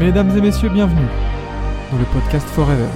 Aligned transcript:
Mesdames 0.00 0.34
et 0.34 0.40
messieurs, 0.40 0.70
bienvenue 0.70 1.06
dans 1.92 1.98
le 1.98 2.04
podcast 2.06 2.46
Forever. 2.54 2.88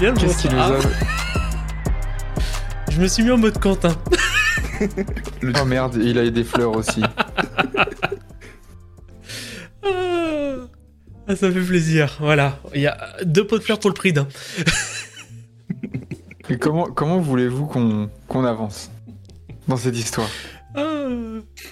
Bien 0.00 0.10
le 0.10 0.18
Qu'est-ce 0.18 0.42
qu'il 0.42 0.50
nous 0.50 0.56
bonsoir. 0.56 0.80
a 0.80 0.82
Je 2.90 3.00
me 3.00 3.06
suis 3.06 3.22
mis 3.22 3.30
en 3.30 3.38
mode 3.38 3.56
Quentin. 3.60 3.94
Oh 5.42 5.64
merde, 5.64 5.96
il 6.02 6.18
a 6.18 6.24
eu 6.24 6.30
des 6.30 6.44
fleurs 6.44 6.76
aussi. 6.76 7.02
Ah, 11.28 11.36
ça 11.36 11.50
fait 11.52 11.60
plaisir. 11.60 12.16
Voilà. 12.20 12.58
Il 12.74 12.80
y 12.80 12.88
a 12.88 12.96
deux 13.24 13.46
pots 13.46 13.58
de 13.58 13.62
fleurs 13.62 13.78
pour 13.78 13.88
le 13.90 13.94
prix 13.94 14.12
d'un. 14.12 14.26
Et 16.48 16.58
comment, 16.58 16.86
comment 16.86 17.18
voulez-vous 17.18 17.66
qu'on 17.66 18.10
qu'on 18.26 18.44
avance 18.44 18.90
dans 19.68 19.76
cette 19.76 19.96
histoire 19.96 20.28
Ah, 20.74 21.06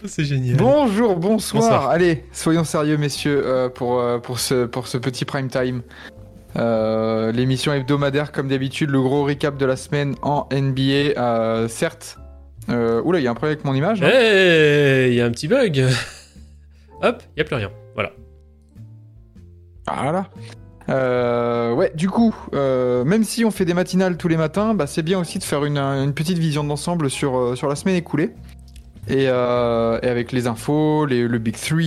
c'est 0.04 0.24
génial. 0.24 0.56
Bonjour, 0.58 1.16
bonsoir. 1.16 1.62
Bonsoir. 1.62 1.88
Allez, 1.88 2.24
soyons 2.32 2.62
sérieux, 2.62 2.98
messieurs, 2.98 3.42
euh, 3.44 3.68
pour, 3.68 3.98
euh, 3.98 4.18
pour, 4.18 4.38
ce, 4.38 4.64
pour 4.66 4.86
ce 4.86 4.96
petit 4.96 5.24
prime 5.24 5.48
time. 5.48 5.82
Euh, 6.56 7.32
L'émission 7.32 7.72
hebdomadaire, 7.72 8.30
comme 8.30 8.46
d'habitude, 8.46 8.90
le 8.90 9.02
gros 9.02 9.24
recap 9.24 9.56
de 9.58 9.66
la 9.66 9.74
semaine 9.76 10.14
en 10.22 10.46
NBA. 10.52 11.18
euh, 11.18 11.66
certes. 11.66 12.16
Euh, 12.70 13.00
oula, 13.02 13.18
il 13.18 13.22
y 13.22 13.26
a 13.26 13.30
un 13.30 13.34
problème 13.34 13.54
avec 13.56 13.64
mon 13.64 13.74
image. 13.74 14.00
non 14.02 14.08
Hey, 14.08 15.10
il 15.10 15.14
y 15.14 15.20
a 15.20 15.26
un 15.26 15.30
petit 15.30 15.48
bug. 15.48 15.84
Hop, 17.02 17.22
il 17.36 17.38
y 17.38 17.42
a 17.42 17.44
plus 17.44 17.56
rien. 17.56 17.70
Voilà. 17.94 18.12
Voilà. 19.86 20.28
Euh, 20.90 21.74
ouais, 21.74 21.92
du 21.94 22.08
coup, 22.08 22.34
euh, 22.54 23.04
même 23.04 23.24
si 23.24 23.44
on 23.44 23.50
fait 23.50 23.64
des 23.64 23.74
matinales 23.74 24.16
tous 24.16 24.28
les 24.28 24.36
matins, 24.36 24.74
bah, 24.74 24.86
c'est 24.86 25.02
bien 25.02 25.18
aussi 25.18 25.38
de 25.38 25.44
faire 25.44 25.64
une, 25.64 25.78
une 25.78 26.14
petite 26.14 26.38
vision 26.38 26.64
d'ensemble 26.64 27.10
sur, 27.10 27.56
sur 27.56 27.68
la 27.68 27.74
semaine 27.76 27.96
écoulée. 27.96 28.30
Et, 29.08 29.26
euh, 29.28 29.98
et 30.02 30.08
avec 30.08 30.32
les 30.32 30.46
infos, 30.46 31.06
les- 31.06 31.26
le 31.26 31.38
Big 31.38 31.56
3, 31.56 31.78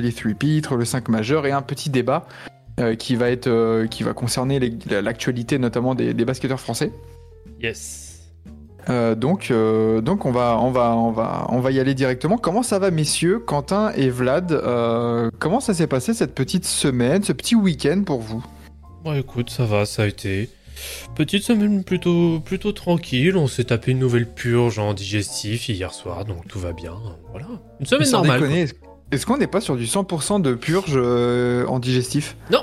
les 0.00 0.12
3 0.12 0.32
pitres, 0.34 0.76
le 0.76 0.84
5 0.84 1.08
majeur 1.08 1.46
et 1.46 1.52
un 1.52 1.62
petit 1.62 1.90
débat 1.90 2.26
qui, 2.98 3.16
va 3.16 3.28
être, 3.28 3.86
qui 3.86 4.04
va 4.04 4.12
concerner 4.12 4.60
l'actualité 4.88 5.58
notamment 5.58 5.96
des, 5.96 6.14
des 6.14 6.24
basketteurs 6.24 6.60
français. 6.60 6.92
Yes. 7.60 8.07
Euh, 8.88 9.14
donc, 9.14 9.50
euh, 9.50 10.00
donc 10.00 10.24
on 10.24 10.30
va, 10.30 10.58
on 10.60 10.70
va, 10.70 10.96
on 10.96 11.10
va, 11.10 11.46
on 11.50 11.60
va 11.60 11.70
y 11.72 11.80
aller 11.80 11.94
directement. 11.94 12.38
Comment 12.38 12.62
ça 12.62 12.78
va, 12.78 12.90
messieurs, 12.90 13.38
Quentin 13.38 13.92
et 13.96 14.08
Vlad 14.08 14.52
euh, 14.52 15.30
Comment 15.38 15.60
ça 15.60 15.74
s'est 15.74 15.86
passé 15.86 16.14
cette 16.14 16.34
petite 16.34 16.64
semaine, 16.64 17.22
ce 17.22 17.32
petit 17.32 17.54
week-end 17.54 18.02
pour 18.04 18.20
vous? 18.20 18.44
Bon, 19.04 19.12
écoute, 19.14 19.50
ça 19.50 19.64
va, 19.64 19.84
ça 19.84 20.02
a 20.02 20.06
été. 20.06 20.48
Petite 21.16 21.42
semaine 21.42 21.82
plutôt, 21.82 22.40
plutôt 22.40 22.72
tranquille. 22.72 23.36
On 23.36 23.48
s'est 23.48 23.64
tapé 23.64 23.90
une 23.90 23.98
nouvelle 23.98 24.26
purge 24.28 24.78
en 24.78 24.94
digestif 24.94 25.68
hier 25.68 25.92
soir, 25.92 26.24
donc 26.24 26.46
tout 26.46 26.60
va 26.60 26.72
bien. 26.72 26.94
Voilà. 27.32 27.46
Une 27.80 27.86
semaine 27.86 28.10
normale. 28.10 28.40
déconner, 28.40 28.66
est-ce- 29.10 29.26
qu'on 29.26 29.38
n'est 29.38 29.48
pas 29.48 29.60
sur 29.60 29.76
du 29.76 29.86
100% 29.86 30.38
de 30.40 30.54
purge 30.54 30.96
en 30.96 31.78
digestif? 31.80 32.36
Non, 32.52 32.60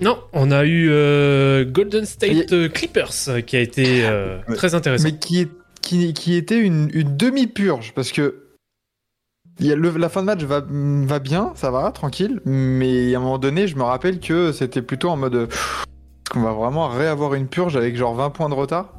non, 0.00 0.18
on 0.32 0.50
a 0.50 0.64
eu 0.64 0.88
euh, 0.90 1.64
Golden 1.64 2.04
State 2.04 2.52
euh, 2.52 2.68
Clippers 2.68 3.10
euh, 3.28 3.40
qui 3.40 3.56
a 3.56 3.60
été 3.60 4.04
euh, 4.04 4.38
Ouais. 4.48 4.56
très 4.56 4.74
intéressant. 4.74 5.04
Mais 5.04 5.18
qui, 5.18 5.40
est, 5.42 5.48
qui, 5.82 6.12
qui 6.14 6.34
était 6.36 6.58
une, 6.58 6.90
une 6.92 7.16
demi-purge 7.16 7.92
Parce 7.94 8.12
que 8.12 8.46
il 9.58 9.66
y 9.66 9.72
a 9.72 9.76
le- 9.76 9.90
la 9.98 10.08
fin 10.08 10.20
de 10.22 10.26
match 10.26 10.42
va, 10.42 10.62
va 10.66 11.18
bien, 11.18 11.52
ça 11.54 11.70
va, 11.70 11.90
tranquille. 11.92 12.40
Mais 12.46 13.14
à 13.14 13.18
un 13.18 13.20
moment 13.20 13.38
donné, 13.38 13.66
je 13.68 13.76
me 13.76 13.82
rappelle 13.82 14.18
que 14.20 14.52
c'était 14.52 14.80
plutôt 14.82 15.10
en 15.10 15.16
mode. 15.16 15.34
Est-ce 15.34 16.30
qu'on 16.30 16.40
va 16.42 16.52
vraiment 16.52 16.88
réavoir 16.88 17.34
une 17.34 17.46
purge 17.48 17.76
avec 17.76 17.96
genre 17.96 18.14
20 18.14 18.30
points 18.30 18.48
de 18.48 18.54
retard? 18.54 18.94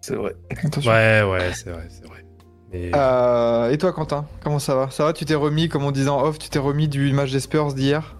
C'est 0.00 0.14
vrai. 0.14 0.34
Attention. 0.64 0.90
Ouais, 0.90 1.22
ouais, 1.30 1.52
c'est 1.52 1.70
vrai, 1.70 1.86
c'est 1.90 2.06
vrai. 2.06 2.24
Euh, 2.94 3.70
et 3.70 3.76
toi, 3.78 3.92
Quentin 3.92 4.24
Comment 4.42 4.60
ça 4.60 4.74
va? 4.76 4.88
Ça 4.90 5.04
va 5.04 5.12
Tu 5.12 5.24
t'es 5.24 5.34
remis, 5.34 5.68
comme 5.68 5.84
on 5.84 5.90
disait 5.90 6.08
en 6.08 6.22
off, 6.22 6.38
tu 6.38 6.48
t'es 6.48 6.58
remis 6.60 6.88
du 6.88 7.12
match 7.12 7.32
des 7.32 7.40
Spurs 7.40 7.74
d'hier? 7.74 8.16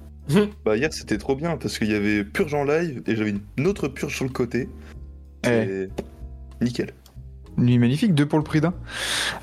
Bah 0.64 0.76
hier 0.76 0.92
c'était 0.92 1.18
trop 1.18 1.36
bien 1.36 1.56
parce 1.56 1.78
qu'il 1.78 1.90
y 1.90 1.94
avait 1.94 2.24
purge 2.24 2.54
en 2.54 2.64
live 2.64 3.02
et 3.06 3.16
j'avais 3.16 3.34
une 3.56 3.66
autre 3.66 3.88
purge 3.88 4.14
sur 4.14 4.24
le 4.24 4.30
côté. 4.30 4.68
Eh. 5.46 5.48
Et 5.50 5.88
nickel. 6.64 6.92
Une 7.58 7.64
nuit 7.66 7.78
magnifique, 7.78 8.14
deux 8.14 8.26
pour 8.26 8.38
le 8.38 8.44
prix 8.44 8.60
d'un. 8.60 8.72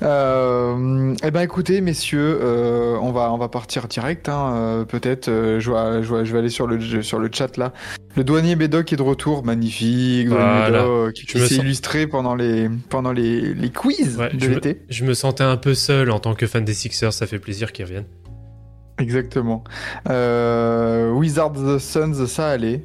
Euh, 0.02 1.14
eh 1.22 1.30
ben 1.30 1.42
écoutez, 1.42 1.80
messieurs, 1.80 2.38
euh, 2.40 2.96
on, 3.00 3.12
va, 3.12 3.32
on 3.32 3.38
va 3.38 3.48
partir 3.48 3.86
direct. 3.86 4.28
Hein, 4.28 4.52
euh, 4.54 4.84
Peut-être, 4.84 5.28
euh, 5.28 5.60
je, 5.60 6.32
vais 6.32 6.38
aller 6.38 6.48
sur 6.48 6.66
le, 6.66 7.02
sur 7.02 7.18
le 7.18 7.28
chat 7.32 7.56
là. 7.56 7.72
Le 8.16 8.24
douanier 8.24 8.56
Médoc 8.56 8.92
est 8.92 8.96
de 8.96 9.02
retour, 9.02 9.44
magnifique. 9.44 10.28
Douanier 10.28 10.70
Voilà. 10.70 11.12
Qui 11.12 11.26
s'est 11.26 11.38
sens- 11.48 11.58
illustré 11.58 12.06
pendant 12.06 12.34
les, 12.34 12.68
pendant 12.88 13.12
les, 13.12 13.54
les 13.54 13.70
quiz 13.70 14.16
Ouais, 14.18 14.30
de 14.32 14.40
je, 14.40 14.48
me, 14.48 14.54
l'été. 14.54 14.82
je 14.88 15.04
me 15.04 15.14
sentais 15.14 15.44
un 15.44 15.56
peu 15.56 15.74
seul 15.74 16.10
en 16.10 16.18
tant 16.18 16.34
que 16.34 16.46
fan 16.46 16.64
des 16.64 16.74
Sixers, 16.74 17.12
ça 17.12 17.26
fait 17.26 17.38
plaisir 17.38 17.72
qu'ils 17.72 17.84
reviennent. 17.84 18.06
Exactement. 18.98 19.62
Euh, 20.08 21.10
Wizards 21.12 21.52
the 21.52 21.78
Suns, 21.78 22.26
ça 22.26 22.48
allait. 22.50 22.84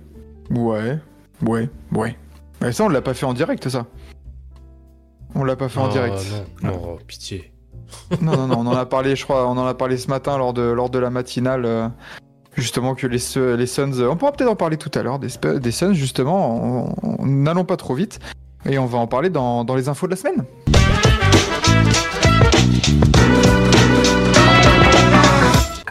Ouais, 0.51 0.99
ouais, 1.45 1.69
ouais. 1.93 2.17
Mais 2.61 2.71
ça, 2.71 2.83
on 2.85 2.89
l'a 2.89 3.01
pas 3.01 3.13
fait 3.13 3.25
en 3.25 3.33
direct, 3.33 3.67
ça. 3.69 3.85
On 5.35 5.43
l'a 5.43 5.55
pas 5.55 5.69
fait 5.69 5.79
en 5.79 5.87
Oh, 5.87 5.91
direct. 5.91 6.15
Non, 6.61 6.69
non, 6.71 6.81
oh, 6.83 6.99
pitié. 7.07 7.51
Non, 8.21 8.35
non, 8.37 8.47
non, 8.47 8.59
on 8.59 8.67
en 8.67 8.75
a 8.75 8.85
parlé, 8.85 9.15
je 9.15 9.23
crois, 9.23 9.47
on 9.47 9.57
en 9.57 9.65
a 9.65 9.73
parlé 9.73 9.97
ce 9.97 10.07
matin 10.07 10.37
lors 10.37 10.53
de, 10.53 10.61
lors 10.61 10.89
de 10.89 10.99
la 10.99 11.09
matinale. 11.09 11.65
euh, 11.65 11.87
justement, 12.55 12.93
que 12.93 13.07
les, 13.07 13.17
les 13.57 13.65
Suns. 13.65 13.93
euh, 13.99 14.09
On 14.11 14.15
pourra 14.15 14.31
peut-être 14.31 14.49
en 14.51 14.55
parler 14.55 14.77
tout 14.77 14.91
à 14.93 15.01
l'heure, 15.01 15.17
des, 15.19 15.29
des 15.59 15.71
Suns, 15.71 15.93
justement. 15.93 16.85
en- 16.85 16.95
en- 17.21 17.25
N'allons 17.25 17.65
pas 17.65 17.77
trop 17.77 17.95
vite. 17.95 18.19
Et 18.65 18.77
on 18.77 18.85
va 18.85 18.97
en 18.99 19.07
parler 19.07 19.29
dans, 19.29 19.63
dans 19.65 19.75
les 19.75 19.89
infos 19.89 20.05
de 20.07 20.11
la 20.11 20.17
semaine. 20.17 20.45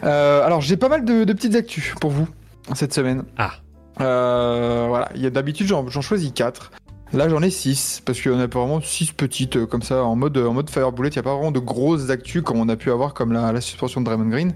Euh, 0.04 0.44
alors, 0.44 0.60
j'ai 0.60 0.76
pas 0.76 0.88
mal 0.88 1.04
de, 1.04 1.24
de 1.24 1.32
petites 1.32 1.54
actus 1.54 1.94
pour 2.00 2.10
vous 2.10 2.28
cette 2.74 2.92
semaine. 2.92 3.24
Ah. 3.36 3.52
Euh, 4.00 4.86
voilà, 4.88 5.10
il 5.14 5.20
y 5.20 5.26
a 5.26 5.30
d'habitude 5.30 5.66
j'en 5.66 5.88
choisis 5.88 6.32
4. 6.32 6.72
Là 7.12 7.28
j'en 7.28 7.42
ai 7.42 7.50
6 7.50 8.02
parce 8.06 8.22
qu'on 8.22 8.40
a 8.40 8.48
pas 8.48 8.60
vraiment 8.60 8.80
6 8.80 9.12
petites 9.12 9.56
euh, 9.56 9.66
comme 9.66 9.82
ça 9.82 10.02
en 10.02 10.16
mode 10.16 10.38
en 10.38 10.54
mode 10.54 10.70
fire 10.70 10.92
bullet, 10.92 11.10
il 11.10 11.16
y 11.16 11.18
a 11.18 11.22
pas 11.22 11.34
vraiment 11.34 11.50
de 11.50 11.58
grosses 11.58 12.08
actus 12.08 12.42
comme 12.42 12.58
on 12.58 12.70
a 12.70 12.76
pu 12.76 12.90
avoir 12.90 13.12
comme 13.12 13.32
la, 13.32 13.52
la 13.52 13.60
suspension 13.60 14.00
de 14.00 14.06
Draymond 14.06 14.30
Green. 14.30 14.54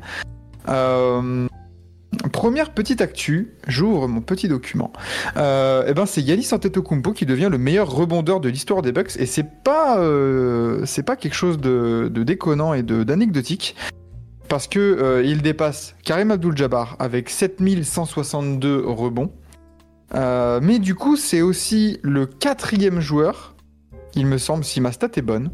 Euh, 0.68 1.46
première 2.32 2.72
petite 2.72 3.02
actu, 3.02 3.54
j'ouvre 3.66 4.08
mon 4.08 4.22
petit 4.22 4.48
document. 4.48 4.90
Euh, 5.36 5.86
et 5.86 5.92
ben 5.92 6.06
c'est 6.06 6.22
Yanis 6.22 6.48
Antetokounmpo 6.52 7.12
qui 7.12 7.26
devient 7.26 7.48
le 7.50 7.58
meilleur 7.58 7.90
rebondeur 7.90 8.40
de 8.40 8.48
l'histoire 8.48 8.80
des 8.80 8.92
Bucks 8.92 9.16
et 9.18 9.26
c'est 9.26 9.62
pas 9.62 9.98
euh, 9.98 10.82
c'est 10.86 11.02
pas 11.02 11.16
quelque 11.16 11.34
chose 11.34 11.58
de, 11.58 12.10
de 12.10 12.22
déconnant 12.22 12.72
et 12.72 12.82
de 12.82 13.04
d'anecdotique 13.04 13.76
parce 14.48 14.66
que 14.66 14.78
euh, 14.78 15.22
il 15.24 15.42
dépasse 15.42 15.94
Karim 16.04 16.30
Abdul-Jabbar 16.30 16.96
avec 16.98 17.30
7162 17.30 18.84
rebonds. 18.86 19.32
Euh, 20.14 20.60
mais 20.62 20.78
du 20.78 20.94
coup, 20.94 21.16
c'est 21.16 21.40
aussi 21.42 21.98
le 22.02 22.26
quatrième 22.26 23.00
joueur, 23.00 23.54
il 24.14 24.26
me 24.26 24.38
semble, 24.38 24.64
si 24.64 24.80
ma 24.80 24.92
stat 24.92 25.08
est 25.16 25.22
bonne, 25.22 25.50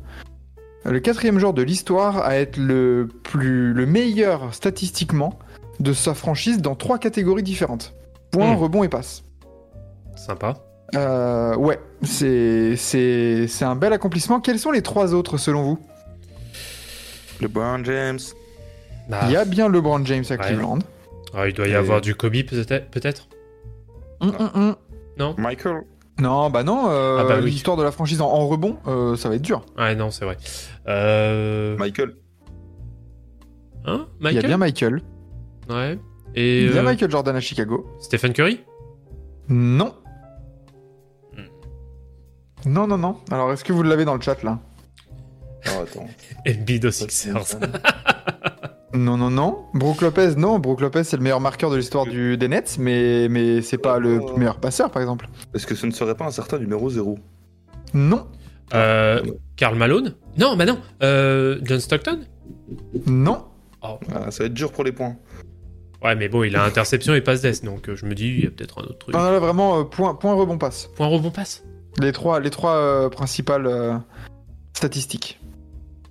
le 0.85 1.01
quatrième 1.01 1.39
joueur 1.39 1.55
de 1.55 1.63
l'histoire 1.63 2.19
à 2.19 2.37
être 2.37 2.57
le 2.57 3.09
plus 3.23 3.73
le 3.73 3.87
meilleur 3.87 4.53
statistiquement 4.53 5.39
de 5.81 5.93
sa 5.93 6.13
franchise 6.15 6.59
dans 6.61 6.75
trois 6.75 6.99
catégories 6.99 7.43
différentes. 7.43 7.95
Point, 8.31 8.55
Hmm. 8.55 8.59
rebond 8.59 8.83
et 8.83 8.89
passe. 8.89 9.23
Sympa. 10.17 10.55
Euh, 10.95 11.57
ouais, 11.57 11.81
c'est 12.03 12.77
c'est 12.77 13.47
c'est 13.49 13.65
un 13.65 13.77
bel 13.77 13.93
accomplissement. 13.93 14.41
Quels 14.41 14.59
sont 14.59 14.71
les 14.71 14.83
trois 14.83 15.15
autres 15.15 15.39
selon 15.39 15.63
vous? 15.63 15.79
Le 17.41 17.49
Brown 17.49 17.85
James. 17.85 18.19
Bah, 19.09 19.21
Il 19.27 19.33
y 19.33 19.37
a 19.37 19.45
bien 19.45 19.69
LeBron 19.69 20.05
James 20.05 20.25
à 20.31 20.33
Ouais. 20.35 20.39
Cleveland. 20.39 20.79
ah, 21.35 21.47
il 21.49 21.55
doit 21.55 21.67
y 21.67 21.71
Et- 21.73 21.75
avoir 21.75 22.01
du 22.01 22.15
Kobe 22.15 22.33
peut-être 22.47 22.91
peut-être 22.91 23.29
Hum, 24.21 24.33
hum, 24.39 24.51
hum. 24.55 24.77
Non 25.19 25.35
Michael. 25.39 25.83
Non, 26.21 26.51
bah 26.51 26.63
non, 26.63 26.89
euh, 26.91 27.19
Ah 27.21 27.25
bah 27.25 27.37
oui. 27.43 27.51
l'histoire 27.51 27.77
de 27.77 27.83
la 27.83 27.91
franchise 27.91 28.21
en, 28.21 28.29
en 28.29 28.47
rebond, 28.47 28.77
euh, 28.87 29.17
ça 29.17 29.29
va 29.29 29.35
être 29.37 29.43
dur. 29.43 29.65
Ah 29.77 29.95
non, 29.95 30.11
c'est 30.11 30.25
vrai. 30.25 30.37
Euh... 30.87 31.77
Michael. 31.79 32.15
Hein 33.87 34.07
Il 34.21 34.25
y 34.27 34.29
a 34.29 34.33
Michael 34.33 34.47
bien 34.47 34.57
Michael. 34.59 35.03
Ouais. 35.71 35.99
Et 36.35 36.65
Il 36.67 36.73
y 36.75 36.79
a 36.79 36.81
euh, 36.81 36.85
Michael 36.85 37.11
Jordan 37.11 37.35
à 37.35 37.41
Chicago. 37.41 37.87
Stephen 37.99 38.33
Curry? 38.33 38.61
Non. 39.49 39.95
Hmm. 41.33 42.71
Non, 42.71 42.87
non, 42.87 42.99
non. 42.99 43.17
Alors, 43.31 43.51
est-ce 43.53 43.65
que 43.65 43.73
vous 43.73 43.83
l'avez 43.83 44.05
dans 44.05 44.15
le 44.15 44.21
chat 44.21 44.41
là? 44.45 44.59
Oh, 45.67 45.83
attends. 45.83 46.07
Embiid 46.47 46.85
aux 46.85 46.91
Sixers. 46.91 47.59
Non, 48.95 49.17
non, 49.17 49.31
non. 49.31 49.65
Brooke 49.75 50.03
Lopez, 50.03 50.35
non. 50.37 50.59
Brooke 50.59 50.81
Lopez, 50.81 51.05
c'est 51.05 51.17
le 51.17 51.23
meilleur 51.23 51.41
marqueur 51.41 51.71
de 51.71 51.77
l'histoire 51.77 52.05
du, 52.07 52.37
des 52.37 52.49
Nets, 52.49 52.77
mais, 52.79 53.29
mais 53.31 53.63
c'est 53.63 53.79
pas 53.79 53.99
le 53.99 54.21
Oh. 54.21 54.37
meilleur 54.37 54.59
passeur, 54.59 54.91
par 54.91 55.01
exemple. 55.01 55.29
Est-ce 55.55 55.67
que 55.67 55.75
ce 55.75 55.87
ne 55.87 55.93
serait 55.93 56.15
pas 56.15 56.27
un 56.27 56.31
certain 56.31 56.59
numéro 56.59 56.91
0 56.91 57.19
Non. 57.95 58.27
Euh, 58.75 59.23
Karl 59.57 59.77
Malone? 59.77 60.15
Non, 60.39 60.57
bah 60.57 60.67
non. 60.67 60.79
Euh, 61.03 61.59
John 61.63 61.81
Stockton? 61.81 62.21
Non. 63.07 63.45
Ah, 63.83 63.99
ça 64.31 64.45
va 64.45 64.47
être 64.47 64.55
dur 64.55 64.73
pour 64.73 64.85
les 64.85 64.93
points. 64.93 65.17
Ouais, 66.05 66.15
mais 66.17 66.29
bon, 66.29 66.43
il 66.43 66.57
a 66.57 66.65
interception 66.65 67.15
et 67.15 67.21
passe 67.21 67.41
d'ess, 67.43 67.63
donc 67.63 67.89
euh, 67.89 67.97
je 67.97 68.07
me 68.07 68.15
dis, 68.15 68.29
il 68.29 68.45
y 68.45 68.47
a 68.47 68.51
peut-être 68.51 68.81
un 68.81 68.85
autre 68.85 68.99
truc. 68.99 69.15
Non, 69.15 69.23
là, 69.23 69.39
vraiment, 69.39 69.81
euh, 69.81 69.85
point, 69.85 70.15
point 70.15 70.35
rebond 70.35 70.59
passe. 70.59 70.89
Point 70.97 71.07
rebond 71.07 71.31
passe? 71.31 71.63
Les 72.01 72.13
trois, 72.13 72.41
les 72.41 72.51
trois 72.51 72.75
euh, 72.77 73.09
principales 73.09 73.67
euh, 73.67 73.95
statistiques. 74.75 75.41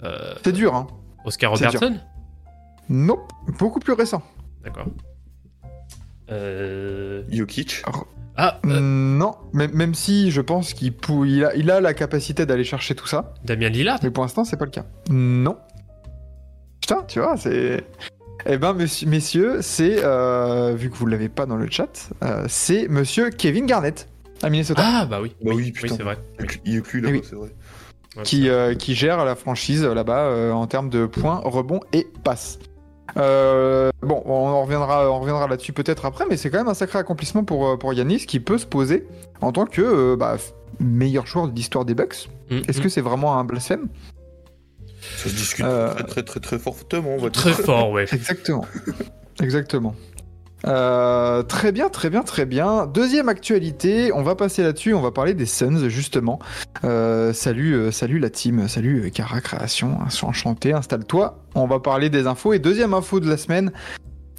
Euh, 0.03 0.33
C'est 0.43 0.53
dur, 0.53 0.73
hein. 0.75 0.87
Oscar 1.25 1.57
C'est 1.57 1.65
Nope. 2.91 3.31
Beaucoup 3.57 3.79
plus 3.79 3.93
récent. 3.93 4.21
D'accord. 4.63 4.85
Euh... 6.29 7.23
Jokic. 7.29 7.83
Ah, 8.37 8.59
euh, 8.65 8.79
Non, 8.79 9.35
même, 9.53 9.71
même 9.73 9.93
si 9.93 10.31
je 10.31 10.41
pense 10.41 10.73
qu'il 10.73 10.93
pou- 10.93 11.25
il 11.25 11.43
a, 11.45 11.55
il 11.55 11.69
a 11.71 11.81
la 11.81 11.93
capacité 11.93 12.45
d'aller 12.45 12.63
chercher 12.63 12.95
tout 12.95 13.07
ça, 13.07 13.33
Damien 13.43 13.69
Lillard 13.69 13.99
mais 14.03 14.09
pour 14.11 14.23
l'instant, 14.23 14.43
c'est 14.43 14.57
pas 14.57 14.65
le 14.65 14.71
cas. 14.71 14.85
Non. 15.09 15.57
Putain, 16.81 17.03
tu 17.07 17.19
vois, 17.19 17.35
c'est. 17.37 17.83
Eh 18.45 18.57
ben, 18.57 18.73
monsieur- 18.73 19.07
messieurs, 19.07 19.61
c'est. 19.61 20.03
euh, 20.03 20.73
vu 20.75 20.89
que 20.89 20.95
vous 20.95 21.05
l'avez 21.05 21.29
pas 21.29 21.45
dans 21.45 21.57
le 21.57 21.69
chat, 21.69 22.09
euh, 22.23 22.45
c'est 22.47 22.87
monsieur 22.87 23.29
Kevin 23.29 23.65
Garnett 23.65 24.07
à 24.41 24.49
Minnesota. 24.49 24.81
Ah, 24.83 25.05
bah 25.05 25.19
oui. 25.21 25.35
Bah 25.43 25.51
oui, 25.53 25.71
putain. 25.71 25.95
c'est 25.95 26.03
vrai. 26.03 26.17
Il 26.65 26.77
est 26.77 26.81
plus 26.81 27.01
là, 27.01 27.09
Eh 27.09 27.13
oui. 27.13 27.21
c'est 27.23 27.35
vrai. 27.35 27.49
Ouais, 28.17 28.23
qui, 28.23 28.49
euh, 28.49 28.73
qui 28.73 28.95
gère 28.95 29.23
la 29.23 29.35
franchise 29.35 29.83
là-bas 29.85 30.23
euh, 30.25 30.51
en 30.51 30.67
termes 30.67 30.89
de 30.89 31.05
points, 31.05 31.39
rebonds 31.43 31.79
et 31.93 32.07
passes. 32.23 32.57
Euh, 33.17 33.91
bon, 34.01 34.21
on 34.25 34.33
en 34.33 34.61
reviendra, 34.63 35.11
on 35.11 35.19
reviendra 35.19 35.47
là-dessus 35.47 35.73
peut-être 35.73 36.05
après, 36.05 36.25
mais 36.29 36.37
c'est 36.37 36.49
quand 36.49 36.59
même 36.59 36.67
un 36.67 36.73
sacré 36.73 36.99
accomplissement 36.99 37.43
pour, 37.43 37.67
euh, 37.67 37.77
pour 37.77 37.93
Yanis 37.93 38.25
qui 38.25 38.39
peut 38.39 38.57
se 38.57 38.65
poser 38.65 39.07
en 39.41 39.51
tant 39.51 39.65
que 39.65 39.81
euh, 39.81 40.15
bah, 40.15 40.37
meilleur 40.79 41.25
joueur 41.25 41.47
de 41.47 41.55
l'histoire 41.55 41.85
des 41.85 41.93
Bucks. 41.93 42.29
Mm, 42.49 42.59
Est-ce 42.67 42.79
mm. 42.79 42.83
que 42.83 42.89
c'est 42.89 43.01
vraiment 43.01 43.37
un 43.37 43.43
blasphème? 43.43 43.87
Ça 45.17 45.29
se 45.29 45.35
discute 45.35 45.65
Euh, 45.65 45.93
très, 45.93 46.03
très, 46.03 46.23
très, 46.23 46.39
très 46.39 46.59
fortement, 46.59 47.09
on 47.11 47.17
va 47.17 47.29
dire. 47.29 47.31
Très 47.31 47.53
fort, 47.53 47.91
ouais. 47.91 48.05
Exactement. 48.11 48.65
Exactement. 49.41 49.95
Euh, 50.67 51.43
très 51.43 51.71
bien, 51.71 51.89
très 51.89 52.09
bien, 52.09 52.21
très 52.23 52.45
bien. 52.45 52.85
Deuxième 52.85 53.29
actualité, 53.29 54.11
on 54.13 54.21
va 54.21 54.35
passer 54.35 54.63
là-dessus, 54.63 54.93
on 54.93 55.01
va 55.01 55.11
parler 55.11 55.33
des 55.33 55.45
Suns 55.45 55.89
justement. 55.89 56.39
Euh, 56.83 57.33
salut, 57.33 57.73
euh, 57.73 57.91
salut 57.91 58.19
la 58.19 58.29
team, 58.29 58.67
salut 58.67 59.11
Cara 59.11 59.41
Création, 59.41 59.97
hein, 60.01 60.07
enchanté, 60.21 60.73
installe-toi. 60.73 61.39
On 61.55 61.67
va 61.67 61.79
parler 61.79 62.09
des 62.09 62.27
infos 62.27 62.53
et 62.53 62.59
deuxième 62.59 62.93
info 62.93 63.19
de 63.19 63.29
la 63.29 63.37
semaine. 63.37 63.71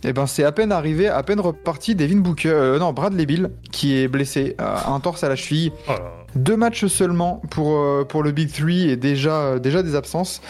Eh 0.04 0.12
ben, 0.12 0.26
c'est 0.26 0.42
à 0.42 0.50
peine 0.50 0.72
arrivé, 0.72 1.08
à 1.08 1.22
peine 1.22 1.38
reparti 1.38 1.94
Devin 1.94 2.18
Booker, 2.18 2.76
non 2.80 2.92
Bradley 2.92 3.24
Bill 3.24 3.50
qui 3.70 3.96
est 3.96 4.08
blessé, 4.08 4.56
un 4.58 4.98
torse 4.98 5.22
à 5.22 5.28
la 5.28 5.36
cheville. 5.36 5.70
Oh. 5.88 5.92
Deux 6.34 6.56
matchs 6.56 6.86
seulement 6.86 7.40
pour, 7.50 8.06
pour 8.08 8.22
le 8.24 8.32
Big 8.32 8.50
Three 8.50 8.90
et 8.90 8.96
déjà, 8.96 9.60
déjà 9.60 9.82
des 9.82 9.94
absences. 9.94 10.40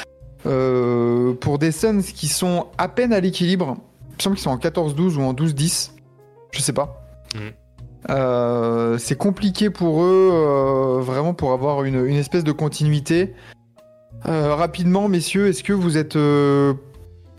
Pour 0.42 1.58
des 1.58 1.70
Suns 1.70 2.00
qui 2.02 2.28
sont 2.28 2.68
à 2.78 2.88
peine 2.88 3.12
à 3.12 3.20
l'équilibre, 3.20 3.76
il 3.76 3.91
me 4.30 4.36
semble 4.36 4.36
qu'ils 4.36 4.44
sont 4.44 4.50
en 4.50 4.90
14-12 4.90 5.16
ou 5.16 5.22
en 5.22 5.34
12-10, 5.34 5.92
je 6.52 6.60
sais 6.60 6.72
pas. 6.72 7.04
Mhm. 7.34 7.40
Euh, 8.10 8.98
c'est 8.98 9.16
compliqué 9.16 9.70
pour 9.70 10.02
eux, 10.02 10.30
euh, 10.32 11.00
vraiment 11.00 11.34
pour 11.34 11.52
avoir 11.52 11.84
une, 11.84 12.04
une 12.04 12.16
espèce 12.16 12.44
de 12.44 12.52
continuité. 12.52 13.32
Euh, 14.26 14.54
rapidement, 14.54 15.08
messieurs, 15.08 15.48
est-ce 15.48 15.62
que 15.62 15.72
vous 15.72 15.96
êtes. 15.96 16.16
euh, 16.16 16.74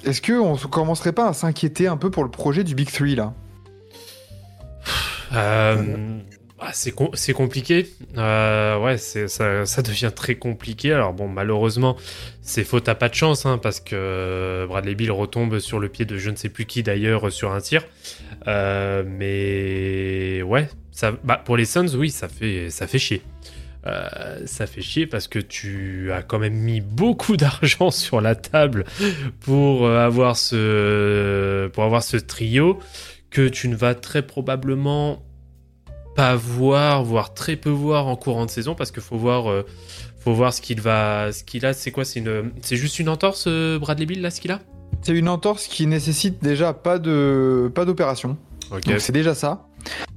est-ce 0.06 0.22
qu'on 0.22 0.54
ne 0.54 0.68
commencerait 0.68 1.14
pas 1.14 1.28
à 1.28 1.34
s'inquiéter 1.34 1.88
un 1.88 1.98
peu 1.98 2.12
pour 2.12 2.24
le 2.24 2.32
projet 2.32 2.64
du 2.64 2.76
Big 2.76 2.92
Three 2.92 3.16
là? 3.16 3.34
Euh, 5.34 6.20
ah, 6.66 6.72
c'est 6.72 6.92
com- 6.92 7.10
c'est 7.14 7.34
compliqué. 7.34 7.88
Euh, 8.18 8.80
ouais, 8.80 8.98
ça, 8.98 9.82
devient 9.82 10.12
très 10.16 10.36
compliqué. 10.36 10.94
Alors 10.94 11.12
bon, 11.14 11.28
malheureusement, 11.28 11.98
c'est 12.42 12.64
faute 12.64 12.88
à 12.88 12.96
pas 12.96 13.10
de 13.10 13.16
chance, 13.16 13.46
hein, 13.46 13.58
parce 13.58 13.82
que 13.82 14.66
Bradley 14.68 14.96
Bill 14.96 15.12
retombe 15.12 15.60
sur 15.60 15.80
le 15.80 15.90
pied 15.90 16.06
de 16.06 16.18
je 16.18 16.30
ne 16.30 16.38
sais 16.38 16.48
plus 16.48 16.66
qui 16.66 16.82
d'ailleurs 16.82 17.32
sur 17.34 17.52
un 17.52 17.60
tir. 17.60 17.84
Euh, 18.48 19.04
mais 19.06 20.42
ouais, 20.44 20.70
bah, 21.26 21.42
pour 21.44 21.58
les 21.58 21.66
Suns, 21.66 21.96
oui, 21.96 22.10
ça 22.10 22.30
fait, 22.30 22.70
ça 22.70 22.88
chier. 22.88 23.22
Euh, 23.86 24.46
ça 24.46 24.66
fait 24.66 24.82
chier 24.82 25.06
parce 25.06 25.28
que 25.28 25.40
tu 25.40 26.14
as 26.14 26.22
quand 26.22 26.40
même 26.40 26.54
mis 26.54 26.80
beaucoup 26.80 27.36
d'argent 27.38 27.92
sur 27.92 28.22
la 28.22 28.36
table 28.36 28.86
pour 29.42 29.90
avoir 29.90 30.38
ce 30.38 31.68
pour 31.68 31.84
avoir 31.84 32.02
ce 32.04 32.16
trio 32.16 32.80
que 33.30 33.50
tu 33.50 33.68
ne 33.68 33.76
vas 33.76 33.96
très 33.96 34.22
probablement 34.22 35.22
pas 36.16 36.36
voir, 36.36 37.04
voire 37.04 37.34
très 37.34 37.56
peu 37.56 37.70
voir 37.70 38.08
en 38.08 38.16
courant 38.16 38.46
de 38.46 38.52
saison 38.52 38.76
parce 38.76 38.92
qu'il 38.92 39.04
faut 39.04 39.18
voir, 39.18 39.50
euh, 39.50 39.66
faut 40.20 40.34
voir 40.34 40.54
ce 40.54 40.62
qu'il 40.62 40.82
va, 40.82 41.32
ce 41.32 41.44
qu'il 41.44 41.66
a. 41.66 41.74
C'est 41.74 41.92
quoi 41.92 42.06
C'est 42.06 42.20
une, 42.20 42.52
c'est 42.62 42.78
juste 42.78 43.00
une 43.00 43.10
entorse, 43.10 43.46
euh, 43.48 43.80
Bradley 43.80 44.06
Bill 44.06 44.22
là, 44.22 44.30
ce 44.32 44.42
qu'il 44.42 44.52
a? 44.52 44.60
C'est 45.02 45.14
une 45.14 45.30
entorse 45.30 45.68
qui 45.68 45.86
nécessite 45.88 46.42
déjà 46.44 46.74
pas 46.74 47.00
de 47.00 47.72
pas 47.74 47.86
d'opération. 47.86 48.38
Ok. 48.72 48.86
Donc 48.86 49.00
c'est 49.00 49.12
déjà 49.12 49.36
ça. 49.36 49.66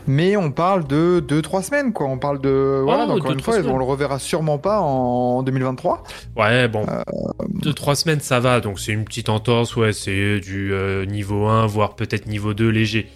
Mais 0.07 0.37
on 0.37 0.53
parle 0.53 0.87
de 0.87 1.21
2-3 1.27 1.63
semaines, 1.65 1.93
quoi. 1.93 2.07
On 2.07 2.19
parle 2.19 2.41
de. 2.41 2.83
Voilà, 2.85 3.07
donc, 3.07 3.19
encore 3.19 3.33
une 3.33 3.41
fois, 3.41 3.59
on 3.67 3.79
le 3.79 3.85
reverra 3.85 4.21
sûrement 4.21 4.59
pas 4.59 4.79
en 4.79 5.43
2023. 5.43 6.05
Ouais, 6.37 6.69
bon, 6.69 6.87
Euh, 6.89 7.03
deux 7.49 7.73
trois 7.73 7.97
semaines 7.97 8.21
ça 8.21 8.39
va. 8.39 8.61
Donc 8.61 8.79
c'est 8.79 8.93
une 8.93 9.05
petite 9.05 9.29
entorse, 9.29 9.75
ouais, 9.75 9.93
c'est 9.93 10.39
du 10.39 10.73
euh, 10.73 11.05
niveau 11.05 11.47
1 11.47 11.67
voire 11.67 11.97
peut-être 11.97 12.27
niveau 12.27 12.55
2 12.55 12.69
léger. 12.69 13.09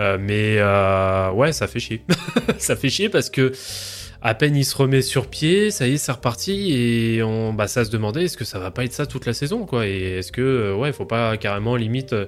Euh, 0.00 0.18
mais 0.20 0.56
euh, 0.58 1.30
ouais, 1.32 1.52
ça 1.52 1.66
fait 1.66 1.80
chier. 1.80 2.02
ça 2.58 2.76
fait 2.76 2.88
chier 2.88 3.08
parce 3.08 3.30
que 3.30 3.52
à 4.22 4.34
peine 4.34 4.56
il 4.56 4.64
se 4.64 4.76
remet 4.76 5.02
sur 5.02 5.28
pied, 5.28 5.70
ça 5.70 5.86
y 5.86 5.94
est, 5.94 5.98
c'est 5.98 6.12
reparti 6.12 6.72
et 6.72 7.22
on, 7.22 7.52
bah, 7.52 7.68
ça 7.68 7.84
se 7.84 7.90
demandait 7.90 8.24
est-ce 8.24 8.36
que 8.36 8.44
ça 8.44 8.58
va 8.58 8.70
pas 8.70 8.84
être 8.84 8.92
ça 8.92 9.06
toute 9.06 9.26
la 9.26 9.32
saison, 9.32 9.66
quoi? 9.66 9.86
Et 9.86 10.18
est-ce 10.18 10.32
que, 10.32 10.40
euh, 10.40 10.74
ouais, 10.74 10.92
faut 10.92 11.04
pas 11.04 11.36
carrément 11.36 11.76
limite 11.76 12.12
euh, 12.12 12.26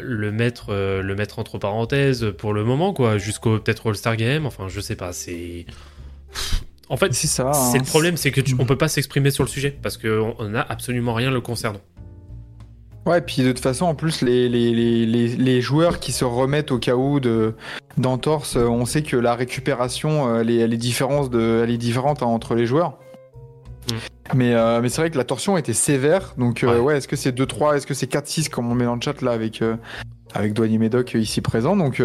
le 0.00 0.32
mettre, 0.32 0.72
le 0.74 1.14
mettre 1.14 1.38
entre 1.38 1.58
parenthèses 1.58 2.32
pour 2.36 2.52
le 2.52 2.64
moment, 2.64 2.92
quoi, 2.92 3.16
jusqu'au 3.18 3.58
peut-être 3.58 3.88
All-Star 3.88 4.16
Game? 4.16 4.44
Enfin, 4.46 4.68
je 4.68 4.80
sais 4.80 4.96
pas, 4.96 5.12
c'est. 5.12 5.66
En 6.90 6.96
fait, 6.96 7.12
C'est 7.12 7.26
ça. 7.26 7.52
c'est 7.52 7.78
hein. 7.78 7.82
le 7.84 7.86
problème, 7.86 8.16
c'est 8.16 8.30
que 8.30 8.40
tu, 8.40 8.54
on 8.58 8.64
peut 8.64 8.78
pas 8.78 8.88
s'exprimer 8.88 9.30
sur 9.30 9.44
le 9.44 9.48
sujet 9.48 9.76
parce 9.82 9.98
qu'on 9.98 10.34
on 10.38 10.54
a 10.54 10.60
absolument 10.60 11.14
rien 11.14 11.30
le 11.30 11.40
concernant. 11.40 11.80
Ouais, 13.08 13.22
puis 13.22 13.42
de 13.42 13.52
toute 13.52 13.60
façon, 13.62 13.86
en 13.86 13.94
plus, 13.94 14.20
les, 14.20 14.50
les, 14.50 14.74
les, 14.74 15.28
les, 15.28 15.60
joueurs 15.62 15.98
qui 15.98 16.12
se 16.12 16.26
remettent 16.26 16.70
au 16.70 16.78
cas 16.78 16.94
où 16.94 17.20
de 17.20 17.54
d'entorse, 17.96 18.56
euh, 18.56 18.66
on 18.66 18.84
sait 18.84 19.02
que 19.02 19.16
la 19.16 19.34
récupération, 19.34 20.28
euh, 20.28 20.40
elle 20.42 20.50
est, 20.50 20.58
elle 20.58 20.74
est, 20.74 20.76
différente, 20.76 21.30
de, 21.30 21.62
elle 21.64 21.70
est 21.70 21.78
différente 21.78 22.22
hein, 22.22 22.26
entre 22.26 22.54
les 22.54 22.66
joueurs. 22.66 22.98
Mm. 23.90 23.94
Mais, 24.34 24.54
euh, 24.54 24.82
mais 24.82 24.90
c'est 24.90 25.00
vrai 25.00 25.10
que 25.10 25.16
la 25.16 25.24
torsion 25.24 25.56
était 25.56 25.72
sévère. 25.72 26.34
Donc, 26.36 26.62
euh, 26.62 26.80
Ouais. 26.80 26.98
est-ce 26.98 27.08
que 27.08 27.16
c'est 27.16 27.32
2-3, 27.32 27.76
est-ce 27.78 27.86
que 27.86 27.94
c'est 27.94 28.12
4-6 28.12 28.50
comme 28.50 28.70
on 28.70 28.74
met 28.74 28.84
dans 28.84 28.94
le 28.96 29.00
chat 29.00 29.22
là 29.22 29.30
avec, 29.30 29.62
euh, 29.62 29.76
avec 30.34 30.52
Douanier 30.52 30.76
Médoc 30.76 31.14
ici 31.14 31.40
présent 31.40 31.76
Donc, 31.76 32.02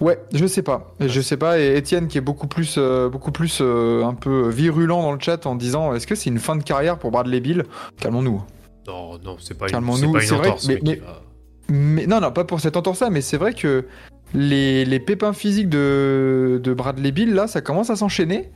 ouais, 0.00 0.18
je 0.34 0.46
sais 0.46 0.62
pas. 0.62 0.96
Je 0.98 1.20
sais 1.20 1.36
pas. 1.36 1.60
Et 1.60 1.76
Étienne 1.76 2.08
qui 2.08 2.18
est 2.18 2.22
beaucoup 2.22 2.48
plus, 2.48 2.76
beaucoup 3.12 3.30
plus 3.30 3.60
un 3.60 4.14
peu 4.14 4.48
virulent 4.48 5.00
dans 5.00 5.12
le 5.12 5.20
chat 5.20 5.46
en 5.46 5.54
disant 5.54 5.94
est-ce 5.94 6.08
que 6.08 6.16
c'est 6.16 6.28
une 6.28 6.40
fin 6.40 6.56
de 6.56 6.64
carrière 6.64 6.98
pour 6.98 7.12
Bradley 7.12 7.38
Bill? 7.38 7.66
Calmons-nous. 8.00 8.42
Non, 8.86 9.18
non, 9.18 9.36
c'est 9.40 9.56
pas 9.56 9.66
une, 9.68 9.70
c'est 9.96 10.02
pas 10.12 10.22
une 10.22 10.28
vrai, 10.28 10.48
entorse. 10.48 10.68
mais- 10.68 10.96
va- 10.96 11.22
Mais 11.68 12.06
non, 12.06 12.20
non, 12.20 12.32
pas 12.32 12.44
pour 12.44 12.60
cette 12.60 12.76
entorse-là, 12.76 13.10
mais 13.10 13.20
c'est 13.20 13.36
vrai 13.36 13.54
que 13.54 13.86
les, 14.34 14.84
les 14.84 14.98
pépins 15.00 15.32
physiques 15.32 15.68
de, 15.68 16.60
de 16.62 16.72
Bradley 16.74 17.12
Bill, 17.12 17.32
là, 17.34 17.46
ça 17.46 17.60
commence 17.60 17.90
à 17.90 17.96
s'enchaîner. 17.96 18.50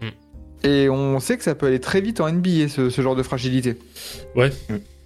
Mm. 0.00 0.66
Et 0.68 0.88
on 0.88 1.18
sait 1.20 1.36
que 1.36 1.42
ça 1.42 1.54
peut 1.56 1.66
aller 1.66 1.80
très 1.80 2.00
vite 2.00 2.20
en 2.20 2.30
NBA, 2.32 2.68
ce, 2.68 2.88
ce 2.90 3.02
genre 3.02 3.16
de 3.16 3.22
fragilité. 3.24 3.76
Ouais, 4.36 4.50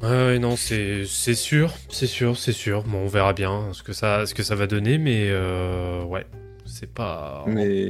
ouais, 0.02 0.38
non, 0.38 0.54
c'est 0.56 1.04
c'est 1.06 1.34
sûr, 1.34 1.72
c'est 1.88 2.06
sûr, 2.06 2.36
c'est 2.36 2.52
sûr. 2.52 2.82
Bon, 2.82 2.98
on 2.98 3.06
verra 3.06 3.32
bien 3.32 3.68
ce 3.72 3.82
que 3.82 3.94
ça, 3.94 4.26
ce 4.26 4.34
que 4.34 4.42
ça 4.42 4.54
va 4.54 4.66
donner, 4.66 4.98
mais 4.98 5.28
euh, 5.30 6.02
ouais, 6.04 6.26
c'est 6.66 6.92
pas. 6.92 7.44
Mais 7.46 7.88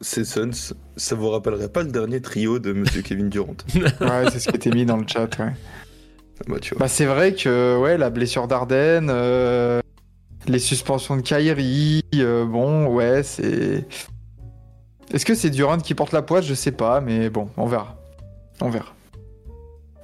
ces 0.00 0.24
Suns, 0.24 0.74
ça 0.96 1.14
vous 1.14 1.28
rappellerait 1.30 1.68
pas 1.68 1.82
le 1.82 1.90
dernier 1.90 2.20
trio 2.20 2.58
de 2.58 2.72
Monsieur 2.72 3.02
Kevin 3.02 3.28
Durant 3.28 3.56
Ouais, 3.74 4.30
c'est 4.30 4.38
ce 4.38 4.48
qui 4.48 4.56
était 4.56 4.70
mis 4.70 4.86
dans 4.86 4.96
le 4.96 5.06
chat, 5.06 5.38
ouais. 5.38 5.52
Bah. 6.46 6.56
Bah, 6.78 6.88
c'est 6.88 7.06
vrai 7.06 7.34
que, 7.34 7.76
ouais, 7.78 7.98
la 7.98 8.10
blessure 8.10 8.46
d'Arden, 8.46 9.08
euh, 9.10 9.80
les 10.46 10.60
suspensions 10.60 11.16
de 11.16 11.22
Kyrie, 11.22 12.04
euh, 12.14 12.44
bon, 12.44 12.86
ouais, 12.86 13.22
c'est. 13.24 13.86
Est-ce 15.12 15.26
que 15.26 15.34
c'est 15.34 15.50
Durant 15.50 15.78
qui 15.78 15.94
porte 15.94 16.12
la 16.12 16.22
poisse? 16.22 16.44
Je 16.44 16.54
sais 16.54 16.70
pas, 16.70 17.00
mais 17.00 17.28
bon, 17.28 17.48
on 17.56 17.66
verra. 17.66 17.96
On 18.60 18.68
verra. 18.68 18.94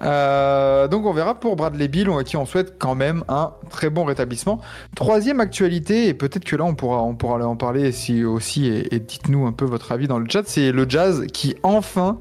Euh, 0.02 0.88
donc 0.88 1.06
on 1.06 1.12
verra 1.12 1.38
pour 1.38 1.56
Bradley 1.56 1.88
Bill, 1.88 2.10
à 2.18 2.24
qui 2.24 2.36
on 2.36 2.46
souhaite 2.46 2.76
quand 2.78 2.94
même 2.94 3.24
un 3.28 3.52
très 3.70 3.90
bon 3.90 4.04
rétablissement. 4.04 4.60
Troisième 4.96 5.40
actualité, 5.40 6.08
et 6.08 6.14
peut-être 6.14 6.44
que 6.44 6.56
là 6.56 6.64
on 6.64 6.74
pourra, 6.74 7.02
on 7.02 7.14
pourra 7.14 7.36
aller 7.36 7.44
en 7.44 7.56
parler 7.56 7.92
si, 7.92 8.24
aussi, 8.24 8.66
et, 8.66 8.94
et 8.94 8.98
dites-nous 8.98 9.46
un 9.46 9.52
peu 9.52 9.64
votre 9.64 9.92
avis 9.92 10.08
dans 10.08 10.18
le 10.18 10.26
chat, 10.28 10.42
c'est 10.46 10.72
le 10.72 10.88
jazz 10.88 11.26
qui 11.32 11.56
enfin 11.62 12.18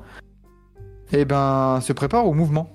eh 1.12 1.26
ben, 1.26 1.80
se 1.82 1.94
prépare 1.94 2.28
au 2.28 2.34
mouvement. 2.34 2.70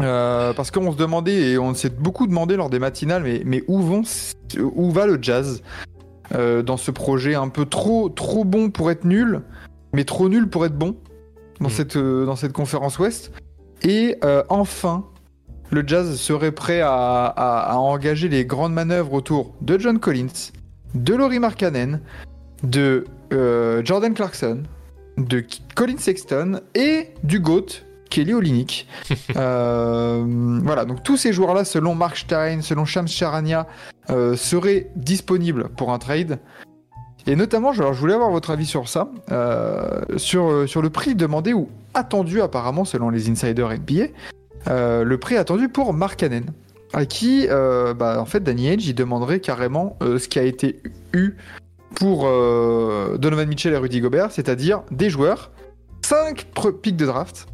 Euh, 0.00 0.52
parce 0.54 0.70
qu'on 0.70 0.92
se 0.92 0.96
demandait, 0.96 1.50
et 1.50 1.58
on 1.58 1.74
s'est 1.74 1.90
beaucoup 1.90 2.26
demandé 2.26 2.56
lors 2.56 2.70
des 2.70 2.78
matinales, 2.78 3.22
mais, 3.22 3.42
mais 3.44 3.62
où, 3.68 3.80
vont, 3.80 4.02
où 4.58 4.90
va 4.90 5.06
le 5.06 5.18
jazz? 5.20 5.62
Euh, 6.34 6.62
dans 6.62 6.76
ce 6.76 6.90
projet 6.90 7.34
un 7.34 7.48
peu 7.48 7.64
trop, 7.64 8.10
trop 8.10 8.44
bon 8.44 8.68
pour 8.68 8.90
être 8.90 9.04
nul, 9.04 9.40
mais 9.94 10.04
trop 10.04 10.28
nul 10.28 10.46
pour 10.46 10.66
être 10.66 10.76
bon 10.76 10.94
dans, 11.60 11.68
cette, 11.68 11.96
euh, 11.96 12.24
dans 12.26 12.36
cette 12.36 12.52
conférence 12.52 12.98
Ouest 12.98 13.32
Et 13.82 14.16
euh, 14.24 14.42
enfin, 14.48 15.04
le 15.70 15.86
Jazz 15.86 16.16
serait 16.16 16.52
prêt 16.52 16.80
à, 16.80 16.90
à- 17.26 17.72
à 17.72 17.76
engager 17.76 18.28
les 18.28 18.44
grandes 18.44 18.72
manœuvres 18.72 19.12
autour 19.12 19.54
de 19.60 19.78
John 19.78 19.98
Collins, 19.98 20.52
de 20.94 21.14
Laurie 21.14 21.38
Markkanen, 21.38 22.00
de 22.62 23.04
euh, 23.32 23.82
Jordan 23.84 24.14
Clarkson, 24.14 24.62
de 25.16 25.44
Colin 25.74 25.96
Sexton 25.98 26.60
et 26.74 27.08
du 27.24 27.40
GOAT, 27.40 27.66
Kelly 28.10 28.32
Olynyk. 28.34 28.86
Euh, 29.36 30.24
voilà, 30.64 30.84
donc 30.84 31.02
tous 31.02 31.16
ces 31.16 31.32
joueurs-là, 31.32 31.64
selon 31.64 31.94
Mark 31.94 32.16
Stein, 32.16 32.60
selon 32.62 32.84
Shams 32.84 33.06
Charania, 33.08 33.66
euh, 34.10 34.34
seraient 34.36 34.90
disponibles 34.96 35.68
pour 35.76 35.92
un 35.92 35.98
trade. 35.98 36.38
Et 37.28 37.36
notamment, 37.36 37.72
alors, 37.72 37.92
je 37.92 38.00
voulais 38.00 38.14
avoir 38.14 38.30
votre 38.30 38.50
avis 38.50 38.64
sur 38.64 38.88
ça, 38.88 39.10
euh, 39.30 40.00
sur, 40.16 40.50
euh, 40.50 40.66
sur 40.66 40.80
le 40.80 40.88
prix 40.88 41.14
demandé 41.14 41.52
ou 41.52 41.68
attendu 41.92 42.40
apparemment 42.40 42.86
selon 42.86 43.10
les 43.10 43.28
insiders 43.28 43.70
NBA, 43.70 44.06
euh, 44.66 45.04
le 45.04 45.18
prix 45.18 45.36
attendu 45.36 45.68
pour 45.68 45.92
Mark 45.92 46.18
Cannon, 46.18 46.46
à 46.94 47.04
qui, 47.04 47.46
euh, 47.50 47.92
bah, 47.92 48.18
en 48.18 48.24
fait, 48.24 48.42
Danny 48.42 48.70
Ainge, 48.70 48.86
il 48.86 48.94
demanderait 48.94 49.40
carrément 49.40 49.98
ce 50.00 50.26
qui 50.26 50.38
a 50.38 50.42
été 50.42 50.80
eu 51.12 51.34
pour 51.96 52.22
Donovan 53.18 53.46
Mitchell 53.46 53.74
et 53.74 53.76
Rudy 53.76 54.00
Gobert, 54.00 54.32
c'est-à-dire 54.32 54.80
des 54.90 55.10
joueurs, 55.10 55.50
5 56.06 56.46
pics 56.80 56.96
de 56.96 57.04
draft, 57.04 57.46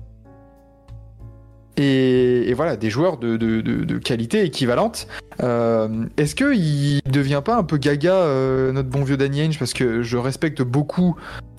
et, 1.77 2.49
et 2.49 2.55
voilà, 2.55 2.77
des 2.77 2.91
joueurs 2.91 3.17
de, 3.19 3.37
de- 3.37 3.61
de- 3.61 3.85
de 3.85 3.99
qualité 3.99 4.43
équivalente. 4.45 5.07
Euh, 5.43 6.07
Est-ce 6.17 6.35
qu'il 6.35 7.01
devient 7.11 7.43
pas 7.45 7.57
un 7.57 7.65
peu 7.65 7.77
gaga, 7.79 8.15
euh, 8.15 8.73
notre 8.73 8.89
bon 8.89 9.03
vieux 9.05 9.17
Danny 9.17 9.41
Ainge? 9.43 9.59
Parce 9.59 9.73
que 9.73 10.03
je 10.03 10.17
respecte 10.17 10.63
beaucoup 10.63 11.17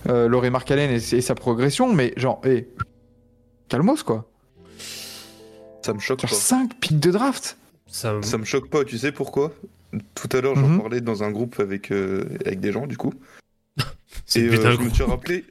euh, 0.07 0.27
Laurie 0.27 0.49
Markkanen 0.51 0.91
et, 0.91 1.15
et 1.15 1.21
sa 1.21 1.35
progression, 1.35 1.93
mais 1.93 2.13
genre, 2.17 2.39
hé, 2.45 2.67
calmos 3.69 4.03
quoi. 4.03 4.29
Ça 5.85 5.93
me 5.93 5.99
choque 5.99 6.21
Genre 6.21 6.29
pas. 6.29 6.35
5 6.35 6.79
pics 6.79 6.99
de 6.99 7.11
draft 7.11 7.57
Ça, 7.87 8.13
Ça 8.21 8.37
me 8.37 8.45
choque 8.45 8.69
pas, 8.69 8.83
tu 8.85 8.97
sais 8.97 9.11
pourquoi? 9.11 9.51
Tout 10.15 10.29
à 10.35 10.41
l'heure, 10.41 10.55
j'en 10.55 10.67
Mhm. 10.67 10.79
parlais 10.79 11.01
dans 11.01 11.23
un 11.23 11.31
groupe 11.31 11.59
avec, 11.59 11.91
euh, 11.91 12.25
avec 12.45 12.59
des 12.59 12.71
gens, 12.71 12.87
du 12.87 12.97
coup. 12.97 13.13
c'est 14.25 14.41
Et 14.41 14.47
euh, 14.49 14.71
je 14.71 14.81
me 14.81 14.89
suis 14.89 15.03
rappelé. 15.03 15.45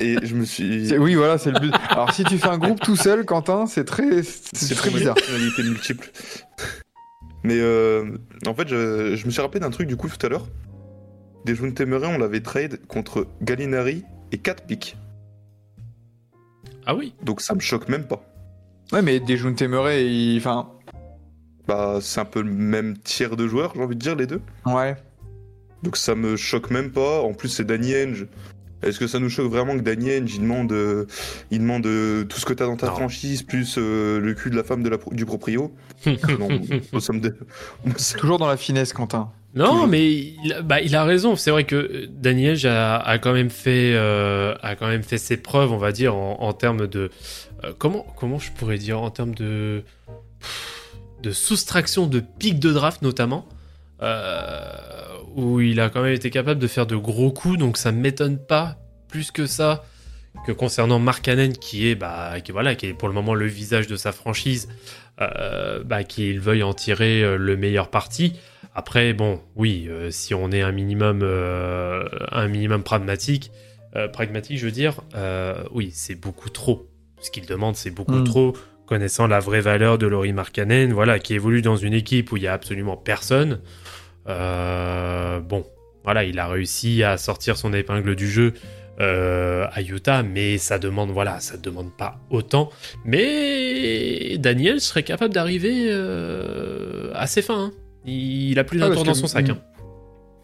Et 0.00 0.16
je 0.22 0.34
me 0.34 0.44
suis. 0.44 0.88
C'est- 0.88 0.98
Oui, 0.98 1.14
voilà, 1.14 1.38
c'est 1.38 1.50
le 1.50 1.60
but. 1.60 1.74
Alors, 1.88 2.12
si 2.12 2.24
tu 2.24 2.38
fais 2.38 2.48
un 2.48 2.58
groupe 2.58 2.80
tout 2.80 2.96
seul, 2.96 3.24
Quentin, 3.24 3.66
c'est 3.66 3.84
très, 3.84 4.22
c'est 4.22 4.54
C'est 4.56 4.74
très 4.74 4.90
bizarre. 4.90 5.14
les 5.16 5.22
personnalités 5.22 5.62
multiples. 5.64 6.10
Mais 7.42 7.58
euh, 7.58 8.18
en 8.46 8.54
fait, 8.54 8.68
je, 8.68 9.16
je 9.16 9.26
me 9.26 9.30
suis 9.30 9.40
rappelé 9.40 9.60
d'un 9.60 9.70
truc 9.70 9.88
du 9.88 9.96
coup 9.96 10.08
tout 10.08 10.24
à 10.24 10.28
l'heure. 10.28 10.46
Des 11.46 11.54
Temeray, 11.72 12.14
on 12.14 12.18
l'avait 12.18 12.40
trade 12.42 12.84
contre 12.86 13.26
Gallinari 13.40 14.04
et 14.30 14.38
4 14.38 14.64
pics. 14.66 14.96
Ah 16.86 16.94
oui 16.94 17.14
Donc 17.22 17.40
ça 17.40 17.54
me 17.54 17.60
choque 17.60 17.88
même 17.88 18.04
pas. 18.04 18.22
Ouais, 18.92 19.02
mais 19.02 19.20
Dejounte 19.20 19.56
Temeray, 19.56 20.04
il... 20.06 20.38
enfin, 20.38 20.68
Bah, 21.66 21.98
c'est 22.02 22.20
un 22.20 22.24
peu 22.24 22.42
le 22.42 22.50
même 22.50 22.98
tiers 22.98 23.36
de 23.36 23.46
joueurs, 23.46 23.72
j'ai 23.74 23.82
envie 23.82 23.94
de 23.96 24.00
dire, 24.00 24.16
les 24.16 24.26
deux. 24.26 24.42
ouais. 24.66 24.96
Donc 25.82 25.96
ça 25.96 26.14
me 26.14 26.36
choque 26.36 26.70
même 26.70 26.90
pas. 26.90 27.20
En 27.22 27.32
plus, 27.32 27.48
c'est 27.48 27.64
Danny 27.64 27.94
Henge. 27.96 28.26
Est-ce 28.82 28.98
que 28.98 29.06
ça 29.06 29.18
nous 29.18 29.28
choque 29.28 29.50
vraiment 29.50 29.76
que 29.76 29.82
Danny 29.82 30.10
Henge, 30.16 30.34
il 30.34 30.40
demande, 30.40 30.72
euh, 30.72 31.06
il 31.50 31.58
demande 31.60 31.86
euh, 31.86 32.24
tout 32.24 32.38
ce 32.40 32.46
que 32.46 32.52
t'as 32.54 32.66
dans 32.66 32.76
ta 32.76 32.86
Non. 32.86 32.92
franchise, 32.96 33.42
plus 33.42 33.76
euh, 33.78 34.18
le 34.20 34.34
cul 34.34 34.50
de 34.50 34.56
la 34.56 34.64
femme 34.64 34.82
de 34.82 34.88
la 34.88 34.98
pro- 34.98 35.12
du 35.12 35.26
proprio? 35.26 35.72
Non, 36.06 36.48
dé- 36.48 36.80
moi, 36.92 37.00
ça- 37.98 38.18
Toujours 38.18 38.38
dans 38.38 38.48
la 38.48 38.56
finesse, 38.56 38.92
Quentin. 38.92 39.30
Non, 39.54 39.66
Toujours. 39.72 39.86
mais 39.88 40.08
il, 40.10 40.60
bah, 40.64 40.80
il 40.80 40.94
a 40.96 41.04
raison. 41.04 41.34
C'est 41.36 41.50
vrai 41.50 41.64
que 41.64 42.06
Daniel 42.08 42.56
a, 42.66 42.96
a 42.98 43.18
quand 43.18 43.32
même 43.32 43.50
fait, 43.50 43.92
euh, 43.94 44.54
a 44.62 44.76
quand 44.76 44.86
même 44.86 45.02
fait 45.02 45.18
ses 45.18 45.36
preuves, 45.36 45.72
on 45.72 45.76
va 45.78 45.90
dire, 45.92 46.14
en, 46.14 46.40
en 46.40 46.52
termes 46.52 46.86
de 46.86 47.10
euh, 47.64 47.72
comment, 47.76 48.06
comment 48.16 48.38
je 48.38 48.50
pourrais 48.52 48.78
dire, 48.78 49.02
en 49.02 49.10
termes 49.10 49.34
de 49.34 49.82
de 51.22 51.32
soustraction 51.32 52.06
de 52.06 52.20
pics 52.20 52.58
de 52.60 52.72
draft 52.72 53.02
notamment, 53.02 53.44
euh, 54.00 54.62
où 55.36 55.60
il 55.60 55.80
a 55.80 55.90
quand 55.90 56.02
même 56.02 56.14
été 56.14 56.30
capable 56.30 56.60
de 56.60 56.66
faire 56.66 56.86
de 56.86 56.96
gros 56.96 57.30
coups. 57.32 57.58
Donc 57.58 57.76
ça 57.76 57.92
m'étonne 57.92 58.38
pas 58.38 58.76
plus 59.08 59.30
que 59.30 59.46
ça 59.46 59.84
que 60.46 60.52
concernant 60.52 60.98
Mark 60.98 61.24
Cannon, 61.24 61.52
qui 61.52 61.88
est, 61.88 61.94
bah, 61.94 62.40
qui 62.40 62.52
voilà, 62.52 62.74
qui 62.74 62.86
est 62.86 62.94
pour 62.94 63.08
le 63.08 63.14
moment 63.14 63.34
le 63.34 63.46
visage 63.46 63.86
de 63.86 63.96
sa 63.96 64.12
franchise, 64.12 64.68
euh, 65.20 65.82
bah, 65.84 66.04
qu'il 66.04 66.40
veuille 66.40 66.62
en 66.62 66.72
tirer 66.72 67.22
euh, 67.22 67.36
le 67.36 67.56
meilleur 67.56 67.90
parti. 67.90 68.34
Après, 68.74 69.12
bon, 69.12 69.40
oui, 69.56 69.86
euh, 69.90 70.10
si 70.10 70.32
on 70.32 70.50
est 70.52 70.62
un 70.62 70.72
minimum, 70.72 71.22
un 71.22 72.48
minimum 72.48 72.82
pragmatique, 72.82 73.50
pragmatique, 74.12 74.58
je 74.58 74.66
veux 74.66 74.72
dire, 74.72 75.00
oui, 75.72 75.90
c'est 75.92 76.14
beaucoup 76.14 76.48
trop. 76.48 76.88
Ce 77.20 77.30
qu'il 77.30 77.44
demande, 77.46 77.76
c'est 77.76 77.90
beaucoup 77.90 78.20
Mm. 78.20 78.24
trop. 78.24 78.56
Connaissant 78.86 79.26
la 79.26 79.40
vraie 79.40 79.60
valeur 79.60 79.98
de 79.98 80.06
Laurie 80.06 80.32
Markkanen, 80.32 80.92
voilà, 80.92 81.18
qui 81.18 81.34
évolue 81.34 81.62
dans 81.62 81.76
une 81.76 81.94
équipe 81.94 82.32
où 82.32 82.36
il 82.36 82.44
y 82.44 82.46
a 82.46 82.52
absolument 82.52 82.96
personne. 82.96 83.60
Euh, 84.28 85.40
bon, 85.40 85.64
voilà, 86.04 86.24
il 86.24 86.38
a 86.38 86.46
réussi 86.48 87.02
à 87.02 87.16
sortir 87.16 87.56
son 87.56 87.72
épingle 87.72 88.14
du 88.16 88.28
jeu 88.30 88.54
euh, 89.00 89.66
à 89.72 89.80
Utah, 89.82 90.22
mais 90.22 90.58
ça 90.58 90.78
demande, 90.78 91.10
voilà, 91.10 91.40
ça 91.40 91.56
demande 91.56 91.90
pas 91.96 92.18
autant. 92.30 92.70
Mais 93.04 94.36
Daniel 94.38 94.80
serait 94.80 95.02
capable 95.02 95.32
d'arriver 95.34 95.86
euh, 95.88 97.10
à 97.14 97.26
ses 97.26 97.42
fins. 97.42 97.66
hein. 97.66 97.72
Il 98.06 98.58
a 98.58 98.64
plus 98.64 98.78
Ah, 98.78 98.88
d'un 98.88 98.88
parce 98.88 98.96
tour 98.98 99.06
dans 99.06 99.14
son 99.14 99.26
sac. 99.26 99.48
hein. 99.48 99.58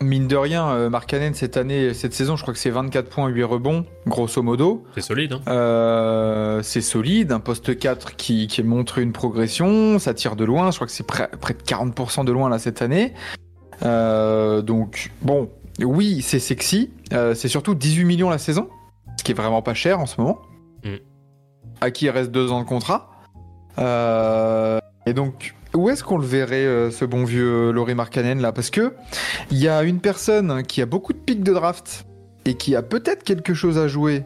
Mine 0.02 0.28
de 0.28 0.36
rien, 0.36 0.68
euh, 0.72 0.90
Mark 0.90 1.08
Cannon, 1.08 1.32
cette 1.32 1.56
année, 1.56 1.94
cette 1.94 2.12
saison, 2.12 2.36
je 2.36 2.42
crois 2.42 2.52
que 2.52 2.60
c'est 2.60 2.68
24 2.68 3.08
points, 3.08 3.28
8 3.28 3.44
rebonds, 3.44 3.86
grosso 4.06 4.42
modo. 4.42 4.84
C'est 4.94 5.00
solide. 5.00 5.32
Hein. 5.32 5.40
Euh, 5.48 6.60
c'est 6.62 6.82
solide, 6.82 7.32
un 7.32 7.40
poste 7.40 7.78
4 7.78 8.14
qui, 8.16 8.46
qui 8.46 8.62
montre 8.62 8.98
une 8.98 9.12
progression, 9.12 9.98
ça 9.98 10.12
tire 10.12 10.36
de 10.36 10.44
loin, 10.44 10.70
je 10.70 10.76
crois 10.76 10.86
que 10.86 10.92
c'est 10.92 11.06
près, 11.06 11.30
près 11.40 11.54
de 11.54 11.62
40% 11.62 12.26
de 12.26 12.32
loin 12.32 12.50
là 12.50 12.58
cette 12.58 12.82
année. 12.82 13.14
Euh, 13.84 14.62
donc 14.62 15.10
bon, 15.22 15.50
oui, 15.82 16.22
c'est 16.22 16.38
sexy, 16.38 16.90
Euh, 17.12 17.34
c'est 17.34 17.48
surtout 17.48 17.74
18 17.74 18.04
millions 18.04 18.30
la 18.30 18.38
saison, 18.38 18.68
ce 19.18 19.22
qui 19.24 19.32
est 19.32 19.34
vraiment 19.34 19.62
pas 19.62 19.74
cher 19.74 20.00
en 20.00 20.06
ce 20.06 20.20
moment. 20.20 20.38
Mm. 20.84 20.96
À 21.80 21.90
qui 21.90 22.06
il 22.06 22.10
reste 22.10 22.30
deux 22.30 22.50
ans 22.50 22.60
de 22.60 22.66
contrat. 22.66 23.10
Euh, 23.78 24.78
et 25.06 25.12
donc, 25.12 25.54
où 25.74 25.90
est-ce 25.90 26.02
qu'on 26.02 26.18
le 26.18 26.26
verrait, 26.26 26.90
ce 26.90 27.04
bon 27.04 27.24
vieux 27.24 27.70
Laurie 27.70 27.94
Markkanen 27.94 28.40
là? 28.40 28.52
Parce 28.52 28.70
que 28.70 28.94
il 29.50 29.58
y 29.58 29.68
a 29.68 29.82
une 29.82 30.00
personne 30.00 30.62
qui 30.62 30.80
a 30.82 30.86
beaucoup 30.86 31.12
de 31.12 31.18
pics 31.18 31.42
de 31.44 31.52
draft 31.52 32.06
et 32.46 32.54
qui 32.54 32.74
a 32.74 32.82
peut-être 32.82 33.22
quelque 33.22 33.52
chose 33.54 33.76
à 33.78 33.86
jouer 33.88 34.24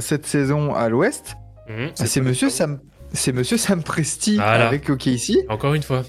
cette 0.00 0.26
saison 0.26 0.74
à 0.74 0.88
l'Ouest. 0.88 1.36
Ah, 1.68 1.72
c'est 1.94 2.20
monsieur 2.20 2.50
Sam, 2.50 2.78
c'est 3.12 3.32
monsieur 3.32 3.56
Sam 3.56 3.82
Presti 3.82 4.36
Voilà. 4.36 4.68
avec 4.68 4.90
OKC. 4.90 5.46
Encore 5.48 5.72
une 5.74 5.82
fois. 5.82 6.02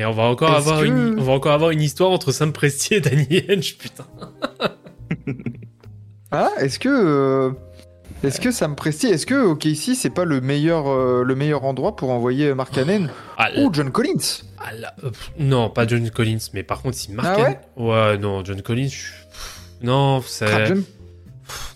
Et 0.00 0.04
on 0.06 0.12
va 0.12 0.22
encore 0.24 0.48
Est-ce 0.50 0.56
avoir 0.58 0.80
que- 0.80 0.86
une, 0.86 1.16
on 1.18 1.22
va 1.22 1.32
encore 1.32 1.52
avoir 1.52 1.70
une 1.70 1.82
histoire 1.82 2.10
entre 2.10 2.32
Sam 2.32 2.52
Presti 2.54 2.94
et 2.94 3.00
Danny 3.00 3.44
Henge, 3.50 3.76
putain. 3.76 4.06
Ah, 6.32 6.50
est-ce 6.60 6.78
que 6.78 6.88
euh, 6.88 7.50
est-ce 8.22 8.40
que 8.40 8.52
Sam 8.52 8.76
Presti, 8.76 9.08
est-ce 9.08 9.26
que 9.26 9.34
OKC 9.34 9.96
c'est 9.96 10.10
pas 10.14 10.24
le 10.24 10.40
meilleur 10.40 10.88
euh, 10.88 11.24
le 11.24 11.34
meilleur 11.34 11.64
endroit 11.64 11.96
pour 11.96 12.10
envoyer 12.10 12.54
Mark 12.54 12.72
Cannon 12.72 13.08
Ah, 13.36 13.48
ou 13.58 13.68
John 13.72 13.90
Collins? 13.90 14.44
Ah 14.58 14.72
là, 14.72 14.94
euh, 15.02 15.10
pff, 15.10 15.32
non, 15.38 15.70
pas 15.70 15.86
John 15.88 16.08
Collins, 16.10 16.38
mais 16.54 16.62
par 16.62 16.82
contre, 16.82 16.96
si 16.96 17.10
Mark 17.10 17.28
Ah 17.36 17.42
ouais? 17.42 17.58
Ouais 17.76 18.18
non, 18.18 18.44
John 18.44 18.62
Collins, 18.62 18.88
je- 18.90 19.10
pff, 19.28 19.60
non, 19.82 20.22
c'est. 20.24 20.66
John- 20.66 20.84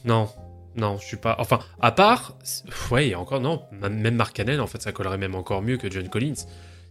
Non, 0.04 0.28
non, 0.76 0.98
je 1.00 1.04
suis 1.06 1.16
pas. 1.16 1.34
Enfin, 1.40 1.58
à 1.80 1.90
part. 1.90 2.36
pff, 2.38 2.92
Ouais, 2.92 3.12
encore, 3.16 3.40
non, 3.40 3.62
même 3.72 4.14
Mark 4.14 4.36
Cannon, 4.36 4.60
en 4.60 4.68
fait, 4.68 4.80
ça 4.82 4.92
collerait 4.92 5.18
même 5.18 5.34
encore 5.34 5.62
mieux 5.62 5.78
que 5.78 5.90
John 5.90 6.08
Collins. 6.08 6.34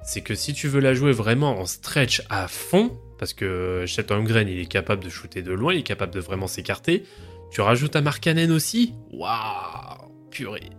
C'est 0.05 0.21
que 0.21 0.35
si 0.35 0.53
tu 0.53 0.67
veux 0.67 0.79
la 0.81 0.93
jouer 0.93 1.11
vraiment 1.13 1.59
en 1.59 1.65
stretch 1.65 2.21
à 2.29 2.47
fond, 2.47 2.91
parce 3.17 3.33
que 3.33 3.85
Chet 3.87 4.11
Holmgren, 4.11 4.47
il 4.47 4.59
est 4.59 4.65
capable 4.65 5.03
de 5.03 5.09
shooter 5.09 5.41
de 5.41 5.53
loin, 5.53 5.73
il 5.73 5.79
est 5.79 5.83
capable 5.83 6.13
de 6.13 6.19
vraiment 6.19 6.47
s'écarter, 6.47 7.03
tu 7.51 7.61
rajoutes 7.61 7.95
à 7.95 8.01
Mark 8.01 8.21
Cannon 8.21 8.49
aussi 8.53 8.93
Waouh 9.13 10.11
Purée. 10.29 10.69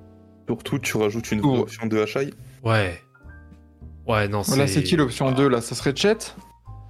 Surtout, 0.46 0.78
tu 0.78 0.96
rajoutes 0.98 1.30
une 1.32 1.40
Oh. 1.42 1.60
option 1.60 1.86
de 1.86 1.96
HI. 2.04 2.34
Ouais. 2.62 3.00
Ouais, 4.06 4.28
non, 4.28 4.42
c'est. 4.42 4.56
Là, 4.58 4.66
c'est 4.66 4.82
qui 4.82 4.96
l'option 4.96 5.28
Ah. 5.28 5.32
2 5.32 5.48
là? 5.48 5.60
Ça 5.62 5.74
serait 5.74 5.96
Chet? 5.96 6.18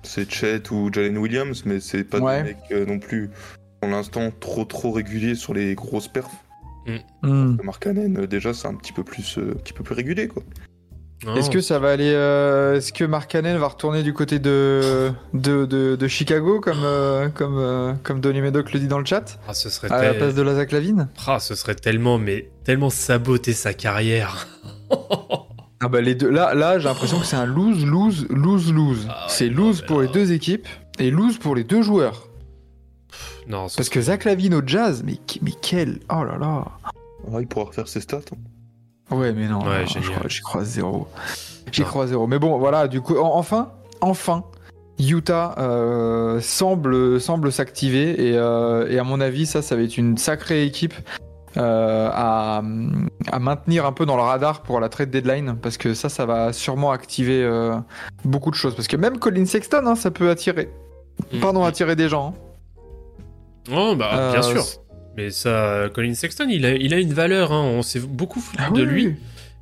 C'est 0.03 0.29
Chet 0.31 0.71
ou 0.73 0.91
Jalen 0.93 1.17
Williams, 1.19 1.63
mais 1.65 1.79
c'est 1.79 2.03
pas 2.05 2.19
Ouais. 2.19 2.43
des 2.43 2.49
mecs 2.51 2.57
euh, 2.73 2.85
non 2.85 2.99
plus, 2.99 3.31
pour 3.81 3.91
l'instant, 3.91 4.33
trop 4.41 4.65
trop 4.65 4.91
réguliers 4.91 5.37
sur 5.37 5.55
les 5.55 5.75
grosses 5.77 6.09
perfs. 6.09 6.31
Hmm. 7.23 7.57
Mark 7.63 7.83
Cannon, 7.83 8.15
euh, 8.17 8.27
déjà, 8.27 8.53
c'est 8.53 8.67
un 8.69 8.75
petit 8.75 8.93
peu 8.93 9.05
plus, 9.05 9.39
euh, 9.39 9.53
un 9.53 9.59
petit 9.59 9.73
peu 9.73 9.85
plus 9.85 9.95
régulier, 9.95 10.27
quoi. 10.29 10.43
Est-ce 11.37 11.51
que 11.51 11.61
ça 11.61 11.79
va 11.79 11.91
aller 11.91 12.13
euh, 12.15 12.77
Est-ce 12.77 12.93
que 12.93 13.05
Mark 13.05 13.31
Cannon 13.31 13.59
va 13.59 13.69
retourner 13.69 14.03
du 14.03 14.13
côté 14.13 14.39
de 14.39 15.11
de, 15.33 15.65
de, 15.65 15.97
de 15.97 16.09
Chicago 16.09 16.61
comme 16.61 16.83
euh, 16.85 17.29
comme 17.29 17.57
euh, 17.59 17.93
comme 18.03 18.21
Donny 18.21 18.41
Medoc 18.41 18.73
le 18.73 18.81
dit 18.81 18.89
dans 18.89 18.99
le 18.99 19.05
chat? 19.05 19.39
Ah, 19.49 19.55
ce 19.55 19.69
serait 19.71 19.91
à 19.91 20.03
la 20.03 20.15
place 20.15 20.35
de 20.35 20.43
la 20.43 20.55
Zach 20.55 20.73
Lavine 20.73 21.09
Ah, 21.27 21.39
ce 21.41 21.55
serait 21.55 21.75
tellement, 21.75 22.19
mais 22.19 22.51
tellement 22.65 22.91
saboter 22.91 23.53
sa 23.53 23.73
carrière. 23.75 24.47
Ah 25.81 25.89
bah 25.89 26.01
les 26.01 26.15
deux 26.15 26.31
là 26.31 26.55
là 26.55 26.79
j'ai 26.79 26.89
l'impression 26.89 27.19
que 27.21 27.27
c'est 27.27 27.37
un 27.37 27.45
lose 27.45 27.85
lose 27.85 28.27
lose 28.31 28.73
lose. 28.73 29.07
Ah 29.11 29.27
c'est 29.29 29.49
lose 29.51 29.83
pour 29.83 30.01
les 30.01 30.09
deux 30.09 30.33
équipes 30.33 30.67
et 30.99 31.11
lose 31.11 31.37
pour 31.37 31.55
les 31.55 31.65
deux 31.65 31.83
joueurs. 31.83 32.29
non, 33.49 33.69
ce 33.69 33.77
Parce 33.77 33.91
que 33.91 34.01
Zach 34.01 34.25
Lavine 34.25 34.55
au 34.55 34.63
jazz, 34.65 35.03
mais, 35.05 35.17
qui- 35.27 35.41
mais 35.43 35.53
quel 35.61 35.99
Oh 36.11 36.25
là 36.25 36.39
là 36.39 36.65
il 37.39 37.47
pourra 37.47 37.67
refaire 37.67 37.87
ses 37.89 38.01
stats. 38.01 38.21
hein. 38.33 38.37
Ouais, 39.11 39.33
mais 39.33 39.47
non, 39.49 39.61
Ouais, 39.65 39.85
j'y 40.29 40.41
crois 40.41 40.65
zéro. 40.65 41.07
J'y 41.73 41.83
crois 41.83 42.07
zéro. 42.07 42.27
Mais 42.27 42.39
bon, 42.39 42.59
voilà, 42.59 42.89
du 42.89 43.01
coup, 43.01 43.17
en- 43.19 43.37
enfin, 43.37 43.71
enfin, 44.01 44.45
Utah 44.99 45.55
euh, 45.59 46.41
semble, 46.41 47.21
semble 47.21 47.51
s'activer 47.53 48.29
et, 48.31 48.37
euh, 48.37 48.89
et 48.91 48.99
à 48.99 49.05
mon 49.05 49.21
avis, 49.21 49.47
ça, 49.47 49.61
ça 49.63 49.77
va 49.77 49.83
être 49.83 49.97
une 49.99 50.17
sacrée 50.19 50.65
équipe 50.65 50.95
euh, 51.57 52.09
à, 52.13 52.63
à 53.31 53.39
maintenir 53.39 53.87
un 53.87 53.93
peu 53.93 54.07
dans 54.07 54.17
le 54.17 54.23
radar 54.23 54.63
pour 54.63 54.81
la 54.81 54.89
trade 54.89 55.11
deadline 55.11 55.57
parce 55.61 55.77
que 55.79 55.95
ça, 55.95 56.09
ça 56.09 56.27
va 56.27 56.53
sûrement 56.53 56.91
activer 56.91 57.49
beaucoup 58.25 58.51
de 58.51 58.57
choses. 58.57 58.75
Parce 58.75 58.89
que 58.89 58.97
même 58.97 59.19
Colin 59.19 59.45
Sexton, 59.47 59.83
hein, 59.87 59.95
ça 59.97 60.11
peut 60.11 60.31
attirer. 60.31 60.71
Mm. 61.33 61.41
Pardon, 61.41 61.65
attirer 61.65 61.95
des 61.97 62.09
gens. 62.09 62.35
hein. 62.37 63.73
Oh, 63.75 63.95
bah, 63.97 64.31
bien 64.33 64.43
sûr. 64.43 64.63
Mais 65.17 65.31
ça, 65.31 65.89
Colin 65.95 66.15
Sexton, 66.15 66.47
il 66.51 66.65
a, 66.67 66.75
il 66.75 66.93
a 66.95 66.99
une 66.99 67.13
valeur. 67.13 67.53
hein. 67.53 67.63
On 67.63 67.83
s'est 67.83 68.01
beaucoup 68.01 68.41
foutu 68.41 68.63
Ah 68.67 68.71
de 68.71 68.83
oui, 68.83 68.87
lui, 68.87 69.17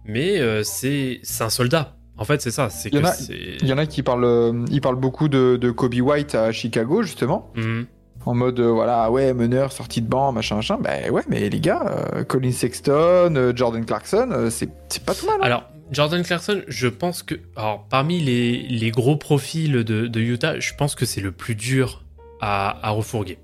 mais 0.06 0.38
euh, 0.40 0.62
c'est 0.62 1.20
un 1.40 1.50
soldat. 1.50 1.96
En 2.16 2.24
fait, 2.24 2.40
c'est 2.40 2.50
ça. 2.50 2.70
C'est 2.70 2.88
Il 2.90 2.94
y 2.98 3.00
que 3.00 3.04
en 3.04 3.08
a- 3.08 3.12
c'est. 3.12 3.38
Il 3.60 3.66
y 3.66 3.72
en 3.72 3.78
a 3.78 3.86
qui 3.86 4.02
parlent, 4.02 4.24
euh, 4.24 4.64
ils 4.70 4.80
parlent 4.80 4.96
beaucoup 5.00 5.28
de, 5.28 5.56
de 5.60 5.70
Kobe 5.70 5.94
White 5.94 6.34
à 6.34 6.52
Chicago, 6.52 7.02
justement. 7.02 7.50
Mhm. 7.56 7.86
En 8.24 8.34
mode, 8.34 8.60
euh, 8.60 8.70
voilà, 8.70 9.10
ouais, 9.10 9.34
meneur, 9.34 9.72
sortie 9.72 10.00
de 10.00 10.06
banc, 10.08 10.30
machin, 10.30 10.54
machin. 10.56 10.78
Ben 10.80 11.10
ouais, 11.10 11.22
mais 11.28 11.48
les 11.48 11.58
gars, 11.60 12.06
euh, 12.14 12.22
Colin 12.22 12.52
Sexton, 12.52 13.34
euh, 13.34 13.52
Jordan 13.56 13.84
Clarkson, 13.84 14.46
c'est 14.50 14.68
c'est 14.88 15.04
pas 15.04 15.14
tout 15.14 15.26
mal. 15.26 15.36
hein. 15.40 15.44
Alors, 15.44 15.64
Jordan 15.90 16.22
Clarkson, 16.22 16.62
je 16.68 16.86
pense 16.88 17.22
que. 17.24 17.34
Alors, 17.56 17.86
parmi 17.90 18.20
les, 18.20 18.62
les 18.68 18.90
gros 18.92 19.16
profils 19.16 19.72
de, 19.72 20.06
de 20.06 20.20
Utah, 20.20 20.60
je 20.60 20.72
pense 20.78 20.94
que 20.94 21.04
c'est 21.04 21.20
le 21.20 21.32
plus 21.32 21.54
dur 21.56 22.04
à, 22.40 22.86
à 22.86 22.90
refourguer. 22.90 23.38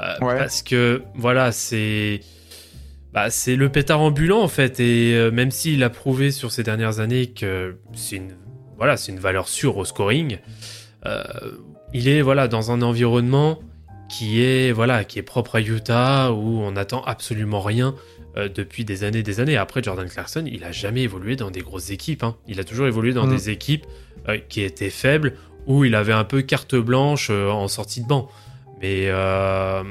Euh, 0.00 0.14
Ouais. 0.20 0.38
Parce 0.38 0.62
que, 0.62 1.02
voilà, 1.14 1.52
c'est. 1.52 2.20
Bah, 3.12 3.30
c'est 3.30 3.56
le 3.56 3.70
pétard 3.70 4.00
ambulant, 4.00 4.40
en 4.42 4.48
fait. 4.48 4.78
Et 4.80 5.14
euh, 5.14 5.30
même 5.30 5.50
s'il 5.50 5.82
a 5.82 5.90
prouvé 5.90 6.30
sur 6.30 6.52
ces 6.52 6.62
dernières 6.62 7.00
années 7.00 7.28
que 7.28 7.76
c'est 7.94 8.16
une, 8.16 8.32
voilà, 8.76 8.96
c'est 8.98 9.10
une 9.12 9.18
valeur 9.20 9.48
sûre 9.48 9.76
au 9.78 9.84
scoring, 9.86 10.38
euh, 11.06 11.22
il 11.94 12.08
est 12.08 12.20
voilà, 12.20 12.46
dans 12.46 12.70
un 12.72 12.82
environnement 12.82 13.58
qui 14.10 14.42
est, 14.42 14.70
voilà, 14.70 15.04
qui 15.04 15.18
est 15.18 15.22
propre 15.22 15.56
à 15.56 15.60
Utah, 15.62 16.30
où 16.32 16.60
on 16.60 16.72
n'attend 16.72 17.02
absolument 17.04 17.60
rien 17.60 17.94
euh, 18.36 18.48
depuis 18.48 18.84
des 18.84 19.02
années 19.02 19.20
et 19.20 19.22
des 19.22 19.40
années. 19.40 19.56
Après, 19.56 19.82
Jordan 19.82 20.08
Clarkson, 20.08 20.44
il 20.46 20.62
a 20.64 20.70
jamais 20.72 21.02
évolué 21.02 21.36
dans 21.36 21.50
des 21.50 21.60
grosses 21.62 21.90
équipes. 21.90 22.22
hein. 22.22 22.36
Il 22.46 22.60
a 22.60 22.64
toujours 22.64 22.86
évolué 22.86 23.14
dans 23.14 23.26
Mm. 23.26 23.30
des 23.34 23.50
équipes 23.50 23.86
euh, 24.28 24.36
qui 24.48 24.60
étaient 24.60 24.90
faibles, 24.90 25.34
où 25.66 25.84
il 25.86 25.94
avait 25.94 26.12
un 26.12 26.24
peu 26.24 26.42
carte 26.42 26.74
blanche 26.76 27.28
euh, 27.30 27.48
en 27.50 27.66
sortie 27.66 28.02
de 28.02 28.06
banc. 28.06 28.28
Mais 28.80 29.06
euh, 29.08 29.82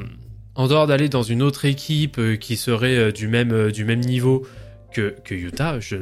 en 0.56 0.68
dehors 0.68 0.88
d'aller 0.88 1.10
dans 1.10 1.24
une 1.24 1.42
autre 1.42 1.66
équipe 1.66 2.18
euh, 2.20 2.36
qui 2.36 2.56
serait 2.58 2.96
euh, 2.98 3.12
du, 3.12 3.28
même, 3.28 3.72
du 3.72 3.84
même 3.86 4.00
niveau 4.02 4.46
que, 4.94 5.16
que 5.24 5.34
Utah, 5.36 5.80
je, 5.80 5.98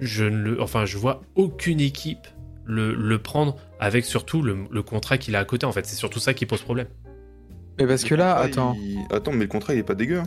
je 0.00 0.24
ne 0.24 0.50
le, 0.50 0.62
enfin, 0.62 0.84
je 0.84 0.96
vois 0.98 1.22
aucune 1.34 1.80
équipe 1.80 2.26
le, 2.64 2.94
le 2.94 3.18
prendre 3.18 3.56
avec 3.80 4.04
surtout 4.04 4.42
le, 4.42 4.56
le 4.70 4.82
contrat 4.82 5.18
qu'il 5.18 5.34
a 5.36 5.40
à 5.40 5.44
côté. 5.44 5.66
En 5.66 5.72
fait, 5.72 5.84
c'est 5.86 5.96
surtout 5.96 6.20
ça 6.20 6.34
qui 6.34 6.46
pose 6.46 6.62
problème. 6.62 6.86
Mais 7.78 7.86
parce 7.86 8.04
que 8.04 8.14
là, 8.14 8.36
attends. 8.36 8.74
il- 8.78 8.98
Attends, 9.10 9.32
mais 9.32 9.44
le 9.44 9.48
contrat 9.48 9.74
il 9.74 9.80
est 9.80 9.84
pas 9.84 9.94
dégueu. 9.94 10.18
hein. 10.18 10.24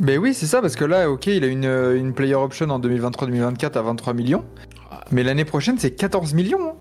Mais 0.00 0.16
oui, 0.18 0.32
c'est 0.34 0.46
ça, 0.46 0.60
parce 0.62 0.74
que 0.74 0.84
là, 0.86 1.10
ok, 1.10 1.26
il 1.26 1.44
a 1.44 1.46
une, 1.46 1.64
une 1.66 2.14
player 2.14 2.34
option 2.34 2.68
en 2.70 2.80
2023-2024 2.80 3.78
à 3.78 3.82
23 3.82 4.14
millions. 4.14 4.44
Ah. 4.90 5.04
Mais 5.10 5.22
l'année 5.22 5.44
prochaine, 5.44 5.78
c'est 5.78 5.90
14 5.92 6.32
millions. 6.34 6.66
hein. 6.70 6.74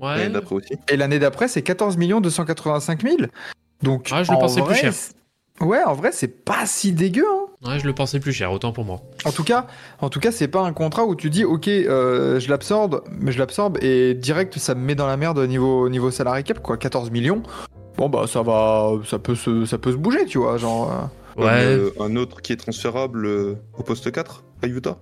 Ouais. 0.00 0.16
L'année 0.18 0.32
d'après 0.32 0.54
aussi. 0.56 0.74
Et 0.90 0.96
l'année 0.96 1.18
d'après, 1.18 1.48
c'est 1.48 1.62
14 1.62 1.96
millions 1.98 2.20
285 2.20 3.02
000. 3.02 3.16
Donc, 3.84 4.08
Ah, 4.12 4.22
je 4.24 4.30
le 4.32 4.36
en 4.36 4.40
pensais 4.40 4.60
plus 4.62 4.70
vrai, 4.70 4.80
cher. 4.80 4.92
c'est- 4.94 5.14
Ouais, 5.60 5.82
en 5.84 5.92
vrai, 5.94 6.10
c'est 6.12 6.44
pas 6.44 6.66
si 6.66 6.90
dégueu. 6.92 7.24
hein. 7.30 7.46
Ouais, 7.70 7.78
je 7.78 7.86
le 7.86 7.92
pensais 7.94 8.18
plus 8.18 8.32
cher, 8.32 8.50
autant 8.50 8.72
pour 8.72 8.84
moi. 8.84 9.02
En 9.24 9.30
tout 9.30 9.44
cas, 9.44 9.66
en 10.00 10.10
tout 10.10 10.18
cas, 10.18 10.32
c'est 10.32 10.48
pas 10.48 10.60
un 10.62 10.72
contrat 10.72 11.04
où 11.04 11.14
tu 11.14 11.30
dis 11.30 11.44
ok, 11.44 11.68
euh, 11.68 12.40
je 12.40 12.48
l'absorbe, 12.50 13.04
mais 13.20 13.30
je 13.30 13.38
l'absorbe 13.38 13.78
et 13.80 14.14
direct 14.14 14.58
ça 14.58 14.74
me 14.74 14.80
met 14.80 14.94
dans 14.96 15.06
la 15.06 15.16
merde 15.16 15.38
au 15.38 15.46
niveau 15.46 15.88
niveau 15.88 16.10
salarié 16.10 16.42
cap 16.42 16.58
quoi, 16.60 16.76
14 16.76 17.10
millions. 17.12 17.42
Bon 17.96 18.08
bah 18.08 18.24
ça 18.26 18.42
va, 18.42 18.90
ça 19.06 19.18
peut 19.20 19.36
se 19.36 19.64
ça 19.64 19.78
peut 19.78 19.92
se 19.92 19.96
bouger, 19.96 20.26
tu 20.26 20.38
vois, 20.38 20.56
genre. 20.58 20.90
euh, 20.92 20.96
Comme, 21.36 21.44
Ouais. 21.46 21.50
euh, 21.64 21.90
un 22.00 22.16
autre 22.16 22.42
qui 22.42 22.52
est 22.52 22.56
transférable 22.56 23.24
euh, 23.26 23.54
au 23.78 23.82
poste 23.82 24.10
4 24.12 24.42
à 24.62 24.66
Utah. 24.66 24.98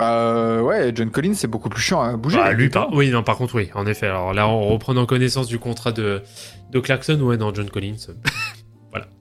Euh, 0.00 0.60
ouais, 0.60 0.92
John 0.94 1.10
Collins 1.10 1.34
c'est 1.34 1.46
beaucoup 1.46 1.68
plus 1.68 1.82
chiant 1.82 2.00
à 2.02 2.16
bouger. 2.16 2.38
Bah, 2.38 2.52
lui, 2.52 2.68
par... 2.68 2.92
oui, 2.92 3.10
non, 3.10 3.22
par 3.22 3.36
contre, 3.36 3.54
oui, 3.54 3.70
en 3.74 3.86
effet. 3.86 4.06
Alors 4.06 4.32
là, 4.32 4.46
en 4.48 4.60
reprenant 4.60 5.06
connaissance 5.06 5.48
du 5.48 5.58
contrat 5.58 5.92
de, 5.92 6.22
de 6.70 6.80
Clarkson, 6.80 7.20
ouais, 7.20 7.36
non, 7.36 7.52
John 7.54 7.68
Collins. 7.70 7.96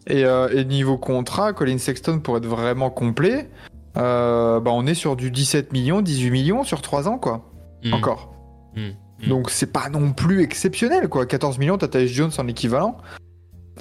Et, 0.08 0.26
euh, 0.26 0.50
et 0.52 0.66
niveau 0.66 0.98
contrat, 0.98 1.54
Colin 1.54 1.78
Sexton 1.78 2.20
pour 2.20 2.36
être 2.36 2.48
vraiment 2.48 2.90
complet, 2.90 3.50
euh, 3.98 4.60
bah 4.60 4.72
on 4.74 4.86
est 4.88 4.96
sur 4.96 5.16
du 5.16 5.30
17 5.30 5.72
millions, 5.74 6.02
18 6.02 6.32
millions 6.32 6.64
sur 6.64 6.82
3 6.82 7.08
ans 7.08 7.18
quoi, 7.20 7.46
Hmm. 7.84 7.94
encore. 7.94 8.34
Hmm. 8.76 8.90
Hmm. 9.24 9.30
Donc 9.30 9.50
c'est 9.52 9.72
pas 9.72 9.90
non 9.90 10.12
plus 10.12 10.42
exceptionnel 10.42 11.08
quoi. 11.08 11.26
14 11.28 11.60
millions, 11.60 11.78
t'as 11.78 11.88
Tyus 11.88 12.12
Jones 12.12 12.32
en 12.40 12.48
équivalent. 12.48 12.98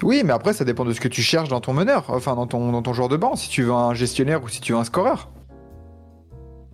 Oui, 0.03 0.23
mais 0.25 0.33
après 0.35 0.53
ça 0.53 0.65
dépend 0.65 0.85
de 0.85 0.93
ce 0.93 1.01
que 1.01 1.09
tu 1.09 1.23
cherches 1.23 1.49
dans 1.49 1.61
ton 1.61 1.73
meneur, 1.73 2.05
enfin 2.09 2.35
dans 2.37 2.47
ton, 2.47 2.71
dans 2.71 2.83
ton 2.83 2.93
joueur 2.93 3.09
de 3.09 3.17
banc, 3.17 3.35
si 3.35 3.49
tu 3.49 3.63
veux 3.63 3.73
un 3.73 3.95
gestionnaire 3.95 4.45
ou 4.45 4.49
si 4.49 4.61
tu 4.61 4.73
veux 4.73 4.79
un 4.79 4.85
scoreur. 4.85 5.31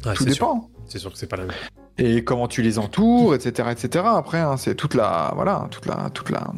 Ouais, 0.04 0.14
Tout 0.14 0.24
dépend. 0.24 0.68
C'est 0.86 0.98
sûr 0.98 1.12
que 1.12 1.18
c'est 1.18 1.26
pas 1.26 1.36
la 1.36 1.44
même. 1.44 1.56
Et 1.98 2.22
comment 2.24 2.46
tu 2.48 2.62
les 2.62 2.78
entoures, 2.78 3.34
etc. 3.34 3.70
etc. 3.72 4.04
Après, 4.06 4.38
hein, 4.38 4.56
c'est 4.56 4.74
toute 4.74 4.94
la, 4.94 5.32
voilà, 5.34 5.66
toute 5.70 5.86
la, 5.86 6.10
toute 6.12 6.30
la, 6.30 6.52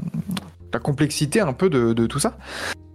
la 0.72 0.80
complexité 0.80 1.40
un 1.40 1.52
peu 1.52 1.70
de, 1.70 1.92
de 1.92 2.06
tout 2.06 2.18
ça. 2.18 2.36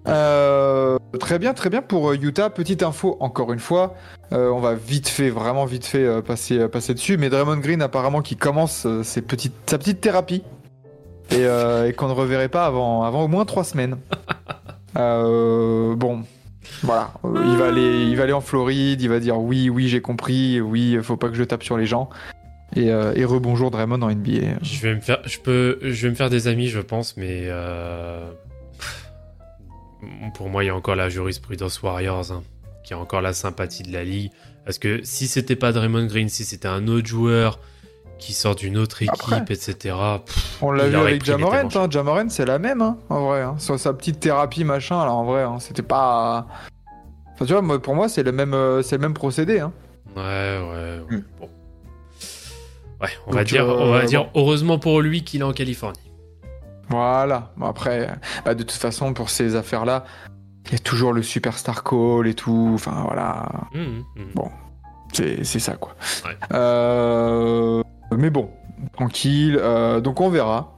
Euh, 0.07 0.99
très 1.19 1.39
bien, 1.39 1.53
très 1.53 1.69
bien 1.69 1.81
pour 1.81 2.11
euh, 2.11 2.17
Utah. 2.21 2.49
Petite 2.49 2.83
info, 2.83 3.17
encore 3.19 3.53
une 3.53 3.59
fois, 3.59 3.95
euh, 4.33 4.49
on 4.49 4.59
va 4.59 4.75
vite 4.75 5.07
fait, 5.07 5.29
vraiment 5.29 5.65
vite 5.65 5.85
fait 5.85 6.03
euh, 6.03 6.21
passer, 6.21 6.67
passer 6.67 6.93
dessus. 6.93 7.17
Mais 7.17 7.29
Draymond 7.29 7.57
Green 7.57 7.81
apparemment 7.81 8.21
qui 8.21 8.35
commence 8.35 8.85
ses 9.03 9.21
petites, 9.21 9.53
sa 9.65 9.77
petite 9.77 10.01
thérapie 10.01 10.43
et, 11.31 11.43
et 11.43 11.93
qu'on 11.93 12.07
ne 12.07 12.13
reverrait 12.13 12.49
pas 12.49 12.65
avant, 12.65 13.03
avant 13.03 13.23
au 13.23 13.27
moins 13.27 13.45
trois 13.45 13.63
semaines. 13.63 13.97
Bon, 14.95 16.23
voilà, 16.83 17.13
Euh, 17.25 17.43
il 17.45 17.57
va 17.57 17.67
aller, 17.67 18.03
il 18.05 18.15
va 18.15 18.23
aller 18.23 18.33
en 18.33 18.41
Floride, 18.41 19.01
il 19.01 19.09
va 19.09 19.19
dire 19.19 19.39
oui, 19.39 19.69
oui, 19.69 19.87
j'ai 19.87 20.01
compris, 20.01 20.59
oui, 20.61 20.97
faut 21.01 21.17
pas 21.17 21.29
que 21.29 21.35
je 21.35 21.43
tape 21.43 21.63
sur 21.63 21.77
les 21.77 21.85
gens. 21.85 22.09
Et, 22.75 22.91
euh, 22.91 23.13
et 23.15 23.23
rebonjour 23.23 23.69
Draymond 23.69 24.01
en 24.01 24.09
NBA. 24.09 24.57
Je 24.63 24.81
vais 24.81 24.95
me 24.95 24.99
faire, 25.01 25.19
je 25.25 25.37
peux, 25.39 25.77
je 25.81 26.03
vais 26.07 26.09
me 26.09 26.15
faire 26.15 26.29
des 26.31 26.47
amis, 26.47 26.67
je 26.69 26.79
pense, 26.79 27.17
mais 27.17 27.43
euh, 27.43 28.27
pour 30.33 30.49
moi, 30.49 30.63
il 30.63 30.67
y 30.67 30.69
a 30.69 30.75
encore 30.75 30.95
la 30.95 31.09
jurisprudence 31.09 31.81
Warriors, 31.81 32.31
hein, 32.31 32.43
qui 32.83 32.93
a 32.93 32.97
encore 32.97 33.21
la 33.21 33.33
sympathie 33.33 33.83
de 33.83 33.93
la 33.93 34.03
ligue. 34.03 34.31
Parce 34.65 34.79
que 34.79 35.01
si 35.03 35.27
c'était 35.27 35.55
pas 35.55 35.71
Draymond 35.71 36.05
Green, 36.07 36.29
si 36.29 36.45
c'était 36.45 36.67
un 36.67 36.87
autre 36.87 37.07
joueur 37.07 37.59
qui 38.23 38.33
sort 38.33 38.55
d'une 38.55 38.77
autre 38.77 39.01
équipe, 39.01 39.13
Après. 39.33 39.53
etc. 39.53 39.95
pff, 40.25 40.57
On 40.61 40.71
l'a 40.71 40.87
vu 40.87 40.95
avec 40.95 41.23
tellement 41.23 41.51
hein. 41.53 41.89
Jamorant 41.89 42.29
c'est 42.29 42.45
la 42.45 42.57
même, 42.57 42.81
hein, 42.81 42.97
en 43.09 43.25
vrai. 43.27 43.41
hein. 43.41 43.55
Sur 43.57 43.77
sa 43.77 43.91
petite 43.93 44.19
thérapie 44.21 44.63
machin, 44.63 45.03
là, 45.03 45.11
en 45.11 45.25
vrai, 45.25 45.43
hein. 45.43 45.57
c'était 45.59 45.81
pas. 45.81 46.47
Enfin, 47.33 47.45
tu 47.45 47.51
vois, 47.51 47.61
moi, 47.61 47.81
pour 47.81 47.95
moi, 47.95 48.07
c'est 48.07 48.23
le 48.23 48.31
même, 48.31 48.53
euh, 48.53 48.81
c'est 48.81 48.95
le 48.95 49.01
même 49.01 49.13
procédé. 49.13 49.59
Hein. 49.59 49.73
Ouais, 50.15 50.21
ouais. 50.21 51.01
ouais. 51.09 51.17
Hmm. 51.17 51.23
Bon. 51.39 51.49
Ouais, 53.01 53.09
on 53.27 53.31
Donc, 53.31 53.35
va 53.39 53.43
dire, 53.43 53.69
euh, 53.69 53.75
on 53.79 53.91
va 53.91 54.01
bon. 54.01 54.07
dire 54.07 54.29
heureusement 54.35 54.79
pour 54.79 55.01
lui 55.01 55.23
qu'il 55.23 55.41
est 55.41 55.43
en 55.43 55.51
Californie. 55.51 55.99
Voilà. 56.89 57.51
Bon, 57.57 57.65
après, 57.65 58.09
bah, 58.45 58.53
de 58.55 58.63
toute 58.63 58.71
façon, 58.79 59.13
pour 59.13 59.29
ces 59.29 59.55
affaires-là, 59.55 60.05
il 60.67 60.71
y 60.71 60.75
a 60.75 60.79
toujours 60.79 61.11
le 61.11 61.23
superstar 61.23 61.83
call 61.83 62.27
et 62.27 62.35
tout. 62.35 62.71
Enfin, 62.75 63.03
voilà. 63.05 63.49
Hum, 63.75 64.03
hum. 64.15 64.49
C'est 65.11 65.43
c'est 65.43 65.59
ça, 65.59 65.73
quoi. 65.73 65.95
Ouais. 66.25 66.35
Euh, 66.53 67.83
Mais 68.17 68.29
bon, 68.29 68.49
tranquille. 68.93 69.57
euh, 69.61 69.99
donc, 70.01 70.21
on 70.21 70.29
verra. 70.29 70.69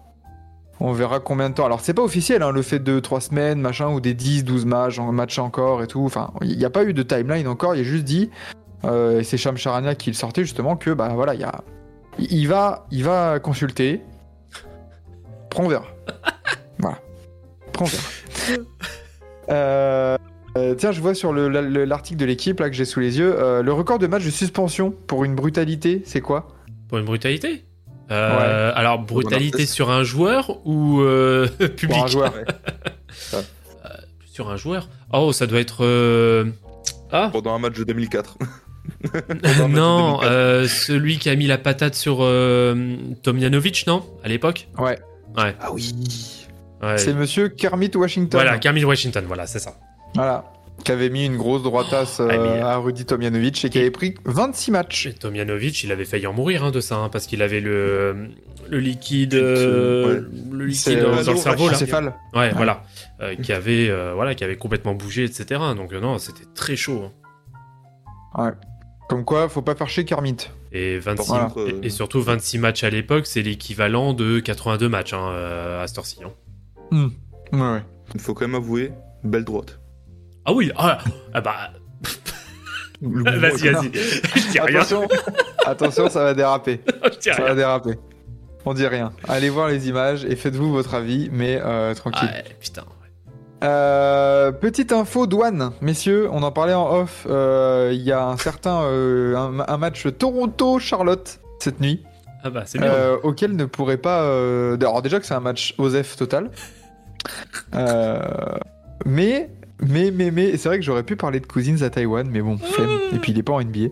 On 0.81 0.91
verra 0.91 1.19
combien 1.21 1.49
de 1.49 1.55
temps. 1.55 1.65
Alors, 1.65 1.79
c'est 1.79 1.93
pas 1.93 2.01
officiel, 2.01 2.43
hein, 2.43 2.51
le 2.51 2.61
fait 2.61 2.79
de 2.79 2.99
3 2.99 3.21
semaines, 3.21 3.61
machin, 3.61 3.89
ou 3.89 4.01
des 4.01 4.13
10, 4.13 4.43
12 4.43 4.65
matchs, 4.65 4.99
matchs 4.99 5.39
encore 5.39 5.81
et 5.81 5.87
tout. 5.87 6.03
Enfin, 6.03 6.31
il 6.41 6.57
n'y 6.57 6.65
a 6.65 6.69
pas 6.69 6.83
eu 6.83 6.93
de 6.93 7.01
timeline 7.03 7.47
encore. 7.47 7.75
Il 7.75 7.79
a 7.81 7.83
juste 7.83 8.03
dit, 8.03 8.29
euh, 8.83 9.21
et 9.21 9.23
c'est 9.23 9.37
Sham 9.37 9.55
Charania 9.55 9.95
qui 9.95 10.09
le 10.09 10.15
sortait 10.15 10.41
justement, 10.43 10.75
que, 10.75 10.91
bah 10.91 11.09
voilà, 11.15 11.33
il 11.33 11.39
y 11.39 11.45
a. 11.45 11.61
il- 12.19 12.31
Il 12.33 12.47
va, 12.49 12.87
il 12.91 13.03
va 13.05 13.39
consulter. 13.39 14.01
Après, 15.45 15.63
on 15.63 15.69
verra. 15.69 15.85
voilà. 16.79 16.97
Après, 17.69 17.85
on 17.85 17.87
verra. 17.87 18.63
Euh, 19.49 20.17
euh, 20.57 20.73
tiens, 20.73 20.91
je 20.91 20.99
vois 21.01 21.13
sur 21.13 21.31
le- 21.31 21.49
le- 21.49 21.85
l'article 21.85 22.19
de 22.19 22.25
l'équipe 22.25 22.59
là 22.59 22.69
que 22.69 22.75
j'ai 22.75 22.83
sous 22.85 22.99
les 22.99 23.19
yeux, 23.19 23.35
euh, 23.39 23.61
le 23.61 23.71
record 23.73 23.99
de 23.99 24.07
match 24.07 24.25
de 24.25 24.31
suspension 24.31 24.91
pour 25.05 25.23
une 25.23 25.35
brutalité, 25.35 26.01
c'est 26.05 26.21
quoi? 26.21 26.47
Pour 26.87 26.97
une 26.99 27.05
brutalité 27.05 27.63
Euh, 28.11 28.71
Alors, 28.75 28.99
brutalité 28.99 29.65
sur 29.65 29.89
un 29.89 30.03
joueur 30.03 30.59
ou 30.65 31.01
euh, 31.01 31.47
public 31.47 31.89
Pour 31.89 32.03
un 32.03 32.07
joueur. 32.07 32.33
Sur 34.31 34.49
un 34.49 34.57
joueur 34.57 34.89
Oh, 35.13 35.31
ça 35.31 35.47
doit 35.47 35.59
être. 35.59 35.85
euh, 35.85 36.45
Ah 37.11 37.29
Pendant 37.31 37.55
un 37.55 37.59
match 37.59 37.75
de 37.77 37.83
2004. 37.85 38.37
Pendant 39.11 39.19
un 39.63 39.67
match 39.67 39.77
Non, 39.77 40.17
de 40.17 40.23
2004. 40.23 40.23
euh, 40.25 40.67
celui 40.67 41.17
qui 41.19 41.29
a 41.29 41.35
mis 41.35 41.47
la 41.47 41.57
patate 41.57 41.95
sur 41.95 42.17
euh, 42.21 42.97
Tomjanovic, 43.23 43.85
non? 43.87 44.03
À 44.23 44.27
l'époque? 44.27 44.67
Ouais. 44.77 44.99
Ouais. 45.37 45.55
Ah 45.61 45.71
oui. 45.71 45.93
ouais. 46.83 46.97
C'est 46.97 47.13
monsieur 47.13 47.47
Kermit 47.47 47.91
Washington. 47.95 48.39
Voilà, 48.41 48.57
Camille 48.57 48.85
Washington, 48.85 49.23
voilà, 49.25 49.47
c'est 49.47 49.59
ça. 49.59 49.75
Voilà. 50.15 50.43
Qui 50.83 50.91
avait 50.91 51.09
mis 51.09 51.25
une 51.25 51.38
grosse 51.38 51.63
droitasse 51.63 52.19
Oh, 52.19 52.27
ah, 52.29 52.33
euh, 52.33 52.63
à 52.63 52.77
Rudy 52.77 53.05
Tomjanovic 53.05 53.63
et 53.65 53.69
qui 53.69 53.79
avait 53.79 53.91
pris 53.91 54.15
26 54.25 54.71
matchs. 54.71 55.07
Et 55.07 55.13
Tomjanovic, 55.13 55.83
il 55.83 55.91
avait 55.91 56.05
failli 56.05 56.27
en 56.27 56.33
mourir 56.33 56.63
hein, 56.63 56.71
de 56.71 56.79
ça, 56.79 56.97
hein, 56.97 57.09
parce 57.09 57.25
qu'il 57.27 57.41
avait 57.41 57.61
le, 57.61 58.27
le 58.69 58.79
liquide, 58.79 59.33
euh, 59.35 60.21
ouais. 60.21 60.27
le 60.51 60.65
liquide 60.65 60.99
dans, 60.99 61.07
euh, 61.17 61.23
dans 61.23 61.31
le 61.31 61.38
cerveau 61.38 61.67
là. 61.67 61.73
Acéphale. 61.73 62.13
Ouais, 62.35 62.51
voilà, 62.51 62.83
Euh, 63.21 63.35
qui 63.35 63.53
avait, 63.53 63.89
euh, 63.89 64.13
voilà, 64.13 64.35
qui 64.35 64.43
avait 64.43 64.57
complètement 64.57 64.93
bougé, 64.93 65.23
etc. 65.23 65.61
Donc 65.75 65.93
non, 65.93 66.17
c'était 66.19 66.45
très 66.53 66.75
chaud. 66.75 67.09
hein. 68.33 68.53
Comme 69.07 69.23
quoi, 69.23 69.47
faut 69.49 69.61
pas 69.61 69.75
faire 69.75 69.88
chez 69.89 70.03
Kermit. 70.03 70.38
Et 70.71 70.97
26, 70.99 71.27
Voilà. 71.27 71.45
Contre, 71.45 71.69
et, 71.83 71.85
et 71.88 71.89
surtout 71.89 72.21
26 72.21 72.57
matchs 72.57 72.83
à 72.83 72.89
l'époque, 72.89 73.27
c'est 73.27 73.41
l'équivalent 73.41 74.13
de 74.13 74.39
82 74.39 74.89
matchs 74.89 75.13
à 75.13 75.83
cette 75.88 75.97
heure-ci. 75.99 76.19
Ouais, 76.91 76.99
ouais. 77.53 77.81
Il 78.13 78.19
faut 78.19 78.33
quand 78.33 78.45
même 78.47 78.55
avouer, 78.55 78.91
belle 79.23 79.45
droite. 79.45 79.79
Ah 80.45 80.53
oui, 80.53 80.71
ah, 80.77 80.99
ah 81.34 81.41
bah, 81.41 81.71
vas-y, 83.01 83.69
vas-y, 83.69 83.91
je 83.93 84.51
dis 84.51 84.60
rien, 84.60 84.79
Attention, 84.81 85.08
attention, 85.65 86.10
ça 86.10 86.23
va 86.23 86.34
déraper. 86.34 86.81
Ça 87.19 87.41
va 87.41 87.55
déraper. 87.55 87.95
On 88.65 88.73
dit 88.73 88.88
rien. 88.88 89.12
Allez 89.27 89.49
voir 89.49 89.67
les 89.67 89.88
images 89.89 90.25
et 90.25 90.36
faites-vous 90.36 90.71
votre 90.71 90.93
avis, 90.95 91.29
mais 91.31 91.60
euh, 91.63 91.93
tranquille. 91.93 92.29
Ah, 92.31 92.41
putain. 92.60 92.84
Euh, 93.63 94.51
petite 94.51 94.91
info 94.91 95.25
douane, 95.27 95.71
messieurs, 95.81 96.29
on 96.31 96.43
en 96.43 96.51
parlait 96.51 96.73
en 96.73 96.91
off. 96.93 97.25
euh, 97.29 97.91
Il 97.93 98.01
y 98.01 98.12
a 98.12 98.23
un 98.25 98.38
certain 98.38 98.75
un, 98.81 99.60
un 99.67 99.77
match 99.77 100.05
Toronto-Charlotte 100.17 101.39
cette 101.60 101.79
nuit, 101.79 102.03
Ah 102.43 102.49
bah, 102.49 102.63
c'est 102.65 102.79
bien. 102.79 102.91
euh, 102.91 103.17
auquel 103.23 103.55
ne 103.55 103.65
pourrait 103.65 103.97
pas. 103.97 104.21
euh, 104.23 104.75
Alors 104.77 105.01
déjà 105.01 105.19
que 105.19 105.25
c'est 105.25 105.34
un 105.34 105.39
match 105.39 105.73
OSEF 105.77 106.15
total, 106.15 106.51
Euh, 107.75 108.19
mais 109.05 109.49
mais 109.81 110.11
mais 110.11 110.31
mais 110.31 110.57
c'est 110.57 110.69
vrai 110.69 110.79
que 110.79 110.85
j'aurais 110.85 111.03
pu 111.03 111.15
parler 111.15 111.39
de 111.39 111.47
Cousins 111.47 111.81
à 111.81 111.89
Taïwan, 111.89 112.27
mais 112.29 112.41
bon, 112.41 112.57
flemme. 112.57 112.99
Et 113.13 113.19
puis 113.19 113.31
il 113.31 113.39
est 113.39 113.43
pas 113.43 113.53
en 113.53 113.61
NBA. 113.61 113.89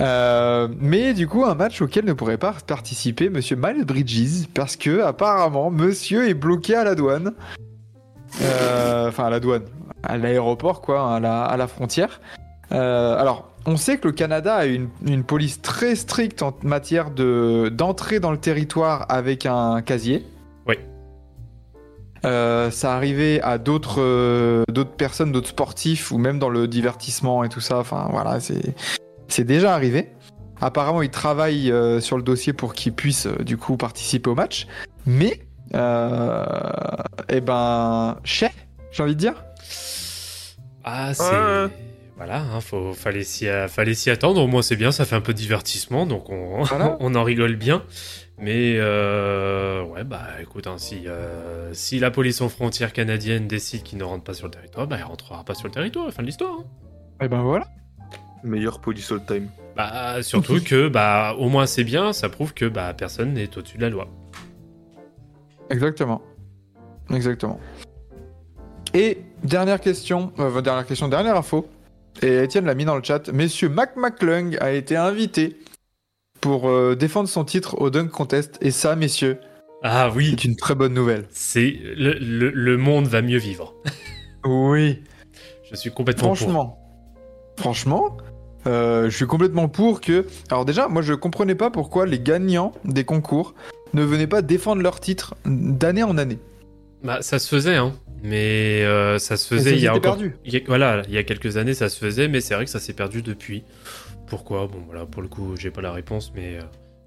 Euh, 0.00 0.68
mais 0.78 1.14
du 1.14 1.26
coup, 1.26 1.44
un 1.44 1.54
match 1.54 1.80
auquel 1.80 2.04
ne 2.04 2.12
pourrait 2.12 2.38
pas 2.38 2.54
participer 2.66 3.30
Monsieur 3.30 3.56
Miles 3.56 3.84
Bridges 3.84 4.46
parce 4.52 4.76
que 4.76 5.00
apparemment 5.00 5.70
Monsieur 5.70 6.28
est 6.28 6.34
bloqué 6.34 6.74
à 6.74 6.84
la 6.84 6.94
douane. 6.94 7.32
Euh, 8.42 9.08
Enfin, 9.08 9.24
à 9.24 9.30
la 9.30 9.40
douane, 9.40 9.64
à 10.02 10.18
l'aéroport, 10.18 10.80
quoi, 10.80 11.16
à 11.16 11.56
la, 11.56 11.66
frontière. 11.66 12.20
Euh, 12.72 13.16
alors, 13.16 13.50
on 13.64 13.76
sait 13.76 13.98
que 13.98 14.08
le 14.08 14.12
Canada 14.12 14.54
a 14.56 14.66
une, 14.66 14.88
une 15.06 15.24
police 15.24 15.62
très 15.62 15.94
stricte 15.94 16.42
en 16.42 16.54
matière 16.62 17.10
de 17.10 17.70
d'entrée 17.72 18.20
dans 18.20 18.32
le 18.32 18.38
territoire 18.38 19.06
avec 19.08 19.46
un 19.46 19.80
casier. 19.82 20.26
Euh, 22.26 22.70
ça 22.70 22.94
arrivait 22.94 23.40
à 23.42 23.58
d'autres 23.58 24.00
euh, 24.00 24.64
d'autres 24.68 24.96
personnes, 24.96 25.32
d'autres 25.32 25.48
sportifs 25.48 26.10
ou 26.10 26.18
même 26.18 26.38
dans 26.38 26.48
le 26.48 26.66
divertissement 26.66 27.44
et 27.44 27.48
tout 27.48 27.60
ça. 27.60 27.78
Enfin 27.78 28.08
voilà, 28.10 28.40
c'est 28.40 28.74
c'est 29.28 29.44
déjà 29.44 29.74
arrivé. 29.74 30.12
Apparemment, 30.60 31.02
ils 31.02 31.10
travaillent 31.10 31.70
euh, 31.70 32.00
sur 32.00 32.16
le 32.16 32.22
dossier 32.22 32.52
pour 32.52 32.74
qu'ils 32.74 32.94
puissent 32.94 33.26
euh, 33.26 33.42
du 33.44 33.56
coup 33.56 33.76
participer 33.76 34.30
au 34.30 34.34
match. 34.34 34.66
Mais 35.04 35.40
euh, 35.74 36.44
eh 37.28 37.40
ben, 37.40 38.18
chais, 38.24 38.52
j'ai 38.90 39.02
envie 39.02 39.14
de 39.14 39.20
dire. 39.20 39.44
Ah, 40.84 41.12
c'est. 41.12 41.22
Ouais. 41.24 41.68
Voilà, 42.16 42.40
hein, 42.40 42.60
faut, 42.62 42.94
fallait 42.94 43.24
s'y 43.24 43.46
fallait 43.68 43.92
s'y 43.92 44.08
attendre. 44.08 44.40
Au 44.42 44.46
moins, 44.46 44.62
c'est 44.62 44.76
bien, 44.76 44.90
ça 44.90 45.04
fait 45.04 45.16
un 45.16 45.20
peu 45.20 45.34
de 45.34 45.38
divertissement, 45.38 46.06
donc 46.06 46.30
on, 46.30 46.62
Voilà. 46.62 46.96
on 47.00 47.14
en 47.14 47.22
rigole 47.22 47.56
bien. 47.56 47.82
Mais 48.38 48.76
euh, 48.78 49.82
ouais, 49.84 50.04
bah 50.04 50.26
écoute, 50.42 50.66
hein, 50.66 50.76
si, 50.76 51.04
euh, 51.06 51.72
si 51.72 51.98
la 51.98 52.10
police 52.10 52.42
aux 52.42 52.50
frontières 52.50 52.92
canadienne 52.92 53.46
décide 53.48 53.82
qu'il 53.82 53.96
ne 53.98 54.04
rentre 54.04 54.24
pas 54.24 54.34
sur 54.34 54.46
le 54.46 54.50
territoire, 54.52 54.86
bah 54.86 54.96
il 54.98 55.04
rentrera 55.04 55.42
pas 55.44 55.54
sur 55.54 55.68
le 55.68 55.72
territoire, 55.72 56.10
fin 56.12 56.22
de 56.22 56.26
l'histoire. 56.26 56.52
hein. 56.60 56.64
Eh 57.22 57.28
ben 57.28 57.40
voilà. 57.40 57.66
Meilleur 58.44 58.80
police 58.80 59.10
all 59.10 59.24
time. 59.24 59.48
Bah 59.74 60.22
surtout 60.22 60.60
que 60.64 60.88
bah 60.88 61.34
au 61.38 61.48
moins 61.48 61.64
c'est 61.66 61.84
bien, 61.84 62.12
ça 62.12 62.28
prouve 62.28 62.52
que 62.52 62.66
bah 62.66 62.92
personne 62.92 63.32
n'est 63.32 63.56
au-dessus 63.56 63.78
de 63.78 63.82
la 63.82 63.90
loi. 63.90 64.08
Exactement. 65.70 66.20
Exactement. 67.10 67.58
Et 68.92 69.18
dernière 69.42 69.80
question, 69.80 70.32
euh, 70.38 70.60
dernière 70.60 70.86
question, 70.86 71.08
dernière 71.08 71.36
info. 71.36 71.66
Et 72.22 72.44
Étienne 72.44 72.64
l'a 72.66 72.74
mis 72.74 72.84
dans 72.84 72.96
le 72.96 73.02
chat. 73.02 73.28
Messieurs 73.32 73.68
Mac 73.68 73.96
McClung 73.96 74.56
a 74.60 74.72
été 74.72 74.96
invité 74.96 75.58
pour 76.40 76.68
euh, 76.68 76.94
défendre 76.94 77.28
son 77.28 77.44
titre 77.44 77.80
au 77.80 77.90
Dunk 77.90 78.08
Contest. 78.10 78.58
Et 78.60 78.70
ça, 78.70 78.96
messieurs, 78.96 79.38
Ah 79.82 80.10
oui, 80.14 80.30
c'est 80.30 80.44
une 80.44 80.56
très 80.56 80.74
bonne 80.74 80.94
nouvelle. 80.94 81.26
c'est 81.30 81.76
le, 81.96 82.12
le, 82.14 82.50
le 82.50 82.76
monde 82.76 83.06
va 83.06 83.22
mieux 83.22 83.38
vivre. 83.38 83.74
Oui. 84.44 85.02
Je 85.68 85.74
suis 85.74 85.90
complètement 85.90 86.28
pour. 86.28 86.36
Franchement. 86.36 86.78
Franchement, 87.58 88.16
euh, 88.68 89.10
je 89.10 89.16
suis 89.16 89.26
complètement 89.26 89.68
pour 89.68 90.00
que. 90.00 90.24
Alors 90.50 90.64
déjà, 90.64 90.86
moi, 90.86 91.02
je 91.02 91.14
comprenais 91.14 91.56
pas 91.56 91.70
pourquoi 91.70 92.06
les 92.06 92.20
gagnants 92.20 92.72
des 92.84 93.02
concours 93.04 93.54
ne 93.92 94.04
venaient 94.04 94.28
pas 94.28 94.42
défendre 94.42 94.82
leur 94.82 95.00
titre 95.00 95.34
d'année 95.44 96.04
en 96.04 96.16
année. 96.16 96.38
Bah 97.02 97.18
ça 97.22 97.38
se 97.40 97.48
faisait 97.48 97.74
hein, 97.76 97.92
mais 98.22 98.82
euh, 98.84 99.18
ça 99.18 99.36
se 99.36 99.46
faisait 99.54 99.70
ça 99.70 99.76
il 99.76 99.82
y 99.82 99.86
a 99.86 99.90
encore 99.92 100.02
perdu. 100.16 100.36
Il 100.44 100.54
y 100.54 100.56
a- 100.56 100.60
voilà, 100.66 101.02
il 101.08 101.14
y 101.14 101.18
a 101.18 101.24
quelques 101.24 101.56
années, 101.56 101.74
ça 101.74 101.88
se 101.88 101.98
faisait, 101.98 102.28
mais 102.28 102.40
c'est 102.40 102.54
vrai 102.54 102.64
que 102.64 102.70
ça 102.70 102.80
s'est 102.80 102.92
perdu 102.94 103.22
depuis. 103.22 103.64
Pourquoi 104.26 104.66
Bon, 104.66 104.82
voilà, 104.86 105.06
pour 105.06 105.22
le 105.22 105.28
coup, 105.28 105.54
j'ai 105.56 105.70
pas 105.70 105.80
la 105.80 105.92
réponse, 105.92 106.32
mais, 106.34 106.56
euh, 106.56 106.62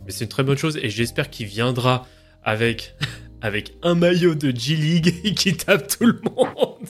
mais 0.05 0.11
c'est 0.11 0.25
une 0.25 0.29
très 0.29 0.43
bonne 0.43 0.57
chose 0.57 0.77
et 0.81 0.89
j'espère 0.89 1.29
qu'il 1.29 1.47
viendra 1.47 2.05
avec, 2.43 2.95
avec 3.41 3.73
un 3.83 3.95
maillot 3.95 4.35
de 4.35 4.51
G-League 4.55 5.33
qui 5.35 5.55
tape 5.55 5.87
tout 5.87 6.05
le 6.05 6.19
monde. 6.23 6.87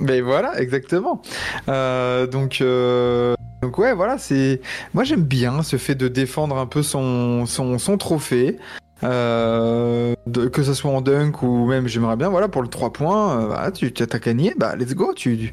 Mais 0.00 0.20
voilà, 0.20 0.60
exactement. 0.60 1.22
Euh, 1.68 2.26
donc, 2.26 2.60
euh, 2.60 3.34
donc 3.62 3.78
ouais, 3.78 3.94
voilà, 3.94 4.18
c'est. 4.18 4.60
Moi, 4.94 5.04
j'aime 5.04 5.24
bien 5.24 5.62
ce 5.62 5.76
fait 5.76 5.94
de 5.94 6.08
défendre 6.08 6.56
un 6.56 6.66
peu 6.66 6.82
son 6.82 7.46
son, 7.46 7.78
son 7.78 7.98
trophée, 7.98 8.58
euh, 9.02 10.14
que 10.52 10.62
ce 10.62 10.74
soit 10.74 10.90
en 10.90 11.00
dunk 11.00 11.42
ou 11.42 11.66
même, 11.66 11.88
j'aimerais 11.88 12.16
bien, 12.16 12.28
voilà, 12.28 12.48
pour 12.48 12.62
le 12.62 12.68
3 12.68 12.92
points, 12.92 13.70
tu 13.72 13.92
as 13.98 14.18
gagné, 14.18 14.54
bah 14.56 14.76
let's 14.76 14.94
go, 14.94 15.12
tu, 15.14 15.52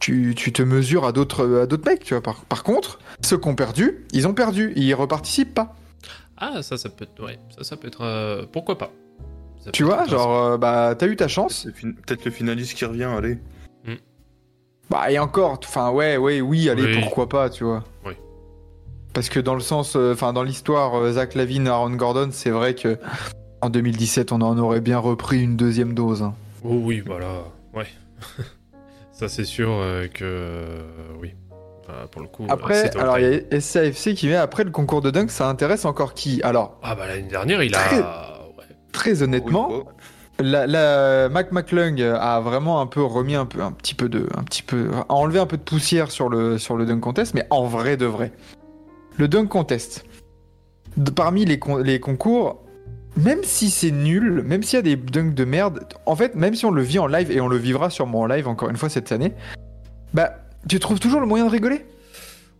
tu 0.00 0.34
te 0.34 0.62
mesures 0.62 1.04
à 1.04 1.12
d'autres 1.12 1.62
à 1.62 1.66
d'autres 1.66 1.88
mecs, 1.90 2.04
tu 2.04 2.14
vois. 2.14 2.22
Par, 2.22 2.44
par 2.44 2.62
contre, 2.62 2.98
ceux 3.22 3.38
qui 3.38 3.48
ont 3.48 3.54
perdu, 3.54 4.04
ils 4.12 4.26
ont 4.28 4.34
perdu, 4.34 4.72
ils 4.76 4.94
reparticipent 4.94 5.54
pas. 5.54 5.74
Ah, 6.36 6.62
ça, 6.62 6.76
ça 6.76 6.88
peut 6.88 7.04
être. 7.04 7.22
Ouais, 7.24 7.38
ça, 7.56 7.64
ça 7.64 7.76
peut 7.76 7.88
être. 7.88 8.02
euh, 8.02 8.44
pourquoi 8.52 8.78
pas 8.78 8.90
Ça 9.64 9.70
Tu 9.72 9.82
vois, 9.82 10.06
genre, 10.06 10.36
euh, 10.36 10.56
bah 10.58 10.94
t'as 10.96 11.06
eu 11.08 11.16
ta 11.16 11.26
chance. 11.28 11.66
Peut-être 12.06 12.24
le 12.24 12.30
finaliste 12.30 12.74
qui 12.76 12.84
revient, 12.84 13.04
allez. 13.04 13.38
Bah 14.90 15.10
et 15.12 15.18
encore, 15.18 15.60
enfin 15.64 15.90
ouais, 15.90 16.16
ouais, 16.16 16.40
oui, 16.40 16.70
allez, 16.70 16.84
Oui. 16.84 17.00
pourquoi 17.02 17.28
pas, 17.28 17.50
tu 17.50 17.62
vois. 17.64 17.84
Oui. 18.06 18.14
Parce 19.12 19.28
que 19.28 19.38
dans 19.38 19.52
le 19.54 19.60
sens, 19.60 19.96
euh, 19.96 20.14
enfin 20.14 20.32
dans 20.32 20.42
l'histoire, 20.42 20.94
euh, 20.94 21.12
Zach 21.12 21.34
Lavine, 21.34 21.68
Aaron 21.68 21.90
Gordon, 21.90 22.30
c'est 22.32 22.48
vrai 22.48 22.74
que 22.74 22.98
en 23.60 23.68
2017, 23.68 24.32
on 24.32 24.40
en 24.40 24.56
aurait 24.56 24.80
bien 24.80 24.98
repris 24.98 25.42
une 25.42 25.56
deuxième 25.56 25.92
dose. 25.92 26.22
hein. 26.22 26.32
Oh 26.64 26.80
oui, 26.82 27.02
voilà, 27.04 27.26
ouais. 27.74 27.86
ça, 29.18 29.28
c'est 29.28 29.44
sûr 29.44 29.70
euh, 29.72 30.06
que. 30.06 30.24
euh, 30.24 30.82
oui. 31.20 31.34
Euh, 31.90 32.06
pour 32.06 32.20
le 32.22 32.28
coup. 32.28 32.44
euh, 32.44 32.48
Après, 32.50 32.94
alors 32.98 33.18
il 33.18 33.24
y 33.50 33.54
a 33.56 33.60
SCAFC 33.60 34.14
qui 34.14 34.28
met 34.28 34.34
après 34.36 34.62
le 34.62 34.70
concours 34.70 35.00
de 35.00 35.10
dunk, 35.10 35.30
ça 35.30 35.48
intéresse 35.48 35.84
encore 35.86 36.12
qui? 36.12 36.40
Alors 36.42 36.78
Ah, 36.82 36.94
bah 36.94 37.06
l'année 37.06 37.22
dernière, 37.28 37.62
il 37.62 37.72
Très- 37.72 38.00
a. 38.02 38.46
Ouais. 38.58 38.64
très 38.92 39.22
honnêtement, 39.22 39.68
Oui, 39.70 39.82
oh. 39.86 39.90
la, 40.40 40.66
la- 40.66 41.28
Mac 41.30 41.50
McClung 41.50 41.98
a 42.02 42.40
vraiment 42.40 42.82
un 42.82 42.86
peu 42.86 43.02
remis 43.02 43.36
un 43.36 43.46
peu, 43.46 43.62
un 43.62 43.72
petit 43.72 43.94
peu 43.94 44.10
de, 44.10 44.28
un 44.36 44.42
petit 44.44 44.62
peu, 44.62 44.90
a 45.08 45.14
enlevé 45.14 45.38
un 45.38 45.46
peu 45.46 45.56
de 45.56 45.62
poussière 45.62 46.10
sur 46.10 46.28
le 46.28 46.58
sur 46.58 46.76
le 46.76 46.84
dunk 46.84 47.00
contest, 47.00 47.32
mais 47.34 47.46
en 47.48 47.64
vrai 47.64 47.96
de 47.96 48.04
vrai, 48.04 48.32
le 49.16 49.26
dunk 49.26 49.48
contest, 49.48 50.04
de- 50.98 51.10
parmi 51.10 51.46
les, 51.46 51.58
con- 51.58 51.78
les 51.78 52.00
concours, 52.00 52.60
même 53.18 53.42
si 53.42 53.68
c'est 53.68 53.90
nul, 53.90 54.42
même 54.42 54.62
s'il 54.62 54.76
y 54.76 54.80
a 54.80 54.82
des 54.82 54.96
dunks 54.96 55.34
de 55.34 55.44
merde, 55.44 55.88
en 56.06 56.14
fait, 56.14 56.36
même 56.36 56.54
si 56.54 56.64
on 56.64 56.70
le 56.70 56.82
vit 56.82 57.00
en 57.00 57.08
live 57.08 57.32
et 57.32 57.40
on 57.40 57.48
le 57.48 57.56
vivra 57.56 57.90
sûrement 57.90 58.20
en 58.20 58.26
live 58.26 58.46
encore 58.46 58.70
une 58.70 58.76
fois 58.76 58.88
cette 58.88 59.10
année, 59.10 59.32
bah 60.14 60.38
tu 60.68 60.78
trouves 60.78 61.00
toujours 61.00 61.20
le 61.20 61.26
moyen 61.26 61.44
de 61.44 61.50
rigoler? 61.50 61.84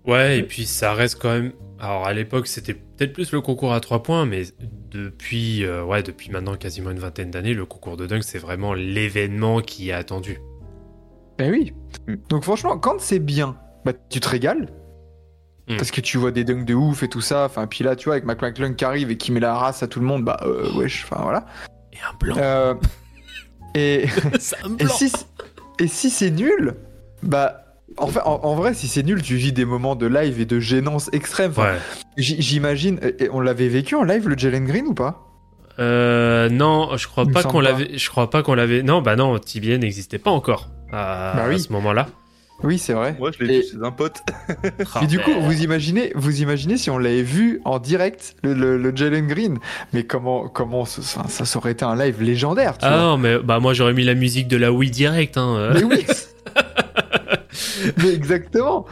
Ouais, 0.05 0.39
et 0.39 0.43
puis 0.43 0.67
ça 0.67 0.95
reste 0.95 1.21
quand 1.21 1.31
même. 1.31 1.53
Alors 1.79 2.07
à 2.07 2.13
l'époque, 2.13 2.49
c'était 2.49 2.75
peut-être 2.75 3.13
plus 3.13 3.31
le 3.31 3.41
concours 3.41 3.73
à 3.73 3.81
3 3.81 4.03
points, 4.03 4.27
mais 4.27 4.43
depuis, 4.91 5.65
euh, 5.65 5.85
ouais, 5.85 6.03
depuis 6.03 6.31
maintenant 6.31 6.57
quasiment 6.57 6.91
une 6.91 6.99
vingtaine 6.99 7.31
d'années, 7.31 7.55
le 7.55 7.67
concours 7.67 7.97
de 7.97 8.07
dunk, 8.07 8.23
c'est 8.23 8.39
vraiment 8.39 8.75
l'événement 8.75 9.61
qui 9.61 9.91
est 9.91 9.93
attendu. 9.93 10.41
Ben 11.39 11.53
oui. 11.53 11.73
Donc 12.29 12.43
franchement, 12.43 12.79
quand 12.79 13.01
c'est 13.01 13.21
bien, 13.21 13.57
bah 13.85 13.93
tu 14.11 14.19
te 14.19 14.29
régales. 14.29 14.69
Mm. 15.69 15.77
Parce 15.77 15.91
que 15.91 16.01
tu 16.01 16.17
vois 16.19 16.31
des 16.31 16.45
dunks 16.45 16.65
de 16.65 16.75
ouf 16.75 17.03
et 17.03 17.09
tout 17.09 17.21
ça. 17.21 17.45
Enfin, 17.45 17.67
puis 17.67 17.85
là, 17.85 17.95
tu 17.97 18.07
vois, 18.07 18.15
avec 18.15 18.25
Mac 18.25 18.41
McClung 18.41 18.75
qui 18.75 18.85
arrive 18.85 19.11
et 19.11 19.17
qui 19.17 19.33
met 19.33 19.41
la 19.41 19.55
race 19.55 19.83
à 19.83 19.87
tout 19.89 20.01
le 20.01 20.07
monde, 20.07 20.25
bah 20.25 20.39
euh, 20.43 20.69
wesh, 20.77 21.05
enfin 21.09 21.23
voilà. 21.23 21.45
Et 21.93 21.97
un 21.99 22.17
blanc. 22.19 22.37
Euh, 22.39 22.75
et, 23.75 24.07
si, 24.89 25.13
et 25.79 25.89
si 25.89 26.11
c'est 26.11 26.31
nul, 26.31 26.75
bah. 27.23 27.65
En, 27.97 28.07
fait, 28.07 28.21
en, 28.21 28.41
en 28.45 28.55
vrai, 28.55 28.75
si 28.75 28.87
c'est 28.87 29.03
nul, 29.03 29.23
tu 29.23 29.35
vis 29.37 29.53
des 29.53 29.65
moments 29.65 29.97
de 29.97 30.07
live 30.07 30.41
et 30.41 30.45
de 30.45 30.61
gênance 30.61 31.09
extrême. 31.13 31.51
Enfin, 31.51 31.73
Ouais. 31.73 31.79
j- 32.17 32.37
J'imagine. 32.41 33.01
On 33.33 33.41
l'avait 33.41 33.67
vécu 33.69 33.97
en 33.97 34.05
live, 34.05 34.29
le 34.29 34.39
Jalen 34.39 34.65
Green 34.67 34.87
ou 34.87 34.95
pas? 34.95 35.25
Euh, 35.81 36.49
non, 36.49 36.97
je 36.97 37.09
crois 37.09 37.27
pas 37.27 37.43
qu'on 37.43 37.61
l'avait. 37.61 37.97
Je 37.99 38.09
crois 38.11 38.31
pas 38.31 38.43
qu'on 38.43 38.55
l'avait. 38.55 38.83
Non, 38.83 39.01
bah 39.03 39.17
non, 39.17 39.39
TBA 39.39 39.79
n'existait 39.79 40.19
pas 40.19 40.31
encore 40.31 40.69
à, 40.93 41.33
Bah 41.37 41.45
oui. 41.49 41.55
à 41.57 41.59
ce 41.59 41.73
moment-là. 41.73 42.09
Oui, 42.65 42.79
c'est 42.79 42.93
vrai. 42.93 43.15
Moi, 43.19 43.31
je 43.39 43.45
l'ai 43.45 43.55
Et- 43.55 43.61
vu 43.61 43.67
chez 43.69 43.77
un 43.83 43.91
pote. 43.93 44.21
Et 45.03 45.07
du 45.07 45.19
coup, 45.21 45.31
mais- 45.31 45.41
vous 45.47 45.63
imaginez, 45.63 46.13
vous 46.17 46.43
imaginez 46.43 46.77
si 46.77 46.91
on 46.91 46.99
l'avait 46.99 47.23
vu 47.23 47.61
en 47.65 47.79
direct, 47.79 48.35
le, 48.43 48.53
le, 48.55 48.77
le 48.79 48.97
Jalen 48.97 49.27
Green, 49.29 49.59
mais 49.93 50.05
comment, 50.05 50.49
comment 50.49 50.85
ça, 50.85 51.03
ça, 51.29 51.45
ça 51.45 51.59
aurait 51.59 51.73
été 51.73 51.85
un 51.85 51.95
live 51.97 52.21
légendaire, 52.23 52.77
tu 52.79 52.85
Ah 52.85 52.91
vois. 52.91 52.99
non, 52.99 53.17
mais 53.19 53.39
bah 53.39 53.61
moi 53.61 53.75
j'aurais 53.75 53.93
mis 53.95 54.03
la 54.05 54.15
musique 54.15 54.49
de 54.49 54.57
la 54.57 54.73
Wii 54.73 54.91
direct. 54.91 55.37
Hein. 55.39 55.55
euh. 55.57 55.73
Mais 55.75 55.85
oui 55.85 56.05
Mais 57.99 58.13
exactement 58.13 58.87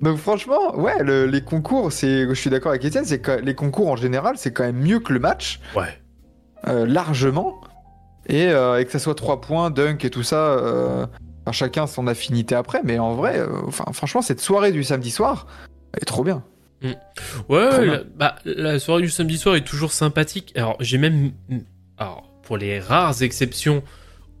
Donc 0.00 0.18
franchement, 0.18 0.76
ouais, 0.78 1.02
le- 1.02 1.26
les 1.26 1.40
concours, 1.42 1.92
c'est, 1.92 2.26
je 2.28 2.34
suis 2.34 2.50
d'accord 2.50 2.70
avec 2.70 2.84
Étienne, 2.84 3.04
c'est 3.04 3.20
que 3.20 3.32
les 3.32 3.54
concours 3.54 3.88
en 3.88 3.96
général, 3.96 4.34
c'est 4.36 4.52
quand 4.52 4.64
même 4.64 4.78
mieux 4.80 5.00
que 5.00 5.12
le 5.12 5.18
match, 5.20 5.60
Ouais. 5.76 6.00
euh, 6.68 6.86
largement, 6.86 7.60
et, 8.28 8.46
euh, 8.48 8.78
et 8.80 8.84
que 8.84 8.92
ça 8.92 8.98
soit 8.98 9.14
3 9.14 9.40
points, 9.40 9.70
dunk 9.70 10.04
et 10.04 10.10
tout 10.10 10.22
ça, 10.22 10.36
euh, 10.50 11.06
enfin, 11.48 11.52
chacun 11.52 11.86
son 11.86 12.06
affinité 12.06 12.54
après, 12.54 12.80
mais 12.84 12.98
en 12.98 13.14
vrai, 13.14 13.38
euh, 13.38 13.48
enfin, 13.66 13.84
franchement, 13.92 14.22
cette 14.22 14.40
soirée 14.40 14.72
du 14.72 14.84
samedi 14.84 15.10
soir, 15.10 15.46
elle 15.94 16.02
est 16.02 16.06
trop 16.06 16.22
bien. 16.24 16.44
Ouais, 16.82 16.96
Trop 17.16 17.54
ouais, 17.54 17.84
bien. 17.84 17.92
la, 17.96 18.02
bah, 18.16 18.36
la 18.44 18.78
soirée 18.78 19.02
du 19.02 19.10
samedi 19.10 19.38
soir 19.38 19.56
est 19.56 19.64
toujours 19.66 19.92
sympathique. 19.92 20.52
Alors, 20.56 20.76
j'ai 20.80 20.98
même. 20.98 21.32
Alors, 21.96 22.30
pour 22.42 22.56
les 22.56 22.78
rares 22.78 23.22
exceptions 23.22 23.82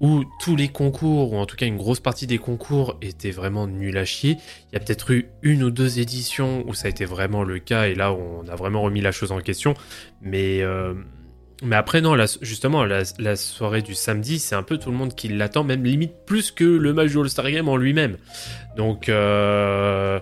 où 0.00 0.22
tous 0.40 0.54
les 0.54 0.68
concours, 0.68 1.32
ou 1.32 1.36
en 1.38 1.46
tout 1.46 1.56
cas 1.56 1.66
une 1.66 1.76
grosse 1.76 1.98
partie 1.98 2.28
des 2.28 2.38
concours, 2.38 2.96
étaient 3.02 3.32
vraiment 3.32 3.66
nuls 3.66 3.98
à 3.98 4.04
chier, 4.04 4.36
il 4.70 4.74
y 4.74 4.76
a 4.76 4.80
peut-être 4.80 5.10
eu 5.10 5.26
une 5.42 5.64
ou 5.64 5.70
deux 5.72 5.98
éditions 5.98 6.62
où 6.68 6.74
ça 6.74 6.86
a 6.86 6.90
été 6.90 7.04
vraiment 7.04 7.42
le 7.42 7.58
cas, 7.58 7.88
et 7.88 7.96
là, 7.96 8.12
on 8.12 8.46
a 8.46 8.54
vraiment 8.54 8.82
remis 8.82 9.00
la 9.00 9.10
chose 9.12 9.32
en 9.32 9.40
question. 9.40 9.74
Mais. 10.22 10.60
euh, 10.62 10.94
Mais 11.62 11.76
après, 11.76 12.00
non, 12.00 12.14
la- 12.14 12.26
justement, 12.40 12.84
la, 12.84 13.02
la 13.18 13.34
soirée 13.36 13.82
du 13.82 13.94
samedi, 13.94 14.38
c'est 14.38 14.54
un 14.54 14.62
peu 14.62 14.78
tout 14.78 14.90
le 14.90 14.96
monde 14.96 15.14
qui 15.14 15.28
l'attend, 15.28 15.64
même 15.64 15.84
limite 15.84 16.12
plus 16.24 16.52
que 16.52 16.64
le 16.64 16.92
match 16.92 17.10
du 17.10 17.18
All-Star 17.18 17.50
Game 17.50 17.68
en 17.68 17.76
lui-même. 17.76 18.16
Donc, 18.76 19.08
euh, 19.08 20.20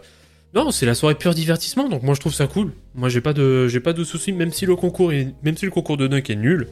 non, 0.54 0.70
c'est 0.70 0.86
la 0.86 0.94
soirée 0.94 1.14
pur 1.14 1.34
divertissement, 1.34 1.90
donc 1.90 2.02
moi 2.02 2.14
je 2.14 2.20
trouve 2.20 2.32
ça 2.32 2.46
cool. 2.46 2.72
Moi 2.94 3.10
j'ai 3.10 3.20
pas 3.20 3.34
de, 3.34 3.68
j'ai 3.68 3.80
pas 3.80 3.92
de 3.92 4.02
soucis, 4.04 4.32
même 4.32 4.50
si 4.50 4.64
le 4.64 4.74
concours 4.76 5.12
est, 5.12 5.34
même 5.42 5.56
si 5.58 5.66
le 5.66 5.70
concours 5.70 5.98
de 5.98 6.06
dunk 6.06 6.30
est 6.30 6.36
nul. 6.36 6.68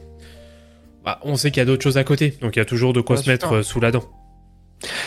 Bah, 1.05 1.20
on 1.24 1.37
sait 1.37 1.50
qu'il 1.50 1.61
y 1.61 1.62
a 1.62 1.66
d'autres 1.66 1.83
choses 1.83 1.98
à 1.98 2.05
côté, 2.05 2.38
donc 2.40 2.57
il 2.57 2.61
y 2.61 2.62
a 2.62 2.64
toujours 2.64 2.94
de 2.94 3.03
quoi 3.03 3.18
se 3.18 3.29
mettre 3.29 3.57
euh, 3.57 3.62
sous 3.62 3.81
la 3.81 3.90
dent. 3.90 4.05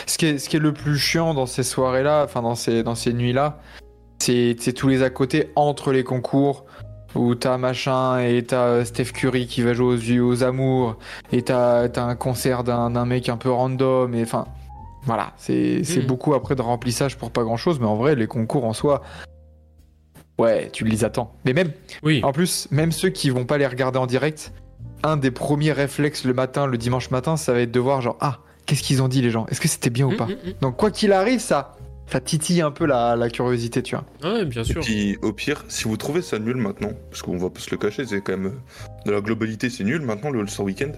Ce 0.06 0.16
qui 0.16 0.26
est, 0.26 0.38
ce 0.38 0.48
qui 0.48 0.56
est 0.56 0.60
le 0.60 0.72
plus 0.72 0.96
chiant 0.96 1.34
dans 1.34 1.46
ces 1.46 1.64
soirées-là, 1.64 2.22
enfin 2.24 2.42
dans 2.42 2.54
ces, 2.54 2.84
dans 2.84 2.94
ces 2.94 3.12
nuits-là, 3.12 3.60
c'est 4.20 4.54
tous 4.76 4.86
les 4.86 5.02
à 5.02 5.10
côté 5.10 5.50
entre 5.56 5.90
les 5.90 6.04
concours 6.04 6.64
où 7.14 7.34
t'as 7.34 7.56
machin 7.58 8.18
et 8.20 8.42
t'as 8.44 8.64
euh, 8.66 8.84
Steph 8.84 9.12
Curry 9.14 9.46
qui 9.46 9.62
va 9.62 9.72
jouer 9.74 9.86
aux 9.86 9.96
yeux 9.96 10.22
aux 10.24 10.42
amours 10.42 10.96
et 11.32 11.42
t'as 11.42 11.88
un 11.96 12.14
concert 12.16 12.64
d'un 12.64 13.04
mec 13.06 13.28
un 13.28 13.36
peu 13.36 13.50
random 13.50 14.14
et 14.14 14.22
enfin 14.22 14.46
voilà 15.04 15.32
c'est 15.36 15.84
c'est 15.84 16.00
Mhm. 16.00 16.06
beaucoup 16.06 16.34
après 16.34 16.54
de 16.54 16.62
remplissage 16.62 17.16
pour 17.16 17.30
pas 17.30 17.42
grand 17.44 17.56
chose 17.56 17.80
mais 17.80 17.86
en 17.86 17.96
vrai 17.96 18.14
les 18.14 18.26
concours 18.26 18.64
en 18.64 18.72
soi 18.74 19.02
ouais 20.38 20.70
tu 20.72 20.84
les 20.84 21.04
attends 21.04 21.32
mais 21.44 21.52
même 21.52 21.72
Oui, 22.02 22.20
en 22.24 22.32
plus 22.32 22.68
même 22.70 22.92
ceux 22.92 23.08
qui 23.10 23.30
vont 23.30 23.44
pas 23.44 23.58
les 23.58 23.66
regarder 23.66 23.98
en 23.98 24.06
direct 24.06 24.52
un 25.02 25.16
des 25.16 25.30
premiers 25.30 25.72
réflexes 25.72 26.24
le 26.24 26.34
matin 26.34 26.66
le 26.66 26.76
dimanche 26.78 27.10
matin 27.10 27.36
ça 27.36 27.52
va 27.52 27.60
être 27.60 27.72
de 27.72 27.80
voir 27.80 28.00
genre 28.02 28.16
ah 28.20 28.38
qu'est-ce 28.66 28.82
qu'ils 28.82 29.02
ont 29.02 29.08
dit 29.08 29.22
les 29.22 29.30
gens? 29.30 29.46
Est-ce 29.46 29.62
que 29.62 29.68
c'était 29.68 29.88
bien 29.88 30.04
ou 30.06 30.10
Mm, 30.10 30.16
pas? 30.16 30.26
mm, 30.26 30.30
mm. 30.32 30.52
donc 30.60 30.76
quoi 30.76 30.90
qu'il 30.90 31.12
arrive, 31.14 31.40
ça, 31.40 31.77
ça 32.10 32.20
titille 32.20 32.60
un 32.62 32.70
peu 32.70 32.86
la, 32.86 33.16
la 33.16 33.28
curiosité, 33.30 33.82
tu 33.82 33.96
vois. 33.96 34.04
Ouais, 34.22 34.44
bien 34.44 34.62
Et 34.62 34.64
sûr. 34.64 34.80
puis, 34.80 35.16
au 35.22 35.32
pire, 35.32 35.64
si 35.68 35.84
vous 35.84 35.96
trouvez 35.96 36.22
ça 36.22 36.38
nul 36.38 36.56
maintenant, 36.56 36.92
parce 37.10 37.22
qu'on 37.22 37.36
va 37.36 37.50
pas 37.50 37.60
se 37.60 37.70
le 37.70 37.76
cacher, 37.76 38.04
c'est 38.06 38.20
quand 38.22 38.36
même. 38.36 38.54
De 39.06 39.10
la 39.10 39.20
globalité, 39.20 39.68
c'est 39.70 39.84
nul 39.84 40.00
maintenant, 40.02 40.30
le 40.30 40.40
All-Star 40.40 40.64
Weekend. 40.66 40.96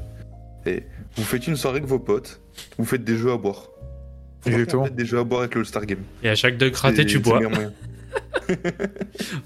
Et 0.66 0.84
vous 1.16 1.24
faites 1.24 1.46
une 1.46 1.56
soirée 1.56 1.78
avec 1.78 1.88
vos 1.88 1.98
potes, 1.98 2.40
vous 2.78 2.84
faites 2.84 3.02
des 3.04 3.16
jeux 3.16 3.32
à 3.32 3.36
boire. 3.38 3.64
Exactement. 4.46 4.84
Faites 4.84 4.94
des 4.94 5.04
jeux 5.06 5.18
à 5.18 5.24
boire 5.24 5.40
avec 5.40 5.54
le 5.54 5.60
All-Star 5.62 5.84
Game. 5.86 6.00
Et 6.22 6.28
à 6.28 6.34
chaque 6.34 6.56
dunk 6.58 6.76
raté, 6.76 7.04
tu 7.06 7.18
bois. 7.18 7.40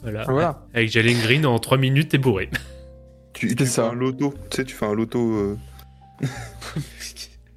Voilà. 0.02 0.24
Voilà. 0.24 0.66
Avec 0.72 0.90
Jalen 0.90 1.18
Green 1.20 1.44
en 1.46 1.58
3 1.58 1.76
minutes, 1.78 2.10
t'es 2.10 2.18
bourré. 2.18 2.48
Tu, 3.34 3.50
fais 3.50 3.66
ça. 3.66 3.90
un 3.90 3.94
loto, 3.94 4.32
tu 4.50 4.56
sais, 4.56 4.64
tu 4.64 4.74
fais 4.74 4.86
un 4.86 4.94
loto. 4.94 5.18
euh, 5.20 5.58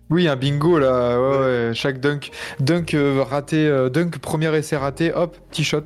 Oui, 0.10 0.28
un 0.28 0.36
bingo 0.38 0.80
là, 0.80 1.20
ouais, 1.20 1.38
ouais, 1.40 1.72
chaque 1.74 2.00
dunk, 2.00 2.32
dunk 2.62 2.94
euh, 2.94 3.24
raté, 3.24 3.68
euh, 3.68 3.90
dunk 3.90 4.20
premier 4.20 4.56
essai 4.56 4.78
raté, 4.78 5.12
hop, 5.14 5.36
petit 5.52 5.64
shot. 5.66 5.84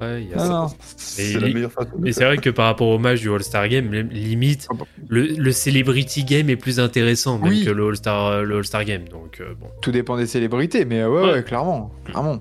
Ouais, 0.00 0.22
il 0.22 0.28
y 0.28 0.34
a 0.34 0.36
Ah, 0.38 0.68
ça. 0.96 1.22
Et 1.22 1.32
la 1.34 1.48
meilleure 1.48 1.72
façon 1.72 1.90
c'est 2.12 2.24
vrai 2.24 2.36
que 2.36 2.50
par 2.50 2.66
rapport 2.66 2.86
au 2.88 2.98
match 2.98 3.20
du 3.20 3.30
All-Star 3.32 3.66
Game, 3.68 3.92
li- 3.92 4.02
limite, 4.04 4.68
Ah 4.70 4.74
bon. 4.74 4.84
le, 5.08 5.22
le 5.22 5.52
Celebrity 5.52 6.22
Game 6.24 6.50
est 6.50 6.56
plus 6.56 6.78
intéressant 6.78 7.38
même 7.38 7.48
Oui. 7.50 7.64
que 7.64 7.70
le 7.70 7.88
All-Star 7.88 8.42
le 8.44 8.58
All-Star 8.58 8.84
Game. 8.84 9.08
Donc, 9.08 9.38
euh, 9.40 9.54
bon. 9.58 9.66
Tout 9.82 9.90
dépend 9.90 10.16
des 10.16 10.26
célébrités, 10.28 10.84
mais 10.84 11.00
euh, 11.00 11.08
ouais, 11.08 11.22
Ouais. 11.22 11.32
ouais, 11.32 11.42
clairement, 11.42 11.90
clairement. 12.04 12.38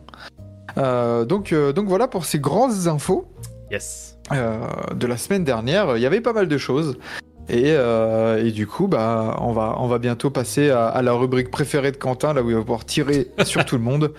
Euh, 0.78 1.26
donc, 1.26 1.52
euh, 1.54 1.72
donc 1.74 1.88
voilà 1.88 2.08
pour 2.08 2.26
ces 2.26 2.38
grandes 2.40 2.88
infos 2.88 3.26
Yes. 3.72 4.18
euh, 4.34 4.60
de 4.94 5.08
la 5.08 5.18
semaine 5.18 5.44
dernière. 5.44 5.98
Il 5.98 6.02
y 6.04 6.06
avait 6.06 6.22
pas 6.22 6.34
mal 6.34 6.48
de 6.48 6.58
choses. 6.60 6.98
Et, 7.50 7.72
euh, 7.72 8.46
et 8.46 8.52
du 8.52 8.68
coup, 8.68 8.88
bah, 8.88 9.38
on 9.40 9.54
va, 9.54 9.76
on 9.80 9.88
va 9.88 10.00
bientôt 10.00 10.30
passer 10.30 10.70
à, 10.70 10.88
à 10.88 11.02
la 11.02 11.14
rubrique 11.14 11.50
préférée 11.50 11.92
de 11.92 11.98
Quentin, 11.98 12.34
là 12.34 12.44
où 12.44 12.50
il 12.50 12.56
va 12.56 12.62
pouvoir 12.62 12.86
tirer 12.86 13.28
sur 13.46 13.64
tout 13.64 13.78
le 13.78 13.84
monde. 13.84 14.14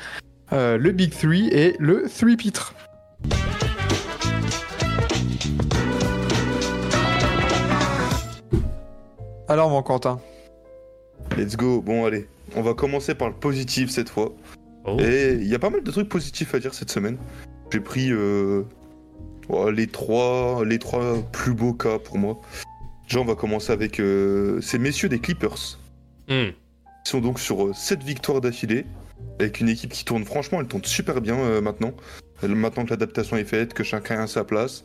Euh, 0.53 0.79
le 0.79 0.93
Big 0.93 1.13
Three 1.13 1.49
et 1.49 1.77
le 1.79 2.07
Three 2.09 2.37
Pitre. 2.37 2.75
Alors, 9.47 9.69
mon 9.69 9.83
Quentin. 9.83 10.21
Let's 11.37 11.57
go. 11.57 11.83
Bon, 11.83 12.07
allez. 12.07 12.29
On 12.57 12.63
va 12.63 12.73
commencer 12.73 13.15
par 13.15 13.29
le 13.29 13.35
positif 13.35 13.91
cette 13.91 14.09
fois. 14.09 14.33
Oh. 14.87 14.97
Et 15.01 15.33
il 15.35 15.49
y 15.49 15.55
a 15.55 15.59
pas 15.59 15.69
mal 15.69 15.83
de 15.83 15.91
trucs 15.91 16.09
positifs 16.09 16.55
à 16.55 16.59
dire 16.59 16.73
cette 16.73 16.91
semaine. 16.91 17.19
J'ai 17.71 17.81
pris 17.81 18.11
euh, 18.11 18.65
les, 19.71 19.87
trois, 19.87 20.65
les 20.65 20.79
trois 20.79 21.17
plus 21.31 21.53
beaux 21.53 21.75
cas 21.75 21.99
pour 21.99 22.17
moi. 22.17 22.41
Déjà, 23.09 23.21
on 23.21 23.25
va 23.25 23.35
commencer 23.35 23.73
avec 23.73 24.01
euh, 24.01 24.61
ces 24.61 24.79
messieurs 24.79 25.09
des 25.09 25.19
Clippers. 25.19 25.79
Hmm. 26.29 26.51
Ils 26.51 27.09
sont 27.09 27.21
donc 27.21 27.41
sur 27.41 27.75
7 27.75 28.03
victoires 28.03 28.43
d'affilée, 28.43 28.85
avec 29.41 29.61
une 29.61 29.69
équipe 29.71 29.93
qui 29.93 30.05
tourne, 30.05 30.25
franchement, 30.25 30.61
elle 30.61 30.67
tourne 30.69 30.85
super 30.85 31.21
bien 31.23 31.39
euh, 31.39 31.63
maintenant. 31.63 31.95
Euh, 32.45 32.49
Maintenant 32.49 32.85
que 32.85 32.91
l'adaptation 32.91 33.39
est 33.39 33.45
faite, 33.45 33.73
que 33.73 33.83
chacun 33.83 34.21
a 34.21 34.27
sa 34.27 34.45
place, 34.45 34.85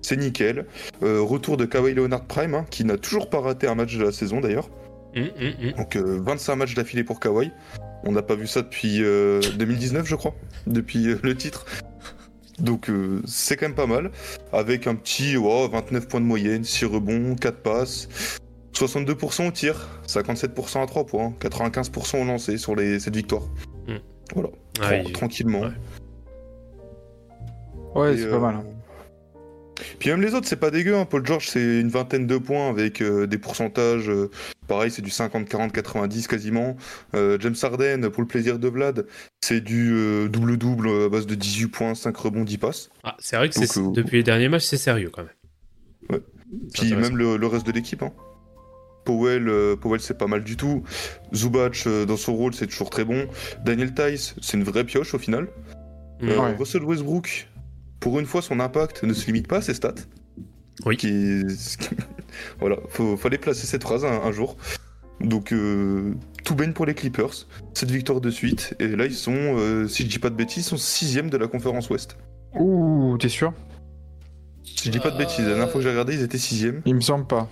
c'est 0.00 0.16
nickel. 0.16 0.66
Euh, 1.04 1.20
retour 1.20 1.56
de 1.56 1.64
Kawhi 1.64 1.94
Leonard 1.94 2.26
Prime, 2.26 2.54
hein, 2.54 2.66
qui 2.70 2.84
n'a 2.84 2.98
toujours 2.98 3.30
pas 3.30 3.40
raté 3.40 3.68
un 3.68 3.76
match 3.76 3.96
de 3.96 4.02
la 4.02 4.12
saison 4.12 4.40
d'ailleurs. 4.40 4.68
Hmm, 5.14 5.28
hmm. 5.38 5.72
Donc 5.76 5.96
euh, 5.96 6.20
25 6.20 6.56
matchs 6.56 6.74
d'affilée 6.74 7.04
pour 7.04 7.20
Kawhi. 7.20 7.52
On 8.04 8.12
n'a 8.12 8.22
pas 8.22 8.34
vu 8.34 8.46
ça 8.46 8.62
depuis 8.62 9.02
euh, 9.02 9.40
2019, 9.58 10.06
je 10.06 10.16
crois, 10.16 10.34
depuis 10.66 11.08
euh, 11.08 11.18
le 11.22 11.36
titre. 11.36 11.66
Donc 12.62 12.88
euh, 12.88 13.20
c'est 13.26 13.56
quand 13.56 13.66
même 13.66 13.74
pas 13.74 13.86
mal. 13.86 14.10
Avec 14.52 14.86
un 14.86 14.94
petit 14.94 15.36
ouais, 15.36 15.68
29 15.68 16.08
points 16.08 16.20
de 16.20 16.26
moyenne, 16.26 16.64
6 16.64 16.84
rebonds, 16.86 17.34
4 17.34 17.58
passes, 17.62 18.08
62% 18.72 19.48
au 19.48 19.50
tir, 19.50 19.88
57% 20.06 20.82
à 20.82 20.86
3 20.86 21.04
points, 21.04 21.34
95% 21.40 22.22
au 22.22 22.24
lancer 22.24 22.56
sur 22.58 22.74
les, 22.76 23.00
cette 23.00 23.16
victoire. 23.16 23.42
Mm. 23.88 23.96
Voilà, 24.34 24.48
Ah, 24.80 24.84
Tran- 24.92 25.02
il- 25.06 25.12
tranquillement. 25.12 25.60
ouais. 27.94 28.16
C'est 28.16 28.22
euh, 28.24 28.30
pas 28.30 28.38
mal. 28.38 28.60
Puis 29.98 30.10
même 30.10 30.20
les 30.22 30.34
autres, 30.34 30.46
c'est 30.48 30.56
pas 30.56 30.70
dégueu. 30.70 30.96
hein. 30.96 31.04
Paul 31.04 31.24
George, 31.26 31.48
c'est 31.48 31.80
une 31.80 31.88
vingtaine 31.88 32.26
de 32.26 32.38
points 32.38 32.68
avec 32.68 33.00
euh, 33.00 33.26
des 33.26 33.38
pourcentages. 33.38 34.08
euh, 34.08 34.30
pareil, 34.68 34.90
c'est 34.90 35.02
du 35.02 35.10
50, 35.10 35.48
40, 35.48 35.72
90 35.72 36.26
quasiment. 36.28 36.76
Euh, 37.14 37.36
James 37.40 37.54
Harden, 37.62 38.08
pour 38.10 38.22
le 38.22 38.28
plaisir 38.28 38.58
de 38.58 38.68
Vlad, 38.68 39.06
c'est 39.42 39.60
du 39.60 39.92
euh, 39.92 40.28
double-double 40.28 40.88
à 40.88 41.08
base 41.08 41.26
de 41.26 41.34
18 41.34 41.68
points, 41.68 41.94
5 41.94 42.16
rebonds, 42.16 42.44
10 42.44 42.58
passes. 42.58 42.90
Ah, 43.04 43.16
c'est 43.18 43.36
vrai 43.36 43.48
que 43.48 43.58
Donc, 43.58 43.76
euh, 43.76 43.92
depuis 43.92 44.18
les 44.18 44.22
derniers 44.22 44.48
matchs, 44.48 44.64
c'est 44.64 44.76
sérieux 44.78 45.10
quand 45.12 45.22
même. 45.22 45.32
Ouais. 46.10 46.20
Puis 46.74 46.92
même 46.94 47.16
le, 47.16 47.36
le 47.36 47.46
reste 47.46 47.66
de 47.66 47.72
l'équipe. 47.72 48.02
hein. 48.02 48.12
Powell, 49.04 49.48
euh, 49.48 49.74
Powell 49.74 50.00
c'est 50.00 50.16
pas 50.16 50.28
mal 50.28 50.44
du 50.44 50.56
tout. 50.56 50.84
Zubac, 51.34 51.82
euh, 51.86 52.04
dans 52.06 52.16
son 52.16 52.34
rôle, 52.34 52.54
c'est 52.54 52.66
toujours 52.68 52.88
très 52.90 53.04
bon. 53.04 53.26
Daniel 53.64 53.92
Tice, 53.94 54.34
c'est 54.40 54.56
une 54.56 54.62
vraie 54.62 54.84
pioche 54.84 55.12
au 55.14 55.18
final. 55.18 55.48
Euh, 56.22 56.38
Ouais. 56.38 56.54
Russell 56.56 56.84
Westbrook, 56.84 57.48
pour 58.02 58.18
une 58.18 58.26
fois, 58.26 58.42
son 58.42 58.58
impact 58.58 59.04
ne 59.04 59.14
se 59.14 59.26
limite 59.26 59.46
pas 59.46 59.58
à 59.58 59.62
ses 59.62 59.74
stats. 59.74 59.94
Oui. 60.84 60.96
Qui... 60.96 61.44
voilà, 62.60 62.76
faut, 62.88 63.16
fallait 63.16 63.38
placer 63.38 63.64
cette 63.66 63.84
phrase 63.84 64.04
un, 64.04 64.22
un 64.22 64.32
jour. 64.32 64.56
Donc, 65.20 65.52
euh, 65.52 66.12
tout 66.44 66.56
baigne 66.56 66.72
pour 66.72 66.84
les 66.84 66.94
Clippers. 66.94 67.46
Cette 67.74 67.92
victoire 67.92 68.20
de 68.20 68.28
suite. 68.28 68.74
Et 68.80 68.88
là, 68.88 69.06
ils 69.06 69.14
sont, 69.14 69.32
euh, 69.36 69.86
si 69.86 70.02
je 70.02 70.08
dis 70.08 70.18
pas 70.18 70.30
de 70.30 70.34
bêtises, 70.34 70.66
ils 70.66 70.68
sont 70.68 70.76
sixième 70.76 71.30
de 71.30 71.36
la 71.36 71.46
conférence 71.46 71.88
Ouest. 71.90 72.16
Ouh, 72.58 73.16
t'es 73.18 73.28
sûr? 73.28 73.54
Si 74.64 74.86
je 74.86 74.90
dis 74.90 74.98
pas 74.98 75.12
de 75.12 75.18
bêtises, 75.18 75.44
la 75.44 75.50
dernière 75.50 75.70
fois 75.70 75.80
que 75.80 75.84
j'ai 75.84 75.90
regardé, 75.90 76.14
ils 76.14 76.22
étaient 76.22 76.38
sixième. 76.38 76.82
Il 76.84 76.96
me 76.96 77.00
semble 77.00 77.28
pas. 77.28 77.48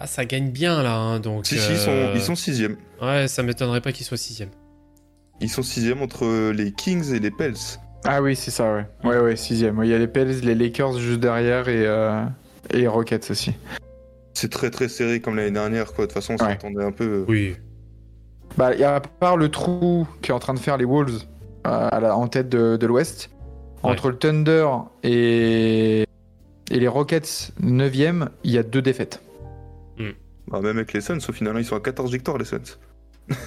Ah, 0.00 0.08
ça 0.08 0.24
gagne 0.24 0.50
bien 0.50 0.82
là, 0.82 0.96
hein, 0.96 1.20
donc. 1.20 1.46
Si, 1.46 1.58
si, 1.58 1.70
ils 1.70 1.78
sont, 1.78 1.90
euh, 1.90 2.12
ils 2.16 2.20
sont 2.20 2.34
sixième. 2.34 2.76
Ouais, 3.00 3.28
ça 3.28 3.44
m'étonnerait 3.44 3.80
pas 3.80 3.92
qu'ils 3.92 4.04
soient 4.04 4.16
sixième. 4.16 4.50
Ils 5.40 5.48
sont 5.48 5.62
sixième 5.62 6.02
entre 6.02 6.50
les 6.50 6.72
Kings 6.72 7.12
et 7.14 7.20
les 7.20 7.30
Pels. 7.30 7.54
Ah 8.06 8.22
oui, 8.22 8.36
c'est 8.36 8.50
ça, 8.50 8.72
ouais. 8.74 8.86
Ouais, 9.04 9.18
ouais, 9.20 9.36
sixième. 9.36 9.80
Il 9.82 9.90
y 9.90 9.94
a 9.94 9.98
les 9.98 10.06
Pels, 10.06 10.40
les 10.40 10.54
Lakers 10.54 10.98
juste 10.98 11.20
derrière 11.20 11.68
et, 11.68 11.84
euh, 11.86 12.22
et 12.70 12.78
les 12.78 12.86
Rockets 12.88 13.30
aussi. 13.30 13.52
C'est 14.34 14.50
très 14.50 14.70
très 14.70 14.88
serré 14.88 15.20
comme 15.20 15.36
l'année 15.36 15.50
dernière, 15.50 15.92
quoi. 15.92 16.06
De 16.06 16.12
toute 16.12 16.14
façon, 16.22 16.34
on 16.38 16.44
Ouais. 16.44 16.50
s'attendait 16.52 16.84
un 16.84 16.92
peu. 16.92 17.24
Oui. 17.28 17.56
Bah, 18.56 18.74
y 18.74 18.84
a, 18.84 18.96
à 18.96 19.00
part 19.00 19.36
le 19.36 19.48
trou 19.50 20.06
qui 20.22 20.30
est 20.30 20.34
en 20.34 20.38
train 20.38 20.54
de 20.54 20.58
faire 20.58 20.76
les 20.76 20.84
Wolves, 20.84 21.22
euh, 21.66 21.88
à 21.90 22.00
la- 22.00 22.16
en 22.16 22.28
tête 22.28 22.48
de, 22.48 22.76
de 22.76 22.86
l'Ouest. 22.86 23.30
Entre 23.82 24.08
le 24.10 24.16
Thunder 24.16 24.66
et, 25.04 26.00
et 26.70 26.78
les 26.80 26.88
Rockets 26.88 27.52
9e, 27.62 28.28
il 28.44 28.50
y 28.50 28.58
a 28.58 28.62
deux 28.62 28.82
défaites. 28.82 29.20
Bah, 30.48 30.60
même 30.60 30.76
avec 30.76 30.92
les 30.92 31.00
Suns, 31.00 31.18
au 31.28 31.32
final, 31.32 31.56
ils 31.58 31.64
sont 31.64 31.74
à 31.76 31.80
14 31.80 32.12
victoires, 32.12 32.38
les 32.38 32.44
Suns. 32.44 32.78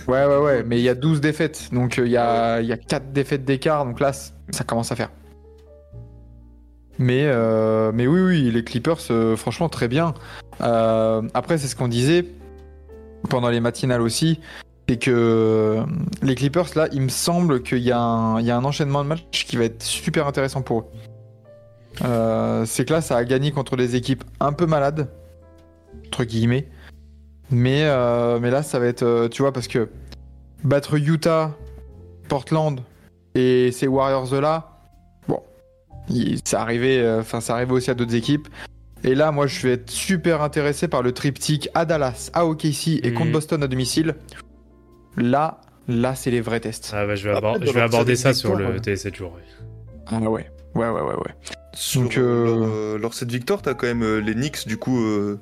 Ouais, 0.08 0.26
ouais, 0.26 0.38
ouais, 0.38 0.63
mais 0.63 0.78
il 0.80 0.84
y 0.84 0.89
a 0.89 0.96
12 0.96 1.22
défaites. 1.22 1.70
Donc 1.72 2.00
euh, 2.00 2.06
il 2.06 2.12
y, 2.12 2.18
a, 2.18 2.60
il 2.62 2.68
y 2.68 2.74
a 2.74 2.78
4 2.78 3.12
défaites 3.13 3.46
d'écart. 3.46 3.86
Donc 3.86 4.00
là, 4.00 4.12
ça 4.13 4.63
commence 4.65 4.92
à 4.92 4.96
faire. 4.96 5.10
Mais, 6.98 7.24
euh, 7.28 7.92
mais 7.94 8.08
oui, 8.08 8.20
oui, 8.22 8.52
les 8.52 8.63
Clippers, 8.63 8.98
euh, 9.10 9.38
franchement, 9.38 9.70
très 9.70 9.88
bien. 9.88 10.13
Euh, 10.62 11.22
après, 11.34 11.58
c'est 11.58 11.68
ce 11.68 11.76
qu'on 11.78 11.88
disait 11.88 12.26
pendant 13.30 13.50
les 13.50 13.62
matinales 13.62 14.02
aussi. 14.02 14.42
C'est 14.89 14.98
que 14.98 15.78
les 16.24 16.36
Clippers, 16.36 16.65
là, 16.76 16.88
il 16.92 17.02
me 17.02 17.10
semble 17.10 17.62
qu'il 17.63 17.78
y, 17.78 17.92
a 17.92 18.00
un- 18.02 18.39
il 18.42 18.46
y 18.46 18.52
a 18.52 18.58
un 18.58 18.65
enchaînement 18.65 19.04
de 19.04 19.10
matchs 19.10 19.46
qui 19.46 19.56
va 19.56 19.63
être 19.65 19.84
super 19.84 20.28
intéressant 20.28 20.62
pour 20.62 20.80
eux. 20.82 20.86
C'est 22.65 22.86
que 22.86 22.94
là, 22.94 23.00
ça 23.02 23.15
a 23.15 23.24
gagné 23.24 23.52
contre 23.52 23.78
des 23.78 23.96
équipes 23.96 24.24
un 24.39 24.52
peu 24.52 24.65
malades, 24.65 25.08
entre 26.08 26.24
guillemets. 26.26 26.68
Mais, 27.52 27.84
euh, 27.86 28.40
mais 28.40 28.52
là, 28.52 28.64
ça 28.64 28.80
va 28.80 28.86
être, 28.88 29.04
euh, 29.04 29.28
tu 29.28 29.42
vois, 29.42 29.52
parce 29.52 29.68
que 29.68 29.90
battre 30.64 30.96
Utah, 30.96 31.56
Portland 32.28 32.82
et 33.36 33.72
ces 33.72 33.88
Warriors-là, 33.88 34.70
bon, 35.28 35.42
il- 36.10 36.40
c'est 36.46 36.58
arrivé, 36.58 37.00
euh, 37.00 37.22
enfin, 37.22 37.42
ça 37.42 37.56
arrivé 37.56 37.72
aussi 37.72 37.90
à 37.90 37.94
d'autres 37.96 38.16
équipes. 38.16 38.48
Et 39.04 39.16
là, 39.16 39.32
moi, 39.32 39.48
je 39.48 39.62
vais 39.66 39.74
être 39.74 39.90
super 39.90 40.42
intéressé 40.42 40.88
par 40.88 41.02
le 41.02 41.12
triptyque 41.14 41.70
à 41.74 41.86
Dallas, 41.86 42.30
à 42.34 42.46
OKC 42.46 43.00
et 43.04 43.10
Mhm. 43.12 43.16
contre 43.18 43.32
Boston 43.32 43.64
à 43.64 43.68
domicile. 43.68 44.16
Là, 45.18 45.62
là, 45.88 46.16
c'est 46.16 46.32
les 46.32 46.42
vrais 46.42 46.60
tests. 46.60 46.92
Ah 46.94 47.06
bah, 47.06 47.16
je 47.16 47.30
vais, 47.30 47.36
je 47.66 47.72
vais 47.72 47.82
aborder 47.82 48.16
ça 48.16 48.34
sur 48.34 48.56
le 48.56 48.66
victoires, 48.74 48.82
TS7 48.82 49.16
jours. 49.16 49.34
ouais. 49.34 49.42
Ah 50.08 50.20
ouais, 50.20 50.30
ouais, 50.76 50.90
ouais, 50.90 51.02
ouais, 51.02 51.16
ouais. 51.16 51.36
Sur 51.74 52.02
Donc, 52.04 52.18
euh, 52.18 52.66
euh, 52.96 52.98
leur 53.00 53.14
cette 53.14 53.32
victoire, 53.32 53.62
t'as 53.62 53.74
quand 53.74 53.88
même 53.88 54.04
euh, 54.04 54.18
les 54.20 54.34
Knicks, 54.34 54.68
du 54.68 54.78
coup, 54.78 55.00
euh, 55.00 55.40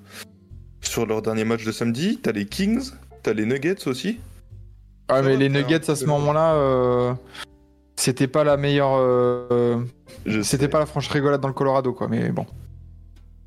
sur 0.88 1.06
leur 1.06 1.21
dernier 1.21 1.43
match 1.43 1.65
de 1.65 1.71
samedi. 1.71 2.19
T'as 2.21 2.32
les 2.32 2.45
Kings, 2.45 2.91
t'as 3.23 3.34
les 3.34 3.45
Nuggets 3.45 3.88
aussi. 3.88 4.19
Ah, 5.08 5.21
mais 5.21 5.38
les 5.38 5.50
Nuggets 5.50 5.89
à 5.89 5.95
ce 5.95 6.06
moment-là, 6.06 6.56
euh, 6.56 7.13
c'était 7.95 8.28
pas 8.28 8.43
la 8.43 8.58
meilleure. 8.58 8.95
euh, 8.95 9.80
c'était 10.43 10.67
pas 10.67 10.80
la 10.80 10.86
franche 10.86 11.08
rigolade 11.08 11.41
dans 11.41 11.47
le 11.47 11.54
Colorado, 11.54 11.93
quoi. 11.93 12.08
Mais 12.08 12.30
bon. 12.30 12.45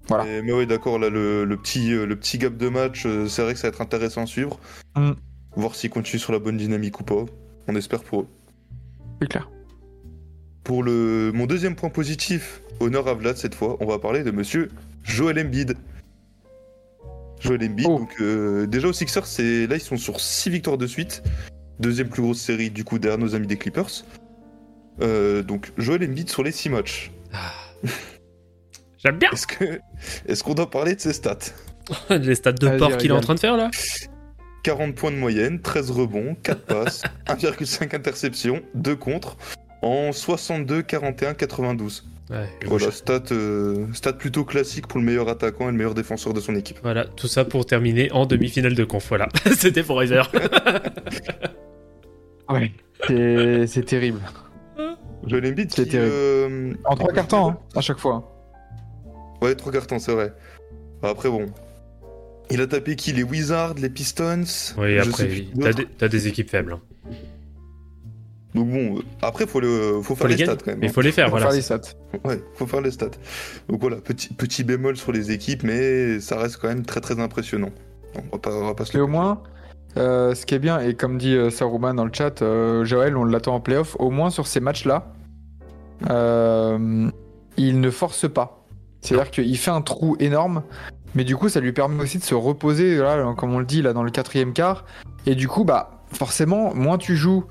Voilà. 0.09 0.25
Mais, 0.25 0.43
mais 0.43 0.53
oui, 0.53 0.67
d'accord, 0.67 0.99
là, 0.99 1.11
le, 1.11 1.45
le 1.45 1.57
petit, 1.57 1.93
euh, 1.93 2.07
le 2.07 2.17
petit 2.17 2.39
gap 2.39 2.57
de 2.57 2.69
match, 2.69 3.07
c'est 3.29 3.43
vrai 3.43 3.53
que 3.53 3.61
ça 3.61 3.69
va 3.69 3.75
être 3.75 3.81
intéressant 3.81 4.23
à 4.23 4.27
suivre. 4.27 4.59
Mm. 4.97 5.13
Voir 5.57 5.75
s'ils 5.75 5.91
continuent 5.91 6.21
sur 6.21 6.33
la 6.33 6.39
bonne 6.39 6.57
dynamique 6.57 6.99
ou 7.01 7.05
pas. 7.05 7.25
On 7.69 7.77
espère 7.77 8.03
pour 8.03 8.23
eux. 8.23 8.27
C'est 9.21 9.29
clair. 9.29 9.51
Pour 10.65 10.83
le, 10.83 11.31
mon 11.35 11.47
deuxième 11.47 11.75
point 11.75 11.91
positif, 11.91 12.63
honneur 12.81 13.07
à 13.09 13.15
Vlad 13.15 13.37
cette 13.37 13.55
fois, 13.55 13.77
on 13.81 13.87
va 13.87 13.99
parler 13.99 14.23
de 14.23 14.31
monsieur 14.31 14.71
Joel 15.05 15.39
Embiid. 15.39 15.77
Joel 17.41 17.65
Embiid, 17.65 17.87
Oh. 17.89 17.99
donc 17.99 18.15
euh, 18.21 18.67
déjà 18.67 18.89
aux 18.89 18.93
Sixers, 18.93 19.27
c'est 19.27 19.67
là 19.67 19.77
ils 19.77 19.81
sont 19.81 19.97
sur 19.97 20.21
6 20.21 20.51
victoires 20.51 20.79
de 20.79 20.87
suite. 20.87 21.23
Deuxième 21.79 22.09
plus 22.09 22.23
grosse 22.23 22.41
série 22.41 22.71
du 22.71 22.85
coup 22.85 22.99
derrière 22.99 23.19
nos 23.19 23.35
amis 23.35 23.47
des 23.47 23.57
Clippers. 23.57 24.05
Euh, 25.01 25.43
donc 25.43 25.73
Joel 25.79 26.05
Embiid 26.05 26.29
sur 26.29 26.43
les 26.43 26.53
6 26.53 26.69
matchs. 26.69 27.11
J'aime 29.03 29.19
bien 29.19 29.31
Est-ce 29.31 29.47
que 29.47 29.81
est-ce 30.27 30.45
qu'on 30.45 30.55
doit 30.55 30.69
parler 30.71 30.95
de 30.95 31.01
ses 31.01 31.15
stats? 31.15 31.39
Les 32.11 32.35
stats 32.35 32.53
de 32.53 32.77
porc 32.77 32.99
qu'il 32.99 33.11
est 33.11 33.15
en 33.15 33.21
train 33.21 33.35
de 33.35 33.41
faire 33.41 33.57
là 33.57 33.71
40 34.63 34.95
points 34.95 35.11
de 35.11 35.17
moyenne, 35.17 35.61
13 35.63 35.91
rebonds, 35.91 36.37
4 36.43 36.61
passes, 36.67 37.03
1,5 37.27 37.97
interceptions, 37.97 38.61
2 38.75 38.95
contre, 38.95 39.39
en 39.81 40.13
62, 40.13 40.83
41, 40.83 41.33
92. 41.33 42.07
Ouais, 42.31 42.49
Voilà, 42.67 42.91
stat, 42.93 43.23
euh, 43.33 43.87
stat 43.93 44.13
plutôt 44.13 44.45
classique 44.45 44.87
pour 44.87 45.01
le 45.01 45.05
meilleur 45.05 45.29
attaquant 45.29 45.65
et 45.69 45.73
le 45.73 45.77
meilleur 45.77 45.95
défenseur 45.95 46.33
de 46.33 46.39
son 46.41 46.55
équipe. 46.55 46.79
Voilà, 46.83 47.05
tout 47.05 47.27
ça 47.27 47.45
pour 47.45 47.67
terminer 47.67 48.13
en 48.13 48.25
demi-finale 48.25 48.75
de 48.77 48.85
conf. 48.85 49.09
Voilà, 49.09 49.29
c'était 49.57 49.83
pour 49.83 49.99
Riser. 49.99 50.23
Ouais. 52.49 52.73
C'est 53.67 53.85
terrible. 53.87 54.21
Joel 55.27 55.47
Embiid 55.47 55.71
C'est 55.73 55.87
terrible. 55.87 56.11
euh, 56.13 56.73
En 56.85 56.97
trois 56.97 57.13
quarts 57.13 57.29
temps, 57.29 57.51
hein, 57.51 57.59
à 57.77 57.81
chaque 57.81 57.99
fois. 57.99 58.33
Ouais, 59.41 59.55
trois 59.55 59.71
cartons, 59.73 59.99
c'est 59.99 60.13
vrai. 60.13 60.33
Après, 61.03 61.29
bon. 61.29 61.47
Il 62.51 62.61
a 62.61 62.67
tapé 62.67 62.97
qui? 62.97 63.13
Les 63.13 63.23
Wizards, 63.23 63.75
les 63.75 63.89
Pistons? 63.91 64.43
Oui, 64.79 64.97
je 64.97 65.09
après, 65.09 65.45
t'as 65.61 65.73
des, 65.73 65.87
t'as 65.87 66.09
des 66.09 66.27
équipes 66.27 66.51
faibles. 66.51 66.73
hein. 66.73 66.81
Donc 68.55 68.69
bon, 68.69 69.01
après, 69.23 69.47
faut, 69.47 69.61
le, 69.61 70.01
faut 70.03 70.15
Faut 70.15 70.17
faire 70.17 70.29
les 70.29 70.37
stats 70.39 70.57
quand 70.57 70.67
même. 70.67 70.79
mais 70.81 70.87
il 70.87 70.91
hein. 70.91 70.93
faut 70.93 71.01
les 71.03 71.13
faire, 71.13 71.27
Pour 71.27 71.39
voilà. 71.39 71.47
faire 71.47 71.57
les 71.57 71.63
stats. 71.63 71.81
Ouais, 72.25 72.43
faut 72.55 72.67
faire 72.67 72.81
les 72.81 72.91
stats. 72.91 73.11
Donc 73.69 73.81
voilà, 73.81 73.97
petit, 73.97 74.35
petit 74.35 74.65
bémol 74.65 74.97
sur 74.97 75.13
les 75.13 75.31
équipes, 75.31 75.63
mais 75.63 76.19
ça 76.21 76.37
reste 76.39 76.57
quand 76.57 76.69
même 76.69 76.85
très 76.85 77.01
très 77.01 77.21
impressionnant. 77.21 77.71
On 78.17 78.37
va 78.37 78.39
pas, 78.39 78.51
on 78.53 78.67
va 78.67 78.75
pas 78.75 78.85
se 78.85 78.93
Mais 78.93 78.99
le 78.99 79.05
au 79.05 79.09
moins, 79.09 79.43
euh, 79.97 80.35
ce 80.35 80.47
qui 80.47 80.55
est 80.55 80.59
bien, 80.59 80.81
et 80.81 80.95
comme 80.95 81.17
dit 81.17 81.35
euh, 81.35 81.51
Saruman 81.51 81.95
dans 81.95 82.05
le 82.05 82.13
chat, 82.13 82.43
euh, 82.43 82.85
Joël, 82.85 83.17
on 83.17 83.25
l'attend 83.25 83.55
en 83.55 83.61
playoff, 83.61 83.97
au 84.01 84.11
moins 84.11 84.31
sur 84.31 84.47
ces 84.49 84.61
matchs-là, 84.61 85.13
euh, 86.11 87.09
il 87.57 87.81
ne 87.81 87.91
force 87.91 88.29
pas. 88.29 88.65
C'est-à-dire 89.01 89.31
qu'il 89.31 89.57
fait 89.59 89.71
un 89.71 89.81
trou 89.81 90.17
énorme, 90.19 90.63
mais 91.15 91.25
du 91.25 91.37
coup, 91.37 91.49
ça 91.49 91.61
lui 91.61 91.73
permet 91.73 92.03
aussi 92.03 92.19
de 92.19 92.25
se 92.25 92.35
reposer, 92.35 92.97
là, 92.97 93.33
comme 93.37 93.55
on 93.55 93.59
le 93.59 93.65
dit, 93.65 93.81
là, 93.83 93.93
dans 93.93 94.03
le 94.03 94.11
quatrième 94.11 94.53
quart. 94.53 94.85
Et 95.27 95.35
du 95.35 95.49
coup, 95.49 95.65
bah, 95.65 96.03
forcément, 96.13 96.75
moins 96.75 96.99
tu 96.99 97.17
joues, 97.17 97.45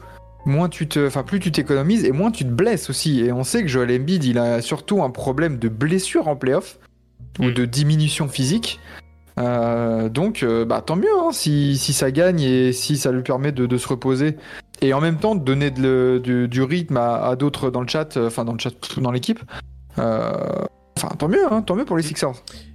moins 0.45 0.69
tu 0.69 0.87
te, 0.87 1.05
enfin, 1.07 1.23
plus 1.23 1.39
tu 1.39 1.51
t'économises 1.51 2.05
et 2.05 2.11
moins 2.11 2.31
tu 2.31 2.43
te 2.43 2.49
blesses 2.49 2.89
aussi. 2.89 3.21
Et 3.21 3.31
on 3.31 3.43
sait 3.43 3.61
que 3.61 3.67
Joel 3.67 3.91
Embiid, 3.91 4.23
il 4.23 4.37
a 4.37 4.61
surtout 4.61 5.03
un 5.03 5.09
problème 5.09 5.57
de 5.57 5.69
blessure 5.69 6.27
en 6.27 6.35
playoff 6.35 6.79
ou 7.39 7.45
Mm. 7.45 7.53
de 7.53 7.65
diminution 7.65 8.27
physique. 8.27 8.79
Euh, 9.39 10.09
donc, 10.09 10.43
euh, 10.43 10.65
bah, 10.65 10.81
tant 10.85 10.95
mieux 10.97 11.07
hein, 11.17 11.29
si, 11.31 11.77
si 11.77 11.93
ça 11.93 12.11
gagne 12.11 12.41
et 12.41 12.73
si 12.73 12.97
ça 12.97 13.11
lui 13.11 13.21
permet 13.23 13.51
de, 13.53 13.65
de 13.65 13.77
se 13.77 13.87
reposer. 13.87 14.35
Et 14.81 14.93
en 14.93 14.99
même 15.01 15.17
temps, 15.17 15.35
de 15.35 15.43
donner 15.43 15.71
de 15.71 15.81
le- 15.81 16.19
du, 16.19 16.47
du 16.47 16.61
rythme 16.61 16.97
à, 16.97 17.25
à 17.25 17.35
d'autres 17.35 17.69
dans 17.69 17.81
le 17.81 17.87
chat, 17.87 18.17
euh, 18.17 18.27
enfin 18.27 18.43
dans 18.45 18.53
le 18.53 18.59
chat, 18.59 18.71
dans 18.97 19.11
l'équipe. 19.11 19.39
Euh, 19.97 20.31
Enfin, 21.01 21.15
tant 21.17 21.29
mieux, 21.29 21.45
hein, 21.49 21.61
tant 21.61 21.75
mieux 21.77 21.85
pour 21.85 21.95
les 21.95 22.03
Sixers. 22.03 22.27
En 22.31 22.33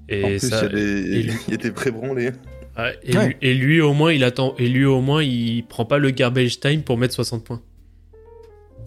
Et, 0.08 0.22
plus, 0.22 0.48
ça- 0.48 0.60
il 0.60 0.62
y 0.62 0.64
a 0.64 0.68
des, 0.70 0.82
et 1.18 1.22
lui- 1.24 1.32
il 1.48 1.50
y 1.50 1.54
a 1.54 1.58
des 1.58 1.70
pré-branlés. 1.70 2.30
Ouais, 2.78 2.98
et, 3.02 3.16
Ouais. 3.16 3.26
lui, 3.28 3.36
et 3.42 3.54
lui, 3.54 3.80
au 3.80 3.92
moins, 3.92 4.12
il 4.12 4.24
attend. 4.24 4.54
Et 4.58 4.68
lui, 4.68 4.84
au 4.84 5.00
moins, 5.00 5.22
il 5.22 5.64
prend 5.66 5.84
pas 5.84 5.98
le 5.98 6.10
garbage 6.10 6.60
time 6.60 6.82
pour 6.82 6.98
mettre 6.98 7.14
60 7.14 7.44
points. 7.44 7.60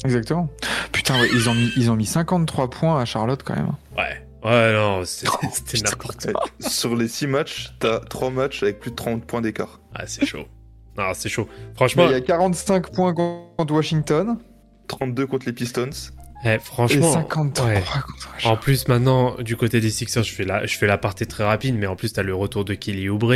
Exactement. 0.06 0.50
Putain, 0.92 1.20
ouais, 1.20 1.28
ils 1.34 1.50
ont 1.50 1.54
mis, 1.56 1.72
ils 1.76 1.90
ont 1.92 1.96
mis 1.96 2.06
53 2.06 2.70
points 2.70 3.00
à 3.02 3.06
Charlotte 3.06 3.42
quand 3.44 3.56
même. 3.56 3.72
Ouais. 3.98 4.24
Ouais, 4.44 4.74
non, 4.74 5.04
c'est- 5.06 5.28
Oh, 5.28 5.38
c'était 5.52 5.80
n'importe 5.80 6.26
Ouais, 6.26 6.34
Sur 6.70 6.96
les 6.96 7.08
6 7.08 7.28
matchs, 7.28 7.74
t'as 7.80 8.00
3 8.00 8.30
matchs 8.30 8.62
avec 8.64 8.80
plus 8.80 8.92
de 8.92 8.96
30 8.96 9.26
points 9.26 9.42
d'écart. 9.42 9.80
Ah, 9.96 10.04
c'est 10.06 10.26
chaud. 10.26 10.46
Non, 10.98 11.06
c'est 11.14 11.30
chaud. 11.30 11.48
Franchement, 11.76 12.06
il 12.08 12.12
y 12.12 12.16
a 12.16 12.22
45 12.22 12.92
points 12.94 13.14
contre 13.14 13.74
Washington 13.74 14.38
32 14.88 15.28
contre 15.28 15.46
les 15.48 15.54
Pistons. 15.54 15.90
Eh, 16.46 16.60
franchement. 16.60 17.12
53 17.14 17.66
ouais. 17.68 17.84
contre 18.06 18.30
En 18.46 18.58
plus, 18.58 18.88
maintenant, 18.88 19.36
du 19.40 19.56
côté 19.58 19.80
des 19.82 19.90
Sixers, 19.90 20.24
je 20.24 20.32
fais 20.34 20.44
la, 20.46 20.66
je 20.66 20.78
fais 20.78 20.88
la 20.88 20.98
partie 20.98 21.26
très 21.28 21.44
rapide, 21.44 21.76
mais 21.78 21.88
en 21.88 21.96
plus, 21.96 22.14
t'as 22.14 22.24
le 22.24 22.36
retour 22.36 22.64
de 22.66 22.74
Kelly 22.74 23.10
Oubre. 23.10 23.34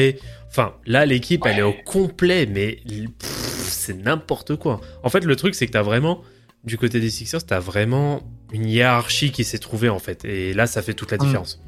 Enfin, 0.50 0.74
là, 0.86 1.06
l'équipe, 1.06 1.44
elle 1.46 1.60
est 1.60 1.64
au 1.64 1.74
complet, 1.86 2.46
mais 2.46 2.80
c'est 3.20 3.94
n'importe 3.94 4.56
quoi. 4.56 4.82
En 5.04 5.10
fait, 5.10 5.26
le 5.26 5.36
truc, 5.36 5.56
c'est 5.56 5.66
que 5.68 5.72
t'as 5.72 5.82
vraiment, 5.82 6.22
du 6.64 6.78
côté 6.78 7.00
des 7.00 7.10
Sixers, 7.10 7.44
t'as 7.46 7.60
vraiment 7.60 8.22
une 8.54 8.66
hiérarchie 8.68 9.32
qui 9.32 9.44
s'est 9.44 9.58
trouvée, 9.60 9.90
en 9.90 10.00
fait. 10.00 10.24
Et 10.26 10.54
là, 10.54 10.68
ça 10.68 10.82
fait 10.82 10.94
toute 10.94 11.12
la 11.12 11.18
Mm. 11.18 11.22
différence. 11.22 11.62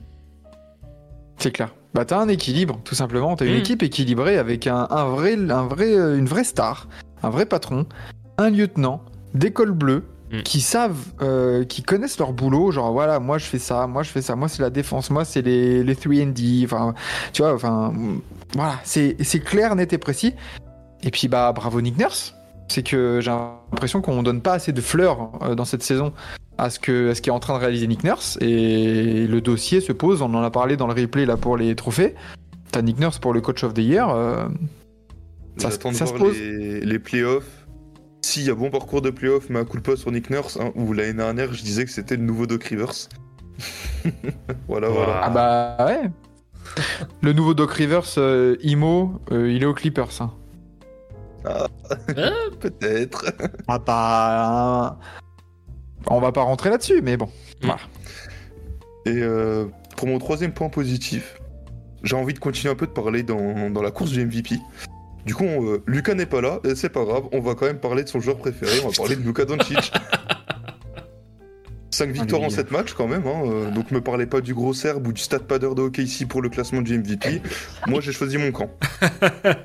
C'est 1.39 1.51
clair. 1.51 1.73
Bah 1.93 2.05
t'as 2.05 2.19
un 2.19 2.27
équilibre, 2.27 2.79
tout 2.83 2.95
simplement. 2.95 3.35
T'as 3.35 3.45
une 3.45 3.55
Mm. 3.55 3.59
équipe 3.59 3.83
équilibrée 3.83 4.37
avec 4.37 4.65
un, 4.67 4.87
un 4.89 5.05
vrai, 5.05 5.33
un 5.49 5.67
vrai, 5.67 5.93
euh, 5.93 6.17
une 6.17 6.25
vraie 6.25 6.43
star, 6.43 6.87
un 7.21 7.29
vrai 7.29 7.45
patron, 7.45 7.85
un 8.37 8.49
lieutenant, 8.49 9.03
des 9.33 9.51
cols 9.51 9.71
bleus 9.73 10.03
Mm. 10.33 10.41
qui 10.43 10.61
savent, 10.61 10.97
euh, 11.21 11.63
qui 11.63 11.83
connaissent 11.83 12.17
leur 12.17 12.33
boulot. 12.33 12.71
Genre 12.71 12.91
voilà, 12.91 13.19
moi 13.19 13.37
je 13.37 13.45
fais 13.45 13.59
ça, 13.59 13.85
moi 13.87 14.01
je 14.03 14.09
fais 14.09 14.21
ça, 14.21 14.35
moi 14.35 14.47
c'est 14.47 14.61
la 14.63 14.69
défense, 14.71 15.09
moi 15.11 15.23
c'est 15.25 15.41
les, 15.43 15.83
les 15.83 15.95
3D. 15.95 16.65
Enfin, 16.65 16.93
tu 17.33 17.41
vois, 17.43 17.53
enfin, 17.53 17.93
voilà, 18.55 18.79
c'est 18.83 19.15
c'est 19.21 19.39
clair, 19.39 19.75
net 19.75 19.93
et 19.93 19.97
précis. 19.97 20.33
Et 21.03 21.11
puis 21.11 21.27
bah 21.27 21.51
bravo 21.53 21.79
Nick 21.81 21.97
Nurse. 21.97 22.33
C'est 22.69 22.81
que 22.81 23.19
j'ai 23.21 23.29
l'impression 23.29 24.01
qu'on 24.01 24.23
donne 24.23 24.41
pas 24.41 24.53
assez 24.53 24.71
de 24.71 24.81
fleurs 24.81 25.31
euh, 25.43 25.53
dans 25.53 25.65
cette 25.65 25.83
saison 25.83 26.13
à 26.57 26.69
ce 26.69 26.79
que 26.79 27.09
à 27.11 27.15
ce 27.15 27.21
qu'est 27.21 27.29
en 27.31 27.39
train 27.39 27.55
de 27.55 27.59
réaliser 27.59 27.85
Nick 27.87 28.03
Nurse 28.03 28.37
et 28.41 29.27
le 29.27 29.41
dossier 29.41 29.81
se 29.81 29.91
pose. 29.91 30.21
On 30.21 30.33
en 30.33 30.41
a 30.41 30.49
parlé 30.49 30.77
dans 30.77 30.87
le 30.87 30.93
replay 30.93 31.25
là 31.25 31.37
pour 31.37 31.57
les 31.57 31.75
trophées. 31.75 32.15
T'as 32.71 32.81
Nick 32.81 32.99
Nurse 32.99 33.19
pour 33.19 33.33
le 33.33 33.41
coach 33.41 33.63
of 33.63 33.73
the 33.73 33.79
year. 33.79 34.09
euh, 34.09 34.45
Ça 35.57 35.69
se- 35.69 35.77
ça 35.93 36.05
pose. 36.05 36.35
les, 36.39 36.79
les 36.79 36.99
playoffs. 36.99 37.62
S'il 38.23 38.43
y 38.45 38.49
a 38.49 38.55
bon 38.55 38.69
parcours 38.69 39.01
de 39.01 39.09
playoffs, 39.09 39.49
mais 39.49 39.59
à 39.59 39.65
coup 39.65 39.77
de 39.77 39.81
pas 39.81 39.97
sur 39.97 40.09
Nick 40.09 40.29
Nurse, 40.29 40.57
hein, 40.59 40.71
où 40.75 40.93
l'année 40.93 41.13
dernière, 41.13 41.53
je 41.53 41.61
disais 41.61 41.83
que 41.83 41.91
c'était 41.91 42.15
le 42.15 42.23
nouveau 42.23 42.47
Doc 42.47 42.63
Rivers. 42.63 43.09
voilà, 44.67 44.87
voilà. 44.87 45.19
Ah 45.23 45.29
bah 45.29 45.85
ouais. 45.85 46.09
le 47.21 47.33
nouveau 47.33 47.53
Doc 47.53 47.71
Rivers, 47.73 48.17
euh, 48.17 48.55
Imo, 48.61 49.19
euh, 49.31 49.51
il 49.51 49.61
est 49.61 49.65
aux 49.65 49.73
Clippers. 49.73 50.21
hein. 50.21 50.31
Peut-être. 52.61 53.25
Ah 53.67 53.77
bah, 53.79 54.99
on 56.07 56.21
va 56.21 56.31
pas 56.31 56.43
rentrer 56.43 56.69
là-dessus, 56.69 57.01
mais 57.01 57.17
bon. 57.17 57.27
Voilà. 57.61 57.81
Et 59.05 59.21
euh, 59.21 59.65
pour 59.97 60.07
mon 60.07 60.17
troisième 60.17 60.53
point 60.53 60.69
positif, 60.69 61.41
j'ai 62.03 62.15
envie 62.15 62.33
de 62.33 62.39
continuer 62.39 62.71
un 62.71 62.77
peu 62.77 62.87
de 62.87 62.91
parler 62.91 63.21
dans, 63.23 63.69
dans 63.69 63.81
la 63.81 63.91
course 63.91 64.11
du 64.11 64.25
MVP. 64.25 64.55
Du 65.25 65.33
coup, 65.35 65.45
on, 65.45 65.63
euh, 65.65 65.81
Lucas 65.87 66.15
n'est 66.15 66.25
pas 66.25 66.41
là, 66.41 66.59
c'est 66.75 66.89
pas 66.89 67.05
grave, 67.05 67.23
on 67.31 67.39
va 67.39 67.55
quand 67.55 67.65
même 67.65 67.79
parler 67.79 68.03
de 68.03 68.09
son 68.09 68.19
joueur 68.19 68.37
préféré, 68.37 68.71
on 68.83 68.89
va 68.89 68.93
parler 68.95 69.15
de 69.15 69.21
Luka 69.21 69.45
Doncic. 69.45 69.91
5 71.91 72.09
victoires 72.09 72.41
lui. 72.41 72.47
en 72.47 72.49
7 72.49 72.71
matchs 72.71 72.93
quand 72.93 73.07
même, 73.07 73.25
hein, 73.27 73.43
euh, 73.45 73.69
donc 73.71 73.91
me 73.91 74.01
parlez 74.01 74.25
pas 74.25 74.41
du 74.41 74.53
gros 74.55 74.73
serbe 74.73 75.07
ou 75.07 75.13
du 75.13 75.21
stat 75.21 75.39
padder 75.39 75.69
de 75.75 75.81
OKC 75.81 76.27
pour 76.27 76.41
le 76.41 76.49
classement 76.49 76.81
du 76.81 76.97
MVP. 76.97 77.41
Moi 77.87 78.01
j'ai 78.01 78.11
choisi 78.11 78.37
mon 78.39 78.51
camp. 78.51 78.69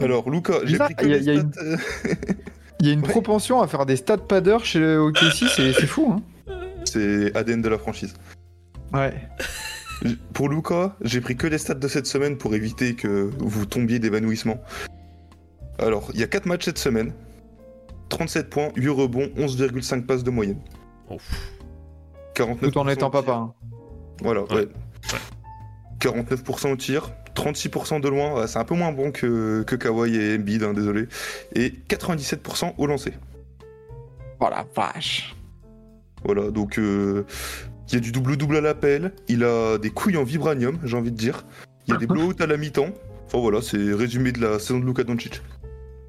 Alors 0.00 0.30
Luca, 0.30 0.54
j'ai 0.64 0.72
Bizarre, 0.72 0.88
pris 0.88 0.94
que 0.96 1.04
il 1.06 1.10
y 1.10 1.14
a- 1.14 1.18
les 1.18 1.24
il 1.24 1.26
y 1.26 1.30
a 1.30 1.34
une- 1.40 1.52
stats, 1.52 1.60
Il 2.80 2.86
y 2.88 2.90
a 2.90 2.94
une 2.94 3.02
Ouais. 3.02 3.08
propension 3.08 3.62
à 3.62 3.68
faire 3.68 3.86
des 3.86 3.94
stats 3.96 4.18
padders 4.18 4.64
chez 4.64 4.96
OKC, 4.96 5.44
c'est 5.54 5.72
c'est 5.72 5.86
fou, 5.86 6.16
hein. 6.16 6.22
c'est 6.84 7.34
ADN 7.36 7.62
de 7.62 7.68
la 7.68 7.78
franchise. 7.78 8.14
Ouais. 8.92 9.14
Pour 10.32 10.48
Luca, 10.48 10.96
j'ai 11.02 11.20
pris 11.20 11.36
que 11.36 11.46
les 11.46 11.58
stats 11.58 11.74
de 11.74 11.88
cette 11.88 12.06
semaine 12.06 12.36
pour 12.38 12.54
éviter 12.54 12.94
que 12.94 13.30
vous 13.38 13.66
tombiez 13.66 13.98
d'évanouissement. 13.98 14.60
Alors, 15.78 16.10
il 16.14 16.20
y 16.20 16.22
a 16.22 16.26
4 16.26 16.46
matchs 16.46 16.64
cette 16.66 16.78
semaine. 16.78 17.12
37 18.08 18.50
points, 18.50 18.68
8 18.76 18.88
rebonds, 18.90 19.28
11,5 19.36 20.04
passes 20.06 20.22
de 20.24 20.30
moyenne. 20.30 20.60
Ouf. 21.10 21.52
49 22.34 22.70
Tout 22.70 22.78
en 22.78 22.88
étant 22.88 23.10
papa. 23.10 23.32
hein. 23.32 23.54
Voilà, 24.22 24.42
Ouais. 24.44 24.56
ouais. 24.56 24.68
49% 26.00 26.72
au 26.72 26.76
tir, 26.76 27.10
36% 27.34 28.00
de 28.00 28.08
loin, 28.08 28.34
ouais, 28.34 28.46
c'est 28.48 28.58
un 28.58 28.64
peu 28.64 28.74
moins 28.74 28.92
bon 28.92 29.12
que, 29.12 29.62
que 29.62 29.76
Kawhi 29.76 30.16
et 30.16 30.36
Embiid, 30.36 30.62
hein, 30.64 30.72
désolé. 30.74 31.06
Et 31.54 31.70
97% 31.88 32.74
au 32.76 32.86
lancer. 32.86 33.12
Oh 34.40 34.48
la 34.50 34.66
vache. 34.74 35.36
Voilà, 36.24 36.50
donc 36.50 36.78
euh, 36.78 37.24
il 37.92 37.96
y 37.96 37.98
a 37.98 38.00
du 38.00 38.10
double-double 38.10 38.56
à 38.56 38.60
l'appel, 38.62 39.12
il 39.28 39.44
a 39.44 39.76
des 39.76 39.90
couilles 39.90 40.16
en 40.16 40.24
vibranium, 40.24 40.78
j'ai 40.82 40.96
envie 40.96 41.12
de 41.12 41.16
dire. 41.16 41.44
Il 41.86 41.92
y 41.92 41.94
a 41.94 41.98
des 41.98 42.06
blowouts 42.06 42.40
à 42.40 42.46
la 42.46 42.56
mi-temps. 42.56 42.88
Enfin 43.26 43.38
voilà, 43.38 43.60
c'est 43.60 43.92
résumé 43.92 44.32
de 44.32 44.40
la 44.40 44.58
saison 44.58 44.80
de 44.80 44.86
Luka 44.86 45.04
Doncic. 45.04 45.42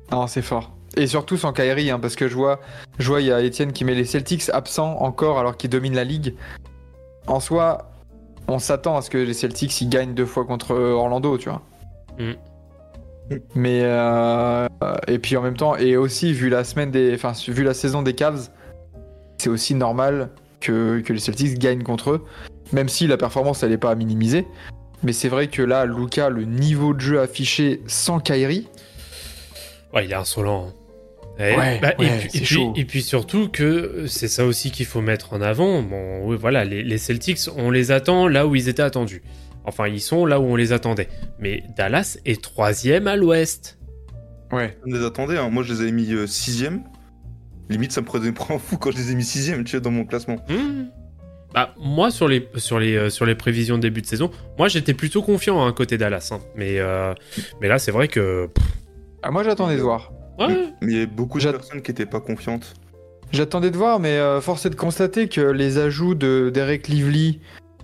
Non, 0.10 0.28
c'est 0.28 0.42
fort. 0.42 0.74
Et 0.96 1.08
surtout 1.08 1.36
sans 1.36 1.52
Kyrie, 1.52 1.92
hein, 1.92 2.00
parce 2.00 2.16
que 2.16 2.30
je 2.30 2.36
vois, 2.36 2.62
je 3.00 3.08
vois, 3.10 3.20
il 3.20 3.28
y 3.28 3.32
a 3.34 3.42
Etienne 3.42 3.74
qui 3.74 3.84
met 3.84 3.96
les 3.96 4.06
Celtics 4.06 4.50
absents 4.54 5.02
encore 5.02 5.40
alors 5.40 5.58
qu'ils 5.58 5.70
dominent 5.70 5.96
la 5.96 6.06
ligue. 6.06 6.36
En 7.28 7.42
soi, 7.42 7.92
on 8.48 8.60
s'attend 8.60 8.96
à 8.96 9.02
ce 9.02 9.10
que 9.10 9.18
les 9.18 9.34
Celtics 9.34 9.82
ils 9.82 9.90
gagnent 9.90 10.14
deux 10.14 10.26
fois 10.26 10.46
contre 10.46 10.76
Orlando, 10.76 11.38
tu 11.38 11.50
vois. 11.50 11.64
Mm. 12.18 12.34
Mais 13.56 13.82
euh, 13.84 14.68
et 15.08 15.20
puis 15.20 15.36
en 15.36 15.42
même 15.42 15.58
temps, 15.58 15.76
et 15.76 15.98
aussi 15.98 16.32
vu 16.32 16.50
la 16.50 16.64
semaine 16.64 16.92
des, 16.92 17.14
enfin 17.14 17.34
vu 17.48 17.64
la 17.64 17.74
saison 17.74 18.04
des 18.04 18.14
Cavs, 18.14 18.50
c'est 19.38 19.50
aussi 19.50 19.76
normal 19.76 20.30
que, 20.64 20.99
que 21.01 21.14
les 21.14 21.20
Celtics 21.20 21.57
gagnent 21.59 21.84
contre 21.84 22.11
eux, 22.11 22.26
même 22.72 22.89
si 22.89 23.07
la 23.07 23.18
performance 23.18 23.61
elle 23.64 23.72
est 23.72 23.78
pas 23.78 23.91
à 23.91 23.95
minimiser. 23.95 24.45
Mais 25.03 25.11
c'est 25.14 25.28
vrai 25.30 25.47
que 25.47 25.61
là, 25.61 25.86
Luca, 25.86 26.30
le 26.30 26.45
niveau 26.45 26.93
de 26.93 27.01
jeu 27.01 27.20
affiché 27.20 27.82
sans 27.88 28.20
Kyrie, 28.20 28.68
Ouais, 29.93 30.05
il 30.05 30.11
est 30.11 30.16
insolent. 30.16 30.70
hein. 30.70 30.74
Et, 31.39 31.55
Ouais, 31.57 31.80
bah, 31.82 31.93
et 31.99 32.01
ouais, 32.05 32.18
puis- 32.20 32.28
et, 32.28 32.41
puis, 32.41 32.45
chaud. 32.45 32.74
et 32.76 32.86
puis 32.86 33.01
surtout 33.01 33.49
que 33.49 34.05
c'est 34.07 34.28
ça 34.28 34.45
aussi 34.45 34.72
qu'il 34.72 34.86
faut 34.86 35.01
mettre 35.01 35.34
en 35.34 35.41
avant. 35.41 35.82
Bon, 35.84 36.26
oui, 36.28 36.38
voilà, 36.39 36.64
les, 36.64 36.84
les 36.84 36.97
Celtics, 36.97 37.39
on 37.57 37.70
les 37.72 37.91
attend 37.91 38.28
là 38.28 38.45
où 38.47 38.55
ils 38.55 38.70
étaient 38.70 38.82
attendus. 38.84 39.24
Enfin, 39.66 39.88
ils 39.88 39.99
sont 40.01 40.26
là 40.26 40.39
où 40.39 40.43
on 40.43 40.55
les 40.55 40.74
attendait. 40.74 41.09
Mais 41.39 41.64
Dallas 41.78 42.18
est 42.26 42.41
troisième 42.41 43.07
à 43.07 43.16
l'ouest. 43.16 43.78
ouais. 44.51 44.78
On 44.86 44.91
les 44.93 45.03
attendait, 45.05 45.38
hein. 45.38 45.49
moi 45.49 45.64
je 45.64 45.74
les 45.74 45.82
avais 45.82 45.91
mis 45.91 46.05
6ème. 46.28 46.82
Limite, 47.70 47.91
ça 47.91 48.01
me 48.01 48.05
prenait 48.05 48.32
pour 48.32 48.51
un 48.51 48.59
fou 48.59 48.78
quand 48.78 48.91
je 48.91 48.97
les 48.97 49.11
ai 49.11 49.16
mis 49.16 49.24
6ème, 49.24 49.64
tu 49.64 49.72
vois, 49.72 49.80
dans 49.80 49.91
mon 49.91 50.05
classement. 50.05 50.38
Hmm. 50.49 50.86
Bah, 51.53 51.74
moi, 51.78 52.09
sur 52.11 52.28
les, 52.28 52.49
sur, 52.55 52.80
les, 52.80 52.95
euh, 52.95 53.09
sur 53.09 53.26
les 53.26 53.36
prévisions 53.36 53.78
de 53.78 53.82
début 53.84 54.01
de 54.01 54.07
saison, 54.07 54.32
moi 54.57 54.68
j'étais 54.68 54.93
plutôt 54.95 55.22
confiant 55.22 55.64
hein, 55.66 55.72
côté 55.72 55.97
Dallas. 55.99 56.30
hein. 56.32 56.39
Mais, 56.55 56.80
euh, 56.80 57.14
mais 57.61 57.68
là, 57.68 57.78
c'est 57.80 57.91
vrai 57.91 58.07
que. 58.07 58.47
pff, 58.47 58.66
Ah, 59.22 59.30
moi 59.32 59.43
j'attendais 59.43 59.76
de 59.78 59.82
voir. 59.82 60.11
ouais, 60.39 60.74
Mais 60.82 60.93
il 60.93 60.99
y 60.99 61.01
a 61.03 61.05
beaucoup 61.05 61.39
de 61.39 61.51
personnes 61.51 61.82
qui 61.84 61.91
étaient 61.91 62.07
pas 62.07 62.20
confiantes. 62.22 62.74
J'attendais 63.32 63.72
de 63.72 63.78
voir, 63.78 63.99
mais 63.99 64.18
euh, 64.18 64.41
force 64.41 64.66
est 64.66 64.70
de 64.72 64.76
constater 64.76 65.28
que 65.28 65.41
les 65.41 65.78
ajouts 65.78 66.16
de 66.16 66.51
Derek 66.53 66.88
Lively, 66.88 67.39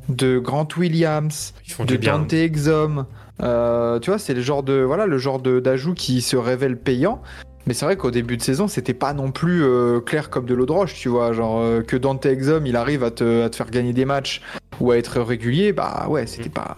de 0.07 0.39
Grant 0.39 0.67
Williams, 0.77 1.53
ils 1.67 1.71
font 1.73 1.85
de. 1.85 1.95
Dante 1.95 2.33
Exum, 2.33 3.05
euh, 3.41 3.99
tu 3.99 4.09
vois, 4.09 4.19
c'est 4.19 4.33
le 4.33 4.41
genre 4.41 4.63
de 4.63 4.81
voilà 4.81 5.05
le 5.05 5.17
genre 5.19 5.39
de 5.39 5.59
d'ajout 5.59 5.93
qui 5.93 6.21
se 6.21 6.35
révèle 6.35 6.75
payant. 6.77 7.21
Mais 7.67 7.73
c'est 7.73 7.85
vrai 7.85 7.97
qu'au 7.97 8.09
début 8.11 8.35
de 8.37 8.41
saison, 8.41 8.67
c'était 8.67 8.93
pas 8.95 9.13
non 9.13 9.31
plus 9.31 9.63
euh, 9.63 9.99
clair 9.99 10.29
comme 10.29 10.45
de 10.45 10.53
l'eau 10.55 10.65
de 10.65 10.71
roche, 10.71 10.95
tu 10.95 11.07
vois. 11.09 11.33
Genre 11.33 11.59
euh, 11.59 11.81
que 11.81 11.95
Dante 11.97 12.25
Exum, 12.25 12.65
il 12.65 12.75
arrive 12.75 13.03
à 13.03 13.11
te, 13.11 13.43
à 13.43 13.49
te 13.49 13.55
faire 13.55 13.69
gagner 13.69 13.93
des 13.93 14.05
matchs 14.05 14.41
ou 14.79 14.91
à 14.91 14.97
être 14.97 15.19
régulier, 15.21 15.71
bah 15.73 16.07
ouais, 16.09 16.25
c'était 16.25 16.49
pas. 16.49 16.75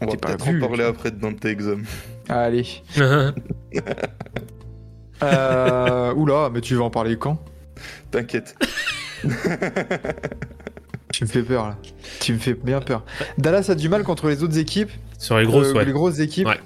On 0.00 0.06
va 0.06 0.16
peut-être 0.16 0.48
en 0.48 0.58
parler 0.58 0.84
après 0.84 1.10
de 1.12 1.20
Dante 1.20 1.44
Exum. 1.44 1.84
Allez. 2.28 2.66
Euh... 5.22 6.12
Oula, 6.14 6.50
mais 6.52 6.60
tu 6.60 6.74
vas 6.74 6.84
en 6.84 6.90
parler 6.90 7.16
quand? 7.16 7.38
T'inquiète. 8.10 8.56
Tu 11.12 11.22
me 11.22 11.28
fais 11.28 11.42
peur 11.44 11.68
là. 11.68 11.76
Tu 12.20 12.32
me 12.32 12.38
fais 12.38 12.54
bien 12.54 12.80
peur. 12.80 13.04
Dallas 13.38 13.66
a 13.68 13.76
du 13.76 13.88
mal 13.88 14.02
contre 14.02 14.26
les 14.28 14.42
autres 14.42 14.58
équipes. 14.58 14.90
sur 15.16 15.38
les 15.38 15.46
grosses, 15.46 15.68
Euh, 15.68 15.74
ouais. 15.74 15.84
Les 15.84 15.92
grosses 15.92 16.18
équipes. 16.18 16.48
Ouais. 16.48 16.58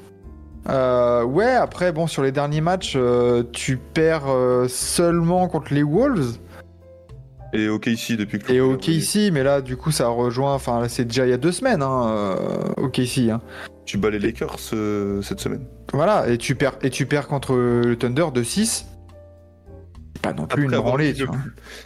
Euh, 0.69 1.23
ouais, 1.25 1.47
après, 1.55 1.93
bon, 1.93 2.07
sur 2.07 2.23
les 2.23 2.33
derniers 2.33 2.61
matchs, 2.61 2.95
euh, 2.97 3.43
tu 3.53 3.77
perds 3.77 4.25
euh, 4.29 4.69
seulement 4.69 5.49
contre 5.49 5.73
les 5.73 5.83
Wolves 5.83 6.37
Et 7.55 7.69
OKC 7.69 8.17
depuis 8.19 8.39
que 8.39 8.53
et 8.53 8.57
est 8.57 8.61
OKC, 8.61 9.33
mais 9.33 9.43
là, 9.43 9.61
du 9.63 9.77
coup, 9.77 9.91
ça 9.91 10.09
rejoint. 10.09 10.55
Enfin, 10.55 10.81
là, 10.81 10.89
c'est 10.89 11.05
déjà 11.07 11.27
il 11.27 11.31
y 11.31 11.33
a 11.33 11.39
deux 11.39 11.53
semaines, 11.53 11.83
hein, 11.83 12.09
euh, 12.11 12.37
OKC. 12.77 13.31
Hein. 13.31 13.41
Tu 13.87 13.97
bats 13.97 14.11
les 14.11 14.19
Lakers 14.19 14.59
cette 14.59 15.41
semaine. 15.41 15.65
Voilà, 15.95 16.29
et 16.29 16.37
tu 16.37 16.55
perds, 16.55 16.77
et 16.83 16.91
tu 16.91 17.07
perds 17.07 17.29
contre 17.29 17.55
le 17.55 17.97
Thunder 17.97 18.27
de 18.35 18.43
6. 18.43 18.87
C'est 20.15 20.23
pas 20.23 20.33
non 20.35 20.47
plus 20.47 20.65
une 20.65 20.75
avoir 20.75 20.89
branlée, 20.95 21.15
plus- 21.15 21.27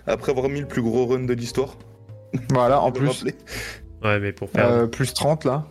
Après 0.09 0.33
avoir 0.33 0.49
mis 0.49 0.61
le 0.61 0.67
plus 0.67 0.83
gros 0.83 1.07
run 1.07 1.21
de 1.27 1.33
l'histoire. 1.35 1.77
Voilà, 2.51 2.81
en 2.81 2.91
plus. 2.93 3.25
Ouais, 4.03 4.19
mais 4.19 4.33
pour 4.33 4.51
faire. 4.51 4.67
euh, 4.69 4.87
plus 4.89 5.15
30 5.15 5.45
là. 5.45 5.67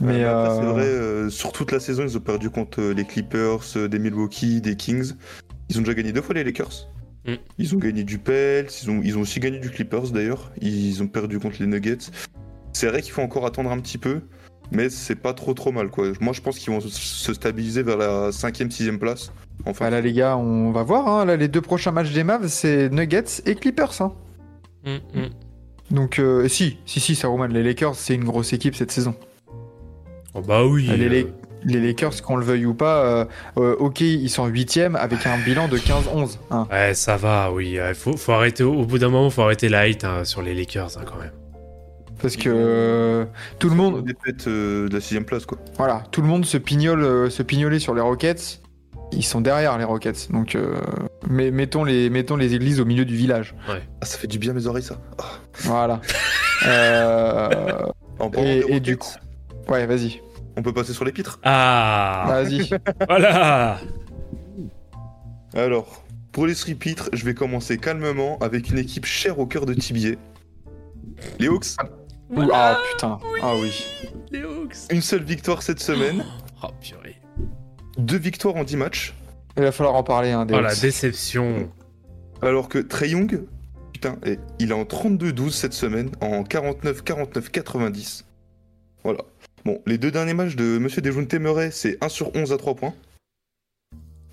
Mais 0.00 0.24
Euh, 0.24 0.28
euh, 0.28 0.60
c'est 0.60 0.66
vrai, 0.66 0.84
euh, 0.86 1.30
sur 1.30 1.52
toute 1.52 1.72
la 1.72 1.80
saison, 1.80 2.02
ils 2.04 2.16
ont 2.16 2.20
perdu 2.20 2.50
contre 2.50 2.80
euh, 2.80 2.92
les 2.94 3.04
Clippers, 3.04 3.60
des 3.88 3.98
Milwaukee, 3.98 4.60
des 4.60 4.76
Kings. 4.76 5.12
Ils 5.68 5.78
ont 5.78 5.80
déjà 5.82 5.94
gagné 5.94 6.12
deux 6.12 6.22
fois 6.22 6.34
les 6.34 6.44
Lakers. 6.44 6.88
Mm. 7.26 7.34
Ils 7.58 7.74
ont 7.74 7.78
gagné 7.78 8.04
du 8.04 8.18
Pels, 8.18 8.66
ils 8.82 8.90
ont, 8.90 9.00
ils 9.02 9.16
ont 9.18 9.22
aussi 9.22 9.40
gagné 9.40 9.58
du 9.58 9.70
Clippers 9.70 10.10
d'ailleurs. 10.10 10.52
Ils 10.60 11.02
ont 11.02 11.08
perdu 11.08 11.38
contre 11.38 11.56
les 11.60 11.66
Nuggets. 11.66 11.98
C'est 12.72 12.88
vrai 12.88 13.00
qu'il 13.02 13.12
faut 13.12 13.22
encore 13.22 13.46
attendre 13.46 13.70
un 13.70 13.80
petit 13.80 13.96
peu, 13.98 14.20
mais 14.70 14.90
c'est 14.90 15.14
pas 15.16 15.32
trop 15.32 15.54
trop 15.54 15.72
mal 15.72 15.88
quoi. 15.88 16.08
Moi 16.20 16.32
je 16.34 16.42
pense 16.42 16.58
qu'ils 16.58 16.72
vont 16.72 16.80
se- 16.80 16.88
se 16.90 17.32
stabiliser 17.32 17.82
vers 17.82 17.96
la 17.96 18.30
5ème, 18.32 18.70
6ème 18.70 18.98
place. 18.98 19.32
Enfin, 19.64 19.86
bah 19.86 19.90
là, 19.90 20.00
les 20.02 20.12
gars, 20.12 20.36
on 20.36 20.70
va 20.70 20.82
voir. 20.82 21.08
Hein. 21.08 21.24
Là, 21.24 21.36
les 21.36 21.48
deux 21.48 21.62
prochains 21.62 21.90
matchs 21.90 22.12
des 22.12 22.22
Mavs, 22.22 22.46
c'est 22.48 22.90
Nuggets 22.90 23.40
et 23.46 23.54
Clippers. 23.54 24.00
Hein. 24.02 24.12
Hum, 24.84 25.00
hum. 25.14 25.30
Donc, 25.90 26.18
euh, 26.18 26.46
si, 26.46 26.76
si, 26.84 27.00
si, 27.00 27.14
ça 27.16 27.28
roule. 27.28 27.46
Les 27.50 27.62
Lakers, 27.64 27.94
c'est 27.94 28.14
une 28.14 28.24
grosse 28.24 28.52
équipe 28.52 28.74
cette 28.76 28.92
saison. 28.92 29.14
Oh, 30.36 30.40
bah 30.46 30.64
oui. 30.64 30.86
les, 30.96 31.06
euh, 31.06 31.08
les- 31.08 31.26
les 31.64 31.80
Lakers, 31.86 32.22
qu'on 32.22 32.36
le 32.36 32.44
veuille 32.44 32.66
ou 32.66 32.74
pas, 32.74 33.02
euh, 33.04 33.24
euh, 33.58 33.74
ok, 33.78 34.00
ils 34.02 34.28
sont 34.30 34.46
8ème 34.48 34.94
avec 34.94 35.26
un 35.26 35.38
bilan 35.38 35.66
de 35.68 35.78
15-11. 35.78 36.38
hein. 36.50 36.68
Ouais, 36.70 36.94
ça 36.94 37.16
va, 37.16 37.50
oui. 37.52 37.76
Il 37.88 37.94
faut, 37.94 38.16
faut 38.16 38.32
arrêter, 38.32 38.62
au 38.62 38.84
bout 38.84 38.98
d'un 38.98 39.08
moment, 39.08 39.30
faut 39.30 39.42
arrêter 39.42 39.68
la 39.68 39.80
hate 39.80 40.04
hein, 40.04 40.24
sur 40.24 40.42
les 40.42 40.54
Lakers, 40.54 40.96
hein, 40.98 41.02
quand 41.04 41.18
même. 41.18 41.32
Parce 42.22 42.36
que 42.36 42.48
euh, 42.54 43.24
tout 43.58 43.68
le 43.68 43.74
monde, 43.76 44.04
défaite 44.04 44.46
euh, 44.46 44.88
de 44.88 44.94
la 44.94 45.00
6ème 45.00 45.24
place 45.24 45.44
quoi. 45.44 45.58
voilà, 45.76 46.02
tout 46.12 46.22
le 46.22 46.28
monde 46.28 46.46
se 46.46 46.56
pignole, 46.56 47.02
euh, 47.02 47.30
se 47.30 47.42
pignolait 47.42 47.78
sur 47.78 47.94
les 47.94 48.00
Rockets. 48.00 48.60
Ils 49.12 49.24
sont 49.24 49.40
derrière 49.40 49.76
les 49.78 49.84
Rockets. 49.84 50.30
Donc, 50.32 50.54
euh, 50.54 50.76
mais, 51.28 51.50
mettons, 51.50 51.84
les, 51.84 52.08
mettons 52.10 52.36
les 52.36 52.54
églises 52.54 52.80
au 52.80 52.84
milieu 52.84 53.04
du 53.04 53.14
village. 53.16 53.54
Ah, 53.68 53.74
ça 54.06 54.18
fait 54.18 54.26
du 54.28 54.38
bien 54.38 54.52
à 54.52 54.54
mes 54.54 54.66
oreilles 54.66 54.82
ça. 54.84 54.98
Voilà. 55.60 56.00
Euh, 56.66 57.86
Et- 58.34 58.80
du 58.80 58.94
Rockets, 58.94 59.18
ouais, 59.68 59.86
vas-y. 59.86 60.22
On 60.56 60.62
peut 60.62 60.72
passer 60.72 60.92
sur 60.92 61.04
les 61.04 61.12
pitres? 61.12 61.38
Ah 61.42 62.24
Vas-y. 62.28 62.70
Voilà 63.08 63.78
Alors, 65.54 66.04
pour 66.32 66.46
les 66.46 66.54
three 66.54 66.74
pitres, 66.74 67.08
je 67.12 67.24
vais 67.24 67.34
commencer 67.34 67.78
calmement 67.78 68.38
avec 68.40 68.70
une 68.70 68.78
équipe 68.78 69.06
chère 69.06 69.38
au 69.38 69.46
cœur 69.46 69.66
de 69.66 69.74
Tibier. 69.74 70.18
Les 71.38 71.48
Hawks, 71.48 71.76
Ouh, 72.30 72.48
Ah 72.52 72.78
putain. 72.92 73.18
Ah 73.42 73.54
oui. 73.60 73.86
Les 74.30 74.42
Hawks 74.42 74.76
une 74.90 75.00
seule 75.00 75.22
victoire 75.22 75.62
cette 75.62 75.80
semaine, 75.80 76.24
Oh, 76.62 76.66
purée. 76.80 77.16
deux 77.98 78.18
victoires 78.18 78.56
en 78.56 78.64
10 78.64 78.76
matchs. 78.76 79.14
Il 79.56 79.62
va 79.62 79.72
falloir 79.72 79.94
en 79.94 80.02
parler. 80.02 80.32
Hein, 80.32 80.44
des 80.44 80.54
Oh, 80.54 80.60
la 80.60 80.74
déception. 80.74 81.70
Alors 82.42 82.68
que 82.68 82.78
Trey 82.78 83.10
Young, 83.10 83.44
putain, 83.94 84.16
et 84.26 84.38
il 84.58 84.70
est 84.70 84.74
en 84.74 84.82
32-12 84.84 85.50
cette 85.52 85.72
semaine, 85.72 86.10
en 86.20 86.42
49-49-90. 86.42 88.24
Bon, 89.66 89.82
les 89.84 89.98
deux 89.98 90.12
derniers 90.12 90.32
matchs 90.32 90.54
de 90.54 90.78
Monsieur 90.78 91.02
Dejounte 91.02 91.34
Murray, 91.34 91.72
c'est 91.72 91.98
1 92.00 92.08
sur 92.08 92.30
11 92.36 92.52
à 92.52 92.56
3 92.56 92.76
points. 92.76 92.94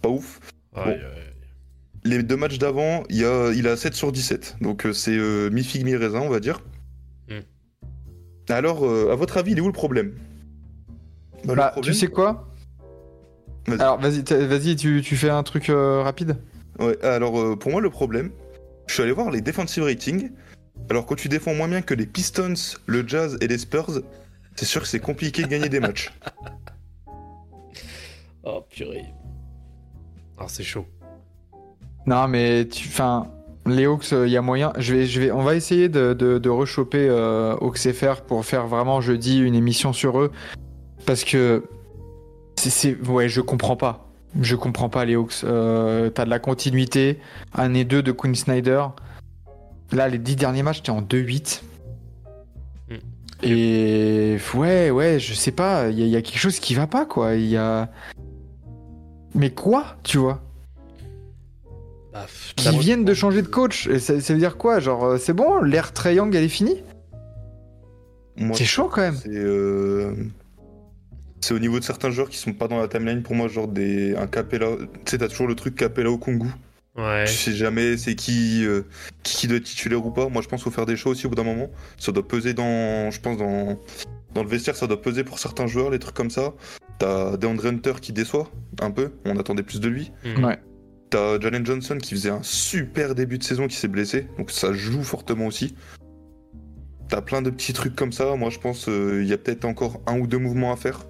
pas 0.04 0.10
ouf. 0.10 0.40
Bon. 0.76 0.96
Les 2.04 2.22
deux 2.22 2.38
matchs 2.38 2.60
d'avant, 2.60 3.04
il, 3.10 3.18
y 3.18 3.26
a, 3.26 3.52
il 3.52 3.68
a 3.68 3.76
7 3.76 3.96
sur 3.96 4.12
17. 4.12 4.58
Donc 4.62 4.86
euh, 4.86 4.94
c'est 4.94 5.18
euh, 5.18 5.50
mi-figue, 5.50 5.86
mi-raisin, 5.86 6.20
on 6.20 6.30
va 6.30 6.40
dire. 6.40 6.62
Hmm. 7.30 7.40
Alors, 8.48 8.86
euh, 8.86 9.10
à 9.12 9.16
votre 9.16 9.38
avis, 9.38 9.54
il 9.54 9.58
est 9.58 9.62
où 9.62 9.66
le 9.66 9.72
problème? 9.74 10.14
Bah, 11.46 11.54
le 11.54 11.56
Bah, 11.56 11.70
problème- 11.72 11.92
tu 11.96 12.00
sais 12.00 12.08
quoi? 12.08 12.48
Alors, 13.68 14.00
vas-y, 14.00 14.22
vas-y, 14.22 14.76
tu, 14.76 15.02
tu 15.04 15.16
fais 15.16 15.32
un 15.32 15.42
truc 15.42 15.72
euh, 15.72 16.04
rapide? 16.04 16.38
Ouais, 16.78 17.04
alors 17.04 17.40
euh, 17.42 17.56
pour 17.56 17.72
moi, 17.72 17.82
le 17.82 17.90
problème, 17.90 18.30
je 18.86 18.94
suis 18.94 19.02
allé 19.02 19.14
voir 19.14 19.32
les 19.32 19.42
defensive 19.42 19.82
ratings. 19.84 20.30
Alors, 20.92 21.08
quand 21.08 21.16
tu 21.16 21.28
défends 21.28 21.56
moins 21.56 21.70
bien 21.70 21.82
que 21.82 21.96
les 21.96 22.06
Pistons, 22.06 22.54
le 22.86 23.08
Jazz 23.08 23.36
et 23.42 23.48
les 23.48 23.58
Spurs, 23.58 24.02
c'est 24.56 24.66
sûr 24.66 24.82
que 24.82 24.88
c'est 24.88 25.00
compliqué 25.00 25.44
de 25.44 25.48
gagner 25.48 25.70
des 25.70 25.80
matchs? 25.80 26.12
Oh, 28.46 28.62
purée. 28.70 29.06
Alors, 30.38 30.50
c'est 30.50 30.64
chaud. 30.64 30.86
Non, 32.06 32.28
mais 32.28 32.68
tu. 32.68 32.90
Enfin, 32.90 33.28
les 33.66 33.86
Hawks, 33.86 34.12
il 34.12 34.28
y 34.28 34.36
a 34.36 34.42
moyen. 34.42 34.74
Je 34.78 34.94
vais, 34.94 35.06
je 35.06 35.22
vais, 35.22 35.32
on 35.32 35.44
va 35.44 35.56
essayer 35.56 35.88
de, 35.88 36.14
de, 36.14 36.40
de 36.40 36.50
rechoper 36.50 37.08
euh, 37.10 37.56
Hawks 37.62 37.78
FR 37.94 38.22
pour 38.28 38.46
faire 38.46 38.68
vraiment 38.68 39.00
jeudi 39.00 39.40
une 39.40 39.56
émission 39.56 39.94
sur 39.94 40.20
eux. 40.20 40.32
Parce 41.06 41.24
que. 41.24 41.64
c'est- 42.60 42.70
C'est. 42.70 42.98
Ouais, 43.08 43.30
je 43.30 43.40
comprends 43.40 43.78
pas. 43.78 44.10
Je 44.42 44.58
comprends 44.58 44.90
pas 44.90 45.06
les 45.06 45.16
Hawks. 45.16 45.36
Euh, 45.46 46.10
T'as 46.10 46.26
de 46.26 46.30
la 46.30 46.40
continuité. 46.40 47.20
Un 47.54 47.74
et 47.76 47.86
deux 47.86 48.04
de 48.04 48.12
Quinn 48.12 48.36
Snyder. 48.36 48.88
Là, 49.94 50.10
les 50.10 50.18
dix 50.18 50.36
derniers 50.36 50.64
matchs, 50.64 50.82
t'es 50.84 50.90
en 50.90 51.02
2-8. 51.02 51.62
Et. 53.44 54.38
Ouais, 54.54 54.90
ouais, 54.92 55.20
je 55.20 55.34
sais 55.34 55.52
pas. 55.52 55.90
Il 55.90 56.00
y, 56.00 56.04
a- 56.04 56.06
il 56.06 56.12
y 56.12 56.16
a 56.16 56.22
quelque 56.22 56.40
chose 56.40 56.60
qui 56.60 56.74
va 56.76 56.88
pas, 56.88 57.06
quoi. 57.06 57.36
Il 57.36 57.46
y 57.48 57.58
a. 57.58 57.90
Mais 59.36 59.50
quoi, 59.50 59.98
tu 60.04 60.18
vois? 60.18 60.42
Bah, 62.14 62.26
qui 62.56 62.70
viennent 62.78 63.06
de 63.06 63.14
changer 63.14 63.42
de 63.42 63.48
coach. 63.48 63.88
Et 63.88 64.00
ça, 64.00 64.22
ça 64.22 64.34
veut 64.34 64.40
dire 64.40 64.58
quoi? 64.58 64.80
Genre, 64.80 65.04
euh, 65.04 65.18
c'est 65.18 65.34
bon, 65.34 65.62
l'ère 65.62 65.92
Triangle, 65.94 66.36
elle 66.38 66.44
est 66.44 66.48
finie? 66.50 66.78
C'est 68.54 68.66
chaud 68.66 68.90
quand 68.92 69.02
même. 69.02 69.16
C'est 69.16 69.30
euh, 69.30 70.14
c'est 71.42 71.54
au 71.54 71.60
niveau 71.60 71.80
de 71.80 71.84
certains 71.84 72.10
joueurs 72.10 72.30
qui 72.30 72.38
sont 72.38 72.54
pas 72.54 72.68
dans 72.68 72.78
la 72.80 72.88
timeline 72.88 73.22
pour 73.22 73.36
moi, 73.36 73.48
genre 73.48 73.68
des 73.68 74.16
un 74.16 74.28
Capella. 74.28 74.68
Tu 75.06 75.12
sais, 75.12 75.18
t'as 75.18 75.28
toujours 75.28 75.48
le 75.48 75.56
truc 75.56 75.76
Capella 75.76 76.10
au 76.10 76.18
Kungu. 76.18 76.48
Ouais. 76.96 77.26
Tu 77.26 77.34
sais 77.34 77.54
jamais 77.54 77.98
c'est 77.98 78.16
qui, 78.16 78.64
euh, 78.66 78.84
qui 79.24 79.36
qui 79.36 79.48
doit 79.48 79.58
être 79.58 79.64
titulaire 79.64 80.06
ou 80.06 80.12
pas. 80.12 80.30
Moi, 80.30 80.42
je 80.42 80.48
pense 80.48 80.62
qu'il 80.62 80.72
faut 80.72 80.76
faire 80.76 80.86
des 80.86 80.96
choix 80.96 81.12
aussi 81.12 81.26
au 81.26 81.30
bout 81.30 81.36
d'un 81.36 81.44
moment. 81.44 81.70
Ça 81.98 82.12
doit 82.12 82.28
peser 82.28 82.54
dans, 82.54 83.10
je 83.10 83.20
pense 83.20 83.38
dans 83.38 83.80
dans 84.34 84.44
le 84.44 84.50
vestiaire, 84.50 84.76
ça 84.76 84.88
doit 84.88 85.02
peser 85.02 85.24
pour 85.24 85.40
certains 85.40 85.68
joueurs, 85.68 85.90
les 85.90 86.00
trucs 86.00 86.16
comme 86.16 86.32
ça. 86.32 86.54
T'as 87.00 87.38
DeAndre 87.38 87.68
Hunter 87.68 87.94
qui 88.02 88.14
déçoit 88.14 88.50
un 88.82 88.92
peu. 88.92 89.12
On 89.26 89.38
attendait 89.38 89.64
plus 89.64 89.80
de 89.80 89.88
lui. 89.88 90.12
Mhm. 90.26 90.44
Ouais. 90.44 90.60
T'as 91.10 91.40
Jalen 91.40 91.66
Johnson 91.66 91.98
qui 92.02 92.16
faisait 92.16 92.32
un 92.32 92.42
super 92.42 93.14
début 93.14 93.38
de 93.38 93.44
saison 93.44 93.68
qui 93.68 93.76
s'est 93.76 93.88
blessé, 93.88 94.26
donc 94.38 94.50
ça 94.50 94.74
joue 94.74 95.04
fortement 95.04 95.46
aussi. 95.46 95.76
T'as 97.08 97.22
plein 97.22 97.44
de 97.44 97.52
petits 97.52 97.74
trucs 97.74 97.96
comme 97.96 98.12
ça. 98.12 98.36
Moi, 98.36 98.50
je 98.50 98.58
pense 98.58 98.90
euh, 98.90 99.22
il 99.22 99.28
y 99.28 99.34
a 99.34 99.38
peut-être 99.38 99.66
encore 99.66 100.02
un 100.08 100.20
ou 100.20 100.26
deux 100.26 100.40
mouvements 100.40 100.74
à 100.74 100.76
faire. 100.76 101.06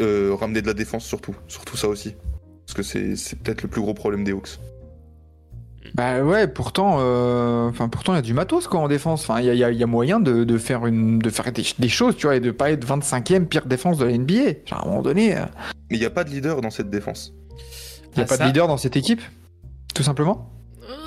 Euh, 0.00 0.34
ramener 0.34 0.60
de 0.60 0.66
la 0.66 0.74
défense 0.74 1.06
surtout, 1.06 1.34
surtout 1.46 1.76
ça 1.76 1.88
aussi, 1.88 2.16
parce 2.66 2.74
que 2.74 2.82
c'est 2.82 3.16
c'est 3.16 3.38
peut-être 3.38 3.62
le 3.62 3.68
plus 3.68 3.80
gros 3.80 3.94
problème 3.94 4.24
des 4.24 4.32
Hawks. 4.32 4.58
Bah 5.94 6.22
ouais, 6.22 6.46
pourtant, 6.48 6.96
euh, 7.00 7.68
enfin 7.68 7.88
pourtant 7.88 8.12
il 8.12 8.16
y 8.16 8.18
a 8.18 8.22
du 8.22 8.34
matos 8.34 8.66
quoi 8.68 8.80
en 8.80 8.88
défense. 8.88 9.22
Enfin, 9.28 9.40
il 9.40 9.46
y 9.46 9.50
a, 9.50 9.54
il 9.54 9.58
y 9.58 9.64
a- 9.64 9.70
il 9.70 9.78
y 9.78 9.82
a 9.82 9.86
moyen 9.86 10.20
de, 10.20 10.44
de 10.44 10.58
faire 10.58 10.86
une, 10.86 11.18
de 11.18 11.30
faire 11.30 11.50
des, 11.52 11.64
des 11.78 11.88
choses, 11.88 12.16
tu 12.16 12.26
vois, 12.26 12.36
et 12.36 12.40
de 12.40 12.50
pas 12.50 12.70
être 12.70 12.84
25e 12.86 13.46
pire 13.46 13.66
défense 13.66 13.98
de 13.98 14.04
la 14.04 14.12
NBA. 14.12 14.34
Genre, 14.66 14.78
à 14.80 14.82
un 14.82 14.88
moment 14.88 15.02
donné, 15.02 15.36
euh, 15.36 15.44
Mais 15.90 15.96
il 15.96 16.00
n'y 16.00 16.06
a 16.06 16.10
pas 16.10 16.24
de 16.24 16.30
leader 16.30 16.60
dans 16.60 16.70
cette 16.70 16.90
défense. 16.90 17.32
il 18.12 18.18
y 18.18 18.20
a 18.20 18.24
Ah, 18.24 18.26
pas 18.26 18.36
ça- 18.36 18.42
de 18.44 18.48
leader 18.48 18.68
dans 18.68 18.76
cette 18.76 18.96
équipe, 18.96 19.22
tout 19.94 20.02
simplement. 20.02 20.50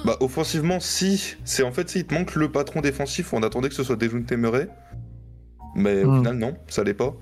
Bah 0.05 0.17
offensivement, 0.19 0.79
si. 0.79 1.35
C'est 1.45 1.63
en 1.63 1.71
fait, 1.71 1.89
si, 1.89 1.99
il 1.99 2.05
te 2.05 2.13
manque 2.13 2.35
le 2.35 2.51
patron 2.51 2.81
défensif. 2.81 3.33
On 3.33 3.43
attendait 3.43 3.69
que 3.69 3.75
ce 3.75 3.83
soit 3.83 3.95
Dejounte 3.95 4.31
Murray. 4.33 4.67
Mais 5.75 6.03
au 6.03 6.11
Hmm. 6.11 6.17
final, 6.17 6.35
non, 6.37 6.53
ça 6.67 6.83
l'est 6.83 6.93
pas. 6.93 7.13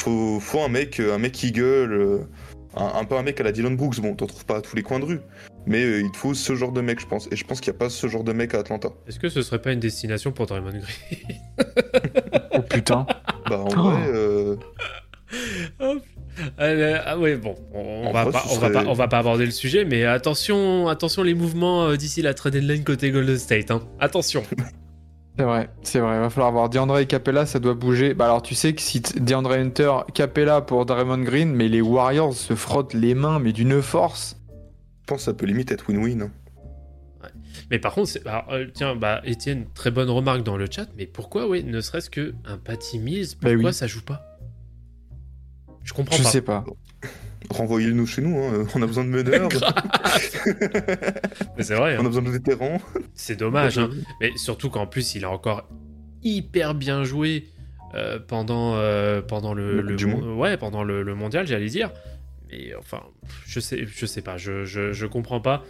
Faut, 0.00 0.38
faut 0.40 0.60
un 0.60 0.68
mec, 0.68 1.00
un 1.00 1.18
mec 1.18 1.32
qui 1.32 1.50
gueule, 1.52 1.92
euh, 1.92 2.18
un, 2.78 3.00
un 3.00 3.04
peu 3.04 3.16
un 3.16 3.22
mec 3.22 3.40
à 3.40 3.44
la 3.44 3.52
Dylan 3.52 3.76
Brooks. 3.76 4.00
Bon, 4.00 4.14
t'en 4.14 4.26
trouves 4.26 4.44
pas 4.46 4.56
à 4.58 4.60
tous 4.60 4.76
les 4.76 4.82
coins 4.82 5.00
de 5.00 5.04
rue. 5.04 5.20
Mais 5.66 5.82
euh, 5.84 6.00
il 6.00 6.10
te 6.10 6.16
faut 6.16 6.34
ce 6.34 6.54
genre 6.54 6.72
de 6.72 6.80
mec, 6.80 7.00
je 7.00 7.06
pense. 7.06 7.28
Et 7.30 7.36
je 7.36 7.44
pense 7.44 7.60
qu'il 7.60 7.70
n'y 7.72 7.76
a 7.76 7.80
pas 7.80 7.90
ce 7.90 8.06
genre 8.06 8.24
de 8.24 8.32
mec 8.32 8.54
à 8.54 8.58
Atlanta. 8.60 8.88
Est-ce 9.06 9.18
que 9.18 9.28
ce 9.28 9.42
serait 9.42 9.60
pas 9.60 9.72
une 9.72 9.80
destination 9.80 10.32
pour 10.32 10.46
Draymond 10.46 10.70
Green? 10.70 11.38
Oh 12.52 12.62
putain. 12.62 13.06
Bah 13.48 13.58
en 13.60 13.68
Oh. 13.76 13.82
vrai, 13.90 14.08
euh, 14.08 14.56
Euh, 16.60 16.98
ah 17.04 17.18
ouais, 17.18 17.36
bon, 17.36 17.56
on, 17.74 18.12
va 18.12 18.22
vrai, 18.24 18.32
pas, 18.32 18.44
on, 18.52 18.58
va 18.58 18.70
pas, 18.70 18.84
on 18.86 18.92
va 18.92 19.08
pas 19.08 19.18
aborder 19.18 19.44
le 19.44 19.50
sujet, 19.50 19.84
mais 19.84 20.04
attention, 20.04 20.86
attention 20.88 21.24
les 21.24 21.34
mouvements 21.34 21.84
euh, 21.86 21.96
d'ici 21.96 22.22
la 22.22 22.32
trade 22.32 22.52
deadline 22.52 22.84
côté 22.84 23.10
Golden 23.10 23.36
State. 23.38 23.70
Hein. 23.72 23.82
Attention. 23.98 24.44
C'est 25.38 25.44
vrai, 25.44 25.70
c'est 25.82 26.00
vrai. 26.00 26.16
Il 26.16 26.20
va 26.20 26.30
falloir 26.30 26.50
voir 26.50 26.68
DeAndre 26.68 26.98
et 26.98 27.06
Capella, 27.06 27.46
ça 27.46 27.60
doit 27.60 27.74
bouger. 27.74 28.12
Bah 28.12 28.24
alors 28.24 28.42
tu 28.42 28.56
sais 28.56 28.74
que 28.74 28.80
si 28.80 29.00
DeAndre 29.00 29.52
Hunter, 29.52 29.92
Capella 30.12 30.60
pour 30.62 30.84
Draymond 30.84 31.22
Green, 31.22 31.54
mais 31.54 31.68
les 31.68 31.80
Warriors 31.80 32.34
se 32.34 32.56
frottent 32.56 32.92
les 32.94 33.14
mains, 33.14 33.38
mais 33.38 33.52
d'une 33.52 33.80
force. 33.80 34.36
je 35.02 35.06
pense 35.06 35.18
que 35.18 35.24
ça 35.24 35.34
peut 35.34 35.46
limite 35.46 35.70
être 35.70 35.88
win-win. 35.88 36.22
hein. 36.22 36.30
Mais 37.70 37.78
par 37.78 37.94
contre, 37.94 38.10
alors, 38.24 38.46
euh, 38.50 38.66
tiens, 38.74 38.96
bah 38.96 39.20
Étienne, 39.24 39.66
très 39.74 39.90
bonne 39.90 40.08
remarque 40.10 40.42
dans 40.42 40.56
le 40.56 40.66
chat, 40.70 40.86
mais 40.96 41.06
pourquoi, 41.06 41.46
ouais, 41.46 41.62
ne 41.62 41.80
serait-ce 41.80 42.08
que 42.10 42.34
un 42.44 42.56
Patty 42.58 42.98
Mills, 42.98 43.26
Bah 43.40 43.50
pourquoi 43.52 43.70
oui. 43.70 43.74
ça 43.74 43.86
joue 43.86 44.02
pas? 44.02 44.22
Je 45.84 45.92
comprends 45.92 46.16
Je 46.16 46.22
pas. 46.22 46.28
sais 46.30 46.42
pas. 46.42 46.64
Renvoyez-le 47.50 47.92
nous 47.94 48.06
chez 48.06 48.22
nous. 48.22 48.36
hein. 48.38 48.66
On 48.74 48.82
a 48.82 48.86
besoin 48.86 49.04
de 49.04 49.10
meneurs. 49.10 49.48
Mais 51.56 51.62
c'est 51.62 51.74
vrai, 51.74 51.96
on 51.96 52.00
hein. 52.00 52.04
a 52.04 52.08
besoin 52.08 52.22
de 52.22 52.30
vétérans. 52.30 52.80
c'est 53.14 53.36
dommage. 53.36 53.78
hein. 53.78 53.90
Mais 54.20 54.30
surtout 54.36 54.70
qu'en 54.70 54.86
plus, 54.86 55.14
il 55.14 55.24
a 55.24 55.30
encore 55.30 55.68
hyper 56.22 56.74
bien 56.74 57.04
joué 57.04 57.46
euh, 57.94 58.18
pendant, 58.18 58.74
euh, 58.76 59.22
pendant 59.22 59.54
le, 59.54 59.76
Le 59.76 59.82
le 59.82 59.96
du 59.96 60.06
mon- 60.06 60.18
monde. 60.20 60.38
ouais, 60.38 60.56
pendant 60.56 60.84
le, 60.84 61.02
le 61.02 61.14
mondial, 61.14 61.46
j'allais 61.46 61.68
dire. 61.68 61.90
Mais 62.50 62.74
enfin, 62.78 63.02
je 63.46 63.60
sais, 63.60 63.84
je 63.86 64.06
sais 64.06 64.22
pas, 64.22 64.36
je, 64.36 64.64
je, 64.64 64.92
je 64.92 65.06
comprends 65.06 65.40
pas. 65.40 65.64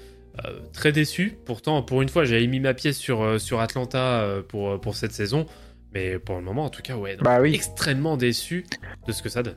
Euh, 0.44 0.60
très 0.72 0.92
déçu. 0.92 1.36
Pourtant, 1.46 1.82
pour 1.82 2.02
une 2.02 2.08
fois, 2.08 2.24
j'avais 2.24 2.46
mis 2.46 2.60
ma 2.60 2.74
pièce 2.74 2.96
sur, 2.96 3.40
sur 3.40 3.60
Atlanta 3.60 4.26
pour, 4.48 4.80
pour 4.80 4.94
cette 4.94 5.12
saison. 5.12 5.46
Mais 5.94 6.18
pour 6.18 6.36
le 6.36 6.42
moment, 6.42 6.64
en 6.66 6.70
tout 6.70 6.82
cas, 6.82 6.96
ouais, 6.96 7.16
Bah 7.20 7.40
oui. 7.40 7.54
extrêmement 7.54 8.16
déçu 8.16 8.64
de 9.06 9.12
ce 9.12 9.22
que 9.22 9.28
ça 9.28 9.42
donne. 9.42 9.56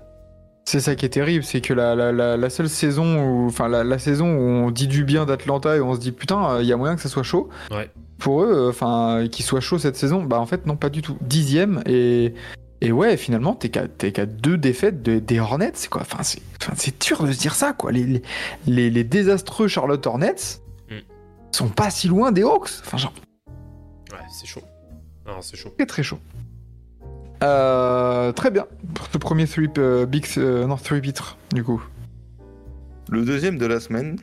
C'est 0.65 0.79
ça 0.79 0.95
qui 0.95 1.05
est 1.05 1.09
terrible, 1.09 1.43
c'est 1.43 1.59
que 1.59 1.73
la, 1.73 1.95
la, 1.95 2.11
la, 2.11 2.37
la 2.37 2.49
seule 2.49 2.69
saison 2.69 3.21
où, 3.23 3.47
enfin 3.47 3.67
la, 3.67 3.97
saison 3.99 4.27
où 4.27 4.39
on 4.65 4.71
dit 4.71 4.87
du 4.87 5.03
bien 5.03 5.25
d'Atlanta 5.25 5.75
et 5.75 5.81
on 5.81 5.95
se 5.95 5.99
dit 5.99 6.11
putain, 6.11 6.59
il 6.61 6.67
y 6.67 6.71
a 6.73 6.77
moyen 6.77 6.95
que 6.95 7.01
ça 7.01 7.09
soit 7.09 7.23
chaud. 7.23 7.49
Ouais. 7.71 7.89
Pour 8.19 8.43
eux, 8.43 8.67
enfin 8.69 9.27
qu'il 9.31 9.43
soit 9.43 9.59
chaud 9.59 9.79
cette 9.79 9.95
saison, 9.97 10.23
bah 10.23 10.39
en 10.39 10.45
fait 10.45 10.65
non 10.67 10.75
pas 10.77 10.89
du 10.89 11.01
tout. 11.01 11.17
Dixième 11.21 11.81
et 11.87 12.35
et 12.83 12.91
ouais 12.91 13.17
finalement 13.17 13.53
t'es 13.55 13.69
qu'à 13.69 14.25
deux 14.27 14.57
défaites 14.57 15.01
de- 15.01 15.19
des 15.19 15.39
Hornets 15.39 15.73
quoi? 15.89 16.01
Enfin 16.01 16.21
c'est 16.23 17.01
dur 17.03 17.23
de 17.23 17.31
se 17.31 17.39
dire 17.39 17.55
ça 17.55 17.73
quoi. 17.73 17.91
Les 17.91 18.03
les, 18.03 18.21
les, 18.67 18.89
les 18.91 19.03
désastreux 19.03 19.67
Charlotte 19.67 20.05
Hornets 20.05 20.59
Mm. 20.89 20.99
sont 21.51 21.69
pas 21.69 21.89
si 21.89 22.07
loin 22.07 22.31
des 22.31 22.43
Hawks. 22.43 22.69
Enfin 22.85 22.97
genre 22.97 23.13
Ouais, 24.11 24.19
c'est 24.31 24.45
chaud. 24.47 24.61
C'est 25.41 25.55
chaud. 25.57 25.73
très 25.77 25.85
très 25.87 26.03
chaud. 26.03 26.19
Euh, 27.43 28.31
très 28.33 28.51
bien 28.51 28.67
pour 28.93 29.07
ce 29.07 29.17
premier 29.17 29.47
three 29.47 29.67
euh, 29.79 30.05
big 30.05 30.25
euh, 30.37 30.67
non 30.67 30.77
three 30.77 31.01
pitre 31.01 31.37
du 31.53 31.63
coup. 31.63 31.83
Le 33.09 33.25
deuxième 33.25 33.57
de 33.57 33.65
la 33.65 33.79
semaine, 33.79 34.17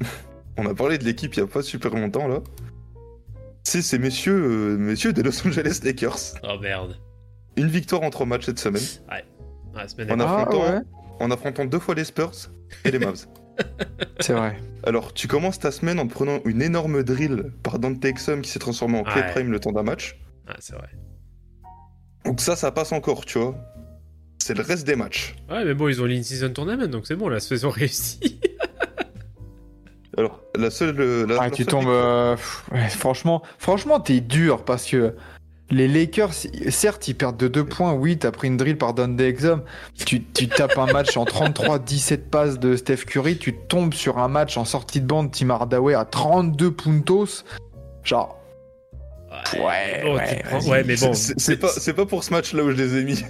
on 0.56 0.66
a 0.66 0.74
parlé 0.74 0.98
de 0.98 1.04
l'équipe 1.04 1.34
il 1.34 1.40
y 1.40 1.42
a 1.42 1.46
pas 1.46 1.62
super 1.62 1.94
longtemps 1.94 2.28
là. 2.28 2.40
C'est 3.64 3.82
ces 3.82 3.98
messieurs, 3.98 4.40
euh, 4.44 4.76
messieurs 4.78 5.12
des 5.12 5.22
Los 5.22 5.46
Angeles 5.46 5.80
Lakers. 5.84 6.18
Oh 6.44 6.58
merde. 6.60 6.96
Une 7.56 7.66
victoire 7.68 8.02
en 8.02 8.10
trois 8.10 8.24
matchs 8.24 8.46
cette 8.46 8.60
semaine, 8.60 8.82
Ouais, 9.10 9.24
la 9.74 9.88
semaine. 9.88 10.08
Ah 10.20 10.24
affrontant- 10.24 10.62
ouais, 10.62 10.80
en 11.20 11.30
affrontant 11.30 11.64
deux 11.64 11.80
fois 11.80 11.94
les 11.96 12.04
Spurs 12.04 12.32
et 12.84 12.90
les 12.92 12.98
Mavs. 13.00 13.26
c'est 14.20 14.32
vrai. 14.32 14.56
Alors, 14.84 15.12
tu 15.12 15.26
commences 15.26 15.58
ta 15.58 15.72
semaine 15.72 15.98
en 15.98 16.06
prenant 16.06 16.38
une 16.44 16.62
énorme 16.62 17.02
drill 17.02 17.50
par 17.64 17.80
Dante 17.80 18.02
Exum 18.04 18.40
qui 18.42 18.50
s'est 18.50 18.60
transformé 18.60 19.00
en 19.00 19.02
Clay 19.02 19.22
Ouais. 19.22 19.32
Prime 19.32 19.50
le 19.50 19.58
temps 19.58 19.72
d'un 19.72 19.82
match. 19.82 20.16
Ouais, 20.46 20.54
c'est 20.60 20.74
vrai. 20.76 20.88
Donc 22.28 22.40
ça, 22.42 22.56
ça 22.56 22.70
passe 22.70 22.92
encore, 22.92 23.24
tu 23.24 23.38
vois. 23.38 23.54
C'est 24.38 24.54
le 24.56 24.62
reste 24.62 24.86
des 24.86 24.96
matchs. 24.96 25.34
Ouais, 25.50 25.64
mais 25.64 25.74
bon, 25.74 25.88
ils 25.88 26.00
ont 26.02 26.04
l'in-season 26.04 26.50
tournament, 26.52 26.86
donc 26.86 27.06
c'est 27.06 27.16
bon, 27.16 27.28
la 27.28 27.40
saison 27.40 27.70
réussie. 27.70 28.38
Alors, 30.16 30.40
la 30.56 30.70
seule... 30.70 31.00
euh, 31.00 31.26
La, 31.26 31.36
Ah, 31.42 31.50
tu 31.50 31.62
seule 31.64 31.66
tombes. 31.72 31.80
victoire- 31.84 31.96
euh, 31.96 32.36
ouais, 32.72 32.88
franchement, 32.88 33.42
franchement, 33.58 34.00
t'es 34.00 34.20
dur 34.20 34.64
parce 34.64 34.84
que 34.86 35.14
les 35.70 35.86
Lakers, 35.86 36.32
certes, 36.70 37.08
ils 37.08 37.14
perdent 37.14 37.36
de 37.36 37.46
2 37.48 37.64
points. 37.64 37.92
Oui, 37.92 38.18
t'as 38.18 38.30
pris 38.30 38.48
une 38.48 38.56
drill 38.56 38.76
par 38.78 38.94
Dante 38.94 39.20
Exum. 39.20 39.62
Tu, 40.04 40.24
tu 40.24 40.48
tapes 40.48 40.78
un 40.78 40.86
match 40.92 41.16
en 41.16 41.24
33-17 41.24 42.18
passes 42.30 42.58
de 42.58 42.74
Steph 42.74 43.04
Curry. 43.06 43.38
Tu 43.38 43.54
tombes 43.54 43.94
sur 43.94 44.18
un 44.18 44.28
match 44.28 44.56
en 44.56 44.64
sortie 44.64 45.00
de 45.00 45.06
bande, 45.06 45.30
Tim 45.30 45.50
Hardaway 45.50 45.94
à 45.94 46.04
32 46.04 46.72
puntos. 46.72 47.44
Genre, 48.02 48.37
Ouais, 49.54 50.02
bon, 50.02 50.16
ouais, 50.16 50.36
tu 50.38 50.42
prends- 50.44 50.58
vas-y. 50.58 50.70
ouais, 50.70 50.84
mais 50.84 50.96
bon. 50.96 51.12
C'est- 51.14 51.56
pas, 51.56 51.68
c'est 51.68 51.92
pas 51.92 52.06
pour 52.06 52.24
ce 52.24 52.32
match-là 52.32 52.64
où 52.64 52.70
je 52.70 52.76
les 52.76 52.96
ai 52.96 53.04
mis. 53.04 53.22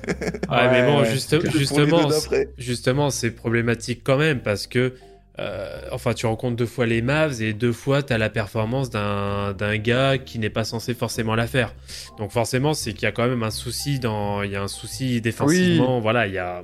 Ouais, 0.48 0.70
mais 0.70 0.86
bon, 0.86 1.04
juste- 1.04 1.36
justement, 1.56 2.08
justement, 2.56 3.10
c'est 3.10 3.30
problématique 3.32 4.02
quand 4.04 4.16
même 4.18 4.40
parce 4.40 4.66
que 4.66 4.94
euh, 5.40 5.80
enfin, 5.92 6.14
tu 6.14 6.26
rencontres 6.26 6.56
deux 6.56 6.66
fois 6.66 6.84
les 6.86 7.00
Mavs 7.00 7.40
et 7.42 7.52
deux 7.52 7.72
fois, 7.72 8.02
tu 8.02 8.12
as 8.12 8.18
la 8.18 8.28
performance 8.28 8.90
d'un 8.90 9.52
d'un 9.52 9.76
gars 9.78 10.18
qui 10.18 10.40
n'est 10.40 10.50
pas 10.50 10.64
censé 10.64 10.94
forcément 10.94 11.36
la 11.36 11.46
faire. 11.46 11.74
Donc, 12.18 12.32
forcément, 12.32 12.74
c'est 12.74 12.92
qu'il 12.92 13.02
y 13.04 13.06
a 13.06 13.12
quand 13.12 13.28
même 13.28 13.44
un 13.44 13.52
souci 13.52 14.00
dans. 14.00 14.42
Il 14.42 14.50
y 14.50 14.56
a 14.56 14.62
un 14.62 14.68
souci 14.68 15.20
défensivement. 15.20 16.00
Voilà, 16.00 16.26
il 16.26 16.34
y 16.34 16.38
a. 16.38 16.62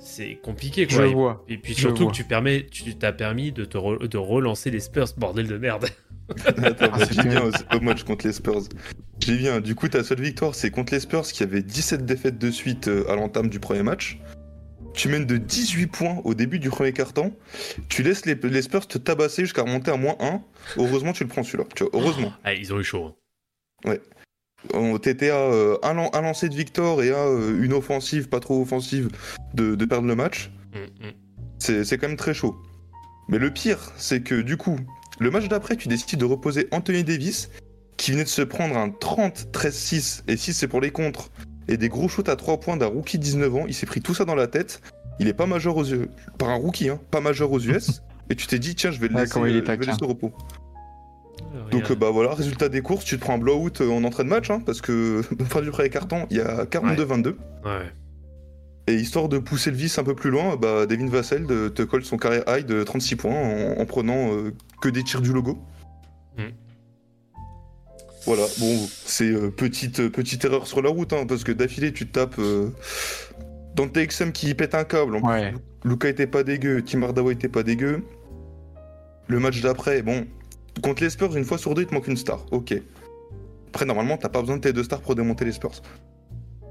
C'est 0.00 0.38
compliqué, 0.42 0.86
quoi. 0.86 0.96
Je 0.96 1.02
Et- 1.04 1.12
vois. 1.14 1.44
Et 1.48 1.56
puis 1.56 1.74
surtout 1.74 2.08
que 2.08 2.12
tu 2.12 2.24
permets, 2.24 2.66
tu 2.70 2.94
t'as 2.96 3.12
permis 3.12 3.52
de 3.52 3.64
te 3.64 3.78
re- 3.78 4.06
de 4.08 4.18
relancer 4.18 4.70
les 4.70 4.80
Spurs, 4.80 5.06
bordel 5.16 5.46
de 5.46 5.56
merde. 5.56 5.88
Attends, 6.64 6.88
bah, 6.90 6.98
c'est 7.06 7.12
j'y 7.14 7.28
viens 7.28 7.42
au- 7.44 7.80
match 7.80 8.04
contre 8.04 8.26
les 8.26 8.32
Spurs. 8.32 8.62
J'y 9.20 9.36
viens. 9.36 9.60
Du 9.60 9.74
coup, 9.74 9.88
ta 9.88 10.02
seule 10.04 10.20
victoire, 10.20 10.54
c'est 10.54 10.70
contre 10.70 10.92
les 10.92 11.00
Spurs 11.00 11.22
qui 11.22 11.42
avait 11.42 11.62
17 11.62 12.04
défaites 12.04 12.38
de 12.38 12.50
suite 12.50 12.88
euh, 12.88 13.08
à 13.10 13.16
l'entame 13.16 13.48
du 13.48 13.60
premier 13.60 13.82
match. 13.82 14.18
Tu 14.94 15.08
mènes 15.08 15.24
de 15.24 15.38
18 15.38 15.86
points 15.86 16.20
au 16.24 16.34
début 16.34 16.58
du 16.58 16.68
premier 16.68 16.92
quart-temps. 16.92 17.30
Tu 17.88 18.02
laisses 18.02 18.26
les, 18.26 18.34
les 18.34 18.62
Spurs 18.62 18.86
te 18.86 18.98
tabasser 18.98 19.42
jusqu'à 19.42 19.62
remonter 19.62 19.90
à 19.90 19.96
moins 19.96 20.16
1. 20.20 20.42
Heureusement, 20.76 21.12
tu 21.12 21.22
le 21.24 21.28
prends 21.30 21.42
celui-là. 21.42 21.64
Tu 21.74 21.84
vois, 21.84 21.90
heureusement. 21.94 22.32
Ah, 22.44 22.52
ils 22.52 22.74
ont 22.74 22.80
eu 22.80 22.84
chaud. 22.84 23.16
hein. 23.86 23.94
On 24.74 24.96
t'était 24.98 25.30
à 25.30 25.38
euh, 25.38 25.76
un, 25.82 25.94
lan- 25.94 26.10
un 26.14 26.20
lancer 26.20 26.48
de 26.48 26.54
Victor 26.54 27.02
et 27.02 27.10
à 27.10 27.16
euh, 27.24 27.62
une 27.64 27.72
offensive, 27.72 28.28
pas 28.28 28.38
trop 28.38 28.60
offensive, 28.62 29.08
de, 29.54 29.74
de 29.74 29.84
perdre 29.84 30.06
le 30.06 30.14
match. 30.14 30.50
Mm, 30.72 31.06
mm. 31.06 31.12
C'est 31.58 31.84
c'est 31.84 31.98
quand 31.98 32.06
même 32.08 32.16
très 32.16 32.34
chaud. 32.34 32.56
Mais 33.28 33.38
le 33.38 33.50
pire, 33.52 33.78
c'est 33.96 34.20
que 34.22 34.40
du 34.40 34.56
coup, 34.56 34.78
le 35.22 35.30
match 35.30 35.48
d'après, 35.48 35.76
tu 35.76 35.88
décides 35.88 36.18
de 36.18 36.24
reposer 36.24 36.68
Anthony 36.70 37.04
Davis, 37.04 37.50
qui 37.96 38.12
venait 38.12 38.24
de 38.24 38.28
se 38.28 38.42
prendre 38.42 38.76
un 38.76 38.88
30-13-6, 38.88 40.22
et 40.28 40.36
6 40.36 40.52
c'est 40.52 40.68
pour 40.68 40.80
les 40.80 40.90
contres, 40.90 41.30
et 41.68 41.76
des 41.76 41.88
gros 41.88 42.08
shoots 42.08 42.28
à 42.28 42.36
3 42.36 42.60
points 42.60 42.76
d'un 42.76 42.86
rookie 42.86 43.18
de 43.18 43.22
19 43.22 43.54
ans. 43.54 43.64
Il 43.68 43.74
s'est 43.74 43.86
pris 43.86 44.00
tout 44.00 44.14
ça 44.14 44.24
dans 44.24 44.34
la 44.34 44.48
tête. 44.48 44.82
Il 45.20 45.28
est 45.28 45.34
pas 45.34 45.46
majeur 45.46 45.76
aux 45.76 45.84
US, 45.84 46.08
par 46.38 46.50
un 46.50 46.56
rookie, 46.56 46.88
hein, 46.88 46.98
pas 47.10 47.20
majeur 47.20 47.52
aux 47.52 47.60
US. 47.60 48.02
et 48.30 48.34
tu 48.34 48.46
t'es 48.46 48.58
dit, 48.58 48.74
tiens, 48.74 48.90
je 48.90 48.98
vais 48.98 49.08
le 49.08 49.14
laisser, 49.14 49.32
comment 49.32 49.46
il 49.46 49.56
est 49.56 49.64
je 49.64 49.72
vais 49.72 49.86
laisser 49.86 50.02
au 50.02 50.08
repos. 50.08 50.32
Euh, 51.54 51.70
Donc 51.70 51.90
euh, 51.90 51.94
bah 51.94 52.10
voilà, 52.10 52.34
résultat 52.34 52.68
des 52.68 52.82
courses, 52.82 53.04
tu 53.04 53.16
te 53.16 53.20
prends 53.20 53.34
un 53.34 53.38
blowout 53.38 53.80
euh, 53.80 53.90
en 53.90 54.04
entrée 54.04 54.24
de 54.24 54.28
match, 54.28 54.50
hein, 54.50 54.60
parce 54.64 54.80
que 54.80 55.22
fin 55.48 55.60
du 55.60 55.70
premier 55.70 55.90
carton, 55.90 56.26
il 56.30 56.38
y 56.38 56.40
a 56.40 56.64
42-22. 56.64 57.26
Ouais. 57.26 57.92
Et 58.88 58.94
histoire 58.96 59.28
de 59.28 59.38
pousser 59.38 59.70
le 59.70 59.76
vice 59.76 59.98
un 59.98 60.04
peu 60.04 60.14
plus 60.14 60.30
loin, 60.30 60.56
bah, 60.56 60.86
Devin 60.86 61.06
Vassell 61.08 61.46
de- 61.46 61.68
te 61.68 61.82
colle 61.82 62.04
son 62.04 62.16
carrière 62.16 62.42
high 62.48 62.66
de 62.66 62.82
36 62.82 63.16
points 63.16 63.32
en, 63.76 63.80
en 63.80 63.86
prenant 63.86 64.32
euh, 64.34 64.52
que 64.80 64.88
des 64.88 65.04
tirs 65.04 65.20
du 65.20 65.32
logo. 65.32 65.58
Mm. 66.36 66.42
Voilà, 68.24 68.42
bon, 68.58 68.76
c'est 69.04 69.30
euh, 69.30 69.50
petite, 69.50 70.00
euh, 70.00 70.10
petite 70.10 70.44
erreur 70.44 70.66
sur 70.66 70.82
la 70.82 70.90
route, 70.90 71.12
hein, 71.12 71.26
parce 71.26 71.44
que 71.44 71.52
d'affilée, 71.52 71.92
tu 71.92 72.06
te 72.08 72.12
tapes 72.12 72.38
euh, 72.38 72.70
Dante 73.74 73.96
Exum 73.96 74.32
qui 74.32 74.52
pète 74.54 74.74
un 74.74 74.84
câble. 74.84 75.16
En 75.16 75.20
plus. 75.20 75.58
Luca 75.84 76.08
était 76.08 76.26
pas 76.28 76.42
dégueu, 76.44 76.82
Tim 76.82 77.02
Hardaway 77.02 77.34
était 77.34 77.48
pas 77.48 77.62
dégueu. 77.62 78.04
Le 79.28 79.38
match 79.40 79.60
d'après, 79.60 80.02
bon, 80.02 80.26
contre 80.82 81.02
les 81.02 81.10
Spurs, 81.10 81.36
une 81.36 81.44
fois 81.44 81.58
sur 81.58 81.74
deux, 81.74 81.82
il 81.82 81.86
te 81.88 81.94
manque 81.94 82.08
une 82.08 82.16
star, 82.16 82.44
ok. 82.52 82.74
Après, 83.68 83.84
normalement, 83.86 84.16
t'as 84.16 84.28
pas 84.28 84.40
besoin 84.40 84.56
de 84.56 84.62
tes 84.62 84.72
deux 84.72 84.84
stars 84.84 85.00
pour 85.00 85.14
démonter 85.14 85.44
les 85.44 85.52
Spurs. 85.52 85.80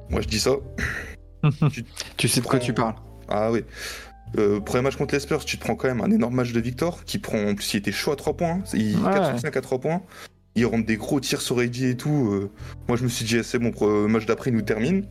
Moi, 0.09 0.22
je 0.22 0.28
dis 0.28 0.39
ça. 0.39 0.51
Tu 2.17 2.27
sais 2.27 2.41
de 2.41 2.45
quoi 2.45 2.59
tu 2.59 2.73
parles. 2.73 2.95
Ah 3.27 3.51
oui. 3.51 3.63
Euh, 4.37 4.59
premier 4.61 4.83
match 4.83 4.95
contre 4.95 5.13
les 5.13 5.19
Spurs, 5.19 5.43
tu 5.43 5.57
te 5.57 5.63
prends 5.63 5.75
quand 5.75 5.87
même 5.87 6.01
un 6.01 6.09
énorme 6.11 6.35
match 6.35 6.51
de 6.53 6.59
Victor 6.61 7.03
qui 7.03 7.17
prend. 7.19 7.37
En 7.49 7.55
plus, 7.55 7.73
il 7.73 7.77
était 7.77 7.91
chaud 7.91 8.11
à 8.11 8.15
3 8.15 8.37
points. 8.37 8.59
hein. 8.59 8.63
Il 8.73 8.95
Ouais. 8.97 9.11
4 9.13 9.25
sur 9.31 9.39
5 9.39 9.57
à 9.57 9.61
3 9.61 9.79
points. 9.79 10.01
Il 10.55 10.65
rentre 10.65 10.85
des 10.85 10.97
gros 10.97 11.19
tirs 11.19 11.41
sur 11.41 11.61
Eddie 11.61 11.87
et 11.87 11.97
tout. 11.97 12.29
euh. 12.31 12.49
Moi, 12.87 12.97
je 12.97 13.03
me 13.03 13.09
suis 13.09 13.25
dit, 13.25 13.37
eh, 13.37 13.43
c'est 13.43 13.59
bon, 13.59 13.71
pour, 13.71 13.87
euh, 13.87 14.07
match 14.07 14.25
d'après, 14.25 14.49
il 14.49 14.55
nous 14.55 14.61
termine. 14.61 15.05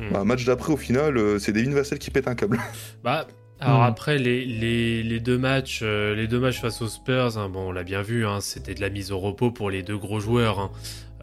Mm. 0.00 0.12
Bah, 0.12 0.24
match 0.24 0.44
d'après, 0.44 0.72
au 0.72 0.76
final, 0.76 1.16
euh, 1.16 1.38
c'est 1.38 1.52
Devin 1.52 1.70
Vassell 1.70 1.98
qui 1.98 2.10
pète 2.10 2.28
un 2.28 2.34
câble. 2.34 2.58
Bah, 3.04 3.26
alors 3.60 3.80
Hmm. 3.80 3.86
après 3.86 4.18
les, 4.18 4.44
les, 4.44 5.02
les 5.02 5.18
deux 5.20 5.36
matchs, 5.38 5.80
euh, 5.82 6.14
les 6.14 6.28
deux 6.28 6.38
matchs 6.38 6.60
face 6.60 6.80
aux 6.80 6.86
Spurs, 6.86 7.38
hein, 7.38 7.48
bon, 7.48 7.68
on 7.68 7.72
l'a 7.72 7.82
bien 7.82 8.02
vu, 8.02 8.24
hein, 8.26 8.40
c'était 8.40 8.72
de 8.74 8.80
la 8.80 8.88
mise 8.88 9.10
au 9.10 9.18
repos 9.18 9.50
pour 9.50 9.68
les 9.70 9.82
deux 9.82 9.96
gros 9.98 10.20
joueurs 10.20 10.60
hein, 10.60 10.70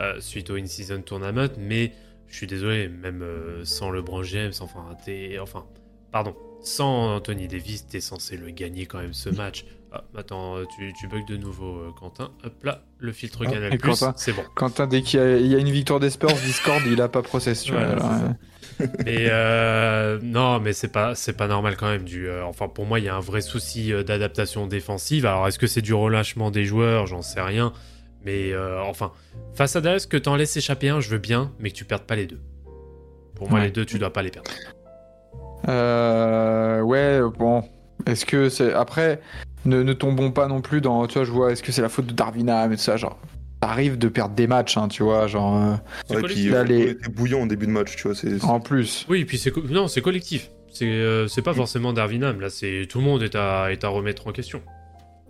euh, 0.02 0.16
suite 0.20 0.50
au 0.50 0.56
in-season 0.58 1.02
tournament. 1.02 1.48
Mais 1.60 1.94
je 2.28 2.36
suis 2.38 2.48
désolé, 2.48 2.88
même 2.90 3.22
euh, 3.22 3.64
sans 3.66 3.92
LeBron 3.92 4.24
James, 4.24 4.54
enfin, 4.62 4.86
t'es, 5.06 5.38
enfin, 5.40 5.66
pardon, 6.12 6.36
sans 6.62 7.16
Anthony 7.16 7.48
Davis, 7.48 7.88
t'es 7.88 8.02
censé 8.02 8.38
le 8.38 8.50
gagner 8.50 8.86
quand 8.86 9.00
même 9.00 9.14
ce 9.14 9.30
match. 9.30 9.66
Ah, 9.92 10.04
attends, 10.18 10.58
euh, 10.58 10.66
tu, 10.76 10.92
tu 11.00 11.08
bugs 11.08 11.24
de 11.26 11.38
nouveau, 11.38 11.78
euh, 11.78 11.92
Quentin. 11.98 12.32
Hop 12.44 12.64
là, 12.64 12.82
le 12.98 13.12
filtre 13.14 13.44
Ah, 13.48 13.52
Canal 13.52 13.78
Plus, 13.78 14.04
c'est 14.18 14.34
bon. 14.34 14.44
Quentin, 14.56 14.88
dès 14.88 15.02
qu'il 15.02 15.20
y, 15.20 15.24
a- 15.24 15.38
il 15.38 15.48
y 15.48 15.56
a 15.56 15.60
une 15.60 15.70
victoire 15.72 16.00
des 16.02 16.10
Spurs, 16.10 16.28
Discord, 16.34 16.82
il 16.86 17.00
a 17.02 17.08
pas 17.08 17.22
process. 17.22 17.64
Tu 17.64 17.72
vois, 17.72 17.82
Ouais, 17.82 17.88
alors, 17.88 18.02
c'est 18.02 18.20
ça. 18.20 18.26
euh, 18.82 18.88
Mais 19.06 19.28
euh, 19.30 20.20
non, 20.22 20.60
mais 20.60 20.74
c'est 20.74 20.90
pas 20.92 21.16
c'est 21.16 21.38
pas 21.38 21.48
normal 21.48 21.78
quand 21.78 21.88
même. 21.88 22.04
Du, 22.04 22.28
euh, 22.28 22.44
enfin, 22.46 22.68
pour 22.68 22.86
moi, 22.86 23.00
il 23.00 23.06
y 23.06 23.10
a 23.10 23.16
un 23.16 23.20
vrai 23.22 23.40
souci 23.42 23.92
d'adaptation 24.04 24.68
défensive. 24.68 25.26
Alors, 25.26 25.48
est-ce 25.48 25.60
que 25.60 25.68
c'est 25.68 25.82
du 25.82 25.94
relâchement 25.94 26.52
des 26.52 26.66
joueurs? 26.66 27.06
J'en 27.08 27.22
sais 27.22 27.42
rien. 27.42 27.72
Mais 28.26 28.52
euh, 28.54 28.82
enfin, 28.82 29.12
face 29.54 29.76
à 29.76 29.82
Dallas, 29.82 30.08
que 30.10 30.18
t'en 30.18 30.36
laisses 30.36 30.58
échapper 30.58 30.90
un, 30.90 31.00
je 31.00 31.10
veux 31.10 31.18
bien, 31.20 31.52
mais 31.60 31.70
que 31.70 31.76
tu 31.76 31.86
perdes 31.86 32.04
pas 32.04 32.16
les 32.16 32.26
deux. 32.26 32.40
Pour 33.36 33.50
moi, 33.50 33.60
Ouais. 33.60 33.66
les 33.66 33.72
deux, 33.72 33.86
tu 33.86 34.00
dois 34.00 34.12
pas 34.12 34.22
les 34.24 34.32
perdre. 34.32 34.50
Euh, 35.68 36.82
ouais, 36.82 37.22
bon. 37.38 37.64
Est-ce 38.06 38.26
que 38.26 38.50
c'est. 38.50 38.74
Après, 38.74 39.20
ne, 39.66 39.82
ne 39.84 39.94
tombons 39.94 40.32
pas 40.32 40.48
non 40.48 40.62
plus 40.62 40.82
dans. 40.82 41.08
Tu 41.08 41.16
vois, 41.18 41.24
je 41.26 41.32
vois, 41.32 41.52
est-ce 41.52 41.64
que 41.64 41.72
c'est 41.72 41.82
la 41.82 41.90
faute 41.90 42.06
de 42.08 42.14
Darwinham 42.14 42.72
et 42.72 42.76
tout 42.76 42.82
ça 42.82 42.98
Genre, 42.98 43.18
ça 43.64 43.70
arrive 43.70 43.98
de 43.98 44.08
perdre 44.08 44.36
des 44.36 44.48
matchs, 44.48 44.78
hein, 44.78 44.88
tu 44.88 45.04
vois, 45.04 45.28
genre. 45.28 45.56
euh, 45.58 45.72
Ouais, 46.14 46.22
collectif. 46.22 46.44
puis, 46.46 46.52
Là, 46.52 46.64
les- 46.64 46.88
on 46.88 46.92
était 46.92 47.10
bouillant 47.10 47.42
en 47.42 47.46
début 47.46 47.66
de 47.66 47.72
match, 47.72 47.96
tu 47.96 48.04
vois. 48.04 48.16
c'est- 48.16 48.44
en 48.44 48.60
plus. 48.60 49.06
Oui, 49.10 49.26
puis 49.26 49.38
c'est 49.38 49.52
co- 49.52 49.64
non, 49.64 49.88
c'est 49.88 50.02
collectif. 50.02 50.50
C'est 50.72 50.86
euh, 50.86 51.28
c'est 51.28 51.42
pas 51.42 51.54
forcément 51.54 51.94
Darwinham. 51.94 52.42
Là, 52.42 52.50
c'est 52.50 52.86
tout 52.90 53.00
le 53.00 53.06
monde 53.06 53.24
est 53.24 53.36
à 53.36 53.72
est 53.72 53.84
à 53.84 53.88
remettre 53.88 54.28
en 54.28 54.32
question. 54.34 54.62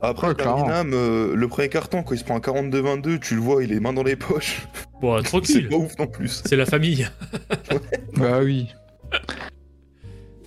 Après, 0.01 0.27
Ouais, 0.27 0.35
euh, 0.39 1.35
le 1.35 1.47
premier 1.47 1.69
carton, 1.69 2.03
quand 2.03 2.13
il 2.13 2.19
se 2.19 2.23
prend 2.23 2.35
un 2.35 2.39
42-22, 2.39 3.19
tu 3.19 3.35
le 3.35 3.41
vois, 3.41 3.63
il 3.63 3.71
est 3.71 3.79
main 3.79 3.93
dans 3.93 4.03
les 4.03 4.15
poches. 4.15 4.67
Bon, 5.01 5.17
c'est 5.23 5.23
tranquille. 5.23 5.69
pas 5.69 5.77
ouf 5.77 5.97
non 5.97 6.07
plus. 6.07 6.41
C'est 6.45 6.55
la 6.57 6.65
famille. 6.65 7.07
Bah 8.17 8.39
oui. 8.43 8.73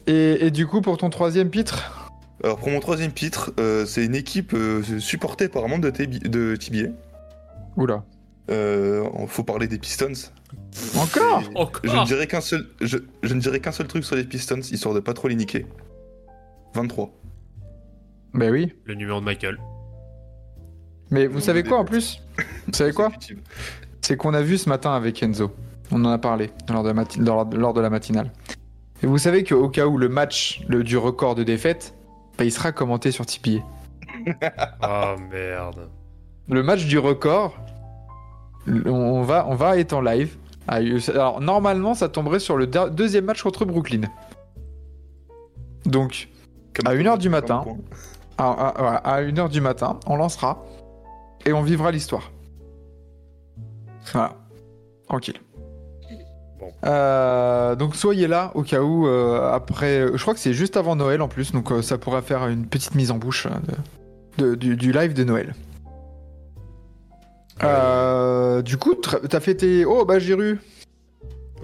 Et, 0.06 0.46
et 0.46 0.50
du 0.50 0.66
coup, 0.66 0.80
pour 0.80 0.96
ton 0.96 1.10
troisième 1.10 1.50
pitre 1.50 2.12
Alors 2.42 2.58
pour 2.58 2.70
mon 2.70 2.80
troisième 2.80 3.12
titre, 3.12 3.52
euh, 3.60 3.84
c'est 3.84 4.04
une 4.04 4.14
équipe 4.14 4.52
euh, 4.54 4.82
supportée 5.00 5.48
par 5.48 5.64
un 5.64 5.68
membre 5.68 5.84
de, 5.84 5.90
TB 5.90 6.28
de 6.28 6.56
TBA. 6.56 6.90
Oula. 7.76 8.04
Euh, 8.50 9.04
faut 9.26 9.44
parler 9.44 9.66
des 9.66 9.78
Pistons. 9.78 10.30
Encore? 10.96 11.42
Et 11.42 11.58
Encore? 11.58 11.80
je 11.84 11.96
ne 11.96 12.04
dirais 12.06 12.26
qu'un 12.26 12.40
seul, 12.40 12.66
je, 12.80 12.96
je 13.22 13.34
ne 13.34 13.40
dirais 13.40 13.60
qu'un 13.60 13.72
seul 13.72 13.86
truc 13.86 14.04
sur 14.04 14.16
les 14.16 14.24
Pistons, 14.24 14.60
histoire 14.60 14.94
de 14.94 15.00
pas 15.00 15.12
trop 15.12 15.28
les 15.28 15.34
niquer. 15.36 15.66
23. 16.74 17.10
Bah 18.34 18.46
oui. 18.50 18.72
Le 18.84 18.94
numéro 18.94 19.20
de 19.20 19.24
Michael. 19.24 19.58
Mais 21.10 21.26
vous 21.26 21.40
savez 21.40 21.62
quoi 21.62 21.78
en 21.78 21.84
plus? 21.84 22.22
Vous 22.66 22.72
savez 22.74 22.92
quoi? 22.92 23.10
C'est 24.02 24.16
qu'on 24.16 24.34
a 24.34 24.42
vu 24.42 24.58
ce 24.58 24.68
matin 24.68 24.92
avec 24.94 25.22
Enzo. 25.22 25.50
On 25.90 26.04
en 26.04 26.10
a 26.10 26.18
parlé 26.18 26.50
lors 26.70 26.82
de 26.82 26.88
la, 26.88 26.94
mati- 26.94 27.18
lors, 27.20 27.44
lors 27.50 27.72
de 27.72 27.80
la 27.80 27.88
matinale. 27.90 28.30
Et 29.02 29.06
vous 29.06 29.16
savez 29.18 29.42
qu'au 29.44 29.68
cas 29.70 29.86
où 29.86 29.96
le 29.96 30.08
match 30.08 30.62
le, 30.68 30.84
du 30.84 30.98
record 30.98 31.34
de 31.34 31.44
défaite, 31.44 31.94
bah, 32.36 32.44
il 32.44 32.52
sera 32.52 32.72
commenté 32.72 33.10
sur 33.10 33.24
Tipeee. 33.24 33.62
Oh 34.82 35.14
merde. 35.30 35.88
Le 36.48 36.62
match 36.62 36.84
du 36.86 36.98
record, 36.98 37.56
on- 38.66 39.22
va, 39.22 39.46
on 39.48 39.54
va 39.54 39.78
être 39.78 39.94
en 39.94 40.00
live. 40.02 40.36
Ah, 40.66 40.80
Alors 41.14 41.40
normalement, 41.40 41.94
ça 41.94 42.10
tomberait 42.10 42.40
sur 42.40 42.58
le 42.58 42.66
de- 42.66 42.90
deuxième 42.90 43.24
match 43.24 43.42
contre 43.42 43.64
Brooklyn. 43.64 44.02
Donc, 45.86 46.28
Comme 46.74 46.86
À 46.86 46.94
quoi, 46.94 47.02
1h 47.14 47.18
du 47.18 47.28
matin. 47.30 47.64
À, 48.38 48.50
à- 48.68 48.74
voilà, 48.78 48.96
à 48.98 49.22
1h 49.22 49.48
du 49.50 49.60
matin, 49.60 49.98
on 50.06 50.16
lancera 50.16 50.64
et 51.46 51.52
on 51.52 51.62
vivra 51.62 51.90
l'histoire. 51.90 52.30
Voilà, 54.12 54.34
tranquille. 55.08 55.40
Bon. 56.58 56.70
Euh, 56.84 57.74
donc 57.76 57.94
soyez 57.94 58.26
là 58.26 58.50
au 58.54 58.62
cas 58.62 58.80
où 58.80 59.06
euh, 59.06 59.52
après, 59.52 60.06
je 60.14 60.20
crois 60.22 60.34
que 60.34 60.40
c'est 60.40 60.54
juste 60.54 60.76
avant 60.76 60.96
Noël 60.96 61.20
en 61.22 61.28
plus, 61.28 61.52
donc 61.52 61.70
euh, 61.70 61.82
ça 61.82 61.98
pourra 61.98 62.22
faire 62.22 62.46
une 62.48 62.66
petite 62.66 62.94
mise 62.94 63.10
en 63.10 63.16
bouche 63.18 63.46
euh, 63.46 63.50
de- 64.38 64.44
de- 64.50 64.54
du, 64.54 64.76
du 64.76 64.92
live 64.92 65.12
de 65.14 65.24
Noël. 65.24 65.54
Euh, 67.64 68.62
du 68.62 68.76
coup, 68.76 68.94
t'as 68.94 69.40
fait 69.40 69.56
tes... 69.56 69.84
Oh, 69.84 70.04
bah 70.04 70.18
Jiru, 70.18 70.60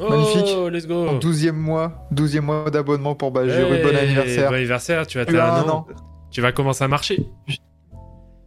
Oh, 0.00 0.08
Magnifique. 0.10 0.56
let's 0.72 0.88
go. 0.88 1.06
12e 1.20 1.52
mois, 1.52 1.92
12e 2.12 2.40
mois 2.40 2.68
d'abonnement 2.68 3.14
pour 3.14 3.30
Bajiru, 3.30 3.74
Hey, 3.76 3.82
bon 3.84 3.94
anniversaire. 3.96 4.48
Bon 4.50 4.56
anniversaire, 4.56 5.06
tu 5.06 5.20
as 5.20 5.24
t'as 5.24 5.32
un 5.54 5.64
un 5.64 5.68
an. 5.68 5.76
an. 5.76 5.86
Tu 6.34 6.40
vas 6.40 6.52
commencer 6.52 6.82
à 6.82 6.88
marcher. 6.88 7.24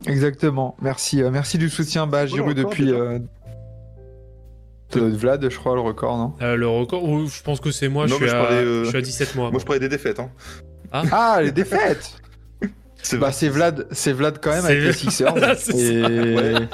Exactement, 0.06 0.76
merci, 0.82 1.24
euh, 1.24 1.32
merci 1.32 1.58
du 1.58 1.70
soutien 1.70 2.06
Bajiru 2.06 2.42
Oh, 2.46 2.52
encore 2.52 2.70
depuis... 2.70 2.92
euh, 2.92 3.18
de 4.94 5.00
Vlad, 5.02 5.50
je 5.50 5.58
crois, 5.58 5.74
le 5.74 5.82
record, 5.82 6.18
non? 6.18 6.34
Euh, 6.42 6.56
le 6.58 6.68
record, 6.68 7.04
ou 7.04 7.28
je 7.28 7.42
pense 7.42 7.60
que 7.62 7.72
c'est 7.72 7.88
moi, 7.88 8.06
Non, 8.06 8.12
je, 8.12 8.16
suis 8.16 8.28
je 8.28 8.36
à, 8.36 8.42
parlais, 8.42 8.58
euh, 8.58 8.84
je 8.84 8.90
suis 8.90 8.98
à 8.98 9.02
17 9.02 9.36
mois. 9.36 9.52
Moi 9.52 9.60
je 9.60 9.66
parlais 9.66 9.80
des 9.80 9.90
défaites. 9.90 10.20
Hein. 10.20 10.30
Ah, 10.92 11.40
les 11.42 11.52
défaites 11.52 12.14
C'est 13.02 13.18
Bah 13.18 13.32
Vlad, 13.32 13.88
c'est 13.92 14.12
Vlad 14.12 14.40
quand 14.42 14.52
même 14.52 14.66
avec 14.66 14.80
les 14.84 14.94
Sixers 14.94 15.36
et... 15.74 16.02
Ouais. 16.36 16.68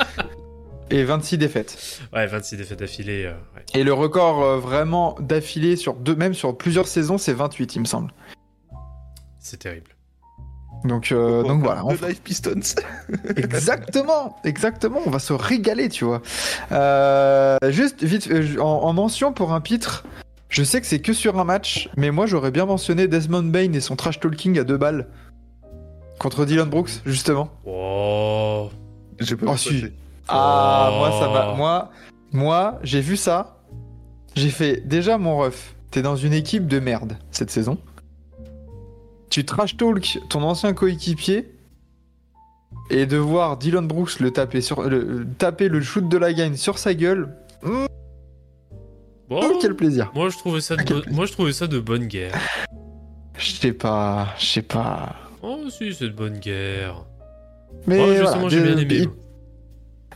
et 0.89 1.03
26 1.03 1.37
défaites. 1.37 1.99
Ouais, 2.11 2.25
26 2.25 2.57
défaites 2.57 2.79
d'affilée. 2.79 3.25
euh, 3.25 3.33
ouais. 3.55 3.63
Et 3.79 3.83
le 3.83 3.93
record 3.93 4.43
euh, 4.43 4.57
vraiment 4.59 5.15
d'affilée 5.19 5.75
sur 5.75 5.93
deux, 5.93 6.15
même 6.15 6.33
sur 6.33 6.57
plusieurs 6.57 6.87
saisons, 6.87 7.19
c'est 7.19 7.33
28 7.33 7.75
il 7.75 7.79
me 7.81 7.85
semble. 7.85 8.11
C'est 9.39 9.57
terrible. 9.57 9.92
Donc, 10.85 11.11
euh, 11.11 11.43
donc 11.43 11.63
voilà. 11.63 11.85
on- 11.85 11.91
Live 11.91 12.21
Pistons. 12.23 12.59
Exactement, 13.37 14.37
exactement. 14.43 14.99
On 15.05 15.09
va 15.09 15.19
se 15.19 15.31
régaler, 15.33 15.87
tu 15.89 16.03
vois. 16.05 16.21
Euh, 16.71 17.57
juste 17.69 18.03
vite, 18.03 18.27
euh, 18.31 18.57
en, 18.59 18.65
en 18.83 18.93
mention 18.93 19.31
pour 19.33 19.53
un 19.53 19.61
pitre, 19.61 20.03
je 20.49 20.63
sais 20.63 20.81
que 20.81 20.87
c'est 20.87 20.99
que 20.99 21.13
sur 21.13 21.39
un 21.39 21.43
match, 21.45 21.89
mais 21.97 22.11
moi 22.11 22.25
j'aurais 22.25 22.51
bien 22.51 22.65
mentionné 22.65 23.07
Desmond 23.07 23.43
Bain 23.43 23.71
et 23.73 23.79
son 23.79 23.95
trash 23.95 24.19
talking 24.19 24.59
à 24.59 24.63
deux 24.63 24.77
balles 24.77 25.07
contre 26.19 26.45
Dylan 26.45 26.69
Brooks, 26.69 27.01
justement. 27.05 27.49
Oh. 27.65 28.69
J'ai 29.19 29.35
pas 29.35 29.45
Oh, 29.53 29.57
si. 29.57 29.85
Ah, 30.27 30.89
Oh. 30.91 30.97
moi 30.97 31.11
ça 31.19 31.27
va. 31.29 31.53
Moi, 31.55 31.91
moi, 32.31 32.79
j'ai 32.83 33.01
vu 33.01 33.15
ça. 33.17 33.57
J'ai 34.35 34.49
fait 34.49 34.85
déjà 34.87 35.17
mon 35.17 35.37
ref. 35.37 35.75
T'es 35.91 36.01
dans 36.01 36.15
une 36.15 36.33
équipe 36.33 36.67
de 36.67 36.79
merde 36.79 37.17
cette 37.31 37.51
saison. 37.51 37.77
Tu 39.33 39.43
trash 39.45 39.75
talk 39.77 40.19
ton 40.29 40.43
ancien 40.43 40.73
coéquipier 40.73 41.49
et 42.91 43.07
de 43.07 43.17
voir 43.17 43.57
Dylan 43.57 43.87
Brooks 43.87 44.19
le 44.19 44.29
taper 44.29 44.61
sur 44.61 44.83
le 44.83 45.25
taper 45.39 45.69
le 45.69 45.81
shoot 45.81 46.07
de 46.07 46.17
la 46.19 46.31
gagne 46.33 46.55
sur 46.55 46.77
sa 46.77 46.93
gueule. 46.93 47.35
Bon, 47.63 49.39
Oh, 49.41 49.57
quel 49.59 49.75
plaisir. 49.75 50.11
moi 50.13 50.29
je 50.29 50.37
trouvais 50.37 50.61
ça 50.61 50.75
de, 50.75 50.81
Ah, 50.81 50.83
quel 50.85 50.97
bo- 50.97 51.03
moi 51.11 51.25
je 51.25 51.31
trouvais 51.31 51.51
ça 51.51 51.65
de 51.65 51.79
bonne 51.79 52.05
guerre. 52.05 52.35
Je 53.35 53.53
sais 53.53 53.73
pas, 53.73 54.27
je 54.37 54.45
sais 54.45 54.61
pas. 54.61 55.15
Oh 55.41 55.61
si, 55.67 55.95
c'est 55.95 56.05
de 56.05 56.13
bonne 56.13 56.37
guerre. 56.37 57.03
Mais 57.87 57.97
Oh, 57.99 58.05
voilà, 58.05 58.19
justement, 58.21 58.49
j'ai 58.49 58.61
bien 58.61 58.77
aimé. 58.77 59.07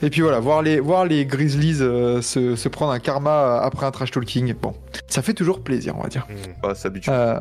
Et- 0.02 0.10
puis 0.10 0.22
voilà, 0.22 0.40
voir 0.40 0.62
les, 0.62 0.80
voir 0.80 1.06
les 1.06 1.26
Grizzlies 1.26 1.82
euh, 1.82 2.22
se, 2.22 2.56
se 2.56 2.70
prendre 2.70 2.92
un 2.92 3.00
karma 3.00 3.58
après 3.62 3.86
un 3.86 3.92
trash 3.92 4.12
talking, 4.12 4.54
bon, 4.54 4.74
ça 5.08 5.22
fait 5.22 5.34
toujours 5.34 5.62
plaisir, 5.64 5.96
on 5.98 6.04
va 6.04 6.10
dire. 6.10 6.28
Hmm. 6.30 6.62
Pas 6.62 6.76
s'habituer. 6.76 7.12
Euh, 7.14 7.40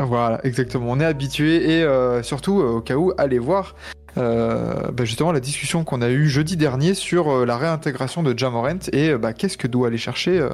voilà, 0.00 0.40
exactement. 0.44 0.86
On 0.90 1.00
est 1.00 1.04
habitué 1.04 1.78
et 1.78 1.82
euh, 1.82 2.22
surtout, 2.22 2.60
euh, 2.60 2.76
au 2.76 2.80
cas 2.80 2.94
où, 2.96 3.12
allez 3.18 3.38
voir 3.38 3.74
euh, 4.16 4.90
bah, 4.92 5.04
justement 5.04 5.32
la 5.32 5.40
discussion 5.40 5.84
qu'on 5.84 6.02
a 6.02 6.08
eue 6.08 6.28
jeudi 6.28 6.56
dernier 6.56 6.94
sur 6.94 7.30
euh, 7.30 7.44
la 7.46 7.56
réintégration 7.56 8.22
de 8.22 8.36
Jamorant 8.36 8.78
et 8.92 9.10
euh, 9.10 9.18
bah, 9.18 9.32
qu'est-ce 9.32 9.56
que 9.58 9.66
doit 9.68 9.88
aller 9.88 9.98
chercher 9.98 10.38
euh, 10.40 10.48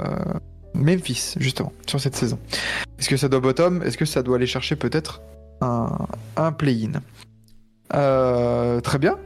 Memphis, 0.75 1.35
justement, 1.39 1.73
sur 1.87 2.01
cette 2.01 2.17
saison. 2.17 2.39
Est-ce 2.99 3.09
que 3.09 3.17
ça 3.17 3.29
doit 3.29 3.39
bottom? 3.41 3.83
Est-ce 3.85 3.97
que 3.97 4.05
ça 4.05 4.23
doit 4.23 4.37
aller 4.37 4.47
chercher 4.47 4.75
peut-être 4.77 5.23
un, 5.61 5.89
un 6.37 6.51
play-in? 6.53 7.01
Euh, 7.95 8.81
Très 8.81 8.99
bien, 8.99 9.17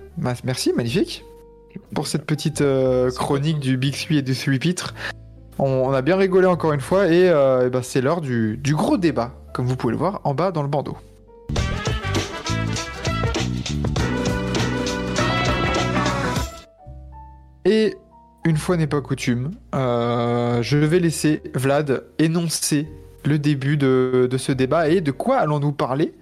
merci, 0.44 0.72
magnifique. 0.76 1.24
Pour 1.94 2.06
cette 2.06 2.24
petite 2.24 2.60
euh, 2.60 3.10
chronique 3.10 3.60
du 3.60 3.76
Big 3.76 3.94
3 3.94 4.18
et 4.18 4.22
du 4.22 4.34
3 4.34 4.58
pitre. 4.58 4.94
On, 5.58 5.64
on 5.64 5.92
a 5.92 6.02
bien 6.02 6.16
rigolé 6.16 6.46
encore 6.46 6.72
une 6.72 6.80
fois 6.80 7.08
et, 7.08 7.28
euh, 7.28 7.68
ben, 7.70 7.82
c'est 7.82 8.00
l'heure 8.00 8.20
du, 8.20 8.60
gros 8.64 8.96
débat, 8.96 9.32
comme 9.52 9.66
vous 9.66 9.76
pouvez 9.76 9.92
le 9.92 9.98
voir 9.98 10.20
en 10.24 10.34
bas 10.34 10.52
dans 10.52 10.62
le 10.62 10.68
bandeau. 10.68 10.96
Et 17.64 17.96
une 18.44 18.56
fois 18.56 18.76
n'est 18.76 18.86
pas 18.86 19.00
coutume, 19.00 19.50
euh, 19.74 20.62
je 20.62 20.78
vais 20.78 21.00
laisser 21.00 21.42
Vlad 21.54 22.04
énoncer 22.18 22.86
le 23.24 23.38
début 23.38 23.76
de, 23.76 24.28
ce 24.38 24.52
débat 24.52 24.88
et 24.88 25.00
de 25.00 25.10
quoi 25.10 25.38
allons-nous 25.38 25.72
parler 25.72 26.14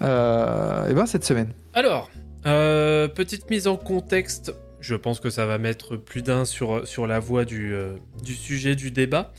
ben, 0.00 1.06
cette 1.06 1.24
semaine. 1.24 1.52
Alors, 1.74 2.08
petite 2.44 3.50
mise 3.50 3.66
en 3.66 3.76
contexte. 3.76 4.54
Je 4.86 4.94
pense 4.94 5.18
que 5.18 5.30
ça 5.30 5.46
va 5.46 5.58
mettre 5.58 5.96
plus 5.96 6.22
d'un 6.22 6.44
sur, 6.44 6.86
sur 6.86 7.08
la 7.08 7.18
voie 7.18 7.44
du, 7.44 7.74
euh, 7.74 7.96
du 8.22 8.36
sujet 8.36 8.76
du 8.76 8.92
débat. 8.92 9.32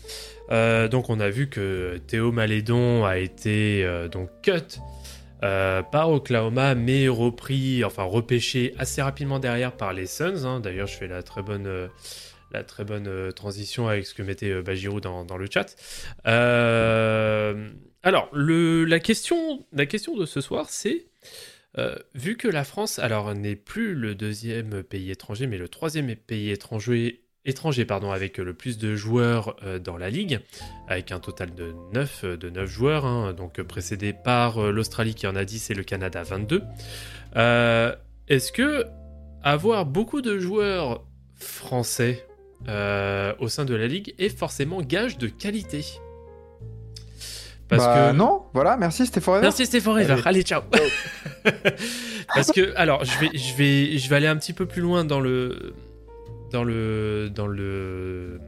Euh, 0.51 0.89
donc, 0.89 1.09
on 1.09 1.21
a 1.21 1.29
vu 1.29 1.47
que 1.47 2.01
Théo 2.05 2.33
Malédon 2.33 3.05
a 3.05 3.17
été 3.17 3.85
euh, 3.85 4.09
donc 4.09 4.29
cut 4.41 4.81
par 5.39 6.09
Oklahoma, 6.09 6.75
mais 6.75 7.07
repris, 7.07 7.85
enfin 7.85 8.03
repêché 8.03 8.73
assez 8.77 9.01
rapidement 9.01 9.39
derrière 9.39 9.71
par 9.71 9.93
les 9.93 10.05
Suns. 10.05 10.43
hein. 10.43 10.59
D'ailleurs, 10.59 10.87
je 10.87 10.97
fais 10.97 11.07
la 11.07 11.23
très 11.23 11.43
bonne, 11.43 11.89
la 12.51 12.63
très 12.63 12.83
bonne 12.83 13.31
transition 13.31 13.87
avec 13.87 14.05
ce 14.05 14.13
que 14.13 14.23
mettait 14.23 14.61
Bajirou 14.61 14.99
dans, 14.99 15.23
dans 15.23 15.37
le 15.37 15.47
chat. 15.49 15.77
Alors, 16.25 18.27
le, 18.33 18.83
la, 18.83 18.99
question, 18.99 19.65
la 19.71 19.85
question 19.85 20.17
de 20.17 20.25
ce 20.25 20.41
soir, 20.41 20.65
c'est 20.69 21.05
euh, 21.77 21.95
vu 22.15 22.37
que 22.37 22.47
la 22.47 22.63
France, 22.63 22.99
alors 22.99 23.33
n'est 23.35 23.55
plus 23.55 23.93
le 23.93 24.15
deuxième 24.15 24.83
pays 24.83 25.11
étranger, 25.11 25.47
mais 25.47 25.57
le 25.57 25.67
troisième 25.67 26.15
pays 26.15 26.49
étranger, 26.49 27.23
étranger 27.45 27.85
avec 27.89 28.37
le 28.37 28.53
plus 28.53 28.77
de 28.77 28.95
joueurs 28.95 29.55
euh, 29.63 29.79
dans 29.79 29.97
la 29.97 30.09
ligue, 30.09 30.39
avec 30.87 31.11
un 31.11 31.19
total 31.19 31.55
de 31.55 31.73
9, 31.93 32.21
euh, 32.23 32.37
de 32.37 32.49
9 32.49 32.69
joueurs, 32.69 33.05
hein, 33.05 33.33
donc 33.33 33.61
précédé 33.61 34.13
par 34.13 34.71
l'Australie 34.71 35.15
qui 35.15 35.27
en 35.27 35.35
a 35.35 35.45
10 35.45 35.71
et 35.71 35.73
le 35.73 35.83
Canada 35.83 36.23
22. 36.23 36.63
Euh, 37.35 37.95
Est-ce 38.27 38.51
que 38.51 38.85
avoir 39.43 39.85
beaucoup 39.85 40.21
de 40.21 40.37
joueurs 40.39 41.05
français 41.35 42.25
au 42.65 43.47
sein 43.47 43.65
de 43.65 43.75
la 43.75 43.87
ligue 43.87 44.15
est 44.17 44.35
forcément 44.35 44.81
gage 44.81 45.17
de 45.17 45.27
qualité? 45.27 45.85
Parce 47.69 47.83
Bah, 47.83 48.09
que 48.11 48.15
non, 48.15 48.43
voilà, 48.53 48.77
merci 48.77 49.05
C'était 49.05 49.19
Forever. 49.21 49.41
Merci 49.41 49.65
Stay 49.65 49.81
Forever. 49.81 50.13
Allez. 50.13 50.21
Allez, 50.25 50.41
ciao. 50.43 50.61
Parce 52.33 52.51
que 52.51 52.73
alors 52.75 53.03
je 53.05 53.17
vais 53.19 53.37
je 53.37 53.55
vais 53.55 53.97
je 53.97 54.09
vais 54.09 54.15
aller 54.15 54.27
un 54.27 54.37
petit 54.37 54.53
peu 54.53 54.65
plus 54.65 54.81
loin 54.81 55.05
dans 55.05 55.19
le 55.19 55.73
dans 56.51 56.63
le 56.63 57.29
dans 57.33 57.47
le 57.47 58.39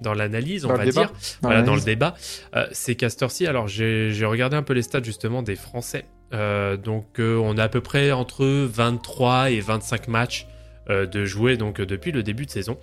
dans 0.00 0.14
l'analyse, 0.14 0.64
on 0.64 0.68
Dans 0.68 0.76
va 0.76 0.84
dire, 0.86 1.12
voilà, 1.42 1.62
dans 1.62 1.76
le 1.76 1.80
débat. 1.80 2.14
Euh, 2.56 2.66
c'est 2.72 2.96
Castor-ci. 2.96 3.46
Alors 3.46 3.68
j'ai 3.68 4.10
j'ai 4.12 4.24
regardé 4.26 4.56
un 4.56 4.62
peu 4.62 4.72
les 4.72 4.82
stats 4.82 5.02
justement 5.02 5.42
des 5.42 5.56
Français. 5.56 6.04
Euh, 6.34 6.76
donc 6.76 7.20
euh, 7.20 7.36
on 7.36 7.56
a 7.58 7.64
à 7.64 7.68
peu 7.68 7.80
près 7.80 8.10
entre 8.10 8.44
23 8.46 9.50
et 9.50 9.60
25 9.60 10.08
matchs 10.08 10.46
euh, 10.88 11.06
de 11.06 11.24
jouer 11.24 11.56
donc 11.56 11.80
depuis 11.80 12.10
le 12.10 12.22
début 12.22 12.46
de 12.46 12.50
saison. 12.50 12.78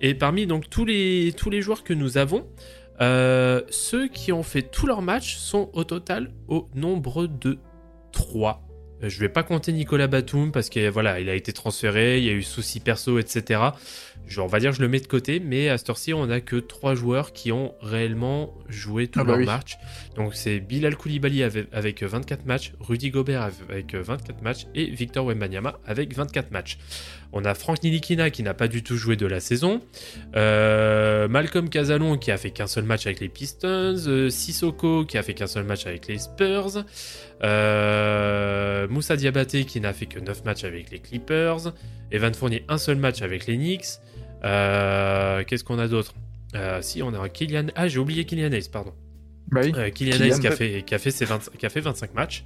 Et 0.00 0.14
parmi 0.14 0.46
donc 0.46 0.70
tous 0.70 0.84
les 0.84 1.34
tous 1.36 1.50
les 1.50 1.62
joueurs 1.62 1.84
que 1.84 1.92
nous 1.92 2.16
avons, 2.16 2.46
ceux 3.70 4.08
qui 4.08 4.32
ont 4.32 4.42
fait 4.42 4.62
tous 4.62 4.86
leurs 4.86 5.02
matchs 5.02 5.36
sont 5.36 5.70
au 5.72 5.84
total 5.84 6.32
au 6.48 6.68
nombre 6.74 7.26
de 7.26 7.58
3. 8.12 8.71
Euh, 9.02 9.08
Je 9.08 9.18
vais 9.20 9.28
pas 9.28 9.42
compter 9.42 9.72
Nicolas 9.72 10.06
Batum 10.06 10.52
parce 10.52 10.68
que 10.70 10.88
voilà, 10.88 11.20
il 11.20 11.28
a 11.28 11.34
été 11.34 11.52
transféré, 11.52 12.18
il 12.18 12.24
y 12.24 12.28
a 12.30 12.32
eu 12.32 12.42
soucis 12.42 12.80
perso, 12.80 13.18
etc. 13.18 13.60
Je, 14.26 14.40
on 14.40 14.46
va 14.46 14.60
dire 14.60 14.70
que 14.70 14.76
je 14.76 14.82
le 14.82 14.88
mets 14.88 15.00
de 15.00 15.06
côté, 15.06 15.40
mais 15.40 15.68
à 15.68 15.76
cette 15.78 15.90
heure-ci, 15.90 16.14
on 16.14 16.30
a 16.30 16.40
que 16.40 16.56
trois 16.56 16.94
joueurs 16.94 17.32
qui 17.32 17.50
ont 17.52 17.74
réellement 17.82 18.54
joué 18.68 19.08
tous 19.08 19.18
Ah 19.20 19.24
bah 19.24 19.30
leurs 19.32 19.38
oui. 19.40 19.46
matchs. 19.46 19.76
Donc 20.14 20.34
c'est 20.34 20.60
Bilal 20.60 20.96
Koulibaly 20.96 21.42
avec, 21.42 21.66
avec 21.72 22.02
24 22.02 22.46
matchs, 22.46 22.72
Rudy 22.80 23.10
Gobert 23.10 23.50
avec 23.68 23.94
24 23.94 24.40
matchs 24.42 24.66
et 24.74 24.86
Victor 24.86 25.26
Wembanyama 25.26 25.78
avec 25.86 26.14
24 26.14 26.50
matchs. 26.52 26.78
On 27.34 27.44
a 27.46 27.54
Frank 27.54 27.82
Nilikina 27.82 28.28
qui 28.30 28.42
n'a 28.42 28.52
pas 28.52 28.68
du 28.68 28.82
tout 28.82 28.96
joué 28.96 29.16
de 29.16 29.26
la 29.26 29.40
saison. 29.40 29.80
Euh, 30.36 31.28
Malcolm 31.28 31.68
Casalon 31.70 32.18
qui 32.18 32.30
a 32.30 32.36
fait 32.36 32.50
qu'un 32.50 32.66
seul 32.66 32.84
match 32.84 33.06
avec 33.06 33.20
les 33.20 33.28
Pistons. 33.30 33.96
Euh, 34.06 34.28
Sissoko 34.28 35.04
qui 35.06 35.16
a 35.18 35.22
fait 35.22 35.32
qu'un 35.34 35.46
seul 35.46 35.64
match 35.64 35.86
avec 35.86 36.06
les 36.08 36.18
Spurs. 36.18 36.84
Euh, 37.44 38.86
Moussa 38.88 39.16
Diabaté 39.16 39.64
qui 39.64 39.80
n'a 39.80 39.92
fait 39.92 40.06
que 40.06 40.18
9 40.20 40.44
matchs 40.44 40.64
avec 40.64 40.90
les 40.90 40.98
Clippers. 41.00 41.72
Evan 42.10 42.34
Fournier 42.34 42.64
un 42.68 42.78
seul 42.78 42.96
match 42.96 43.22
avec 43.22 43.46
les 43.46 43.56
Knicks. 43.56 43.98
Euh, 44.44 45.42
Qu'est-ce 45.44 45.64
qu'on 45.64 45.78
a 45.78 45.88
d'autre? 45.88 46.14
Euh, 46.54 46.80
Si, 46.82 47.02
on 47.02 47.12
a 47.14 47.18
un 47.18 47.28
Kylian... 47.28 47.66
Ah, 47.74 47.88
j'ai 47.88 47.98
oublié 47.98 48.24
Kylian 48.24 48.52
Hayes, 48.52 48.68
pardon. 48.70 48.92
Bah 49.50 49.60
oui. 49.64 49.72
Euh, 49.76 49.90
Kylian 49.90 50.12
Kylian. 50.16 50.34
Hayes 50.34 50.40
qui 50.40 50.46
a 50.46 50.50
fait, 50.52 50.82
qui 50.82 50.94
a 50.94 50.98
fait, 50.98 51.10
ses 51.10 51.24
20 51.24 51.50
qui 51.58 51.66
a 51.66 51.68
fait 51.68 51.80
25 51.80 52.14
matchs. 52.14 52.44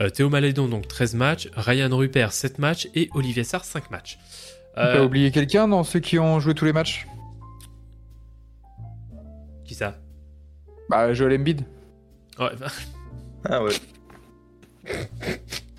Euh, 0.00 0.08
Théo 0.10 0.28
Malédon, 0.28 0.68
donc 0.68 0.86
13 0.86 1.14
matchs. 1.14 1.48
Ryan 1.56 1.88
Rupert, 1.96 2.32
7 2.32 2.58
matchs. 2.58 2.88
Et 2.94 3.08
Olivier 3.14 3.44
Sarr, 3.44 3.64
5 3.64 3.90
matchs. 3.90 4.18
On 4.76 4.92
peut 4.92 5.00
oublier 5.02 5.32
quelqu'un 5.32 5.66
dans 5.66 5.82
ceux 5.82 5.98
qui 5.98 6.20
ont 6.20 6.38
joué 6.38 6.54
tous 6.54 6.64
les 6.64 6.72
matchs? 6.72 7.06
Qui 9.64 9.74
ça? 9.74 9.98
Bah, 10.88 11.12
Joel 11.12 11.40
Embiid. 11.40 11.62
Ouais, 12.38 12.50
bah, 12.60 12.68
Ah 13.44 13.62
ouais. 13.64 13.72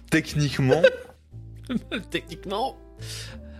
Techniquement, 0.09 0.81
Techniquement. 2.11 2.75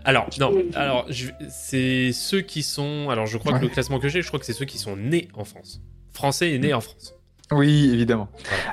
Alors, 0.04 0.28
non, 0.40 0.52
alors, 0.74 1.06
je- 1.10 1.30
c'est 1.50 2.10
ceux 2.12 2.40
qui 2.40 2.62
sont. 2.62 3.08
Alors, 3.10 3.26
je 3.26 3.38
crois 3.38 3.58
que 3.58 3.62
le 3.62 3.68
classement 3.68 3.98
que 4.00 4.08
j'ai, 4.08 4.22
je 4.22 4.28
crois 4.28 4.40
que 4.40 4.46
c'est 4.46 4.52
ceux 4.52 4.64
qui 4.64 4.78
sont 4.78 4.96
nés 4.96 5.28
en 5.34 5.44
France. 5.44 5.80
Français 6.12 6.50
et 6.52 6.58
nés 6.58 6.74
en 6.74 6.80
France. 6.80 7.14
Oui, 7.52 7.90
évidemment. 7.92 8.28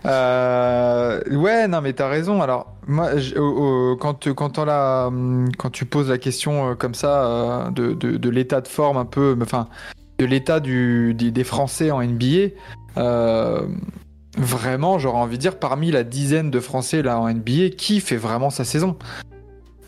Euh, 0.05 1.21
ouais, 1.35 1.67
non, 1.67 1.81
mais 1.81 1.93
t'as 1.93 2.07
raison. 2.07 2.41
Alors, 2.41 2.75
moi, 2.87 3.17
je- 3.17 3.35
au- 3.35 3.91
au- 3.91 3.97
quand, 3.97 4.31
quand, 4.33 4.57
on 4.59 4.65
la- 4.65 5.07
hum, 5.07 5.49
quand 5.57 5.69
tu 5.69 5.85
poses 5.85 6.09
la 6.09 6.17
question 6.17 6.71
euh, 6.71 6.75
comme 6.75 6.93
ça 6.93 7.25
euh, 7.25 7.71
de, 7.71 7.93
de, 7.93 8.17
de 8.17 8.29
l'état 8.29 8.61
de 8.61 8.67
forme 8.67 8.97
un 8.97 9.05
peu, 9.05 9.35
enfin, 9.41 9.67
de 10.19 10.25
l'état 10.25 10.59
du, 10.59 11.13
des, 11.13 11.31
des 11.31 11.43
Français 11.43 11.91
en 11.91 12.01
NBA, 12.03 12.53
euh, 12.97 13.67
vraiment, 14.37 14.99
j'aurais 14.99 15.19
envie 15.19 15.37
de 15.37 15.41
dire, 15.41 15.57
parmi 15.57 15.91
la 15.91 16.03
dizaine 16.03 16.51
de 16.51 16.59
Français 16.59 17.01
là 17.01 17.19
en 17.19 17.27
NBA, 17.29 17.69
qui 17.77 17.99
fait 17.99 18.17
vraiment 18.17 18.49
sa 18.49 18.63
saison 18.63 18.95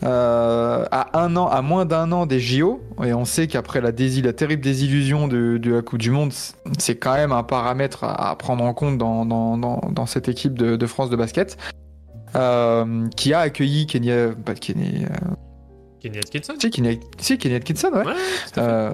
Euh, 0.02 0.86
à 0.90 1.20
un 1.22 1.36
an, 1.36 1.46
à 1.46 1.60
moins 1.60 1.84
d'un 1.84 2.10
an 2.12 2.24
des 2.24 2.40
JO, 2.40 2.80
et 3.04 3.12
on 3.12 3.26
sait 3.26 3.48
qu'après 3.48 3.82
la, 3.82 3.92
désil- 3.92 4.24
la 4.24 4.32
terrible 4.32 4.62
désillusion 4.62 5.28
de, 5.28 5.58
de 5.58 5.74
la 5.74 5.82
Coupe 5.82 5.98
du 5.98 6.10
Monde, 6.10 6.32
c'est 6.78 6.96
quand 6.96 7.12
même 7.12 7.32
un 7.32 7.42
paramètre 7.42 8.04
à, 8.04 8.30
à 8.30 8.34
prendre 8.34 8.64
en 8.64 8.72
compte 8.72 8.96
dans, 8.96 9.26
dans, 9.26 9.58
dans, 9.58 9.78
dans 9.92 10.06
cette 10.06 10.26
équipe 10.30 10.56
de, 10.58 10.76
de 10.76 10.86
France 10.86 11.10
de 11.10 11.16
basket. 11.16 11.58
euh, 12.34 13.08
qui 13.14 13.34
a 13.34 13.40
accueilli 13.40 13.86
euh, 14.08 14.32
pas 14.32 14.54
Kenny, 14.54 15.04
euh, 15.04 16.08
Atkinson 16.18 16.54
si, 16.58 16.70
Kenny, 16.70 16.98
si, 17.18 17.36
Kenny 17.36 17.56
Atkinson, 17.56 17.90
ouais. 17.92 18.06
Ouais. 18.06 18.12
Euh, 18.56 18.90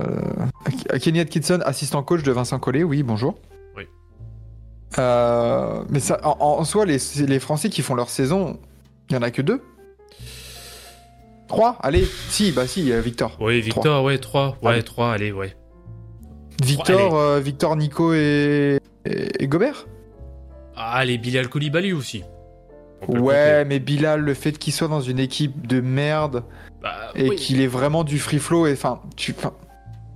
Kenny 1.00 1.20
Atkinson, 1.20 1.60
assistant 1.64 2.02
coach 2.02 2.24
de 2.24 2.32
Vincent 2.32 2.58
Collet, 2.58 2.82
oui, 2.82 3.04
bonjour. 3.04 3.36
Euh, 4.98 5.82
mais 5.88 6.00
ça, 6.00 6.20
en, 6.24 6.36
en 6.40 6.64
soi, 6.64 6.86
les, 6.86 6.98
les 7.26 7.38
Français 7.40 7.68
qui 7.68 7.82
font 7.82 7.94
leur 7.94 8.08
saison, 8.08 8.58
il 9.10 9.14
y 9.14 9.18
en 9.18 9.22
a 9.22 9.30
que 9.30 9.42
deux. 9.42 9.62
Trois, 11.48 11.76
allez, 11.82 12.04
si, 12.28 12.50
bah 12.52 12.66
si, 12.66 12.92
euh, 12.92 13.00
Victor. 13.00 13.36
Oui, 13.40 13.60
Victor, 13.60 14.02
ouais, 14.02 14.18
3. 14.18 14.58
Ouais, 14.62 14.72
Allez. 14.72 14.82
3, 14.82 15.12
allez, 15.12 15.32
ouais. 15.32 15.54
Victor, 16.64 17.14
euh, 17.16 17.38
Victor, 17.40 17.76
Nico 17.76 18.14
et, 18.14 18.80
et, 19.04 19.44
et 19.44 19.46
Gobert. 19.46 19.86
Ah, 20.74 21.04
les 21.04 21.18
Bilal 21.18 21.48
Koulibaly 21.48 21.92
aussi. 21.92 22.24
Ouais, 23.08 23.64
mais 23.64 23.78
Bilal, 23.78 24.20
le 24.20 24.34
fait 24.34 24.58
qu'il 24.58 24.72
soit 24.72 24.88
dans 24.88 25.00
une 25.02 25.18
équipe 25.18 25.66
de 25.66 25.80
merde. 25.80 26.42
Bah, 26.82 27.12
et 27.14 27.28
oui. 27.30 27.36
qu'il 27.36 27.60
est 27.60 27.66
vraiment 27.66 28.04
du 28.04 28.18
free 28.18 28.38
flow, 28.38 28.66
et 28.66 28.72
enfin, 28.72 29.00
tu, 29.16 29.34
enfin, 29.36 29.52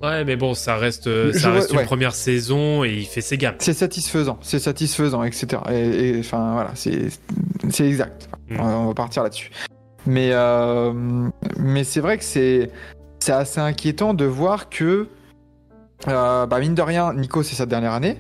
Ouais, 0.03 0.25
mais 0.25 0.37
bon, 0.37 0.55
ça 0.55 0.77
reste, 0.77 1.07
euh, 1.09 1.31
Je 1.33 1.39
ça 1.39 1.49
vois- 1.51 1.59
reste 1.59 1.73
une 1.73 1.79
ouais. 1.79 1.85
première 1.85 2.15
saison 2.15 2.85
et 2.85 2.93
il 2.95 3.07
fait 3.07 3.21
ses 3.21 3.37
gammes. 3.37 3.57
c'est 3.59 3.75
satisfaisant, 3.75 4.39
c'est 4.41 4.59
satisfaisant, 4.59 5.23
etc. 5.25 5.63
Et, 5.71 6.11
et, 6.11 6.19
enfin, 6.21 6.55
voilà, 6.55 6.71
c'est 6.75 7.11
exact. 7.87 8.29
Mm. 8.49 8.61
On, 8.61 8.87
va, 8.87 8.95
partir 8.95 9.23
là-dessus. 9.23 9.51
Mais, 10.07 10.31
euh, 10.33 10.93
mais 11.59 11.85
c'est 11.85 12.01
vrai 12.01 12.17
que 12.17 12.25
c'est 12.25 12.71
c'est 13.19 13.33
assez 13.33 13.61
inquiétant 13.61 14.15
de 14.15 14.25
voir 14.25 14.71
que, 14.71 15.09
euh, 16.09 16.47
bah, 16.47 16.59
mine 16.61 16.75
de 16.75 16.81
rien, 16.81 17.13
Nico, 17.13 17.43
c'est 17.43 17.55
sa 17.55 17.67
dernière 17.67 17.93
année. 17.93 18.17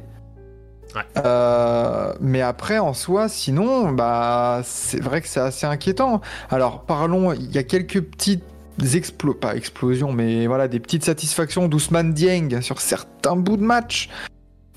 Ouais. 0.94 1.02
Euh, 1.24 2.12
mais 2.20 2.42
après, 2.42 2.78
en 2.78 2.92
soi, 2.92 3.28
sinon, 3.28 3.92
bah, 3.92 4.60
c'est 4.64 5.00
vrai 5.00 5.22
que 5.22 5.28
c'est 5.28 5.40
assez 5.40 5.64
inquiétant. 5.64 6.20
Alors, 6.50 6.82
parlons, 6.82 7.32
il 7.32 7.50
y 7.50 7.58
a 7.58 7.62
quelques 7.62 8.02
petites 8.02 8.44
explo 8.84 9.34
pas 9.34 9.54
explosions, 9.56 10.12
mais 10.12 10.46
voilà, 10.46 10.68
des 10.68 10.80
petites 10.80 11.04
satisfactions 11.04 11.68
d'Ousmane 11.68 12.12
Dieng 12.12 12.60
sur 12.60 12.80
certains 12.80 13.36
bouts 13.36 13.56
de 13.56 13.62
match. 13.62 14.08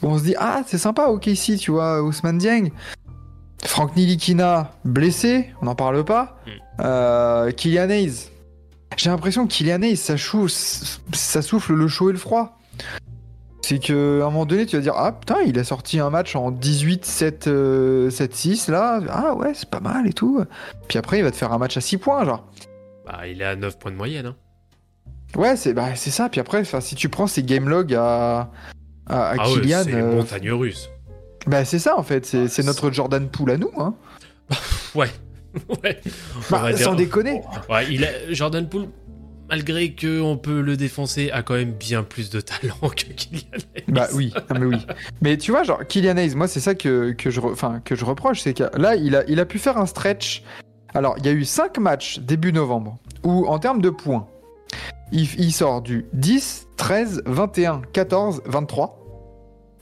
Où 0.01 0.07
on 0.07 0.17
se 0.17 0.23
dit, 0.23 0.35
ah, 0.37 0.61
c'est 0.67 0.77
sympa, 0.77 1.05
ok, 1.07 1.27
ici, 1.27 1.57
tu 1.57 1.71
vois, 1.71 2.01
Ousmane 2.03 2.37
Dieng. 2.37 2.71
Franck 3.63 3.95
Nilikina, 3.95 4.71
blessé, 4.83 5.49
on 5.61 5.65
n'en 5.65 5.75
parle 5.75 6.03
pas. 6.03 6.37
Mm. 6.45 6.49
Euh, 6.81 7.51
Kylian 7.51 7.89
Hayes. 7.89 8.29
J'ai 8.97 9.09
l'impression 9.09 9.47
que 9.47 9.53
Kylian 9.53 9.81
Hayes, 9.81 9.95
ça, 9.97 10.17
chou- 10.17 10.49
ça 10.49 11.41
souffle 11.41 11.73
le 11.73 11.87
chaud 11.87 12.09
et 12.09 12.13
le 12.13 12.19
froid. 12.19 12.59
C'est 13.61 13.79
que 13.79 14.19
à 14.21 14.25
un 14.25 14.29
moment 14.29 14.45
donné, 14.45 14.65
tu 14.65 14.75
vas 14.75 14.81
dire 14.81 14.93
Ah 14.97 15.13
putain, 15.13 15.37
il 15.45 15.57
a 15.57 15.63
sorti 15.63 15.97
un 15.99 16.09
match 16.09 16.35
en 16.35 16.51
18-7, 16.51 17.47
euh, 17.47 18.09
7-6 18.09 18.69
là. 18.69 18.99
Ah 19.09 19.33
ouais, 19.35 19.53
c'est 19.53 19.69
pas 19.69 19.79
mal 19.79 20.05
et 20.05 20.11
tout. 20.11 20.43
Puis 20.89 20.97
après, 20.99 21.19
il 21.19 21.23
va 21.23 21.31
te 21.31 21.37
faire 21.37 21.53
un 21.53 21.57
match 21.57 21.77
à 21.77 21.81
6 21.81 21.97
points, 21.97 22.25
genre. 22.25 22.45
Bah, 23.05 23.27
il 23.27 23.41
est 23.41 23.45
à 23.45 23.55
9 23.55 23.77
points 23.79 23.91
de 23.91 23.97
moyenne. 23.97 24.27
Hein. 24.27 24.35
Ouais, 25.35 25.55
c'est 25.55 25.73
bah, 25.73 25.95
c'est 25.95 26.11
ça. 26.11 26.29
Puis 26.29 26.39
après, 26.39 26.63
si 26.79 26.95
tu 26.95 27.09
prends 27.09 27.27
ses 27.27 27.43
game 27.43 27.67
logs 27.67 27.93
à, 27.95 28.51
à, 29.07 29.29
à 29.31 29.35
ah 29.39 29.49
ouais, 29.49 29.61
Kylian, 29.61 29.83
c'est 29.83 29.93
euh, 29.95 30.15
montagne 30.15 30.51
russe. 30.51 30.89
bah, 31.47 31.65
c'est 31.65 31.79
ça 31.79 31.97
en 31.97 32.03
fait. 32.03 32.25
C'est 32.25 32.43
Ah, 32.45 32.47
c'est 32.47 32.63
notre 32.63 32.91
Jordan 32.91 33.27
Poole 33.29 33.51
à 33.51 33.57
nous. 33.57 33.71
Hein. 33.77 33.95
Ouais. 34.95 35.09
ouais. 35.83 35.99
Bah, 36.49 36.71
dire- 36.73 36.85
sans 36.85 36.95
déconner. 36.95 37.41
Ouais, 37.69 37.91
il 37.91 38.03
a... 38.05 38.09
Jordan 38.31 38.67
Poole, 38.69 38.87
malgré 39.49 39.93
que 39.93 40.21
on 40.21 40.37
peut 40.37 40.61
le 40.61 40.77
défoncer, 40.77 41.31
a 41.31 41.41
quand 41.43 41.53
même 41.55 41.73
bien 41.73 42.03
plus 42.03 42.29
de 42.29 42.41
talent 42.41 42.75
que 42.95 43.05
Kylian 43.13 43.41
Hayes. 43.75 43.83
Bah 43.87 44.07
oui, 44.13 44.33
non, 44.51 44.59
mais 44.59 44.65
oui. 44.65 44.77
Mais 45.21 45.37
tu 45.37 45.51
vois, 45.51 45.63
genre, 45.63 45.85
Kylian 45.87 46.17
Hayes, 46.17 46.35
moi, 46.35 46.47
c'est 46.47 46.59
ça 46.59 46.75
que, 46.75 47.11
que, 47.13 47.29
je, 47.31 47.39
re- 47.41 47.51
enfin, 47.53 47.81
que 47.83 47.95
je 47.95 48.05
reproche. 48.05 48.41
C'est 48.41 48.53
que 48.53 48.63
là, 48.77 48.95
il 48.95 49.15
a, 49.15 49.23
il 49.27 49.39
a 49.39 49.45
pu 49.45 49.57
faire 49.59 49.77
un 49.77 49.85
stretch. 49.87 50.43
Alors, 50.93 51.15
il 51.17 51.25
y 51.25 51.29
a 51.29 51.31
eu 51.31 51.45
5 51.45 51.77
matchs 51.79 52.19
début 52.19 52.53
novembre 52.53 52.97
où, 53.23 53.45
en 53.47 53.59
termes 53.59 53.81
de 53.81 53.89
points, 53.89 54.27
il, 55.11 55.27
il 55.39 55.51
sort 55.51 55.81
du 55.81 56.05
10, 56.13 56.67
13, 56.77 57.23
21, 57.25 57.81
14, 57.93 58.41
23. 58.45 58.99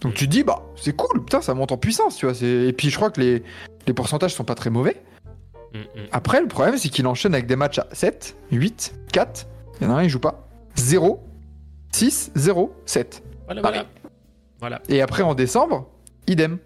Donc 0.01 0.15
tu 0.15 0.25
te 0.25 0.31
dis, 0.31 0.43
bah, 0.43 0.63
c'est 0.75 0.95
cool, 0.95 1.23
putain, 1.23 1.41
ça 1.41 1.53
monte 1.53 1.71
en 1.71 1.77
puissance, 1.77 2.15
tu 2.15 2.25
vois. 2.25 2.35
Et 2.41 2.73
puis, 2.73 2.89
je 2.89 2.95
crois 2.95 3.11
que 3.11 3.21
les, 3.21 3.43
les 3.87 3.93
pourcentages 3.93 4.33
sont 4.33 4.43
pas 4.43 4.55
très 4.55 4.69
mauvais. 4.69 5.01
Après, 6.11 6.41
le 6.41 6.47
problème, 6.47 6.77
c'est 6.77 6.89
qu'il 6.89 7.07
enchaîne 7.07 7.33
avec 7.33 7.45
des 7.45 7.55
matchs 7.55 7.79
à 7.79 7.87
7, 7.91 8.35
8, 8.51 8.93
4. 9.13 9.47
Il 9.79 9.87
y 9.87 9.89
en 9.89 9.93
a 9.93 9.99
un, 9.99 10.03
il 10.03 10.09
joue 10.09 10.19
pas. 10.19 10.47
0, 10.75 11.23
6, 11.93 12.31
0, 12.35 12.75
7. 12.85 13.23
Voilà, 13.45 13.61
voilà. 13.61 13.85
Voilà. 14.59 14.81
Et 14.89 15.01
après 15.01 15.23
en 15.23 15.33
décembre, 15.33 15.87
idem. 16.27 16.57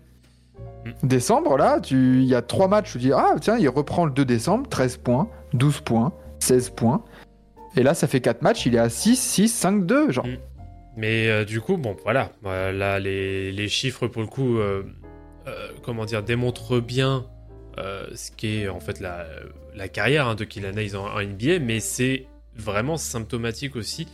Mm. 0.85 1.07
Décembre, 1.07 1.57
là, 1.57 1.79
il 1.89 2.23
y 2.23 2.35
a 2.35 2.41
trois 2.41 2.67
matchs 2.67 2.95
où 2.95 2.99
tu 2.99 3.05
dis 3.05 3.13
Ah, 3.13 3.35
tiens, 3.41 3.57
il 3.57 3.67
reprend 3.69 4.05
le 4.05 4.11
2 4.11 4.25
décembre, 4.25 4.67
13 4.69 4.97
points, 4.97 5.29
12 5.53 5.81
points, 5.81 6.13
16 6.39 6.69
points. 6.71 7.03
Et 7.75 7.83
là, 7.83 7.93
ça 7.93 8.07
fait 8.07 8.21
4 8.21 8.41
matchs, 8.41 8.65
il 8.65 8.75
est 8.75 8.79
à 8.79 8.89
6, 8.89 9.15
6, 9.15 9.49
5, 9.49 9.85
2. 9.85 10.11
Genre. 10.11 10.25
Mm. 10.25 10.37
Mais 10.97 11.27
euh, 11.27 11.43
du 11.43 11.59
coup, 11.59 11.77
bon, 11.77 11.97
voilà. 12.03 12.31
Euh, 12.45 12.71
là, 12.71 12.99
les, 12.99 13.51
les 13.51 13.67
chiffres, 13.67 14.07
pour 14.07 14.21
le 14.21 14.27
coup, 14.27 14.59
euh, 14.59 14.83
euh, 15.47 15.69
comment 15.83 16.05
dire, 16.05 16.23
démontrent 16.23 16.79
bien 16.79 17.25
euh, 17.77 18.07
ce 18.15 18.31
qu'est 18.31 18.67
en 18.67 18.79
fait 18.79 18.99
la, 18.99 19.87
carrière 19.89 20.27
hein, 20.27 20.35
de 20.35 20.43
Kylian 20.43 20.71
en 20.95 21.21
NBA, 21.21 21.59
mais 21.59 21.79
c'est 21.79 22.25
vraiment 22.55 22.97
symptomatique 22.97 23.75
aussi. 23.75 24.07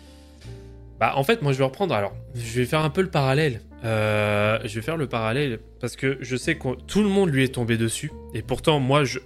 Bah, 0.99 1.13
en 1.15 1.23
fait, 1.23 1.41
moi, 1.41 1.53
je 1.53 1.59
vais 1.59 1.63
reprendre. 1.63 1.93
Alors, 1.93 2.13
je 2.35 2.59
vais 2.59 2.65
faire 2.65 2.81
un 2.81 2.89
peu 2.89 3.01
le 3.01 3.09
parallèle. 3.09 3.61
Euh, 3.83 4.59
je 4.63 4.75
vais 4.75 4.81
faire 4.81 4.97
le 4.97 5.07
parallèle 5.07 5.59
parce 5.79 5.95
que 5.95 6.17
je 6.21 6.35
sais 6.35 6.55
que 6.55 6.75
tout 6.87 7.01
le 7.01 7.09
monde 7.09 7.29
lui 7.29 7.43
est 7.43 7.55
tombé 7.55 7.77
dessus. 7.77 8.11
Et 8.33 8.41
pourtant, 8.41 8.79
moi, 8.79 9.03
je, 9.03 9.19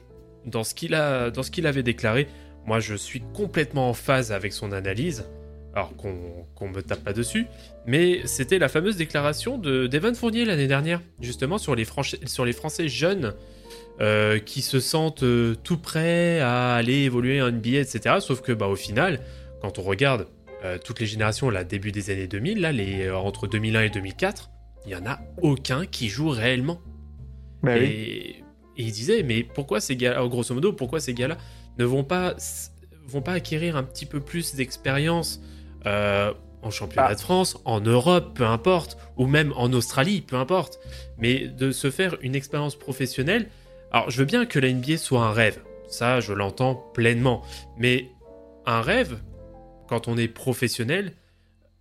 dans 0.45 0.63
ce 0.63 0.73
qu'il 0.73 0.93
a, 0.93 1.29
dans 1.29 1.43
ce 1.43 1.51
qu'il 1.51 1.67
avait 1.67 1.83
déclaré, 1.83 2.27
moi, 2.65 2.79
je 2.79 2.95
suis 2.95 3.21
complètement 3.33 3.89
en 3.89 3.93
phase 3.93 4.31
avec 4.31 4.53
son 4.53 4.71
analyse. 4.71 5.25
Alors 5.73 5.93
qu'on 5.97 6.45
qu'on 6.55 6.69
me 6.69 6.81
tape 6.81 7.03
pas 7.03 7.11
dessus, 7.11 7.47
mais 7.85 8.21
c'était 8.23 8.59
la 8.59 8.69
fameuse 8.69 8.95
déclaration 8.95 9.57
de 9.57 9.87
d'Evan 9.87 10.15
Fournier 10.15 10.45
l'année 10.45 10.67
dernière, 10.67 11.01
justement 11.19 11.57
sur 11.57 11.75
les, 11.75 11.85
sur 12.25 12.45
les 12.45 12.53
Français 12.53 12.87
jeunes 12.87 13.33
euh, 13.99 14.39
qui 14.39 14.61
se 14.61 14.79
sentent 14.79 15.23
euh, 15.23 15.55
tout 15.63 15.77
prêts 15.77 16.39
à 16.39 16.75
aller 16.75 17.03
évoluer 17.03 17.41
en 17.41 17.51
NBA, 17.51 17.79
etc. 17.79 18.15
Sauf 18.19 18.41
que 18.41 18.53
bah, 18.53 18.67
au 18.67 18.77
final, 18.77 19.19
quand 19.61 19.79
on 19.79 19.81
regarde 19.81 20.27
euh, 20.63 20.77
toutes 20.83 20.99
les 20.99 21.05
générations, 21.05 21.49
là, 21.49 21.63
début 21.63 21.91
des 21.91 22.09
années 22.09 22.27
2000, 22.27 22.61
là, 22.61 22.71
les, 22.71 23.07
euh, 23.07 23.17
entre 23.17 23.47
2001 23.47 23.81
et 23.81 23.89
2004, 23.89 24.49
il 24.85 24.91
y 24.91 24.95
en 24.95 25.05
a 25.05 25.19
aucun 25.41 25.85
qui 25.85 26.09
joue 26.09 26.29
réellement. 26.29 26.79
Bah 27.63 27.73
oui. 27.77 27.85
et, 27.85 28.29
et 28.77 28.83
il 28.83 28.91
disait, 28.91 29.23
mais 29.23 29.43
pourquoi 29.43 29.79
ces 29.79 29.95
gars, 29.95 30.21
oh, 30.21 30.29
grosso 30.29 30.53
modo, 30.53 30.73
pourquoi 30.73 30.99
ces 30.99 31.13
gars-là 31.13 31.37
ne 31.77 31.85
vont 31.85 32.03
pas, 32.03 32.35
vont 33.07 33.21
pas 33.21 33.33
acquérir 33.33 33.75
un 33.75 33.83
petit 33.83 34.05
peu 34.05 34.19
plus 34.19 34.55
d'expérience 34.55 35.41
euh, 35.85 36.33
en 36.61 36.71
championnat 36.71 37.07
Ah. 37.09 37.15
de 37.15 37.19
France, 37.19 37.57
en 37.65 37.79
Europe, 37.79 38.33
peu 38.35 38.45
importe, 38.45 38.97
ou 39.17 39.27
même 39.27 39.53
en 39.55 39.71
Australie, 39.73 40.21
peu 40.21 40.35
importe, 40.35 40.79
mais 41.17 41.47
de 41.47 41.71
se 41.71 41.89
faire 41.91 42.17
une 42.21 42.35
expérience 42.35 42.75
professionnelle. 42.75 43.49
Alors, 43.91 44.09
je 44.09 44.17
veux 44.19 44.25
bien 44.25 44.45
que 44.45 44.59
la 44.59 44.71
NBA 44.71 44.97
soit 44.97 45.21
un 45.23 45.31
rêve, 45.31 45.59
ça, 45.87 46.19
je 46.19 46.33
l'entends 46.33 46.75
pleinement, 46.93 47.43
mais 47.77 48.09
un 48.65 48.81
rêve, 48.81 49.19
quand 49.87 50.07
on 50.07 50.17
est 50.17 50.27
professionnel, 50.27 51.13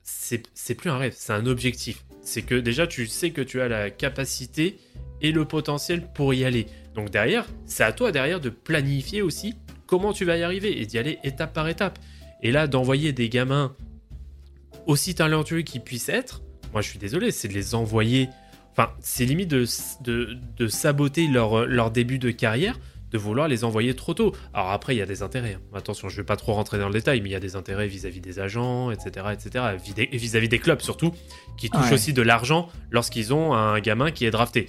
c'est 0.02 0.74
plus 0.74 0.90
un 0.90 0.98
rêve, 0.98 1.14
c'est 1.16 1.32
un 1.32 1.46
objectif. 1.46 2.04
C'est 2.22 2.42
que 2.42 2.54
déjà, 2.54 2.86
tu 2.86 3.06
sais 3.06 3.30
que 3.30 3.40
tu 3.40 3.60
as 3.60 3.68
la 3.68 3.90
capacité 3.90 4.78
et 5.20 5.32
le 5.32 5.44
potentiel 5.44 6.06
pour 6.14 6.34
y 6.34 6.44
aller. 6.44 6.66
Donc 6.94 7.10
derrière, 7.10 7.46
c'est 7.66 7.84
à 7.84 7.92
toi 7.92 8.12
derrière 8.12 8.40
de 8.40 8.50
planifier 8.50 9.22
aussi 9.22 9.54
comment 9.86 10.12
tu 10.12 10.24
vas 10.24 10.36
y 10.36 10.42
arriver 10.42 10.80
et 10.80 10.86
d'y 10.86 10.98
aller 10.98 11.18
étape 11.24 11.52
par 11.52 11.68
étape. 11.68 11.98
Et 12.42 12.52
là, 12.52 12.66
d'envoyer 12.66 13.12
des 13.12 13.28
gamins 13.28 13.74
aussi 14.86 15.14
talentueux 15.14 15.62
qu'ils 15.62 15.82
puissent 15.82 16.08
être, 16.08 16.42
moi 16.72 16.82
je 16.82 16.88
suis 16.88 16.98
désolé, 16.98 17.30
c'est 17.30 17.48
de 17.48 17.54
les 17.54 17.74
envoyer. 17.74 18.28
Enfin, 18.72 18.90
c'est 19.00 19.24
limite 19.24 19.48
de, 19.48 19.64
de, 20.02 20.36
de 20.56 20.66
saboter 20.66 21.26
leur, 21.26 21.66
leur 21.66 21.90
début 21.90 22.18
de 22.18 22.30
carrière, 22.30 22.78
de 23.10 23.18
vouloir 23.18 23.46
les 23.48 23.62
envoyer 23.64 23.94
trop 23.94 24.14
tôt. 24.14 24.32
Alors 24.52 24.70
après, 24.72 24.94
il 24.94 24.98
y 24.98 25.02
a 25.02 25.06
des 25.06 25.22
intérêts. 25.22 25.58
Attention, 25.74 26.08
je 26.08 26.16
vais 26.16 26.24
pas 26.24 26.36
trop 26.36 26.52
rentrer 26.54 26.78
dans 26.78 26.88
le 26.88 26.94
détail, 26.94 27.20
mais 27.20 27.28
il 27.28 27.32
y 27.32 27.36
a 27.36 27.40
des 27.40 27.54
intérêts 27.56 27.86
vis-à-vis 27.86 28.20
des 28.20 28.40
agents, 28.40 28.90
etc., 28.90 29.26
etc., 29.32 29.64
vis- 29.82 30.08
vis-à-vis 30.16 30.48
des 30.48 30.58
clubs 30.58 30.80
surtout, 30.80 31.12
qui 31.56 31.70
touchent 31.70 31.86
Ouais. 31.88 31.94
aussi 31.94 32.12
de 32.12 32.22
l'argent 32.22 32.68
lorsqu'ils 32.90 33.32
ont 33.32 33.54
un 33.54 33.78
gamin 33.80 34.10
qui 34.10 34.24
est 34.24 34.30
drafté. 34.32 34.68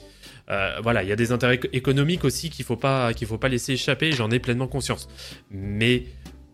Euh, 0.52 0.78
voilà, 0.84 1.02
il 1.02 1.10
y 1.10 1.12
a 1.12 1.16
des 1.16 1.32
intérêts 1.32 1.56
éco- 1.56 1.70
économiques 1.74 2.24
aussi 2.24 2.52
qu'il 2.52 2.66
faut 2.66 2.76
pas 2.78 3.14
qu'il 3.16 3.26
faut 3.28 3.40
pas 3.40 3.48
laisser 3.50 3.74
échapper. 3.74 4.12
J'en 4.12 4.30
ai 4.30 4.38
pleinement 4.38 4.68
conscience. 4.68 5.08
Mais 5.50 6.04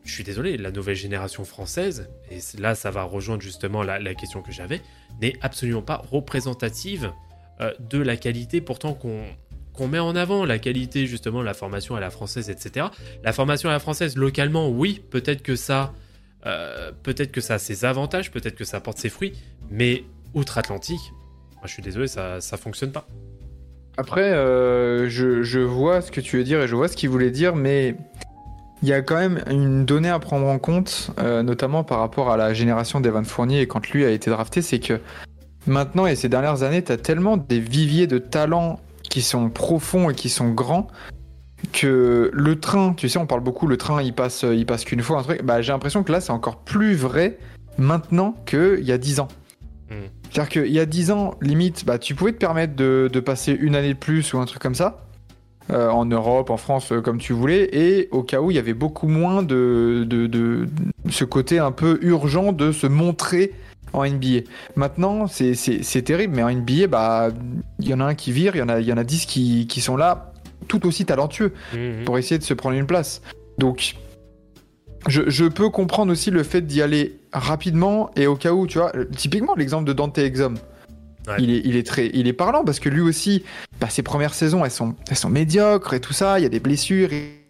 je 0.06 0.14
suis 0.14 0.24
désolé, 0.24 0.56
la 0.56 0.72
nouvelle 0.72 0.96
génération 0.96 1.44
française, 1.44 2.10
et 2.32 2.40
là 2.60 2.74
ça 2.74 2.90
va 2.90 3.04
rejoindre 3.04 3.42
justement 3.42 3.84
la, 3.84 4.00
la 4.00 4.14
question 4.16 4.42
que 4.42 4.52
j'avais, 4.54 4.82
n'est 5.22 5.34
absolument 5.42 5.82
pas 5.82 6.02
représentative 6.10 7.12
euh, 7.60 7.74
de 7.82 7.98
la 7.98 8.16
qualité 8.16 8.62
pourtant 8.62 8.94
qu'on 8.94 9.24
qu'on 9.82 9.88
met 9.88 10.00
en 10.00 10.16
avant, 10.16 10.46
la 10.46 10.60
qualité 10.60 11.08
justement, 11.08 11.42
la 11.42 11.56
formation 11.56 11.96
à 11.96 12.00
la 12.00 12.12
française, 12.12 12.52
etc. 12.52 12.86
La 13.24 13.34
formation 13.34 13.68
à 13.68 13.72
la 13.72 13.80
française 13.80 14.16
localement, 14.16 14.70
oui, 14.70 15.02
peut-être 15.10 15.42
que 15.42 15.56
ça, 15.56 15.92
euh, 16.46 16.92
peut-être 17.02 17.32
que 17.32 17.42
ça 17.42 17.56
a 17.56 17.58
ses 17.58 17.84
avantages, 17.84 18.30
peut-être 18.30 18.54
que 18.56 18.64
ça 18.64 18.78
apporte 18.78 19.00
ses 19.00 19.10
fruits, 19.10 19.34
mais 19.72 20.04
outre-Atlantique, 20.36 21.14
je 21.66 21.70
suis 21.72 21.82
désolé, 21.82 22.08
ça 22.08 22.42
ça 22.42 22.58
fonctionne 22.58 22.92
pas. 22.92 23.08
Après, 23.98 24.34
euh, 24.34 25.10
je, 25.10 25.42
je 25.42 25.60
vois 25.60 26.02
ce 26.02 26.12
que 26.12 26.22
tu 26.22 26.38
veux 26.38 26.44
dire 26.44 26.62
et 26.62 26.68
je 26.68 26.76
vois 26.76 26.88
ce 26.88 26.96
qu'il 26.96 27.10
voulait 27.10 27.32
dire, 27.32 27.56
mais 27.56 27.96
il 28.84 28.90
y 28.90 28.94
a 28.94 29.02
quand 29.02 29.18
même 29.18 29.44
une 29.50 29.84
donnée 29.84 30.10
à 30.10 30.20
prendre 30.20 30.46
en 30.46 30.60
compte, 30.60 31.10
euh, 31.18 31.42
notamment 31.42 31.84
par 31.84 31.98
rapport 32.00 32.30
à 32.30 32.38
la 32.38 32.54
génération 32.54 33.00
d'Evan 33.00 33.26
Fournier 33.26 33.62
et 33.62 33.68
quand 33.68 33.90
lui 33.90 34.06
a 34.06 34.12
été 34.12 34.30
drafté, 34.30 34.62
c'est 34.62 34.80
que 34.80 35.00
maintenant 35.66 36.06
et 36.06 36.16
ces 36.16 36.30
dernières 36.30 36.62
années, 36.62 36.84
tu 36.84 36.92
as 36.92 36.98
tellement 36.98 37.38
des 37.38 37.60
viviers 37.60 38.06
de 38.06 38.20
talents 38.20 38.80
qui 39.12 39.22
sont 39.22 39.50
profonds 39.50 40.10
et 40.10 40.16
qui 40.16 40.30
sont 40.30 40.50
grands 40.50 40.88
que 41.74 42.32
le 42.34 42.60
train, 42.60 42.94
tu 42.94 43.08
sais, 43.08 43.20
on 43.20 43.28
parle 43.28 43.42
beaucoup, 43.42 43.68
le 43.68 43.78
train 43.78 44.02
il 44.02 44.14
passe, 44.14 44.44
il 44.52 44.66
passe 44.66 44.84
qu'une 44.84 45.02
fois, 45.04 45.20
un 45.20 45.24
truc. 45.24 45.44
Bah, 45.44 45.62
j'ai 45.62 45.72
l'impression 45.72 46.02
que 46.04 46.12
là, 46.12 46.20
c'est 46.22 46.32
encore 46.32 46.58
plus 46.58 46.96
vrai 46.96 47.38
maintenant 47.78 48.36
qu'il 48.48 48.80
y 48.84 48.92
a 48.92 48.98
10 48.98 49.20
ans. 49.20 49.28
Hmm. 49.92 50.08
C'est-à-dire 50.32 50.50
qu'il 50.50 50.72
y 50.72 50.80
a 50.80 50.86
10 50.88 51.12
ans, 51.12 51.36
limite, 51.42 51.86
bah, 51.86 52.00
tu 52.00 52.16
pouvais 52.16 52.32
te 52.32 52.38
permettre 52.38 52.76
de, 52.76 53.10
de 53.12 53.20
passer 53.20 53.52
une 53.52 53.76
année 53.76 53.94
de 53.94 54.00
plus 54.00 54.34
ou 54.34 54.40
un 54.40 54.46
truc 54.46 54.62
comme 54.62 54.76
ça. 54.76 55.06
euh, 55.70 55.90
en 55.90 56.06
Europe, 56.06 56.50
en 56.50 56.58
France, 56.58 56.92
euh, 56.92 57.02
comme 57.02 57.20
tu 57.20 57.32
voulais, 57.34 57.70
et 57.72 58.08
au 58.12 58.24
cas 58.24 58.42
où 58.42 58.50
il 58.52 58.56
y 58.56 58.60
avait 58.60 58.74
beaucoup 58.74 59.08
moins 59.08 59.44
de, 59.44 60.04
de, 60.08 60.26
de- 60.28 60.68
ce 61.10 61.24
côté 61.26 61.60
un 61.60 61.72
peu 61.72 62.00
urgent 62.02 62.52
de 62.54 62.72
se 62.72 62.88
montrer 62.88 63.52
en 63.94 64.04
NBA. 64.06 64.42
Maintenant, 64.76 65.28
c'est- 65.28 66.02
terrible, 66.04 66.36
mais 66.36 66.44
en 66.44 66.50
NBA, 66.50 66.88
bah, 66.88 67.30
il 67.80 67.88
y 67.90 67.94
en 67.94 68.00
a 68.00 68.06
un 68.06 68.16
qui 68.16 68.32
vire, 68.32 68.56
il 68.56 68.60
y 68.60 68.62
en 68.62 68.70
a, 68.70 68.80
il 68.80 68.88
y 68.88 68.94
en 68.94 68.98
a 68.98 69.04
10 69.04 69.26
qui, 69.26 69.68
qui 69.68 69.82
sont 69.82 69.98
là, 69.98 70.34
tout 70.68 70.86
aussi 70.88 71.06
talentueux 71.06 71.54
Mhm. 71.74 72.06
pour 72.06 72.18
essayer 72.18 72.38
de 72.38 72.44
se 72.44 72.54
prendre 72.54 72.76
une 72.78 72.86
place. 72.88 73.22
Donc, 73.58 73.96
je, 75.08 75.24
je 75.28 75.46
peux 75.46 75.70
comprendre 75.70 76.12
aussi 76.12 76.32
le 76.32 76.44
fait 76.44 76.62
d'y 76.62 76.82
aller 76.82 77.20
rapidement 77.34 78.12
et 78.16 78.28
au 78.28 78.36
cas 78.36 78.54
où, 78.54 78.68
tu 78.68 78.78
vois, 78.78 78.92
typiquement 79.16 79.56
l'exemple 79.56 79.86
de 79.86 79.94
Dante 79.94 80.18
Exum. 80.18 80.56
Ouais. 81.28 81.36
Il, 81.40 81.52
est, 81.52 81.62
il, 81.66 81.76
est 81.76 81.86
très, 81.86 82.10
il 82.14 82.28
est 82.28 82.34
parlant 82.34 82.64
parce 82.64 82.80
que 82.80 82.90
lui 82.90 83.02
aussi, 83.02 83.44
bah, 83.80 83.90
ses 83.90 84.02
premières 84.04 84.34
saisons, 84.34 84.64
elles 84.66 84.72
sont, 84.72 84.96
elles 85.10 85.18
sont 85.18 85.30
médiocres 85.30 85.94
et 85.94 86.00
tout 86.00 86.14
ça, 86.14 86.40
il 86.40 86.44
y 86.44 86.46
a 86.46 86.50
des 86.50 86.60
blessures. 86.60 87.14
Et... 87.14 87.42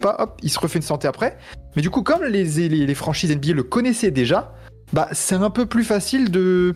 Pas, 0.00 0.16
hop, 0.20 0.38
il 0.42 0.50
se 0.50 0.58
refait 0.58 0.78
une 0.78 0.84
santé 0.84 1.08
après. 1.08 1.36
Mais 1.76 1.82
du 1.82 1.90
coup, 1.90 2.02
comme 2.02 2.24
les, 2.24 2.44
les, 2.44 2.68
les 2.68 2.94
franchises 2.94 3.30
NBA 3.34 3.52
le 3.54 3.62
connaissaient 3.64 4.10
déjà, 4.10 4.54
bah, 4.92 5.08
c'est 5.12 5.36
un 5.36 5.50
peu 5.50 5.66
plus 5.66 5.84
facile 5.84 6.30
de 6.30 6.74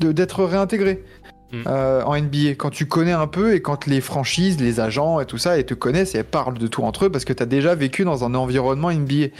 d'être 0.00 0.44
réintégré 0.44 1.04
Mm. 1.52 1.62
euh, 1.66 2.02
en 2.04 2.16
NBA 2.16 2.54
quand 2.56 2.70
tu 2.70 2.86
connais 2.86 3.12
un 3.12 3.26
peu 3.26 3.54
et 3.54 3.62
quand 3.62 3.86
les 3.86 4.00
franchises, 4.00 4.60
les 4.60 4.78
agents 4.78 5.18
et 5.20 5.26
tout 5.26 5.38
ça, 5.38 5.58
et 5.58 5.64
te 5.64 5.74
connaissent 5.74 6.14
et 6.14 6.18
elles 6.18 6.24
parlent 6.24 6.58
de 6.58 6.66
tout 6.66 6.82
entre 6.82 7.06
eux 7.06 7.10
parce 7.10 7.24
que 7.24 7.32
tu 7.32 7.42
as 7.42 7.46
déjà 7.46 7.74
vécu 7.74 8.04
dans 8.04 8.24
un 8.24 8.34
environnement 8.34 8.92
NBA. 8.92 9.34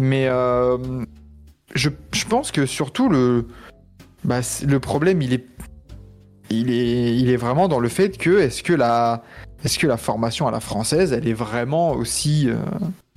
Mais 0.00 0.26
euh, 0.28 0.76
je, 1.74 1.90
je 2.12 2.24
pense 2.24 2.50
que 2.50 2.66
surtout 2.66 3.08
le, 3.08 3.46
bah, 4.24 4.40
le 4.66 4.80
problème, 4.80 5.22
il 5.22 5.32
est, 5.32 5.46
il, 6.50 6.70
est, 6.72 7.16
il 7.16 7.30
est 7.30 7.36
vraiment 7.36 7.68
dans 7.68 7.80
le 7.80 7.88
fait 7.88 8.18
que 8.18 8.40
est-ce 8.40 8.62
que, 8.64 8.72
la, 8.72 9.22
est 9.64 9.78
que 9.78 9.86
la 9.86 9.96
formation 9.96 10.48
à 10.48 10.50
la 10.50 10.60
française, 10.60 11.12
elle 11.12 11.28
est 11.28 11.34
vraiment 11.34 11.92
aussi 11.92 12.48
euh, 12.48 12.56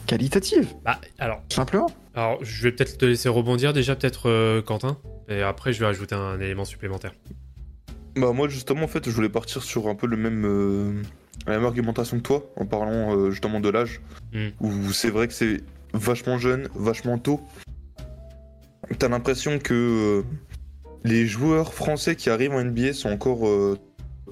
qualitative, 0.06 0.68
Bah, 0.86 1.00
alors, 1.18 1.42
simplement 1.50 1.90
alors, 2.14 2.44
je 2.44 2.64
vais 2.64 2.72
peut-être 2.72 2.98
te 2.98 3.06
laisser 3.06 3.30
rebondir 3.30 3.72
déjà, 3.74 3.96
peut-être 3.96 4.30
euh, 4.30 4.62
Quentin, 4.62 4.98
et 5.30 5.42
après 5.42 5.72
je 5.74 5.80
vais 5.80 5.86
ajouter 5.86 6.16
un 6.16 6.40
élément 6.40 6.66
supplémentaire. 6.66 7.14
Bah 8.16 8.34
moi 8.34 8.50
justement 8.50 8.84
en 8.84 8.88
fait 8.88 9.06
je 9.06 9.12
voulais 9.12 9.30
partir 9.30 9.64
sur 9.64 9.88
un 9.88 9.96
peu 9.96 10.06
le 10.08 10.18
même 10.18 10.44
euh, 10.46 11.02
la 11.48 11.54
même 11.58 11.66
argumentation 11.66 12.18
que 12.18 12.24
toi 12.24 12.44
en 12.58 12.66
parlant 12.66 13.16
euh, 13.16 13.32
justement 13.32 13.60
de 13.62 13.70
l'âge 13.70 14.02
Mm. 14.34 14.48
où 14.62 14.92
c'est 14.94 15.10
vrai 15.10 15.28
que 15.28 15.34
c'est 15.34 15.58
vachement 15.94 16.38
jeune, 16.38 16.68
vachement 16.76 17.18
tôt. 17.18 17.42
T'as 19.00 19.08
l'impression 19.10 19.60
que 19.60 20.24
les 21.04 21.26
joueurs 21.26 21.74
français 21.74 22.16
qui 22.16 22.30
arrivent 22.30 22.54
en 22.54 22.64
NBA 22.64 22.94
sont 22.94 23.10
encore 23.10 23.40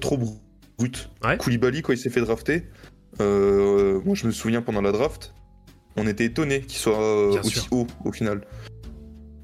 trop 0.00 0.16
br- 0.18 0.38
bruts. 0.78 0.90
Ouais. 1.24 1.36
Koulibaly 1.38 1.82
quand 1.82 1.92
il 1.92 1.98
s'est 1.98 2.10
fait 2.10 2.20
drafter, 2.22 2.64
moi 3.18 4.14
je 4.14 4.26
me 4.26 4.30
souviens 4.32 4.62
pendant 4.62 4.80
la 4.82 4.92
draft, 4.92 5.34
on 5.96 6.06
était 6.06 6.24
étonné 6.24 6.60
qu'il 6.60 6.78
soit 6.78 7.00
euh, 7.00 7.30
Bien 7.32 7.40
aussi 7.40 7.50
sûr. 7.60 7.72
haut 7.72 7.86
au 8.04 8.12
final. 8.12 8.42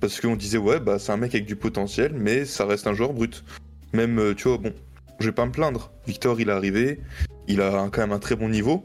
Parce 0.01 0.21
qu'on 0.21 0.37
disait 0.37 0.59
ouais 0.59 0.79
bah 0.81 0.99
c'est 0.99 1.13
un 1.13 1.17
mec 1.17 1.35
avec 1.35 1.47
du 1.47 1.57
potentiel 1.57 2.13
mais 2.15 2.45
ça 2.45 2.67
reste 2.67 2.87
un 2.87 2.95
joueur 2.95 3.13
brut. 3.13 3.45
Même, 3.93 4.19
euh, 4.19 4.35
tu 4.35 4.49
vois, 4.49 4.59
bon, 4.59 4.73
je 5.21 5.27
vais 5.27 5.33
pas 5.33 5.47
me 5.47 5.53
plaindre. 5.53 5.91
Victor, 6.07 6.41
il 6.41 6.49
est 6.49 6.53
arrivé, 6.53 7.01
il 7.49 7.61
a 7.61 7.81
un- 7.81 7.89
quand 7.89 8.01
même 8.03 8.13
un 8.13 8.19
très 8.19 8.37
bon 8.37 8.49
niveau, 8.49 8.85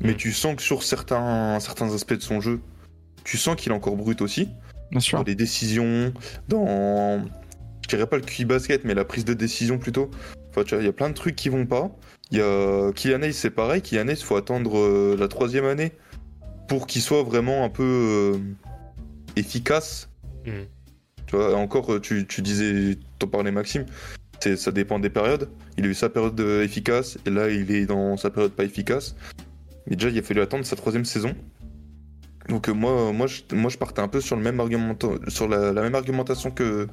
mais 0.00 0.12
Mm. 0.12 0.16
tu 0.16 0.32
sens 0.32 0.56
que 0.56 0.62
sur 0.62 0.82
certains, 0.82 1.58
certains 1.60 1.92
aspects 1.94 2.14
de 2.14 2.22
son 2.22 2.40
jeu, 2.40 2.60
tu 3.24 3.36
sens 3.36 3.56
qu'il 3.56 3.72
est 3.72 3.74
encore 3.74 3.96
brut 3.96 4.22
aussi. 4.22 4.48
Bien 4.90 5.00
sûr. 5.00 5.18
Dans 5.18 5.24
les 5.24 5.34
décisions, 5.34 6.14
dans. 6.48 7.22
Je 7.82 7.88
dirais 7.96 8.06
pas 8.06 8.16
le 8.16 8.22
QI 8.22 8.44
basket, 8.46 8.84
mais 8.84 8.94
la 8.94 9.04
prise 9.04 9.24
de 9.26 9.34
décision 9.34 9.78
plutôt. 9.78 10.10
Enfin, 10.50 10.64
tu 10.64 10.74
vois, 10.74 10.82
il 10.82 10.86
y 10.86 10.88
a 10.88 10.92
plein 10.92 11.10
de 11.10 11.14
trucs 11.14 11.36
qui 11.36 11.50
vont 11.50 11.66
pas. 11.66 11.90
Il 12.30 12.38
y 12.38 12.40
a 12.40 12.90
Kylian 12.92 13.20
c'est 13.32 13.50
pareil. 13.50 13.82
Kylian 13.82 14.08
Hayes, 14.08 14.22
faut 14.22 14.36
attendre 14.36 14.78
euh, 14.78 15.16
la 15.18 15.28
troisième 15.28 15.64
année 15.66 15.92
pour 16.68 16.86
qu'il 16.86 17.02
soit 17.02 17.22
vraiment 17.22 17.64
un 17.64 17.70
peu 17.70 17.82
euh, 17.82 18.38
efficace. 19.36 20.08
Mm. 20.46 20.64
Tu 21.26 21.36
vois, 21.36 21.56
encore, 21.56 22.00
tu, 22.00 22.26
tu 22.26 22.40
disais, 22.40 22.96
t'en 23.18 23.26
parlais 23.26 23.50
Maxime, 23.50 23.84
c'est, 24.40 24.56
ça 24.56 24.70
dépend 24.70 24.98
des 24.98 25.10
périodes. 25.10 25.50
Il 25.76 25.84
a 25.84 25.88
eu 25.88 25.94
sa 25.94 26.08
période 26.08 26.38
euh, 26.40 26.62
efficace, 26.62 27.18
et 27.26 27.30
là, 27.30 27.50
il 27.50 27.70
est 27.70 27.86
dans 27.86 28.16
sa 28.16 28.30
période 28.30 28.52
pas 28.52 28.64
efficace. 28.64 29.16
Mais 29.86 29.96
déjà, 29.96 30.10
il 30.10 30.18
a 30.18 30.22
fallu 30.22 30.40
attendre 30.40 30.64
sa 30.64 30.76
troisième 30.76 31.04
saison. 31.04 31.34
Donc, 32.48 32.68
euh, 32.68 32.72
moi, 32.72 33.12
moi, 33.12 33.26
je, 33.26 33.42
moi, 33.54 33.70
je 33.70 33.76
partais 33.76 34.00
un 34.00 34.08
peu 34.08 34.20
sur, 34.20 34.36
le 34.36 34.42
même 34.42 34.58
argumenta- 34.58 35.28
sur 35.28 35.48
la, 35.48 35.72
la 35.72 35.82
même 35.82 35.94
argumentation 35.94 36.50
que, 36.50 36.88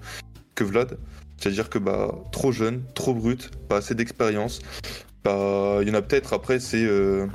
que 0.54 0.64
Vlad. 0.66 0.98
C'est-à-dire 1.38 1.70
que, 1.70 1.80
bah, 1.80 2.14
trop 2.32 2.52
jeune, 2.52 2.84
trop 2.94 3.14
brut, 3.14 3.52
pas 3.70 3.78
assez 3.78 3.96
d'expérience. 3.96 4.60
Bah, 5.24 5.80
il 5.82 5.88
y 5.88 5.92
en 5.92 5.96
a 5.96 6.02
peut-être, 6.02 6.34
après, 6.34 6.60
c'est. 6.60 6.84
euh, 6.86 7.28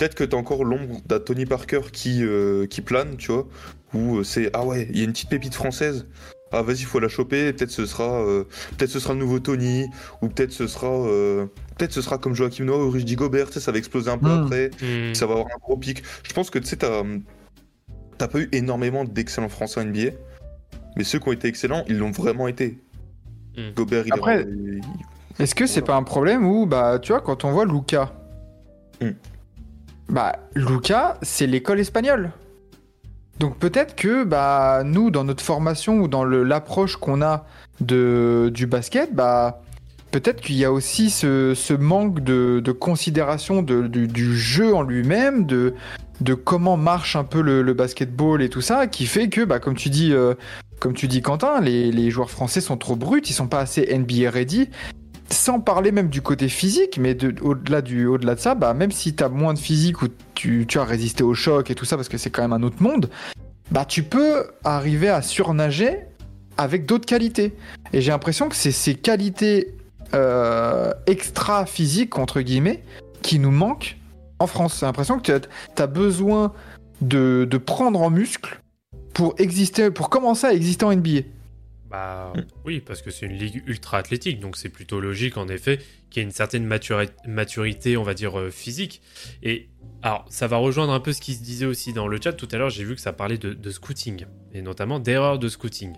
Peut-être 0.00 0.14
que 0.14 0.24
t'as 0.24 0.38
encore 0.38 0.64
l'ombre 0.64 0.96
d'un 1.04 1.20
Tony 1.20 1.44
Parker 1.44 1.82
qui, 1.92 2.24
euh, 2.24 2.66
qui 2.66 2.80
plane, 2.80 3.18
tu 3.18 3.32
vois, 3.32 3.46
où 3.92 4.16
euh, 4.16 4.24
c'est 4.24 4.48
ah 4.54 4.64
ouais, 4.64 4.88
il 4.90 4.96
y 4.98 5.02
a 5.02 5.04
une 5.04 5.12
petite 5.12 5.28
pépite 5.28 5.54
française. 5.54 6.06
Ah 6.52 6.62
vas-y, 6.62 6.78
faut 6.84 7.00
la 7.00 7.08
choper. 7.08 7.52
Peut-être 7.52 7.70
ce 7.70 7.84
sera, 7.84 8.22
euh, 8.22 8.44
peut-être 8.78 8.88
ce 8.90 8.98
sera 8.98 9.12
le 9.12 9.18
nouveau 9.20 9.40
Tony, 9.40 9.84
ou 10.22 10.28
peut-être 10.28 10.52
ce 10.52 10.66
sera, 10.68 10.88
euh, 10.88 11.44
peut-être 11.76 11.92
ce 11.92 12.00
sera 12.00 12.16
comme 12.16 12.34
Joachim 12.34 12.64
Noah 12.64 12.82
ou 12.86 12.90
Rudy 12.90 13.14
Gobert. 13.14 13.48
Tu 13.48 13.52
sais, 13.52 13.60
ça 13.60 13.72
va 13.72 13.78
exploser 13.78 14.10
un 14.10 14.16
peu 14.16 14.28
Mm. 14.34 14.42
après. 14.44 14.70
Hmm. 14.80 15.12
Ça 15.14 15.26
va 15.26 15.32
avoir 15.34 15.48
un 15.48 15.58
gros 15.60 15.76
pic. 15.76 16.02
Je 16.22 16.32
pense 16.32 16.48
que 16.48 16.58
tu 16.58 16.64
sais, 16.66 16.76
t'as, 16.76 17.02
t'as 18.16 18.26
pas 18.28 18.38
eu 18.38 18.48
énormément 18.52 19.04
d'excellents 19.04 19.50
Français 19.50 19.80
en 19.80 19.84
NBA, 19.84 20.12
mais 20.96 21.04
ceux 21.04 21.18
qui 21.18 21.28
ont 21.28 21.32
été 21.32 21.46
excellents, 21.46 21.84
ils 21.88 21.98
l'ont 21.98 22.10
vraiment 22.10 22.48
été. 22.48 22.78
Mm. 23.58 23.72
Gobert, 23.76 24.04
il 24.06 24.14
Après- 24.14 24.40
est, 24.40 25.42
Est-ce 25.42 25.54
que 25.54 25.66
c'est 25.66 25.82
pas 25.82 25.94
un 25.94 26.04
problème 26.04 26.46
où, 26.46 26.64
bah, 26.64 26.98
tu 27.00 27.12
vois, 27.12 27.20
quand 27.20 27.44
on 27.44 27.52
voit 27.52 27.66
Luca, 27.66 28.14
Hmm. 29.02 29.12
Bah, 30.10 30.32
Luca, 30.54 31.18
c'est 31.22 31.46
l'école 31.46 31.80
espagnole. 31.80 32.32
Donc 33.38 33.58
peut-être 33.58 33.94
que, 33.96 34.24
bah, 34.24 34.82
nous, 34.84 35.10
dans 35.10 35.24
notre 35.24 35.42
formation 35.42 35.98
ou 35.98 36.08
dans 36.08 36.24
l'approche 36.24 36.96
qu'on 36.96 37.22
a 37.22 37.46
de, 37.80 38.50
du 38.52 38.66
basket, 38.66 39.14
bah, 39.14 39.62
peut-être 40.10 40.42
qu'il 40.42 40.56
y 40.56 40.64
a 40.64 40.72
aussi 40.72 41.08
ce, 41.08 41.54
ce 41.54 41.72
manque 41.72 42.20
de, 42.20 42.60
de 42.62 42.72
considération 42.72 43.62
du, 43.62 44.36
jeu 44.36 44.74
en 44.74 44.82
lui-même, 44.82 45.46
de, 45.46 45.74
de 46.20 46.34
comment 46.34 46.76
marche 46.76 47.16
un 47.16 47.24
peu 47.24 47.40
le, 47.40 47.62
le 47.62 47.72
basketball 47.72 48.42
et 48.42 48.50
tout 48.50 48.60
ça, 48.60 48.88
qui 48.88 49.06
fait 49.06 49.28
que, 49.28 49.42
bah, 49.42 49.58
comme 49.58 49.74
tu 49.74 49.88
dis, 49.88 50.12
euh, 50.12 50.34
comme 50.80 50.92
tu 50.92 51.08
dis 51.08 51.22
Quentin, 51.22 51.60
les, 51.60 51.90
les 51.92 52.10
joueurs 52.10 52.30
français 52.30 52.60
sont 52.60 52.76
trop 52.76 52.96
bruts, 52.96 53.22
ils 53.24 53.32
sont 53.32 53.48
pas 53.48 53.60
assez 53.60 53.86
NBA 53.96 54.28
ready 54.30 54.68
sans 55.32 55.60
parler 55.60 55.92
même 55.92 56.08
du 56.08 56.22
côté 56.22 56.48
physique, 56.48 56.98
mais 56.98 57.14
de- 57.14 57.34
au-delà 57.42 57.82
du, 57.82 58.06
au-delà 58.06 58.34
de 58.34 58.40
ça, 58.40 58.54
bah, 58.54 58.74
même 58.74 58.90
si 58.90 59.14
tu 59.14 59.22
as 59.22 59.28
moins 59.28 59.54
de 59.54 59.58
physique 59.58 60.02
ou 60.02 60.08
tu, 60.34 60.66
tu 60.66 60.78
as 60.78 60.84
résisté 60.84 61.22
au 61.22 61.34
choc 61.34 61.70
et 61.70 61.74
tout 61.74 61.84
ça, 61.84 61.96
parce 61.96 62.08
que 62.08 62.18
c'est 62.18 62.30
quand 62.30 62.42
même 62.42 62.52
un 62.52 62.62
autre 62.62 62.82
monde, 62.82 63.08
bah, 63.70 63.84
tu 63.84 64.02
peux 64.02 64.46
arriver 64.64 65.08
à 65.08 65.22
surnager 65.22 65.98
avec 66.56 66.84
d'autres 66.86 67.06
qualités. 67.06 67.54
Et 67.92 68.00
j'ai 68.00 68.10
l'impression 68.10 68.48
que 68.48 68.56
c'est 68.56 68.72
ces 68.72 68.94
qualités 68.94 69.74
euh, 70.14 70.92
extra 71.06 71.64
physiques, 71.66 72.18
entre 72.18 72.40
guillemets, 72.40 72.82
qui 73.22 73.38
nous 73.38 73.52
manquent 73.52 73.96
en 74.40 74.46
France. 74.46 74.78
J'ai 74.80 74.86
l'impression 74.86 75.18
que 75.20 75.38
tu 75.38 75.82
as 75.82 75.86
besoin 75.86 76.52
de, 77.00 77.46
de 77.48 77.58
prendre 77.58 78.02
en 78.02 78.10
muscle 78.10 78.60
pour 79.14 79.34
exister, 79.38 79.90
pour 79.90 80.10
commencer 80.10 80.46
à 80.46 80.52
exister 80.52 80.84
en 80.84 80.94
NBA. 80.94 81.20
Bah 81.90 82.32
Mm. 82.36 82.40
oui, 82.64 82.80
parce 82.80 83.02
que 83.02 83.10
c'est 83.10 83.26
une 83.26 83.32
ligue 83.36 83.62
ultra 83.66 83.98
athlétique, 83.98 84.38
donc 84.38 84.56
c'est 84.56 84.68
plutôt 84.68 85.00
logique 85.00 85.36
en 85.36 85.48
effet 85.48 85.78
qu'il 86.08 86.20
y 86.20 86.22
ait 86.22 86.28
une 86.28 86.32
certaine 86.32 86.66
maturi- 86.66 87.10
maturité, 87.26 87.96
on 87.96 88.02
va 88.04 88.14
dire, 88.14 88.38
euh, 88.38 88.50
physique. 88.50 89.02
Et 89.42 89.68
alors, 90.02 90.24
ça 90.28 90.46
va 90.46 90.56
rejoindre 90.56 90.92
un 90.92 91.00
peu 91.00 91.12
ce 91.12 91.20
qui 91.20 91.34
se 91.34 91.42
disait 91.42 91.66
aussi 91.66 91.92
dans 91.92 92.06
le 92.06 92.20
chat 92.22 92.32
tout 92.32 92.48
à 92.52 92.58
l'heure, 92.58 92.70
j'ai 92.70 92.84
vu 92.84 92.94
que 92.94 93.00
ça 93.00 93.12
parlait 93.12 93.38
de, 93.38 93.52
de 93.54 93.70
scouting, 93.70 94.24
et 94.52 94.62
notamment 94.62 95.00
d'erreurs 95.00 95.38
de 95.40 95.48
scouting. 95.48 95.92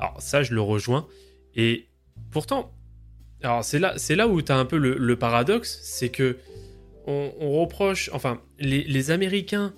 Alors 0.00 0.16
ça, 0.20 0.42
je 0.42 0.54
le 0.54 0.60
rejoins, 0.62 1.06
et 1.54 1.88
pourtant, 2.30 2.72
alors 3.42 3.62
c'est 3.64 3.78
là, 3.78 3.94
c'est 3.98 4.16
là 4.16 4.26
où 4.28 4.40
tu 4.40 4.50
as 4.50 4.56
un 4.56 4.64
peu 4.64 4.78
le, 4.78 4.96
le 4.96 5.16
paradoxe, 5.18 5.78
c'est 5.82 6.08
que 6.08 6.38
on, 7.06 7.32
on 7.38 7.52
reproche, 7.60 8.08
enfin, 8.14 8.40
les, 8.58 8.82
les 8.84 9.10
Américains, 9.10 9.74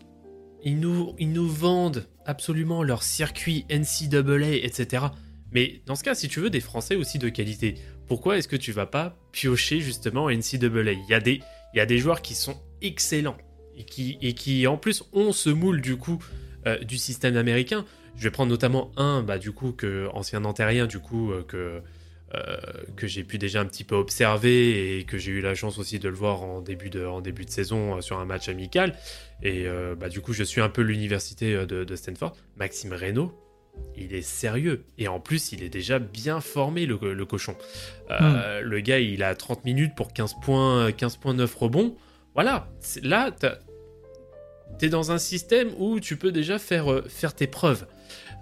ils 0.63 0.79
nous, 0.79 1.15
ils 1.19 1.33
nous 1.33 1.49
vendent 1.49 2.07
absolument 2.25 2.83
leur 2.85 3.03
circuit 3.03 3.67
NCAA, 3.69 4.65
etc. 4.65 5.07
Mais 5.53 5.81
dans 5.87 5.95
ce 5.95 6.05
cas, 6.05 6.15
si 6.15 6.29
tu 6.29 6.41
veux 6.41 6.51
des 6.51 6.61
Français 6.61 6.97
aussi 6.97 7.19
de 7.19 7.29
qualité, 7.29 7.77
pourquoi 8.07 8.39
est-ce 8.39 8.49
que 8.49 8.57
tu 8.57 8.73
vas 8.73 8.87
pas 8.87 9.17
piocher 9.33 9.81
justement 9.81 10.25
en 10.25 10.31
NCAA 10.31 10.93
Il 10.93 11.07
y 11.09 11.15
a 11.15 11.21
des, 11.21 11.41
y 11.75 11.81
a 11.81 11.87
des 11.87 11.99
joueurs 11.99 12.23
qui 12.23 12.35
sont 12.35 12.57
excellents 12.83 13.39
et 13.77 14.33
qui, 14.35 14.67
en 14.67 14.77
plus 14.77 15.05
ont 15.13 15.33
ce 15.33 15.51
moule 15.51 15.81
du 15.81 15.97
coup 15.97 16.23
euh, 16.67 16.79
du 16.79 16.99
système 16.99 17.37
américain. 17.37 17.85
Je 18.17 18.25
vais 18.25 18.31
prendre 18.31 18.51
notamment 18.51 18.91
un, 18.97 19.23
bah, 19.23 19.39
du 19.39 19.53
coup, 19.53 19.73
que, 19.73 20.09
ancien 20.15 20.45
antérien, 20.45 20.87
du 20.87 20.99
coup, 20.99 21.33
euh, 21.33 21.43
que, 21.43 21.83
euh, 22.35 22.57
que 22.97 23.07
j'ai 23.07 23.25
pu 23.25 23.37
déjà 23.37 23.61
un 23.61 23.67
petit 23.67 23.85
peu 23.85 23.95
observer 23.95 24.99
et 24.99 25.05
que 25.05 25.19
j'ai 25.19 25.33
eu 25.33 25.43
la 25.43 25.55
chance 25.55 25.79
aussi 25.79 25.99
de 25.99 26.09
le 26.09 26.15
voir 26.15 26.43
en 26.43 26.63
début 26.63 26.89
de, 26.89 27.07
saison 27.49 28.01
sur 28.01 28.19
un 28.19 28.25
match 28.25 28.49
amical. 28.49 28.97
Et 29.43 29.67
bah, 29.99 30.09
du 30.09 30.21
coup, 30.21 30.33
je 30.33 30.43
suis 30.43 30.63
un 30.63 30.71
peu 30.71 30.81
l'université 30.81 31.67
de 31.67 31.95
Stanford. 31.95 32.35
Maxime 32.57 32.95
Reynaud, 32.95 33.33
il 33.97 34.15
est 34.15 34.23
sérieux. 34.23 34.85
Et 34.99 35.09
en 35.09 35.21
plus, 35.21 35.53
il 35.53 35.63
est 35.63 35.69
déjà 35.69 35.99
bien 35.99 36.41
formé, 36.41 36.87
le, 36.87 36.99
le 37.15 37.25
cochon. 37.27 37.55
Euh, 38.11 38.61
Le 38.63 38.81
gars, 38.81 38.99
il 39.01 39.23
a 39.23 39.35
30 39.35 39.65
minutes 39.65 39.95
pour 39.95 40.13
15 40.13 40.35
points, 40.43 40.93
15 40.93 41.17
points 41.17 41.35
9 41.35 41.55
rebonds. 41.55 41.95
Voilà, 42.35 42.69
C'est- 42.81 43.03
là, 43.05 43.31
t'es 44.79 44.89
dans 44.89 45.13
un 45.13 45.19
système 45.19 45.71
où 45.79 46.01
tu 46.01 46.17
peux 46.17 46.33
déjà 46.33 46.59
faire, 46.59 46.91
euh, 46.93 47.05
faire 47.09 47.35
tes 47.35 47.47
preuves. 47.47 47.87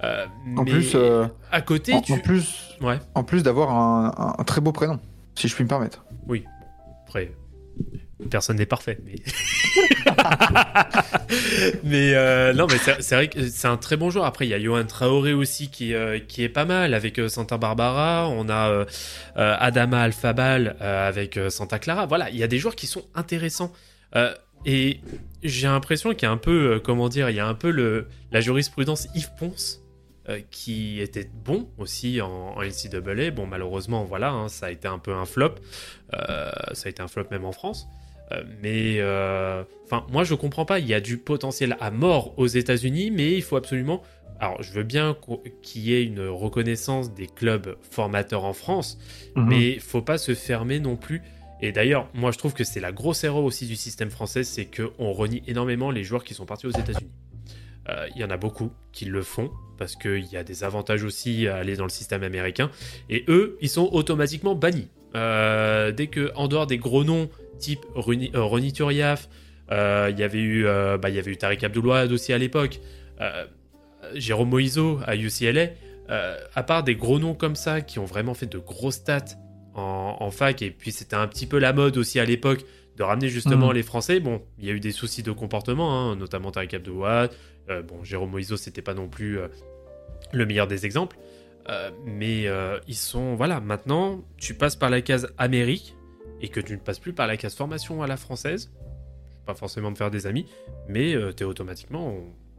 Euh, 0.03 0.27
En 0.57 0.65
mais 0.65 0.71
plus, 0.73 0.93
euh, 0.95 1.27
à 1.53 1.63
côté, 1.63 1.93
en, 1.95 2.01
tu... 2.01 2.13
en 2.13 2.19
plus, 2.19 2.77
Ouais, 2.81 2.99
en 3.15 3.23
plus 3.23 3.43
d'avoir 3.43 3.71
un, 3.71 4.13
un- 4.17 4.35
un 4.41 4.45
très 4.45 4.61
beau 4.61 4.73
prénom, 4.73 4.99
si 5.37 5.47
je 5.49 5.55
puis 5.55 5.65
me 5.65 5.69
permettre. 5.69 6.05
oui. 6.27 6.45
Après, 7.07 7.31
personne 8.31 8.57
n'est 8.57 8.67
parfait, 8.67 8.99
mais... 9.05 9.15
euh, 12.15 12.53
non, 12.53 12.67
mais 12.69 12.79
c'est 13.01 13.15
vrai 13.15 13.29
que 13.29 13.49
c'est 13.49 13.69
un 13.69 13.77
très 13.77 13.97
bon 13.97 14.11
joueur. 14.11 14.25
Après, 14.25 14.47
il 14.47 14.51
y 14.51 14.55
a 14.55 14.61
Johan 14.61 14.85
Traoré 14.85 15.33
aussi 15.33 15.71
qui, 15.71 15.95
euh, 15.95 16.19
qui 16.19 16.43
est 16.43 16.49
pas 16.49 16.65
mal 16.65 16.95
avec 16.95 17.19
euh, 17.19 17.29
Santa 17.29 17.59
Barbara. 17.59 18.29
On 18.29 18.49
a 18.49 18.69
euh, 18.71 18.85
Adama 19.37 20.03
Alfabal 20.03 20.77
avec 20.81 21.39
Santa 21.49 21.79
Clara. 21.79 22.07
Voilà, 22.07 22.31
il 22.31 22.37
y 22.37 22.43
a 22.43 22.47
des 22.47 22.59
joueurs 22.59 22.77
qui 22.77 22.87
sont 22.87 23.05
intéressants. 23.15 23.73
Et 24.67 25.01
j'ai 25.43 25.67
l'impression 25.67 26.15
qu'il 26.15 26.23
y 26.23 26.27
a 26.27 26.31
un 26.31 26.39
peu, 26.39 26.81
comment 26.83 27.09
dire, 27.09 27.29
il 27.29 27.37
y 27.37 27.41
a 27.41 27.47
un 27.47 27.55
peu 27.55 27.71
le, 27.71 28.07
la 28.33 28.41
jurisprudence 28.41 29.09
Yves 29.15 29.33
Ponce 29.39 29.81
qui 30.51 31.01
était 31.01 31.29
bon 31.45 31.69
aussi 31.77 32.23
en, 32.23 32.55
en 32.57 32.63
NCAA. 32.63 33.31
Bon, 33.33 33.47
malheureusement, 33.47 34.05
voilà, 34.05 34.31
hein, 34.31 34.49
ça 34.49 34.67
a 34.67 34.71
été 34.71 34.89
un 34.89 34.99
peu 34.99 35.13
un 35.13 35.27
flop. 35.27 35.57
Ça 36.13 36.87
a 36.87 36.89
été 36.89 37.03
un 37.03 37.09
flop 37.09 37.27
même 37.31 37.45
en 37.45 37.53
France. 37.53 37.89
Euh, 38.33 38.43
mais 38.63 38.97
euh, 39.01 39.63
enfin, 39.85 40.07
moi 40.11 40.25
je 40.25 40.35
comprends 40.35 40.65
pas. 40.65 40.79
Il 40.79 40.87
y 40.87 40.95
a 40.95 41.01
du 41.01 41.19
potentiel 41.19 41.77
à 41.81 41.91
mort 41.91 42.33
aux 42.39 42.47
États-Unis, 42.47 43.11
mais 43.11 43.33
il 43.35 43.43
faut 43.43 43.57
absolument. 43.57 44.03
Alors, 44.41 44.63
je 44.63 44.73
veux 44.73 44.83
bien 44.83 45.17
qu'il 45.63 45.83
y 45.83 45.95
ait 45.95 46.03
une 46.05 46.27
reconnaissance 46.27 47.15
des 47.15 47.27
clubs 47.29 47.77
formateurs 47.91 48.45
en 48.45 48.53
France, 48.53 48.99
Mhm. 49.37 49.47
mais 49.49 49.71
il 49.73 49.81
faut 49.81 50.03
pas 50.03 50.19
se 50.19 50.35
fermer 50.35 50.81
non 50.81 50.97
plus. 50.97 51.23
Et 51.61 51.71
d'ailleurs, 51.73 52.09
moi 52.15 52.31
je 52.33 52.39
trouve 52.39 52.53
que 52.53 52.65
c'est 52.65 52.81
la 52.81 52.93
grosse 52.93 53.25
erreur 53.25 53.45
aussi 53.45 53.67
du 53.67 53.77
système 53.77 54.11
français, 54.11 54.43
c'est 54.43 54.67
qu'on 54.67 55.13
renie 55.13 55.43
énormément 55.47 55.91
les 55.91 56.03
joueurs 56.05 56.25
qui 56.25 56.35
sont 56.35 56.47
partis 56.47 56.67
aux 56.67 56.71
États-Unis. 56.71 57.11
Euh, 57.89 58.07
Il 58.17 58.21
y 58.21 58.25
en 58.25 58.31
a 58.31 58.37
beaucoup 58.37 58.71
qui 58.93 59.05
le 59.05 59.23
font 59.23 59.51
parce 59.79 59.95
qu'il 59.97 60.25
y 60.27 60.37
a 60.37 60.43
des 60.45 60.65
avantages 60.65 61.05
aussi 61.05 61.47
à 61.47 61.57
aller 61.57 61.77
dans 61.77 61.85
le 61.85 61.91
système 61.91 62.23
américain. 62.23 62.71
Et 63.11 63.25
eux, 63.29 63.57
ils 63.61 63.69
sont 63.69 63.89
automatiquement 63.93 64.55
bannis. 64.55 64.89
Euh, 65.15 65.93
dès 65.93 66.09
que, 66.09 66.33
en 66.35 66.49
dehors 66.49 66.67
des 66.67 66.79
gros 66.79 67.05
noms 67.05 67.29
type 67.65 67.85
euh, 67.97 68.43
Ronny 68.43 68.73
Turiaf, 68.73 69.29
euh, 69.73 70.09
il 70.11 70.19
y 70.19 70.23
avait 70.23 70.41
eu, 70.41 70.67
euh, 70.67 70.99
bah, 70.99 71.09
il 71.09 71.17
y 71.17 71.19
avait 71.19 71.31
eu 71.33 71.37
Tariq 71.37 71.65
Abdelouad 71.65 72.13
aussi 72.13 72.33
à 72.33 72.39
l'époque, 72.39 72.81
Jérôme 74.15 74.51
Moiseau 74.51 75.01
à 75.07 75.17
UCLA. 75.17 75.69
à 76.55 76.63
part 76.63 76.83
des 76.85 76.95
gros 76.95 77.19
noms 77.19 77.35
comme 77.35 77.57
ça 77.57 77.81
qui 77.81 77.99
ont 77.99 78.05
vraiment 78.05 78.35
fait 78.35 78.47
de 78.47 78.59
gros 78.59 78.91
stats 78.91 79.37
en, 79.75 80.17
en 80.21 80.31
fac, 80.31 80.61
et 80.63 80.71
puis 80.71 80.93
c'était 80.93 81.17
un 81.17 81.27
petit 81.27 81.47
peu 81.47 81.59
la 81.59 81.73
mode 81.73 81.97
aussi 81.97 82.21
à 82.21 82.25
l'époque 82.25 82.65
de 82.97 83.03
ramener 83.03 83.29
justement 83.29 83.69
Mhm. 83.69 83.75
les 83.75 83.83
Français. 83.83 84.21
Bon, 84.21 84.43
il 84.59 84.67
y 84.67 84.71
a 84.71 84.73
eu 84.73 84.81
des 84.81 84.93
soucis 84.93 85.23
de 85.23 85.33
comportement, 85.33 85.89
hein, 85.93 86.17
notamment 86.17 86.51
Tariq 86.53 86.77
Abdelouad. 86.77 87.31
Euh, 87.71 87.83
bon, 87.83 88.05
Jérôme 88.05 88.31
Moiseau, 88.31 88.57
c'était 88.57 88.83
pas 88.83 88.95
non 88.95 89.09
plus 89.09 89.39
euh, 89.39 89.49
le 90.33 90.45
meilleur 90.47 90.67
des 90.67 90.85
exemples. 90.85 91.17
Euh, 91.71 91.91
mais 92.05 92.47
ils 92.87 92.95
sont. 92.95 93.35
Voilà, 93.37 93.61
maintenant, 93.61 94.23
tu 94.37 94.55
passes 94.55 94.77
par 94.77 94.91
la 94.91 95.01
case 95.01 95.33
Amérique 95.39 95.97
et 96.45 96.49
que 96.49 96.61
tu 96.61 96.75
ne 96.75 96.79
passes 96.79 96.99
plus 96.99 97.13
par 97.15 97.27
la 97.27 97.37
case 97.37 97.55
formation 97.55 98.03
à 98.03 98.07
la 98.07 98.17
française. 98.17 98.71
Pas 99.47 99.55
forcément 99.55 99.91
me 99.91 99.95
faire 99.97 100.11
des 100.11 100.27
amis, 100.27 100.47
mais 100.89 101.15
tu 101.37 101.43
es 101.43 101.47
automatiquement, 101.47 102.15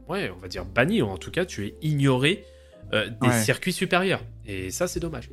ouais, 0.09 0.31
on 0.35 0.39
va 0.39 0.47
dire 0.47 0.65
banni. 0.65 1.01
En 1.01 1.17
tout 1.17 1.31
cas, 1.31 1.45
tu 1.45 1.65
es 1.67 1.75
ignoré 1.81 2.43
euh, 2.93 3.09
des 3.21 3.27
Ouais. 3.27 3.41
circuits 3.41 3.73
supérieurs. 3.73 4.21
Et 4.45 4.69
ça, 4.71 4.87
c'est 4.87 4.99
dommage. 4.99 5.29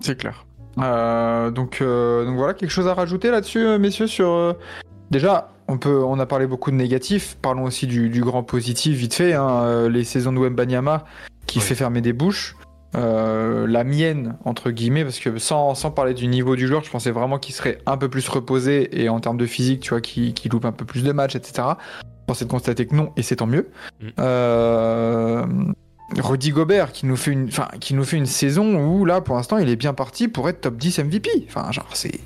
C'est 0.00 0.16
clair. 0.18 0.46
Euh, 0.78 1.50
donc, 1.50 1.78
euh, 1.80 2.24
donc 2.26 2.36
voilà, 2.36 2.54
quelque 2.54 2.70
chose 2.70 2.86
à 2.88 2.94
rajouter 2.94 3.30
là-dessus, 3.30 3.60
euh, 3.64 3.78
messieurs, 3.78 4.06
sur... 4.06 4.28
euh, 4.28 4.52
Déjà, 5.10 5.52
on, 5.68 5.78
peut, 5.78 6.02
on 6.02 6.18
a 6.18 6.26
parlé 6.26 6.46
beaucoup 6.48 6.70
de 6.72 6.76
négatifs, 6.76 7.36
parlons 7.40 7.62
aussi 7.62 7.86
du, 7.86 8.10
du 8.10 8.20
grand 8.22 8.42
positif, 8.42 8.96
vite 8.98 9.14
fait, 9.14 9.34
hein, 9.34 9.62
euh, 9.62 9.88
les 9.88 10.02
saisons 10.04 10.32
de 10.32 10.38
Wembanyama 10.40 11.04
qui 11.46 11.58
Ouais. 11.60 11.64
fait 11.64 11.76
fermer 11.76 12.00
des 12.00 12.12
bouches. 12.12 12.56
Euh, 12.96 13.66
la 13.66 13.84
mienne, 13.84 14.36
entre 14.44 14.70
guillemets, 14.70 15.04
parce 15.04 15.18
que 15.18 15.38
sans, 15.38 15.74
sans 15.74 15.90
parler 15.90 16.14
du 16.14 16.26
niveau 16.28 16.56
du 16.56 16.66
joueur, 16.66 16.82
je 16.82 16.90
pensais 16.90 17.10
vraiment 17.10 17.38
qu'il 17.38 17.54
serait 17.54 17.78
un 17.86 17.96
peu 17.96 18.08
plus 18.08 18.26
reposé 18.28 19.02
et 19.02 19.08
en 19.08 19.20
termes 19.20 19.36
de 19.36 19.46
physique, 19.46 19.80
tu 19.80 19.90
vois, 19.90 20.00
qu'il 20.00 20.32
qu'il 20.32 20.50
loupe 20.50 20.64
un 20.64 20.72
peu 20.72 20.84
plus 20.84 21.02
de 21.02 21.12
matchs, 21.12 21.36
etc. 21.36 21.68
Je 22.02 22.26
pensais 22.26 22.44
de 22.46 22.50
constater 22.50 22.86
que 22.86 22.94
non, 22.94 23.12
et 23.16 23.22
c'est 23.22 23.36
tant 23.36 23.46
mieux. 23.46 23.68
Mm. 24.00 24.06
Euh, 24.18 25.46
Rudy 26.16 26.50
Gobert 26.50 26.92
qui 26.92 27.06
nous 27.06 27.16
fait 27.16 27.32
une, 27.32 27.48
enfin, 27.48 27.68
qui 27.80 27.94
nous 27.94 28.04
fait 28.04 28.16
une 28.16 28.26
saison 28.26 28.76
où 28.86 29.04
là, 29.04 29.20
pour 29.20 29.36
l'instant, 29.36 29.58
il 29.58 29.68
est 29.68 29.76
bien 29.76 29.92
parti 29.92 30.28
pour 30.28 30.48
être 30.48 30.62
top 30.62 30.76
10 30.76 31.00
MVP. 31.00 31.30
Enfin, 31.48 31.70
genre, 31.72 31.88
c'est 31.92 32.20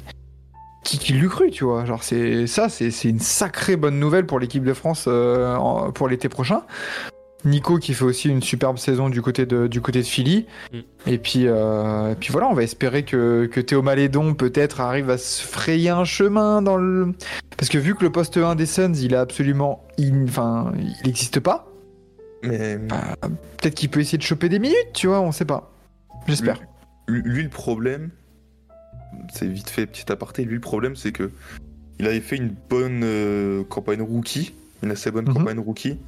qui, 0.84 0.98
qui 0.98 1.12
l'eût 1.14 1.28
cru, 1.28 1.50
tu 1.50 1.64
vois. 1.64 1.84
Genre, 1.84 2.02
c'est 2.02 2.46
ça, 2.46 2.68
c'est 2.68 2.90
une 3.04 3.18
sacrée 3.18 3.76
bonne 3.76 3.98
nouvelle 3.98 4.26
pour 4.26 4.38
l'équipe 4.38 4.64
de 4.64 4.74
France 4.74 5.04
euh, 5.08 5.56
pour 5.92 6.08
l'été 6.08 6.28
prochain. 6.28 6.62
Nico 7.44 7.78
qui 7.78 7.94
fait 7.94 8.04
aussi 8.04 8.28
une 8.28 8.42
superbe 8.42 8.76
saison 8.78 9.08
du 9.08 9.22
côté 9.22 9.46
de, 9.46 9.66
du 9.66 9.80
côté 9.80 10.00
de 10.00 10.06
Philly. 10.06 10.46
Mm. 10.72 10.78
Et, 11.06 11.18
puis, 11.18 11.46
euh, 11.46 12.12
et 12.12 12.14
puis 12.14 12.30
voilà, 12.32 12.48
on 12.48 12.54
va 12.54 12.62
espérer 12.62 13.04
que, 13.04 13.46
que 13.50 13.60
Théo 13.60 13.82
Malédon 13.82 14.34
peut-être 14.34 14.80
arrive 14.80 15.08
à 15.10 15.18
se 15.18 15.42
frayer 15.42 15.88
un 15.90 16.04
chemin 16.04 16.60
dans 16.62 16.76
le. 16.76 17.14
Parce 17.56 17.68
que 17.68 17.78
vu 17.78 17.94
que 17.94 18.02
le 18.04 18.10
poste 18.12 18.36
1 18.36 18.54
des 18.56 18.66
Suns, 18.66 18.94
il 18.94 19.12
est 19.14 19.16
absolument. 19.16 19.84
in- 19.98 20.24
Enfin, 20.24 20.72
il 20.78 20.94
n'existe 21.06 21.40
pas. 21.40 21.66
Mais 22.42 22.78
Peut-être 23.58 23.74
qu'il 23.74 23.90
peut 23.90 24.00
essayer 24.00 24.18
de 24.18 24.22
choper 24.22 24.48
des 24.48 24.58
minutes, 24.58 24.92
tu 24.94 25.06
vois, 25.08 25.20
on 25.20 25.30
sait 25.32 25.44
pas. 25.44 25.70
J'espère. 26.26 26.60
lui, 27.08 27.22
lui, 27.24 27.42
le 27.42 27.48
problème, 27.48 28.10
c'est 29.32 29.46
vite 29.46 29.68
fait, 29.70 29.86
petit 29.86 30.10
aparté, 30.12 30.44
lui, 30.44 30.54
le 30.54 30.60
problème, 30.60 30.96
c'est 30.96 31.12
que 31.12 31.30
il 31.98 32.06
avait 32.06 32.20
fait 32.20 32.36
une 32.36 32.54
bonne 32.70 33.02
euh, 33.04 33.62
campagne 33.64 34.00
rookie, 34.00 34.54
une 34.82 34.90
assez 34.90 35.10
bonne 35.10 35.26
Mhm. 35.28 35.34
campagne 35.34 35.58
rookie. 35.58 35.98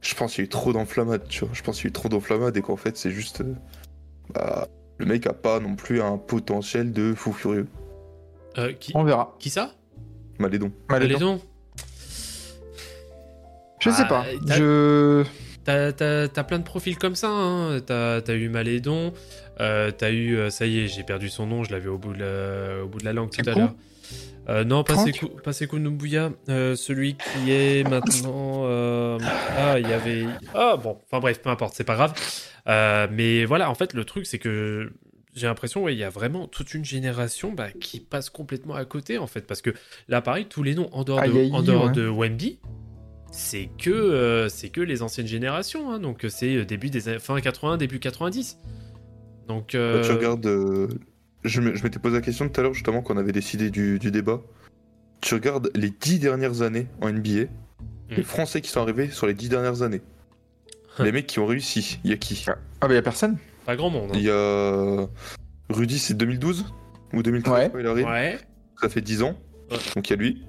Je 0.00 0.14
pense 0.14 0.32
qu'il 0.34 0.42
y 0.42 0.44
a 0.44 0.46
eu 0.46 0.48
trop 0.48 0.72
d'enflammades, 0.72 1.28
tu 1.28 1.44
vois. 1.44 1.50
Je 1.52 1.62
pense 1.62 1.76
qu'il 1.76 1.84
y 1.84 1.88
a 1.88 1.90
eu 1.90 1.92
trop 1.92 2.08
d'enflammades 2.08 2.56
et 2.56 2.62
qu'en 2.62 2.76
fait, 2.76 2.96
c'est 2.96 3.10
juste. 3.10 3.42
euh, 3.42 3.54
bah, 4.34 4.68
le 4.98 5.06
mec 5.06 5.26
a 5.26 5.32
pas 5.32 5.60
non 5.60 5.76
plus 5.76 6.00
un 6.02 6.16
potentiel 6.18 6.92
de 6.92 7.14
fou 7.14 7.32
furieux. 7.32 7.66
Euh, 8.58 8.72
qui, 8.72 8.92
On 8.94 9.04
verra. 9.04 9.36
qui 9.38 9.50
ça? 9.50 9.72
Malédon. 10.38 10.72
Malédon. 10.88 11.40
Je 13.80 13.90
sais 13.90 14.02
Ah, 14.04 14.08
pas. 14.08 14.24
t'as- 14.46 14.56
Je. 14.56 15.24
T'as, 15.64 15.92
t'as- 15.92 16.28
t'as 16.28 16.44
plein 16.44 16.58
de 16.58 16.64
profils 16.64 16.96
comme 16.98 17.14
ça. 17.14 17.28
Hein. 17.28 17.80
T'as, 17.80 18.20
t'as 18.22 18.34
eu 18.34 18.48
Malédon. 18.48 19.12
euh, 19.60 19.90
t'as 19.90 20.10
eu. 20.10 20.36
euh, 20.36 20.50
ça 20.50 20.66
y 20.66 20.80
est, 20.80 20.88
j'ai 20.88 21.02
perdu 21.02 21.28
son 21.28 21.46
nom. 21.46 21.64
Je 21.64 21.72
l'avais 21.72 21.88
au 21.88 21.98
bout 21.98 22.12
de 22.14 22.20
la, 22.20 22.84
au 22.84 22.88
bout 22.88 22.98
de 22.98 23.04
la 23.04 23.12
langue 23.12 23.30
tout 23.30 23.48
à 23.48 23.54
l'heure. 23.54 23.74
Euh, 24.50 24.64
non, 24.64 24.82
pas 24.84 24.96
Sekou, 24.96 25.28
euh, 26.48 26.74
celui 26.76 27.14
qui 27.14 27.50
est 27.52 27.88
maintenant. 27.88 28.62
euh, 28.64 29.18
Ah, 29.56 29.78
il 29.78 29.88
y 29.88 29.92
avait. 29.92 30.26
Ah, 30.54 30.76
bon. 30.82 30.98
Enfin 31.06 31.20
bref, 31.20 31.40
peu 31.40 31.50
importe, 31.50 31.74
c'est 31.76 31.84
pas 31.84 31.94
grave. 31.94 32.14
Euh, 32.66 33.06
mais 33.12 33.44
voilà, 33.44 33.70
en 33.70 33.74
fait, 33.74 33.94
le 33.94 34.04
truc, 34.04 34.26
c'est 34.26 34.38
que. 34.38 34.90
J'ai 35.36 35.46
l'impression, 35.46 35.84
ouais, 35.84 35.94
il 35.94 35.98
y 35.98 36.02
a 36.02 36.10
vraiment 36.10 36.48
toute 36.48 36.74
une 36.74 36.84
génération 36.84 37.52
bah, 37.52 37.68
qui 37.70 38.00
passe 38.00 38.30
complètement 38.30 38.74
à 38.74 38.84
côté, 38.84 39.16
en 39.16 39.28
fait. 39.28 39.42
Parce 39.46 39.62
que 39.62 39.70
là, 40.08 40.20
pareil, 40.20 40.46
tous 40.46 40.64
les 40.64 40.74
noms 40.74 40.88
en 40.92 41.04
dehors, 41.04 41.20
de, 41.22 41.26
Ayayi, 41.30 41.52
en 41.52 41.62
dehors 41.62 41.84
ouais. 41.86 41.92
de 41.92 42.08
Wemby, 42.08 42.58
c'est 43.30 43.68
que, 43.78 43.90
euh, 43.90 44.48
c'est 44.48 44.70
que 44.70 44.80
les 44.80 45.02
anciennes 45.02 45.28
générations. 45.28 45.92
hein. 45.92 46.00
donc, 46.00 46.26
c'est 46.28 46.64
début 46.64 46.90
des 46.90 47.08
années- 47.08 47.20
fin 47.20 47.40
80, 47.40 47.76
début 47.76 48.00
90. 48.00 48.58
Donc, 49.46 49.76
euh, 49.76 50.00
Quand 50.02 50.08
tu 50.08 50.12
regardes. 50.14 50.46
euh, 50.46 50.88
Je 51.44 51.60
m'étais 51.60 51.98
posé 51.98 52.16
la 52.16 52.22
question 52.22 52.48
tout 52.48 52.60
à 52.60 52.62
l'heure, 52.62 52.74
justement, 52.74 53.00
quand 53.02 53.14
on 53.14 53.18
avait 53.18 53.32
décidé 53.32 53.70
du, 53.70 53.98
du 53.98 54.10
débat. 54.10 54.40
Tu 55.20 55.34
regardes 55.34 55.70
les 55.74 55.90
dix 55.90 56.18
dernières 56.18 56.62
années 56.62 56.86
en 57.00 57.10
NBA, 57.12 57.28
les 58.10 58.18
Mm. 58.18 58.22
Français 58.24 58.60
qui 58.60 58.70
sont 58.70 58.80
arrivés 58.80 59.08
sur 59.10 59.26
les 59.26 59.34
dix 59.34 59.48
dernières 59.48 59.82
années. 59.82 60.00
les 60.98 61.12
mecs 61.12 61.26
qui 61.26 61.38
ont 61.38 61.46
réussi, 61.46 61.98
il 62.04 62.10
y 62.10 62.12
a 62.12 62.16
qui? 62.16 62.44
Ah, 62.80 62.88
bah, 62.88 62.94
y 62.94 62.96
a 62.96 63.02
personne? 63.02 63.38
pas 63.64 63.76
grand 63.76 63.90
monde. 63.90 64.10
hein. 64.12 64.16
Il 64.16 64.22
y 64.22 64.30
a. 64.30 65.06
Rudy, 65.68 65.98
c'est 65.98 66.14
2012 66.14 66.64
Ou 67.12 67.22
2013 67.22 67.52
Ouais. 67.54 67.70
quand 67.72 67.78
il 67.78 67.86
arrive 67.86 68.06
Ouais. 68.06 68.38
Ça 68.80 68.88
fait 68.88 69.00
10 69.00 69.22
ans. 69.22 69.38
Ouais. 69.70 69.76
Donc 69.94 70.08
il 70.08 70.10
y 70.10 70.14
a 70.14 70.16
lui, 70.16 70.42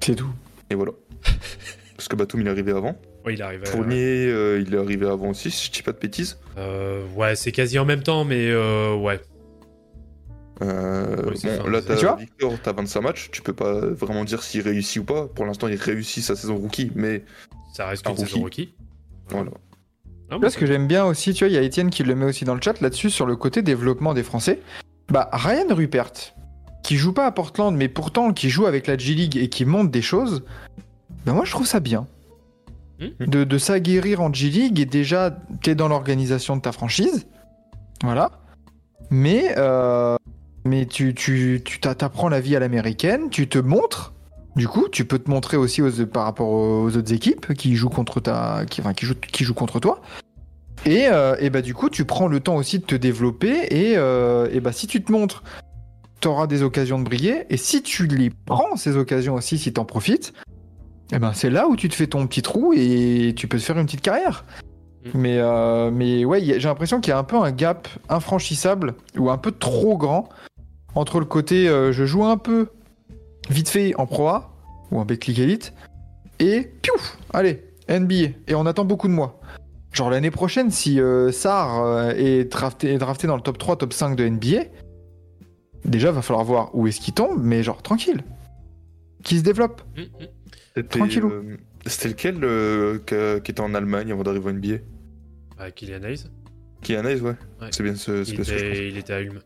C'est 0.00 0.14
tout. 0.14 0.30
et 0.70 0.74
voilà. 0.74 0.92
Parce 1.96 2.08
que 2.08 2.16
Batum 2.16 2.40
il 2.40 2.46
est 2.46 2.50
arrivé 2.50 2.72
avant. 2.72 2.96
Ouais, 3.24 3.34
il 3.34 3.42
arrive. 3.42 3.62
à- 3.62 3.66
Fournier, 3.66 4.26
euh, 4.28 4.62
il 4.64 4.74
est 4.74 4.78
arrivé 4.78 5.06
avant 5.06 5.30
aussi, 5.30 5.50
si 5.50 5.66
je 5.66 5.72
dis 5.72 5.82
pas 5.82 5.92
de 5.92 5.98
bêtises. 5.98 6.38
Euh, 6.56 7.04
ouais, 7.16 7.34
c'est 7.36 7.52
quasi 7.52 7.78
en 7.78 7.84
même 7.84 8.02
temps, 8.02 8.24
mais 8.24 8.48
euh, 8.50 8.94
ouais. 8.94 9.20
Euh, 10.62 11.16
Oui, 11.26 11.40
bon, 11.62 11.68
là, 11.68 11.80
Tu 11.80 11.88
t'as 11.88 11.94
vois 11.96 12.16
Victor, 12.16 12.52
t'as 12.62 12.72
25 12.72 13.00
matchs, 13.02 13.28
tu 13.30 13.42
peux 13.42 13.52
pas 13.52 13.80
vraiment 13.80 14.24
dire 14.24 14.42
s'il 14.42 14.62
réussit 14.62 15.02
ou 15.02 15.04
pas. 15.04 15.26
Pour 15.26 15.44
l'instant, 15.46 15.68
il 15.68 15.76
réussit 15.76 16.22
sa 16.24 16.34
saison 16.36 16.56
rookie, 16.56 16.90
mais 16.94 17.24
Ça 17.74 17.86
reste 17.86 18.06
Un 18.06 18.10
une 18.12 18.16
saison 18.18 18.40
rookie. 18.40 18.72
voilà. 19.28 19.50
Non, 20.30 20.40
Là, 20.40 20.50
ce 20.50 20.58
que 20.58 20.66
j'aime 20.66 20.86
bien 20.88 21.04
aussi, 21.04 21.34
tu 21.34 21.44
vois, 21.44 21.50
il 21.50 21.54
y 21.54 21.58
a 21.58 21.62
Étienne 21.62 21.90
qui 21.90 22.02
le 22.02 22.14
met 22.16 22.24
aussi 22.24 22.44
dans 22.44 22.54
le 22.54 22.60
chat 22.60 22.80
là-dessus, 22.80 23.10
sur 23.10 23.26
le 23.26 23.36
côté 23.36 23.62
développement 23.62 24.12
des 24.14 24.22
Français. 24.24 24.60
Bah, 25.08 25.28
Ryan 25.32 25.66
Rupert, 25.70 26.10
qui 26.82 26.96
joue 26.96 27.12
pas 27.12 27.26
à 27.26 27.30
Portland, 27.32 27.76
mais 27.76 27.88
pourtant 27.88 28.32
qui 28.32 28.50
joue 28.50 28.66
avec 28.66 28.86
la 28.88 28.96
G-League 28.98 29.36
et 29.36 29.48
qui 29.48 29.64
monte 29.64 29.90
des 29.92 30.02
choses, 30.02 30.42
bah 31.24 31.32
moi 31.32 31.44
je 31.44 31.50
trouve 31.52 31.66
ça 31.66 31.78
bien. 31.80 32.06
Hmm. 32.98 33.24
De, 33.26 33.44
de 33.44 33.58
s'aguerrir 33.58 34.20
en 34.22 34.32
G-League 34.32 34.80
et 34.80 34.86
déjà, 34.86 35.30
t'es 35.62 35.74
dans 35.76 35.86
l'organisation 35.86 36.56
de 36.56 36.62
ta 36.62 36.72
franchise. 36.72 37.26
Voilà. 38.02 38.30
Mais, 39.10 39.54
euh, 39.58 40.16
mais 40.66 40.86
tu, 40.86 41.14
tu, 41.14 41.62
tu 41.64 41.80
t'a- 41.80 41.94
t'apprends 41.94 42.28
la 42.28 42.40
vie 42.40 42.56
à 42.56 42.60
l'américaine, 42.60 43.30
tu 43.30 43.48
te 43.48 43.58
montres. 43.58 44.12
Du 44.56 44.68
coup, 44.68 44.88
tu 44.88 45.04
peux 45.04 45.18
te 45.18 45.28
montrer 45.30 45.56
aussi 45.56 45.82
aux- 45.82 46.06
par 46.06 46.24
rapport 46.24 46.48
aux 46.48 46.86
autres 46.96 47.12
équipes 47.12 47.52
qui 47.54 47.76
jouent 47.76 47.90
contre 47.90 48.20
ta, 48.20 48.64
qui, 48.68 48.80
enfin, 48.80 48.94
qui 48.94 49.04
jouent, 49.06 49.14
qui 49.14 49.44
jouent 49.44 49.54
contre 49.54 49.80
toi. 49.80 50.00
Et, 50.84 51.08
euh, 51.08 51.36
et 51.40 51.50
bah 51.50 51.62
du 51.62 51.74
coup, 51.74 51.90
tu 51.90 52.04
prends 52.04 52.28
le 52.28 52.40
temps 52.40 52.56
aussi 52.56 52.78
de 52.78 52.84
te 52.84 52.94
développer 52.94 53.66
et, 53.70 53.94
euh, 53.96 54.48
et 54.52 54.60
bah 54.60 54.72
si 54.72 54.86
tu 54.86 55.02
te 55.02 55.10
montres, 55.10 55.42
tu 56.20 56.28
auras 56.28 56.46
des 56.46 56.62
occasions 56.62 56.98
de 56.98 57.04
briller. 57.04 57.44
Et 57.50 57.56
si 57.56 57.82
tu 57.82 58.06
les 58.06 58.30
prends 58.46 58.76
ces 58.76 58.96
occasions 58.96 59.34
aussi, 59.34 59.58
si 59.58 59.72
tu 59.72 59.80
en 59.80 59.84
profites, 59.84 60.32
et 61.12 61.18
ben 61.18 61.32
c'est 61.34 61.50
là 61.50 61.68
où 61.68 61.76
tu 61.76 61.88
te 61.88 61.94
fais 61.94 62.06
ton 62.06 62.26
petit 62.26 62.42
trou 62.42 62.72
et 62.74 63.34
tu 63.36 63.48
peux 63.48 63.58
te 63.58 63.62
faire 63.62 63.78
une 63.78 63.86
petite 63.86 64.00
carrière. 64.00 64.44
Mm. 65.04 65.10
Mais 65.18 65.38
euh, 65.38 65.90
mais 65.90 66.24
ouais, 66.24 66.38
a- 66.38 66.58
j'ai 66.58 66.68
l'impression 66.68 67.00
qu'il 67.00 67.10
y 67.10 67.14
a 67.14 67.18
un 67.18 67.24
peu 67.24 67.36
un 67.36 67.50
gap 67.52 67.88
infranchissable 68.08 68.94
ou 69.18 69.28
un 69.30 69.38
peu 69.38 69.50
trop 69.52 69.96
grand 69.98 70.28
entre 70.96 71.20
le 71.20 71.26
côté 71.26 71.68
euh, 71.68 71.92
je 71.92 72.04
joue 72.04 72.24
un 72.24 72.36
peu 72.38 72.68
vite 73.48 73.68
fait 73.68 73.94
en 73.96 74.06
Pro 74.06 74.26
A 74.28 74.52
ou 74.90 74.98
en 74.98 75.04
Betclic 75.04 75.38
Elite 75.38 75.72
et 76.40 76.70
piouf, 76.82 77.18
allez 77.32 77.62
NBA 77.88 78.14
et 78.48 78.54
on 78.56 78.66
attend 78.66 78.84
beaucoup 78.84 79.06
de 79.08 79.12
moi. 79.12 79.40
Genre 79.92 80.10
l'année 80.10 80.30
prochaine, 80.30 80.70
si 80.70 81.00
euh, 81.00 81.30
Sarr 81.32 81.80
euh, 81.82 82.10
est, 82.16 82.44
drafté, 82.50 82.92
est 82.92 82.98
drafté 82.98 83.26
dans 83.26 83.36
le 83.36 83.40
top 83.42 83.56
3, 83.56 83.76
top 83.76 83.92
5 83.94 84.14
de 84.16 84.28
NBA, 84.28 84.64
déjà 85.84 86.10
va 86.10 86.20
falloir 86.20 86.44
voir 86.44 86.74
où 86.74 86.86
est-ce 86.86 87.00
qu'il 87.00 87.14
tombe, 87.14 87.40
mais 87.42 87.62
genre 87.62 87.82
tranquille. 87.82 88.22
Qui 89.24 89.38
se 89.38 89.42
développe. 89.42 89.80
Mm, 89.96 90.00
mm. 90.02 90.06
C'était 90.74 90.98
Tranquillou. 90.98 91.30
euh, 91.30 91.56
c'était 91.86 92.08
lequel 92.08 92.44
euh, 92.44 92.98
que- 93.06 93.38
qui 93.38 93.50
était 93.52 93.60
en 93.62 93.72
Allemagne 93.74 94.12
avant 94.12 94.22
d'arriver 94.22 94.44
au 94.46 94.52
NBA 94.52 94.76
Bah, 95.56 95.70
Kylian 95.70 96.02
Hayes, 96.02 96.24
est 96.88 96.96
Anaïs, 96.96 97.22
ouais. 97.22 97.34
Ouais. 97.60 97.68
C'est 97.70 97.82
bien 97.82 97.94
ce, 97.94 98.18
il 98.20 98.26
ce 98.26 98.34
que 98.34 98.42
je 98.42 98.52
pense. 98.52 98.60
était, 98.62 98.88
il 98.88 98.98
était 98.98 99.12
à 99.14 99.20
Ulm. 99.22 99.40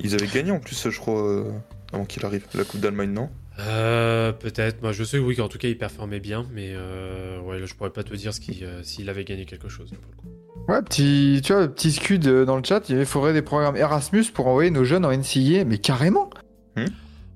Ils 0.00 0.14
avaient 0.14 0.26
gagné 0.26 0.50
en 0.50 0.60
plus, 0.60 0.88
je 0.90 0.98
crois, 0.98 1.20
euh, 1.22 1.50
avant 1.92 2.04
qu'il 2.04 2.24
arrive. 2.24 2.44
La 2.54 2.64
Coupe 2.64 2.80
d'Allemagne, 2.80 3.10
non? 3.12 3.30
Euh, 3.58 4.32
peut-être. 4.32 4.82
Moi, 4.82 4.92
je 4.92 5.02
sais, 5.04 5.18
oui, 5.18 5.36
qu'en 5.36 5.48
tout 5.48 5.56
cas, 5.58 5.68
il 5.68 5.78
performait 5.78 6.20
bien, 6.20 6.46
mais 6.52 6.72
euh, 6.74 7.40
ouais, 7.40 7.58
là, 7.58 7.66
je 7.66 7.74
pourrais 7.74 7.90
pas 7.90 8.02
te 8.02 8.14
dire 8.14 8.34
ce 8.34 8.40
qui, 8.40 8.64
euh, 8.64 8.82
s'il 8.82 9.08
avait 9.08 9.24
gagné 9.24 9.46
quelque 9.46 9.68
chose. 9.68 9.90
pour 9.90 10.00
le 10.10 10.16
coup. 10.16 10.72
Ouais, 10.72 10.82
petit, 10.82 11.40
tu 11.44 11.52
vois, 11.54 11.66
petit 11.68 11.92
scud 11.92 12.26
euh, 12.26 12.44
dans 12.44 12.56
le 12.56 12.62
chat, 12.64 12.88
il 12.90 13.06
faudrait 13.06 13.32
des 13.32 13.40
programmes 13.42 13.76
Erasmus 13.76 14.24
pour 14.34 14.46
envoyer 14.48 14.70
nos 14.70 14.84
jeunes 14.84 15.04
en 15.06 15.10
NCA, 15.16 15.64
mais 15.64 15.78
carrément, 15.78 16.28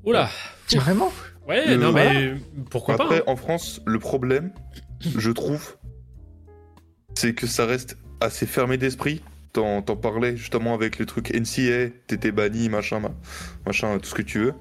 Oula 0.05 0.28
carrément. 0.69 1.12
Ouais, 1.49 1.65
Euh, 1.69 1.77
non, 1.77 1.91
voilà. 1.93 2.12
mais 2.12 2.35
pourquoi 2.70 2.95
Après, 2.95 3.20
pas 3.20 3.24
hein. 3.31 3.32
en 3.32 3.37
France, 3.37 3.81
le 3.87 3.99
problème, 3.99 4.53
je 5.16 5.31
trouve, 5.31 5.77
c'est 7.15 7.35
que 7.35 7.47
ça 7.47 7.66
reste 7.66 7.97
assez 8.20 8.47
fermé 8.47 8.77
d'esprit. 8.77 9.23
T'en 9.52 9.82
t'en 9.82 9.97
parlais 9.97 10.36
justement 10.36 10.74
avec 10.74 10.98
les 10.98 11.06
trucs 11.06 11.31
NCA, 11.35 11.89
t'étais 12.06 12.31
banni, 12.31 12.68
machin, 12.68 13.01
ma- 13.01 13.14
machin, 13.66 13.98
tout 13.98 14.09
ce 14.09 14.14
que 14.14 14.22
tu 14.22 14.39
veux. 14.39 14.55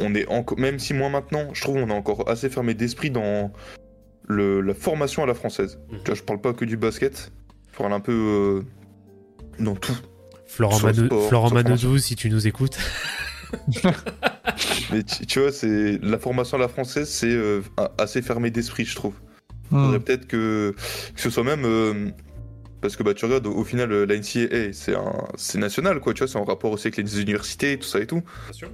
On 0.00 0.14
est 0.14 0.26
encore, 0.28 0.58
même 0.58 0.78
si 0.78 0.92
moi 0.92 1.08
maintenant, 1.08 1.48
je 1.54 1.62
trouve 1.62 1.76
on 1.76 1.88
est 1.88 1.92
encore 1.94 2.28
assez 2.28 2.50
fermé 2.50 2.74
d'esprit 2.74 3.10
dans 3.10 3.52
le, 4.28 4.60
la 4.60 4.74
formation 4.74 5.22
à 5.22 5.26
la 5.26 5.34
française. 5.34 5.78
Mhm. 5.90 5.98
Tu 6.00 6.04
vois, 6.06 6.14
je 6.14 6.22
parle 6.22 6.40
pas 6.40 6.52
que 6.52 6.64
du 6.66 6.76
basket, 6.76 7.32
je 7.72 7.78
parle 7.78 7.92
un 7.94 8.00
peu 8.00 8.12
euh, 8.12 8.62
dans 9.64 9.76
tout. 9.76 9.96
Florent, 10.46 10.80
Mano- 10.80 11.06
sport, 11.06 11.28
Florent 11.28 11.46
sur 11.48 11.56
la 11.56 11.62
Manodou, 11.62 11.96
si 11.98 12.14
tu 12.14 12.28
nous 12.28 12.46
écoutes. 12.46 12.76
Mais 14.92 15.02
tu, 15.02 15.26
tu 15.26 15.40
vois, 15.40 15.52
c'est 15.52 15.98
la 16.02 16.18
formation 16.18 16.56
à 16.58 16.60
la 16.60 16.68
française, 16.68 17.08
c'est 17.08 17.30
euh, 17.30 17.62
assez 17.98 18.20
fermé 18.22 18.50
d'esprit, 18.50 18.84
je 18.84 18.94
trouve. 18.94 19.14
Hmm. 19.70 19.84
faudrait 19.84 20.00
peut-être 20.00 20.26
que, 20.26 20.74
que 21.14 21.20
ce 21.20 21.30
soit 21.30 21.44
même 21.44 21.64
euh, 21.64 22.10
parce 22.82 22.96
que 22.96 23.02
bah 23.02 23.14
tu 23.14 23.24
regardes 23.24 23.46
au, 23.46 23.64
final 23.64 23.90
euh, 23.92 24.04
la 24.04 24.16
NCAA 24.18 24.72
c'est 24.74 24.94
un 24.94 25.60
national 25.60 26.00
quoi 26.00 26.12
tu 26.12 26.18
vois 26.18 26.28
c'est 26.28 26.36
en 26.36 26.44
rapport 26.44 26.72
aussi 26.72 26.88
avec 26.88 26.98
les 26.98 27.20
universités 27.20 27.78
tout 27.78 27.86
ça 27.86 28.00
et 28.00 28.06
tout 28.06 28.22
Bien 28.44 28.52
sûr. 28.52 28.68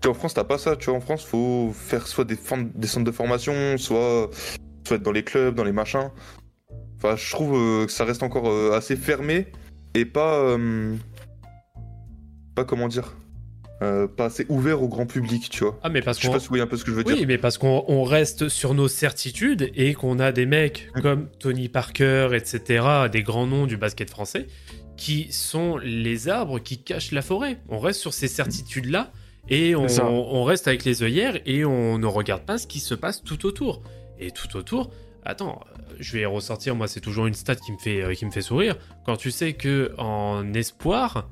tu 0.00 0.08
vois, 0.08 0.16
en 0.16 0.18
France 0.18 0.34
t'as 0.34 0.44
pas 0.44 0.58
ça 0.58 0.74
tu 0.76 0.86
vois 0.86 0.96
en 0.96 1.00
France 1.00 1.24
faut 1.24 1.72
faire 1.72 2.08
soit 2.08 2.24
des, 2.24 2.36
centres 2.36 3.04
de 3.04 3.10
formation 3.12 3.76
soit 3.76 4.30
soit 4.86 4.96
être 4.96 5.02
dans 5.02 5.12
les 5.12 5.22
clubs 5.22 5.54
dans 5.54 5.64
les 5.64 5.72
machins 5.72 6.10
enfin 6.96 7.16
je 7.16 7.30
trouve 7.30 7.54
euh, 7.54 7.86
que 7.86 7.92
ça 7.92 8.04
reste 8.04 8.22
encore 8.22 8.48
euh, 8.48 8.72
assez 8.72 8.96
fermé 8.96 9.46
et 9.94 10.06
pas 10.06 10.38
euh, 10.38 10.96
pas 12.54 12.64
comment 12.64 12.88
dire 12.88 13.14
euh, 13.82 14.06
pas 14.06 14.26
assez 14.26 14.44
ouvert 14.48 14.82
au 14.82 14.88
grand 14.88 15.06
public 15.06 15.48
tu 15.50 15.64
vois 15.64 15.78
Ah, 15.82 15.88
mais 15.88 16.02
parce 16.02 16.18
je 16.18 16.22
sais 16.22 16.28
qu'on 16.28 16.34
pas 16.34 16.40
si 16.40 16.46
vous 16.46 16.50
voyez 16.50 16.62
un 16.62 16.66
peu 16.66 16.76
ce 16.76 16.84
que 16.84 16.90
je 16.90 16.96
veux 16.96 17.04
Oui, 17.06 17.14
dire 17.14 17.26
mais 17.26 17.38
parce 17.38 17.56
qu'on 17.58 17.84
on 17.88 18.04
reste 18.04 18.48
sur 18.48 18.74
nos 18.74 18.88
certitudes 18.88 19.70
et 19.74 19.94
qu'on 19.94 20.18
a 20.18 20.32
des 20.32 20.46
mecs 20.46 20.90
Mm. 20.96 21.00
comme 21.02 21.28
Tony 21.38 21.68
Parker, 21.68 22.28
etc., 22.34 22.84
des 23.10 23.22
grands 23.22 23.46
noms 23.46 23.66
du 23.66 23.76
basket 23.76 24.10
français, 24.10 24.46
qui 24.96 25.32
sont 25.32 25.78
les 25.78 26.28
arbres 26.28 26.58
qui 26.58 26.82
cachent 26.82 27.12
la 27.12 27.22
forêt. 27.22 27.58
On 27.68 27.78
reste 27.78 28.00
sur 28.00 28.12
ces 28.12 28.28
certitudes-là 28.28 29.12
et 29.48 29.74
on, 29.74 30.44
reste 30.44 30.68
avec 30.68 30.84
les 30.84 31.02
œillères 31.02 31.40
et 31.46 31.64
on 31.64 31.98
ne 31.98 32.06
regarde 32.06 32.42
pas 32.42 32.58
ce 32.58 32.66
qui 32.66 32.80
se 32.80 32.94
passe 32.94 33.22
tout 33.22 33.46
autour. 33.46 33.82
Et 34.18 34.30
tout 34.30 34.54
autour, 34.56 34.90
attends, 35.24 35.60
euh, 35.66 35.94
je 35.98 36.12
vais 36.12 36.26
ressortir, 36.26 36.74
moi 36.74 36.86
c'est 36.86 37.00
toujours 37.00 37.26
une 37.26 37.34
stat 37.34 37.56
qui 37.56 37.72
me 37.72 37.78
fait, 37.78 38.02
euh, 38.02 38.12
qui 38.12 38.26
me 38.26 38.30
fait 38.30 38.42
sourire. 38.42 38.76
Quand 39.06 39.16
tu 39.16 39.30
sais 39.30 39.54
que 39.54 39.92
en 39.96 40.52
espoir, 40.52 41.30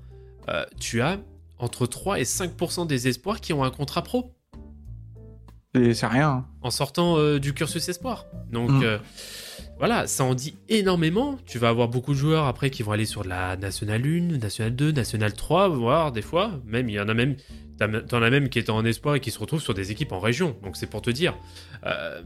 euh, 0.49 0.65
tu 0.81 1.03
as 1.03 1.19
entre 1.59 1.87
3 1.87 2.21
et 2.21 2.25
5% 2.25 2.87
des 2.87 3.09
espoirs 3.09 3.41
qui 3.41 3.53
ont 3.53 3.65
un 3.65 3.71
contrat 3.71 4.03
pro 4.03 4.35
c'est 5.93 6.07
rien. 6.07 6.29
hein. 6.31 6.47
en 6.63 6.71
sortant 6.71 7.19
euh, 7.19 7.39
du 7.39 7.53
cursus 7.55 7.89
espoir. 7.89 8.27
Donc 8.51 8.71
Mm. 8.71 8.83
euh, 8.83 8.99
voilà, 9.79 10.07
ça 10.09 10.25
en 10.25 10.35
dit 10.35 10.57
énormément. 10.69 11.39
Tu 11.47 11.59
vas 11.59 11.69
avoir 11.69 11.89
beaucoup 11.89 12.13
de 12.15 12.19
joueurs 12.19 12.47
après 12.47 12.71
qui 12.71 12.83
vont 12.83 12.91
aller 12.93 13.05
sur 13.05 13.23
la 13.25 13.57
Nationale 13.57 14.03
1, 14.05 14.39
Nationale 14.39 14.75
2, 14.75 14.91
Nationale 14.93 15.35
3, 15.35 15.69
voire 15.69 16.11
des 16.11 16.23
fois, 16.23 16.53
même 16.65 16.89
il 16.89 16.95
y 16.95 17.01
en 17.01 17.09
a 17.09 17.15
même, 17.15 17.37
t'en 17.79 18.23
as 18.23 18.31
même 18.31 18.49
qui 18.49 18.59
étaient 18.59 18.71
en 18.71 18.85
espoir 18.85 19.15
et 19.15 19.21
qui 19.21 19.31
se 19.31 19.39
retrouvent 19.39 19.63
sur 19.63 19.75
des 19.75 19.93
équipes 19.93 20.11
en 20.13 20.19
région. 20.21 20.57
Donc 20.65 20.77
c'est 20.77 20.89
pour 20.89 21.03
te 21.03 21.11
dire. 21.11 21.37
Euh, 21.87 22.23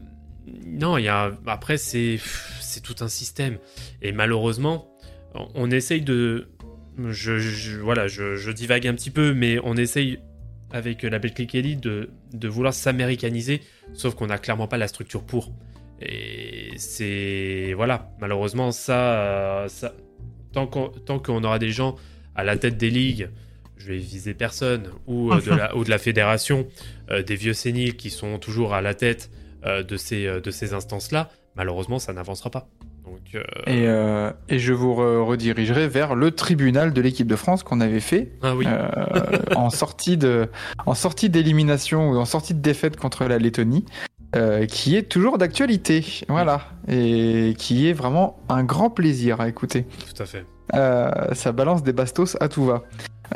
non, 0.65 0.97
il 0.97 1.03
y 1.03 1.09
a 1.09 1.31
après 1.45 1.77
c'est 1.77 2.19
c'est 2.59 2.81
tout 2.81 2.95
un 3.01 3.07
système 3.07 3.59
et 4.01 4.11
malheureusement 4.13 4.89
on, 5.35 5.47
on 5.53 5.71
essaye 5.71 6.01
de 6.01 6.47
je, 6.97 7.39
je- 7.39 7.79
voilà 7.79 8.07
je, 8.07 8.35
je 8.35 8.51
divague 8.51 8.87
un 8.87 8.93
petit 8.93 9.11
peu 9.11 9.33
mais 9.33 9.59
on 9.63 9.75
essaye 9.75 10.19
avec 10.71 11.03
la 11.03 11.19
Betclic 11.19 11.53
Elite 11.55 11.81
de, 11.81 12.09
de 12.33 12.47
vouloir 12.47 12.73
s'américaniser 12.73 13.61
sauf 13.93 14.15
qu'on 14.15 14.27
n'a 14.27 14.37
clairement 14.37 14.67
pas 14.67 14.77
la 14.77 14.87
structure 14.87 15.23
pour. 15.23 15.51
Et 16.01 16.71
c'est 16.77 17.73
voilà 17.75 18.11
malheureusement 18.19 18.71
ça, 18.71 19.13
euh, 19.21 19.67
ça 19.67 19.93
tant 20.51 20.67
qu'on 20.67 20.89
tant 20.89 21.19
qu'on 21.19 21.43
aura 21.43 21.59
des 21.59 21.69
gens 21.69 21.95
à 22.35 22.43
la 22.43 22.57
tête 22.57 22.77
des 22.77 22.89
ligues 22.89 23.29
je 23.77 23.87
vais 23.87 23.97
viser 23.97 24.33
personne 24.33 24.89
ou 25.07 25.31
euh, 25.31 25.41
de 25.41 25.51
la 25.51 25.75
ou 25.77 25.83
de 25.83 25.89
la 25.89 25.97
fédération 25.97 26.67
euh, 27.11 27.21
des 27.23 27.35
vieux 27.35 27.53
séniles 27.53 27.95
qui 27.95 28.09
sont 28.09 28.37
toujours 28.39 28.73
à 28.73 28.81
la 28.81 28.93
tête 28.95 29.29
euh, 29.65 29.83
de 29.83 29.95
ces 29.97 30.25
de 30.41 30.51
ces 30.51 30.73
instances 30.73 31.11
là 31.11 31.29
malheureusement 31.55 31.99
ça 31.99 32.13
n'avancera 32.13 32.49
pas 32.49 32.67
donc 33.05 33.35
euh, 33.35 33.43
Et, 33.67 33.87
euh, 33.87 34.31
et 34.49 34.59
je 34.59 34.73
vous 34.73 34.93
re- 34.93 35.23
redirigerai 35.25 35.87
vers 35.87 36.15
le 36.15 36.31
tribunal 36.31 36.93
de 36.93 37.01
l'équipe 37.01 37.27
de 37.27 37.35
France 37.35 37.63
qu'on 37.63 37.81
avait 37.81 37.99
fait 37.99 38.31
ah 38.41 38.55
oui 38.55 38.65
euh, 38.67 38.87
en 39.55 39.69
sortie 39.69 40.17
de, 40.17 40.47
en 40.85 40.93
sortie 40.93 41.29
d'élimination 41.29 42.11
ou 42.11 42.17
en 42.17 42.25
sortie 42.25 42.53
de 42.53 42.61
défaite 42.61 42.95
contre 42.97 43.25
la 43.25 43.37
Lettonie, 43.39 43.85
euh, 44.35 44.65
qui 44.65 44.95
est 44.95 45.03
toujours 45.03 45.37
d'actualité, 45.37 46.21
voilà, 46.29 46.61
et 46.87 47.53
qui 47.57 47.89
est 47.89 47.93
vraiment 47.93 48.39
un 48.49 48.63
grand 48.63 48.89
plaisir 48.89 49.41
à 49.41 49.49
écouter. 49.49 49.85
tout 50.15 50.23
à 50.23 50.25
fait 50.25 50.45
Euh, 50.73 51.11
ça 51.33 51.51
balance 51.51 51.83
des 51.83 51.93
bastos 51.93 52.37
à 52.39 52.47
tout 52.47 52.65
va. 52.65 52.83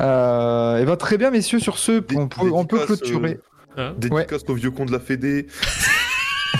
Euh, 0.00 0.78
et 0.78 0.84
ben 0.84 0.96
très 0.96 1.18
bien 1.18 1.30
messieurs 1.30 1.58
sur 1.60 1.78
ce, 1.78 2.02
on 2.16 2.28
peut, 2.28 2.50
on 2.52 2.64
peut 2.64 2.84
clôturer. 2.86 3.38
Hein 3.76 3.94
Dédicace 3.98 4.42
au 4.48 4.54
vieux 4.54 4.70
con 4.70 4.86
de 4.86 4.92
la 4.92 5.00
Fédé. 5.00 5.46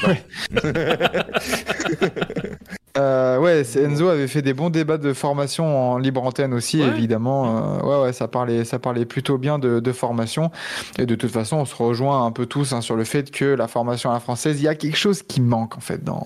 Ouais. 0.07 0.23
Euh, 2.97 3.39
ouais, 3.39 3.63
Enzo 3.77 4.09
avait 4.09 4.27
fait 4.29 4.43
des 4.43 4.55
bons 4.55 4.71
débats 4.71 4.99
de 4.99 5.13
formation 5.13 5.93
en 5.93 5.99
libre 5.99 6.23
antenne 6.25 6.55
aussi, 6.55 6.81
Ouais. 6.81 6.89
évidemment. 6.89 7.79
Euh, 7.81 7.87
ouais, 7.87 8.03
ouais, 8.07 8.13
ça 8.13 8.29
parlait, 8.29 8.65
ça 8.65 8.79
parlait 8.79 9.05
plutôt 9.05 9.39
bien 9.39 9.59
de, 9.59 9.79
de 9.81 9.93
formation. 9.93 10.51
Et 10.99 11.07
de 11.07 11.15
toute 11.15 11.31
façon, 11.31 11.59
on 11.59 11.65
se 11.65 11.75
rejoint 11.77 12.25
un 12.25 12.33
peu 12.33 12.47
tous 12.47 12.73
hein, 12.73 12.81
sur 12.81 12.97
le 12.97 13.05
fait 13.05 13.31
que 13.31 13.45
la 13.45 13.69
formation 13.69 14.11
à 14.11 14.15
la 14.15 14.21
française, 14.21 14.61
il 14.61 14.65
y 14.65 14.69
a 14.69 14.75
quelque 14.75 14.97
chose 14.97 15.23
qui 15.23 15.41
manque 15.41 15.77
en 15.77 15.81
fait 15.81 16.03
dans, 16.03 16.25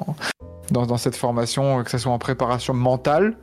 dans, 0.71 0.87
dans 0.87 0.97
cette 0.97 1.17
formation, 1.17 1.83
que 1.83 1.91
ce 1.91 1.99
soit 1.99 2.13
en 2.13 2.19
préparation 2.19 2.73
mentale, 2.75 3.37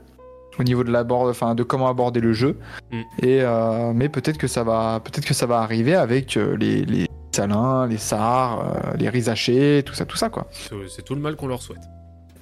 au 0.58 0.64
niveau 0.64 0.82
de 0.82 0.90
l'abord, 0.90 1.28
enfin 1.28 1.54
de 1.54 1.62
comment 1.62 1.88
aborder 1.88 2.20
le 2.20 2.32
jeu. 2.32 2.58
Mm. 2.90 3.00
Et 3.22 3.42
euh, 3.42 3.92
mais 3.94 4.08
peut-être 4.08 4.38
que 4.38 4.48
ça 4.48 4.64
va, 4.64 5.00
peut-être 5.04 5.24
que 5.26 5.34
ça 5.34 5.46
va 5.46 5.58
arriver 5.60 5.94
avec 5.94 6.36
euh, 6.36 6.56
les, 6.56 6.84
les 6.84 7.06
Salins, 7.32 7.86
les 7.86 7.96
Sars, 7.98 8.64
les 8.98 9.08
Rizachés, 9.08 9.84
tout 9.86 9.94
ça, 9.94 10.04
tout 10.04 10.16
ça 10.16 10.30
quoi. 10.30 10.48
C'est 10.88 11.04
tout 11.04 11.14
le 11.14 11.20
mal 11.20 11.36
qu'on 11.36 11.46
leur 11.46 11.62
souhaite. 11.62 11.78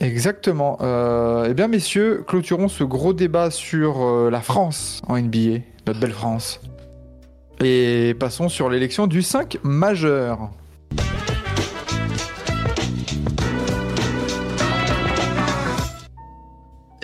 Exactement. 0.01 0.79
Euh, 0.81 1.49
eh 1.51 1.55
bien, 1.55 1.69
messieurs, 1.69 2.25
clôturons 2.27 2.69
ce 2.69 2.85
gros 2.85 3.13
débat 3.13 3.51
sur 3.51 4.03
euh, 4.03 4.31
la 4.31 4.41
France 4.41 5.03
en 5.09 5.19
NBA, 5.19 5.61
notre 5.87 6.01
belle 6.01 6.13
France. 6.13 6.61
Et 7.63 8.15
passons 8.19 8.49
sur 8.49 8.71
l'élection 8.71 9.09
du 9.09 9.23
5 9.23 9.59
majeur. 9.65 10.51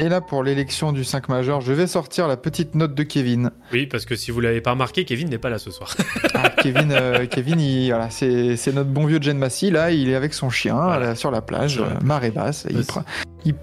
Et 0.05 0.11
là, 0.11 0.21
pour 0.21 0.43
l'élection 0.45 0.93
du 0.93 1.03
5 1.03 1.31
majeur, 1.31 1.63
je 1.63 1.73
vais 1.73 1.87
sortir 1.87 2.29
la 2.29 2.37
petite 2.37 2.75
note 2.75 2.95
de 2.95 3.03
Kevin. 3.05 3.51
Oui, 3.73 3.87
parce 3.87 4.05
que 4.05 4.15
si 4.17 4.31
vous 4.31 4.41
l'avez 4.41 4.61
pas 4.61 4.73
remarqué, 4.73 5.07
Kevin 5.07 5.31
n'est 5.31 5.39
pas 5.39 5.49
là 5.49 5.59
ce 5.59 5.71
soir. 5.71 5.97
Ah, 6.35 6.51
Kevin, 6.51 6.93
euh, 6.93 7.25
Kevin 7.27 7.59
il- 7.59 7.89
voilà, 7.89 8.11
c'est 8.11 8.57
c'est 8.59 8.75
notre 8.75 8.91
bon 8.91 9.07
vieux 9.07 9.19
Jen 9.23 9.39
Massy, 9.39 9.71
là, 9.71 9.93
il 9.93 10.11
est 10.11 10.15
avec 10.15 10.35
son 10.35 10.51
chien 10.51 10.75
Voilà. 10.75 11.07
là, 11.07 11.15
sur 11.15 11.31
la 11.31 11.41
plage, 11.41 11.79
euh, 11.81 11.87
marée 12.05 12.31
basse. 12.31 12.67
il, 12.69 12.85
prend, 12.85 13.03
il, 13.47 13.55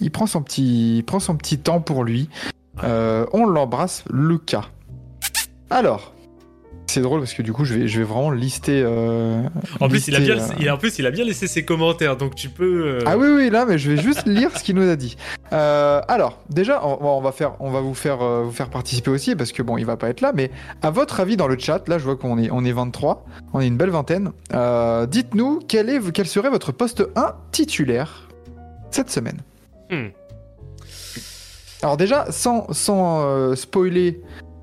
il 0.00 0.10
prend 0.10 0.26
son 0.26 0.42
petit, 0.42 0.98
il 0.98 1.04
prend 1.04 1.20
son 1.20 1.36
petit 1.36 1.58
temps 1.58 1.80
pour 1.80 2.02
lui. 2.02 2.28
Euh, 2.82 3.24
on 3.32 3.46
l'embrasse, 3.46 4.02
Lucas. 4.12 4.70
Alors, 5.70 6.12
c'est 6.86 7.00
drôle 7.00 7.20
parce 7.20 7.34
que 7.34 7.42
du 7.42 7.52
coup, 7.52 7.64
je 7.64 7.74
vais, 7.74 7.88
je 7.88 7.98
vais 7.98 8.04
vraiment 8.04 8.30
lister. 8.30 8.82
euh, 8.84 9.42
En 9.80 9.88
plus, 9.88 10.06
il 10.08 10.14
a 10.16 10.20
bien, 10.20 10.38
euh, 10.38 10.46
il 10.60 10.68
a, 10.68 10.74
en 10.74 10.78
plus, 10.78 10.98
il 10.98 11.06
a 11.06 11.10
bien 11.10 11.24
laissé 11.24 11.46
ses 11.48 11.64
commentaires, 11.64 12.16
donc 12.16 12.34
tu 12.34 12.48
peux. 12.50 12.86
euh, 12.86 12.98
Ah 13.06 13.16
oui, 13.18 13.28
oui, 13.34 13.50
là, 13.50 13.64
mais 13.66 13.78
je 13.78 13.90
vais 13.90 14.00
juste 14.00 14.26
lire 14.26 14.56
ce 14.56 14.62
qu'il 14.62 14.76
nous 14.76 14.88
a 14.88 14.94
dit. 14.96 15.16
Euh, 15.52 16.00
alors, 16.08 16.38
déjà, 16.50 16.84
on, 16.86 16.98
on 17.04 17.20
va 17.20 17.32
faire, 17.32 17.54
on 17.60 17.70
va 17.70 17.80
vous 17.80 17.94
faire, 17.94 18.22
euh, 18.22 18.42
vous 18.44 18.52
faire 18.52 18.70
participer 18.70 19.10
aussi 19.10 19.34
parce 19.34 19.50
que 19.52 19.62
bon, 19.62 19.76
il 19.78 19.84
va 19.86 19.96
pas 19.96 20.08
être 20.08 20.20
là, 20.20 20.32
mais 20.34 20.50
à 20.82 20.90
votre 20.90 21.20
avis 21.20 21.36
dans 21.36 21.48
le 21.48 21.58
chat, 21.58 21.88
là, 21.88 21.98
je 21.98 22.04
vois 22.04 22.16
qu'on 22.16 22.38
est, 22.38 22.50
on 22.52 22.64
est 22.64 22.72
23, 22.72 23.24
on 23.54 23.60
est 23.60 23.66
une 23.66 23.76
belle 23.76 23.90
vingtaine. 23.90 24.30
Dites-nous 25.08 25.60
quel 25.66 25.88
est, 25.90 26.12
quel 26.12 26.26
serait 26.26 26.50
votre 26.50 26.70
poste 26.70 27.02
1 27.16 27.34
titulaire 27.50 28.28
cette 28.90 29.10
semaine. 29.10 29.38
Hmm. 29.90 30.08
Alors 31.82 31.96
déjà, 31.96 32.30
sans, 32.30 32.72
sans 32.72 33.54
spoiler 33.56 34.20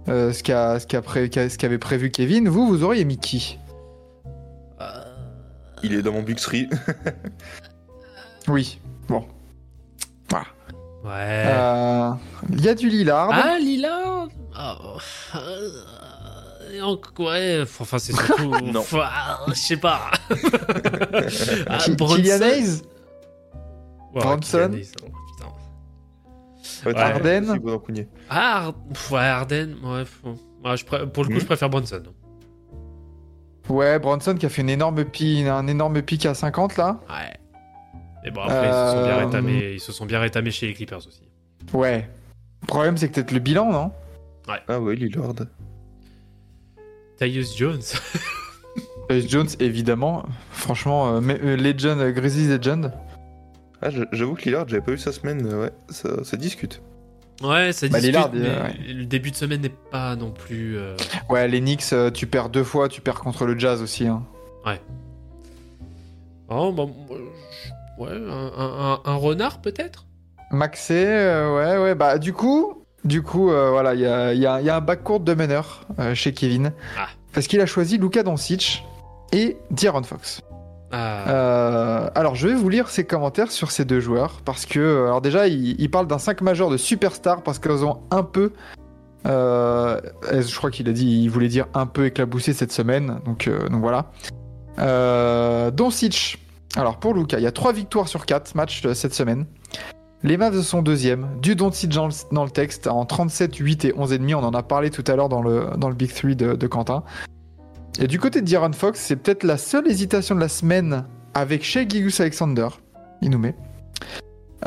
euh, 0.10 0.34
ce 0.34 0.44
qu'a, 0.44 0.80
ce 0.80 0.88
qu'a 0.88 1.02
pré- 1.02 1.30
qu'a- 1.30 1.50
ce 1.50 1.58
qu'avait 1.58 1.78
prévu 1.78 2.12
Kevin, 2.12 2.50
vous, 2.50 2.68
vous 2.68 2.84
auriez 2.84 3.06
mis 3.06 3.18
qui? 3.18 3.58
Il 5.84 5.94
est 5.96 6.02
dans 6.04 6.12
mon 6.12 6.22
Buxry. 6.24 6.70
Oui. 8.48 8.80
Bon. 9.08 9.24
Ouais. 11.04 11.44
Euh, 11.48 12.12
Il 12.52 12.64
y 12.64 12.70
a 12.70 12.76
du 12.76 12.90
Lillard. 12.90 13.30
Ah, 13.32 13.58
Ah, 14.56 14.78
euh, 15.36 15.70
et 16.74 16.82
en- 16.82 17.00
Ouais, 17.20 17.62
enfin, 17.80 17.98
c'est 18.00 18.14
surtout. 18.14 18.52
Non. 18.64 18.82
Enfin, 18.82 19.10
je 19.48 19.54
sais 19.54 19.78
pas. 19.78 20.12
ah, 21.68 21.78
Bronson. 21.98 22.16
Kylian 22.16 22.42
Hayes? 22.42 22.82
Ouais, 24.14 24.22
Bronson? 24.22 24.72
Ouais, 26.86 27.80
Cougnier. 27.80 28.08
Ah, 28.30 28.72
pff, 28.94 29.12
ouais, 29.12 29.20
Harden, 29.20 29.76
ouais. 29.84 30.06
faut- 30.06 30.36
ouais, 30.66 30.78
je 30.78 30.86
pré- 30.86 31.08
Pour 31.08 31.24
le 31.24 31.30
coup, 31.30 31.36
Mhm. 31.36 31.40
je 31.42 31.46
préfère 31.46 31.70
Bronson. 31.70 32.04
Ouais, 33.70 34.00
Bronson 34.00 34.36
qui 34.36 34.46
a 34.46 34.50
fait 34.50 34.62
une 34.64 34.70
énorme 34.70 35.06
pi- 35.06 35.46
un 35.48 35.68
énorme 35.68 36.02
pic 36.02 36.26
à 36.26 36.34
50 36.34 36.78
là. 36.78 37.00
Ouais. 37.10 37.34
Mais 38.24 38.32
bon, 38.32 38.42
après, 38.42 38.68
ils, 38.68 38.72
se 38.72 38.92
sont 38.96 39.04
bien 39.04 39.18
Euh, 39.18 39.26
rétamés, 39.26 39.74
ils 39.74 39.80
se 39.80 39.92
sont 39.92 40.06
bien 40.06 40.20
rétamés 40.20 40.52
chez 40.52 40.68
les 40.68 40.74
Clippers 40.74 40.98
aussi. 41.08 41.24
Ouais. 41.74 42.10
Le 42.62 42.68
problème 42.68 42.98
c'est 42.98 43.08
que 43.10 43.16
peut-être 43.16 43.32
le 43.32 43.40
bilan, 43.40 43.72
non? 43.72 43.92
Ah 44.68 44.80
ouais, 44.80 44.96
Lillard. 44.96 45.34
Tyus 47.18 47.56
Jones. 47.58 47.82
Tyus 49.10 49.30
Jones, 49.30 49.48
évidemment. 49.60 50.24
Franchement, 50.52 51.16
euh, 51.16 51.22
mais- 51.22 51.40
euh, 51.42 51.56
Legend, 51.56 52.00
euh, 52.00 52.12
Grizzlies 52.12 52.48
Legend. 52.48 52.92
Ah, 53.82 53.90
je- 53.90 54.04
j'avoue 54.12 54.36
que 54.36 54.44
Lillard, 54.44 54.68
j'avais 54.68 54.82
pas 54.82 54.92
vu 54.92 54.98
sa 54.98 55.12
semaine. 55.12 55.46
euh, 55.48 55.64
Ouais, 55.66 55.72
ça, 55.90 56.24
ça 56.24 56.38
discute. 56.38 56.82
Ouais, 57.42 57.72
ça 57.74 57.88
Bah, 57.88 58.00
discute, 58.00 58.04
Lillard, 58.16 58.30
mais 58.34 58.48
euh, 58.48 58.64
ouais. 58.64 58.76
le 58.94 59.06
début 59.06 59.32
de 59.32 59.36
semaine 59.36 59.62
n'est 59.62 59.70
pas 59.92 60.16
non 60.16 60.32
plus... 60.32 60.78
euh, 60.78 60.96
Ouais, 61.30 61.48
les 61.48 61.60
Knicks, 61.60 61.92
euh, 61.94 62.12
tu 62.12 62.28
perds 62.28 62.50
deux 62.50 62.64
fois, 62.64 62.88
tu 62.90 63.02
perds 63.02 63.20
contre 63.20 63.46
le 63.46 63.58
Jazz 63.58 63.82
aussi. 63.82 64.06
hein. 64.08 64.24
Oh, 66.50 66.72
bah, 66.74 66.84
ouais, 67.98 68.10
un, 68.12 68.52
un- 68.58 68.92
un- 68.94 69.02
un 69.06 69.16
renard 69.16 69.62
peut-être? 69.62 70.06
Maxé, 70.52 71.06
euh, 71.08 71.56
ouais, 71.78 71.82
ouais. 71.82 71.96
Bah, 71.96 72.18
du 72.18 72.34
coup, 72.34 72.84
du 73.06 73.22
coup 73.24 73.50
euh, 73.52 73.70
voilà, 73.72 73.94
il 73.94 74.02
y 74.02 74.06
a, 74.06 74.34
il 74.34 74.40
y 74.42 74.46
a- 74.46 74.60
il 74.60 74.66
y 74.66 74.70
a 74.70 74.76
un 74.76 74.82
backcourt 74.82 75.22
de 75.22 75.34
meneur 75.34 75.88
euh, 76.00 76.14
chez 76.14 76.34
Kevin. 76.34 76.74
Ah. 77.00 77.08
Parce 77.34 77.48
qu'il 77.48 77.62
a 77.62 77.66
choisi 77.66 77.98
Luka 77.98 78.22
Doncic 78.24 78.84
et 79.32 79.56
D'Aaron 79.72 80.04
Fox. 80.04 80.42
Ah, 80.92 81.30
Euh, 81.30 82.10
alors, 82.16 82.36
je 82.36 82.48
vais 82.48 82.56
vous 82.56 82.70
lire 82.70 82.90
ses 82.90 83.06
commentaires 83.06 83.52
sur 83.52 83.72
ces 83.72 83.86
deux 83.86 84.00
joueurs 84.00 84.42
parce 84.44 84.66
que, 84.66 84.80
euh, 84.80 85.06
alors 85.06 85.22
déjà, 85.22 85.48
il, 85.48 85.90
parle 85.92 86.08
d'un 86.08 86.18
5 86.18 86.42
majeur 86.42 86.70
de 86.70 86.78
superstars 86.78 87.44
parce 87.44 87.60
qu'ils 87.60 87.86
ont 87.86 88.02
un 88.12 88.24
peu, 88.24 88.52
euh, 89.28 90.00
je 90.32 90.56
crois 90.56 90.72
qu'il 90.72 90.90
a 90.90 90.94
dit, 90.94 91.24
il 91.24 91.30
voulait 91.30 91.48
dire 91.48 91.68
un 91.74 91.86
peu 91.86 92.08
éclaboussé 92.08 92.54
cette 92.54 92.72
semaine, 92.72 93.20
donc, 93.26 93.50
donc 93.70 93.82
voilà. 93.82 94.12
Euh, 94.80 95.72
Doncic. 95.72 96.38
Alors 96.78 96.98
pour 96.98 97.14
Luca, 97.14 97.38
il 97.38 97.44
y 97.44 97.48
a 97.48 97.52
3 97.52 97.74
victoires 97.74 98.08
sur 98.08 98.26
4 98.26 98.56
matchs 98.56 98.88
cette 98.94 99.14
semaine. 99.14 99.46
Les 100.24 100.38
Mavs 100.38 100.62
sont 100.62 100.82
deuxième. 100.82 101.28
Du 101.42 101.56
Doncic 101.56 101.90
dans 101.90 102.08
le, 102.08 102.50
texte 102.50 102.88
en 102.88 103.06
37, 103.06 103.56
8 103.56 103.86
et 103.86 103.94
11 103.98 104.14
et 104.14 104.18
demi. 104.20 104.36
On 104.36 104.44
en 104.44 104.54
a 104.54 104.64
parlé 104.64 104.92
tout 104.92 105.04
à 105.08 105.16
l'heure 105.16 105.30
dans 105.30 105.42
le, 105.42 105.72
dans 105.78 105.90
le 105.90 105.96
Big 105.96 106.14
3 106.14 106.36
de, 106.36 106.54
de 106.54 106.68
Quentin. 106.68 107.04
Et 108.00 108.08
du 108.08 108.20
côté 108.20 108.42
de 108.42 108.50
D'Aaron 108.50 108.74
Fox, 108.74 109.00
c'est 109.00 109.16
peut-être 109.16 109.44
la 109.44 109.58
seule 109.58 109.88
hésitation 109.90 110.36
de 110.36 110.40
la 110.40 110.48
semaine 110.50 111.06
avec 111.34 111.64
Shea 111.64 111.88
Gilgeous 111.88 112.22
Alexander. 112.22 112.68
Il 113.22 113.30
nous 113.30 113.38
met. 113.40 113.56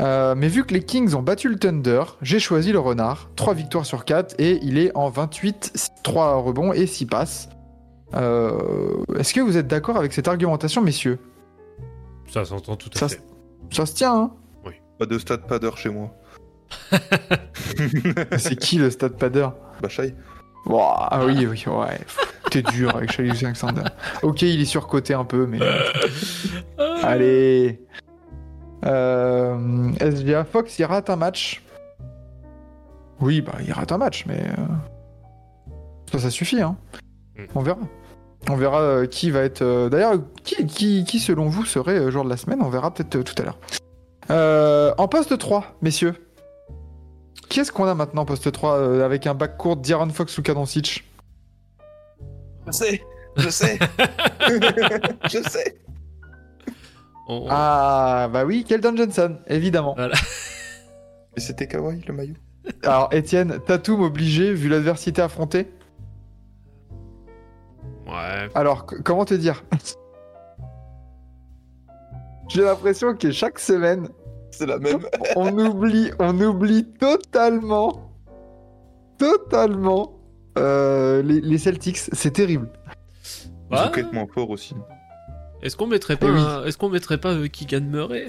Euh, 0.01 0.35
mais 0.35 0.47
vu 0.49 0.65
que 0.65 0.73
les 0.73 0.83
Kings 0.83 1.13
ont 1.15 1.21
battu 1.21 1.47
le 1.49 1.57
Thunder, 1.57 2.03
j'ai 2.21 2.39
choisi 2.39 2.71
le 2.71 2.79
renard. 2.79 3.29
3 3.35 3.53
victoires 3.53 3.85
sur 3.85 4.05
4 4.05 4.35
et 4.39 4.59
il 4.61 4.77
est 4.77 4.91
en 4.95 5.09
28, 5.09 5.91
3 6.03 6.35
rebonds 6.41 6.73
et 6.73 6.85
6 6.85 7.05
passes. 7.05 7.49
Euh, 8.13 9.03
Est-ce 9.17 9.33
que 9.33 9.41
vous 9.41 9.57
êtes 9.57 9.67
d'accord 9.67 9.97
avec 9.97 10.13
cette 10.13 10.27
argumentation, 10.27 10.81
messieurs? 10.81 11.19
Ça 12.29 12.45
s'entend 12.45 12.75
tout 12.75 12.89
à 12.95 12.99
ça, 12.99 13.07
fait. 13.09 13.21
ça 13.71 13.85
se 13.85 13.93
tient, 13.93 14.15
hein? 14.15 14.31
Pas 14.97 15.05
de 15.05 15.17
stat 15.19 15.39
padder 15.39 15.71
chez 15.75 15.89
moi. 15.89 16.13
C'est 18.37 18.55
qui 18.55 18.77
le 18.77 18.89
stade 18.89 19.17
padder 19.17 19.47
Bah, 19.81 19.89
Shai. 20.67 20.73
Ah 21.11 21.21
oui, 21.25 21.45
oui, 21.47 21.63
ouais. 21.67 21.99
T'es 22.51 22.61
dur 22.61 22.95
avec 22.95 23.11
Gilgeous 23.11 23.45
Alexander. 23.45 23.83
Ok, 24.23 24.41
il 24.43 24.61
est 24.61 24.65
surcoté 24.65 25.13
un 25.13 25.25
peu, 25.25 25.45
mais... 25.45 25.59
Allez. 27.03 27.81
Euh, 28.85 29.91
SGA 29.99 30.43
Fox, 30.45 30.77
il 30.79 30.85
rate 30.85 31.09
un 31.09 31.15
match. 31.15 31.63
Oui, 33.21 33.41
bah 33.41 33.53
il 33.65 33.71
rate 33.71 33.91
un 33.91 33.97
match, 33.97 34.25
mais 34.27 34.41
euh, 34.59 35.73
ça, 36.11 36.19
ça 36.19 36.29
suffit. 36.29 36.61
Hein. 36.61 36.75
Mm. 37.37 37.43
On 37.55 37.61
verra. 37.61 37.79
On 38.49 38.55
verra 38.55 38.81
euh, 38.81 39.05
qui 39.07 39.31
va 39.31 39.41
être. 39.41 39.61
euh, 39.63 39.89
D'ailleurs, 39.89 40.15
qui, 40.43 40.67
qui, 40.67 41.03
qui, 41.05 41.19
selon 41.19 41.47
vous 41.47 41.65
serait 41.65 41.97
euh, 41.97 42.11
joueur 42.11 42.25
de 42.25 42.29
la 42.29 42.37
semaine 42.37 42.59
On 42.61 42.69
verra 42.69 42.93
peut-être 42.93 43.15
euh, 43.15 43.23
tout 43.23 43.33
à 43.39 43.45
l'heure. 43.45 43.57
Euh, 44.29 44.93
en 44.97 45.07
poste 45.07 45.37
3, 45.37 45.77
messieurs. 45.81 46.24
Qui 47.49 47.59
est-ce 47.59 47.71
qu'on 47.71 47.85
a 47.85 47.93
maintenant 47.95 48.23
en 48.23 48.25
poste 48.25 48.51
3 48.51 48.77
euh, 48.77 49.05
avec 49.05 49.27
un 49.27 49.33
back 49.33 49.57
court 49.57 49.77
d'Aaron 49.77 50.09
Fox 50.09 50.37
ou 50.37 50.41
Doncic 50.41 51.03
Je 52.67 52.71
sais, 52.71 53.01
je 53.37 53.49
sais, 53.49 53.77
je 55.29 55.41
sais. 55.49 55.79
On- 57.27 57.47
Ah, 57.49 58.29
bah 58.31 58.45
oui, 58.45 58.63
Keldon 58.63 58.95
Johnson, 58.95 59.37
évidemment. 59.47 59.95
Et 61.35 61.39
c'était 61.39 61.67
Kawhi 61.67 62.01
le 62.07 62.13
maillot. 62.13 62.35
Alors, 62.83 63.09
Étienne, 63.13 63.59
Tatum 63.65 64.01
obligé 64.01 64.53
vu 64.53 64.69
l'adversité 64.69 65.21
affrontée 65.21 65.71
Ouais. 68.07 68.49
Alors, 68.53 68.85
comment 69.03 69.25
te 69.25 69.33
dire? 69.33 69.63
J'ai 72.49 72.61
l'impression 72.63 73.15
que 73.15 73.31
chaque 73.31 73.57
semaine, 73.59 74.07
C'est 74.57 74.65
la 74.65 74.79
même. 74.79 74.99
on 75.35 75.57
oublie, 75.57 76.11
on 76.19 76.39
oublie 76.39 76.85
totalement, 76.99 78.11
totalement 79.17 80.19
euh, 80.57 81.21
les, 81.21 81.41
les 81.41 81.57
Celtics. 81.57 81.97
C'est 81.97 82.31
terrible. 82.31 82.69
Ils 83.71 83.75
Ouais. 83.75 83.79
ont 83.81 83.85
complètement 83.85 84.27
fort 84.27 84.49
aussi. 84.51 84.75
Est-ce 85.63 85.75
qu'on 85.75 85.87
mettrait 85.87 86.15
pas, 86.17 86.27
Eh 86.27 86.31
oui. 86.31 86.39
un- 86.39 86.63
est-ce 86.65 86.77
qu'on 86.77 86.89
mettrait 86.89 87.17
pas 87.17 87.33
euh, 87.33 87.47
Keegan 87.47 87.81
Murray? 87.81 88.27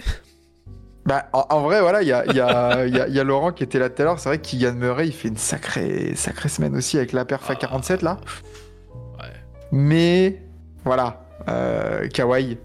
Bah, 1.04 1.26
en, 1.32 1.44
en 1.50 1.60
vrai, 1.62 1.80
voilà, 1.82 2.02
il 2.02 2.08
y 2.08 2.12
a, 2.12 2.24
il 2.26 2.34
y, 2.34 2.40
a, 2.40 2.86
il 2.86 2.96
y, 2.96 3.00
a, 3.00 3.06
y 3.06 3.20
a 3.20 3.24
Laurent 3.24 3.52
qui 3.52 3.62
était 3.62 3.78
là 3.78 3.90
tout 3.90 4.00
à 4.02 4.04
l'heure. 4.06 4.18
C'est 4.18 4.28
vrai 4.30 4.40
qu'il 4.40 4.66
Murray, 4.72 5.06
il 5.08 5.12
fait 5.12 5.28
une 5.28 5.36
sacrée, 5.36 6.14
sacrée 6.16 6.48
semaine 6.48 6.74
aussi 6.74 6.96
avec 6.96 7.12
la 7.12 7.24
perf 7.24 7.48
à 7.50 7.54
47 7.54 8.02
là. 8.02 8.18
Ouais. 9.20 9.26
Mais 9.70 10.42
voilà, 10.84 11.24
euh, 11.48 12.08
Kawhi. 12.08 12.58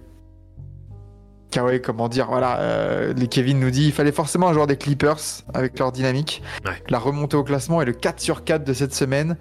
Kawhi, 1.51 1.81
comment 1.81 2.07
dire, 2.07 2.27
voilà, 2.27 2.59
euh, 2.61 3.13
les 3.13 3.27
Kevin 3.27 3.59
nous 3.59 3.69
dit 3.71 3.85
il 3.85 3.91
fallait 3.91 4.11
forcément 4.11 4.47
un 4.47 4.53
joueur 4.53 4.67
des 4.67 4.77
Clippers 4.77 5.19
avec 5.53 5.77
leur 5.77 5.91
dynamique. 5.91 6.41
Ouais. 6.65 6.81
La 6.89 6.97
remontée 6.97 7.37
au 7.37 7.43
classement 7.43 7.81
est 7.81 7.85
le 7.85 7.93
4 7.93 8.19
sur 8.19 8.43
4 8.43 8.63
de 8.63 8.73
cette 8.73 8.93
semaine. 8.95 9.37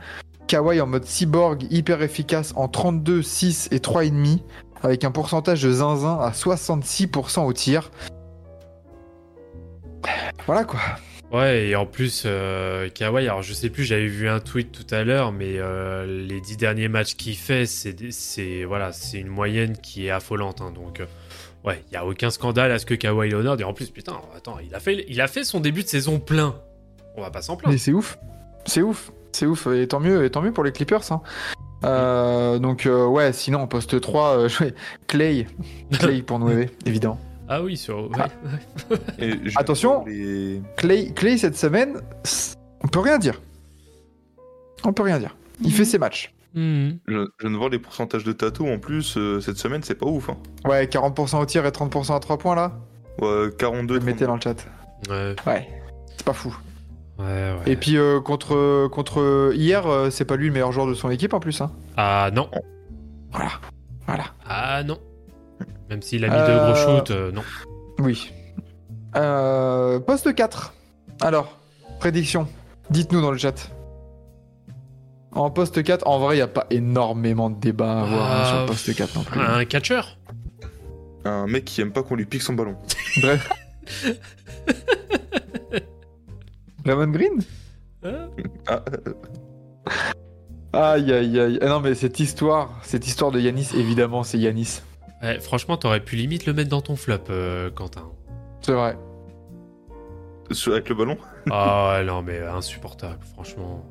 Kawhi 0.49 0.81
en 0.81 0.87
mode 0.89 1.05
cyborg, 1.05 1.63
hyper 1.71 2.03
efficace 2.03 2.53
en 2.57 2.67
32, 2.67 3.23
6 3.23 3.69
et 3.71 3.79
3,5, 3.79 4.41
avec 4.83 5.05
un 5.05 5.13
pourcentage 5.13 5.63
de 5.63 5.71
zinzin 5.71 6.19
à 6.21 6.31
66% 6.33 7.47
au 7.47 7.53
tir. 7.53 7.91
Voilà 10.47 10.65
quoi. 10.65 10.81
Ouais, 11.33 11.69
et 11.69 11.77
en 11.77 11.87
plus, 11.87 12.25
euh, 12.27 12.89
Kawhi, 12.89 13.29
alors 13.29 13.43
je 13.43 13.53
sais 13.53 13.71
plus, 13.71 13.85
j'avais 13.85 14.09
vu 14.09 14.29
un 14.29 14.41
tweet 14.41 14.73
tout 14.73 14.93
à 14.93 15.05
l'heure, 15.05 15.31
mais 15.31 15.59
euh, 15.59 16.05
les 16.27 16.41
dix 16.41 16.57
derniers 16.57 16.89
matchs 16.89 17.15
qu'il 17.15 17.37
fait, 17.37 17.67
c'est 17.67 18.65
voilà, 18.65 18.93
c'est 18.93 19.19
une 19.21 19.29
moyenne 19.29 19.77
qui 19.79 20.07
est 20.07 20.11
affolante. 20.11 20.61
hein, 20.61 20.73
donc, 20.73 20.99
euh, 20.99 21.07
ouais, 21.65 21.83
il 21.91 21.95
y 21.95 21.97
a 21.97 22.05
aucun 22.07 22.31
scandale 22.31 22.73
à 22.73 22.79
ce 22.79 22.87
que 22.87 22.95
Kawhi 22.95 23.31
Leonard. 23.31 23.61
Et 23.61 23.65
en 23.65 23.73
plus, 23.73 23.91
putain, 23.91 24.17
attends, 24.37 24.59
il 24.67 24.75
a 24.75 24.81
fait, 24.81 25.05
il 25.09 25.21
a 25.21 25.29
fait 25.29 25.45
son 25.45 25.61
début 25.61 25.83
de 25.83 25.89
saison 25.89 26.19
plein. 26.21 26.57
On 27.17 27.23
va 27.23 27.31
pas 27.31 27.43
s'en 27.43 27.57
plaindre. 27.57 27.73
Mais 27.73 27.79
c'est 27.79 27.93
ouf. 27.93 28.19
C'est 28.67 28.83
ouf. 28.83 29.13
C'est 29.33 29.47
ouf. 29.47 29.67
Et 29.69 29.87
tant 29.89 30.01
mieux, 30.01 30.25
et 30.25 30.31
tant 30.31 30.43
mieux 30.43 30.53
pour 30.53 30.65
les 30.65 30.73
Clippers. 30.73 31.11
hein. 31.13 31.23
Euh, 31.85 32.59
donc, 32.59 32.85
euh, 32.87 33.07
ouais, 33.07 33.33
sinon, 33.33 33.61
en 33.61 33.67
poste 33.67 34.01
3, 34.01 34.37
euh, 34.39 34.49
je- 34.51 34.65
Clay. 35.07 35.47
Clay 35.99 36.23
pour 36.23 36.39
nous 36.39 36.51
évidemment. 36.87 37.19
Ah 37.49 37.63
oui, 37.63 37.77
sur. 37.77 38.11
ouais, 38.11 38.17
Ah. 38.19 38.29
Et 39.19 39.33
Attention. 39.57 40.05
les- 40.07 40.61
Clay, 40.77 41.13
Clay 41.15 41.37
cette 41.39 41.57
semaine, 41.57 42.01
on 42.85 42.89
peut 42.89 43.01
rien 43.01 43.19
dire. 43.19 43.41
On 44.85 44.93
peut 44.93 45.03
rien 45.03 45.19
dire. 45.19 45.35
Il 45.63 45.73
fait 45.73 45.85
ses 45.85 45.99
matchs. 45.99 46.33
Mhm. 46.55 46.99
Je, 47.07 47.15
je 47.15 47.27
viens 47.47 47.51
de 47.51 47.57
voir 47.57 47.69
les 47.69 47.79
pourcentages 47.79 48.25
de 48.25 48.33
tatou 48.33 48.67
en 48.69 48.79
plus 48.79 49.17
euh, 49.17 49.41
cette 49.41 49.57
semaine, 49.59 49.83
c'est 49.83 49.95
pas 49.95 50.07
ouf. 50.07 50.29
Hein. 50.31 50.37
Ouais, 50.65 50.85
40% 50.87 51.41
au 51.41 51.47
tir 51.47 51.65
et 51.67 51.71
30% 51.71 52.15
à 52.17 52.21
3 52.21 52.39
points 52.39 52.55
là. 52.57 52.73
Ouais, 53.21 53.51
42. 53.59 53.99
Le 53.99 54.05
mettez 54.05 54.25
dans 54.27 54.35
le 54.37 54.41
chat. 54.41 54.67
Ouais, 55.09 55.35
Ouais, 55.47 55.69
c'est 56.17 56.25
pas 56.25 56.33
fou. 56.33 56.57
ouais, 57.19 57.25
ouais. 57.25 57.73
Et 57.73 57.77
puis 57.77 57.97
euh, 57.97 58.21
contre, 58.21 58.89
contre 58.89 59.53
hier, 59.55 59.87
euh, 59.87 60.11
c'est 60.11 60.25
pas 60.25 60.37
lui 60.37 60.47
le 60.49 60.53
meilleur 60.53 60.73
joueur 60.73 60.87
de 60.87 60.95
son 60.95 61.11
équipe 61.11 61.35
en 61.35 61.41
plus. 61.41 61.61
Hein. 61.61 61.71
Ah 61.97 62.31
non, 62.33 62.51
Voilà. 63.31 63.51
Voilà. 64.07 64.25
ah 64.49 64.83
non. 64.83 64.99
Même 65.89 66.03
s'il 66.03 66.25
a 66.25 66.29
mis 66.29 66.35
Euh, 66.37 66.47
deux 66.47 66.73
gros 66.73 66.99
shoots, 66.99 67.11
euh, 67.11 67.31
non. 67.33 67.43
Oui. 68.01 68.33
Euh, 69.17 69.99
poste 70.01 70.35
4. 70.35 70.73
Alors, 71.21 71.59
prédiction. 71.99 72.47
Dites-nous 72.91 73.21
dans 73.21 73.31
le 73.33 73.39
chat. 73.39 73.71
En 75.33 75.51
poste 75.51 75.83
4, 75.83 76.07
en 76.09 76.19
vrai, 76.19 76.35
il 76.35 76.39
n'y 76.39 76.43
a 76.43 76.49
pas 76.49 76.67
énormément 76.71 77.51
de 77.51 77.59
débats 77.61 78.01
à 78.01 78.03
avoir 78.03 78.33
hein, 78.33 78.45
sur 78.45 78.57
le 78.57 78.63
Ah, 78.63 78.67
poste 78.67 78.95
4 78.95 79.15
non 79.17 79.23
plus. 79.25 79.41
Un 79.41 79.65
catcheur 79.65 80.19
Un 81.25 81.47
mec 81.47 81.65
qui 81.65 81.81
aime 81.81 81.93
pas 81.93 82.03
qu'on 82.03 82.17
lui 82.17 82.27
pique 82.27 82.43
son 82.43 82.55
ballon. 82.55 82.77
Bref. 83.23 83.49
Lemon 86.85 87.09
Green 87.09 87.41
Hein 88.03 88.29
Ah, 88.67 88.83
Aïe, 90.93 91.13
aïe, 91.13 91.39
aïe. 91.41 91.59
Ah 91.63 91.67
non, 91.67 91.81
mais 91.81 91.95
cette 91.95 92.21
histoire, 92.21 92.79
cette 92.83 93.07
histoire 93.07 93.31
de 93.33 93.41
Yanis, 93.41 93.71
évidemment, 93.75 94.23
c'est 94.23 94.39
Yanis. 94.39 94.81
Ouais, 95.23 95.39
Franchement, 95.41 95.77
t'aurais 95.77 96.01
pu 96.01 96.17
limite 96.17 96.47
le 96.47 96.53
mettre 96.55 96.71
dans 96.71 96.81
ton 96.81 96.97
flop, 96.97 97.17
euh, 97.31 97.71
Quentin. 97.71 98.09
C'est 98.63 98.73
vrai. 98.73 98.97
sur- 100.53 100.73
avec 100.73 100.89
le 100.89 100.95
ballon? 100.95 101.19
Ah 101.51 101.97
ouais, 101.99 102.05
non, 102.05 102.23
mais 102.23 102.41
insupportable, 102.41 103.19
franchement. 103.35 103.85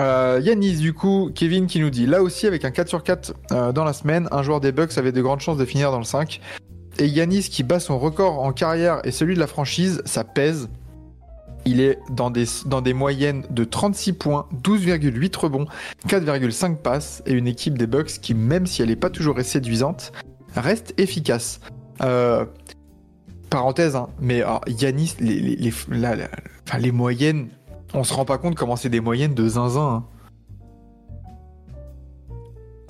Euh, 0.00 0.40
Yanis, 0.42 0.76
du 0.76 0.94
coup, 0.94 1.30
Kevin 1.34 1.66
qui 1.66 1.78
nous 1.78 1.90
dit 1.90 2.06
là 2.06 2.22
aussi 2.22 2.46
avec 2.46 2.64
un 2.64 2.70
4 2.70 2.88
sur 2.88 3.02
4 3.02 3.34
euh, 3.52 3.72
dans 3.72 3.84
la 3.84 3.92
semaine, 3.92 4.28
un 4.30 4.42
joueur 4.42 4.60
des 4.60 4.72
Bucks 4.72 4.96
avait 4.96 5.12
de 5.12 5.20
grandes 5.20 5.40
chances 5.40 5.58
de 5.58 5.64
finir 5.66 5.90
dans 5.90 5.98
le 5.98 6.04
5. 6.04 6.40
Et 6.98 7.06
Yanis 7.06 7.42
qui 7.50 7.62
bat 7.62 7.80
son 7.80 7.98
record 7.98 8.40
en 8.40 8.52
carrière 8.52 9.00
et 9.04 9.10
celui 9.10 9.34
de 9.34 9.40
la 9.40 9.46
franchise, 9.46 10.00
ça 10.06 10.24
pèse. 10.24 10.70
Il 11.66 11.80
est 11.80 11.98
dans 12.10 12.30
des, 12.30 12.46
dans 12.64 12.80
des 12.80 12.94
moyennes 12.94 13.44
de 13.50 13.64
36 13.64 14.14
points, 14.14 14.46
12,8 14.64 15.36
rebonds, 15.36 15.66
4,5 16.08 16.76
passes 16.76 17.22
et 17.26 17.32
une 17.32 17.46
équipe 17.46 17.76
des 17.76 17.86
Bucks 17.86 18.20
qui, 18.22 18.32
même 18.32 18.66
si 18.66 18.80
elle 18.80 18.88
n'est 18.88 18.96
pas 18.96 19.10
toujours 19.10 19.38
séduisante, 19.42 20.12
reste 20.56 20.94
efficace. 20.96 21.60
Euh, 22.02 22.46
parenthèse, 23.50 23.96
hein, 23.96 24.08
mais 24.18 24.40
alors, 24.40 24.62
Yanis, 24.66 25.16
les, 25.20 25.40
les, 25.40 25.72
les 26.78 26.92
moyennes, 26.92 27.48
on 27.94 28.04
se 28.04 28.14
rend 28.14 28.24
pas 28.24 28.38
compte 28.38 28.54
comment 28.54 28.76
c'est 28.76 28.88
des 28.88 29.00
moyennes 29.00 29.34
de 29.34 29.48
zinzin. 29.48 29.80
hein. 29.80 30.04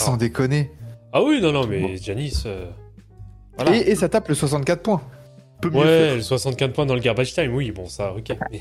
Sans 0.00 0.14
Ah. 0.14 0.16
déconner. 0.16 0.70
Ah 1.12 1.22
oui, 1.22 1.40
non, 1.40 1.52
non, 1.52 1.66
mais 1.66 1.96
Janis. 1.96 2.42
euh, 2.46 2.70
Voilà. 3.56 3.76
Et, 3.76 3.90
et 3.90 3.94
ça 3.96 4.08
tape 4.08 4.28
le 4.28 4.34
64 4.34 4.82
points. 4.82 5.02
Peut 5.60 5.68
mieux 5.70 5.78
Ouais, 5.80 5.84
faire. 5.84 6.14
le 6.16 6.22
64 6.22 6.72
points 6.72 6.86
dans 6.86 6.94
le 6.94 7.00
garbage 7.00 7.34
time, 7.34 7.54
oui, 7.54 7.70
bon, 7.70 7.86
ça, 7.86 8.14
ok. 8.14 8.30
Mais... 8.50 8.60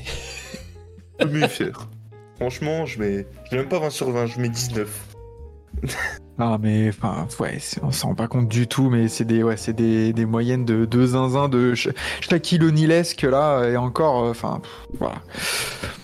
Peut 1.18 1.28
mieux 1.28 1.46
faire. 1.48 1.88
Franchement, 2.36 2.84
je 2.86 2.98
mets, 2.98 3.26
je 3.50 3.54
mets 3.56 3.62
même 3.62 3.68
pas 3.68 3.78
20 3.78 3.90
sur 3.90 4.10
20, 4.10 4.26
je 4.26 4.40
mets 4.40 4.48
19. 4.48 5.16
Non 6.40 6.58
mais 6.58 6.88
enfin 6.88 7.26
ouais, 7.38 7.58
on 7.82 7.92
s'en 7.92 8.08
rend 8.08 8.14
pas 8.14 8.26
compte 8.26 8.48
du 8.48 8.66
tout, 8.66 8.88
mais 8.88 9.08
c'est 9.08 9.26
des 9.26 9.42
ouais, 9.42 9.58
c'est 9.58 9.74
des, 9.74 10.14
des 10.14 10.24
moyennes 10.24 10.64
de 10.64 10.86
deux 10.86 11.08
zinzin 11.08 11.50
de 11.50 11.74
O'Nealesque 12.62 13.20
là 13.22 13.64
et 13.64 13.76
encore 13.76 14.24
euh, 14.24 14.30
enfin 14.30 14.62
voilà. 14.98 15.16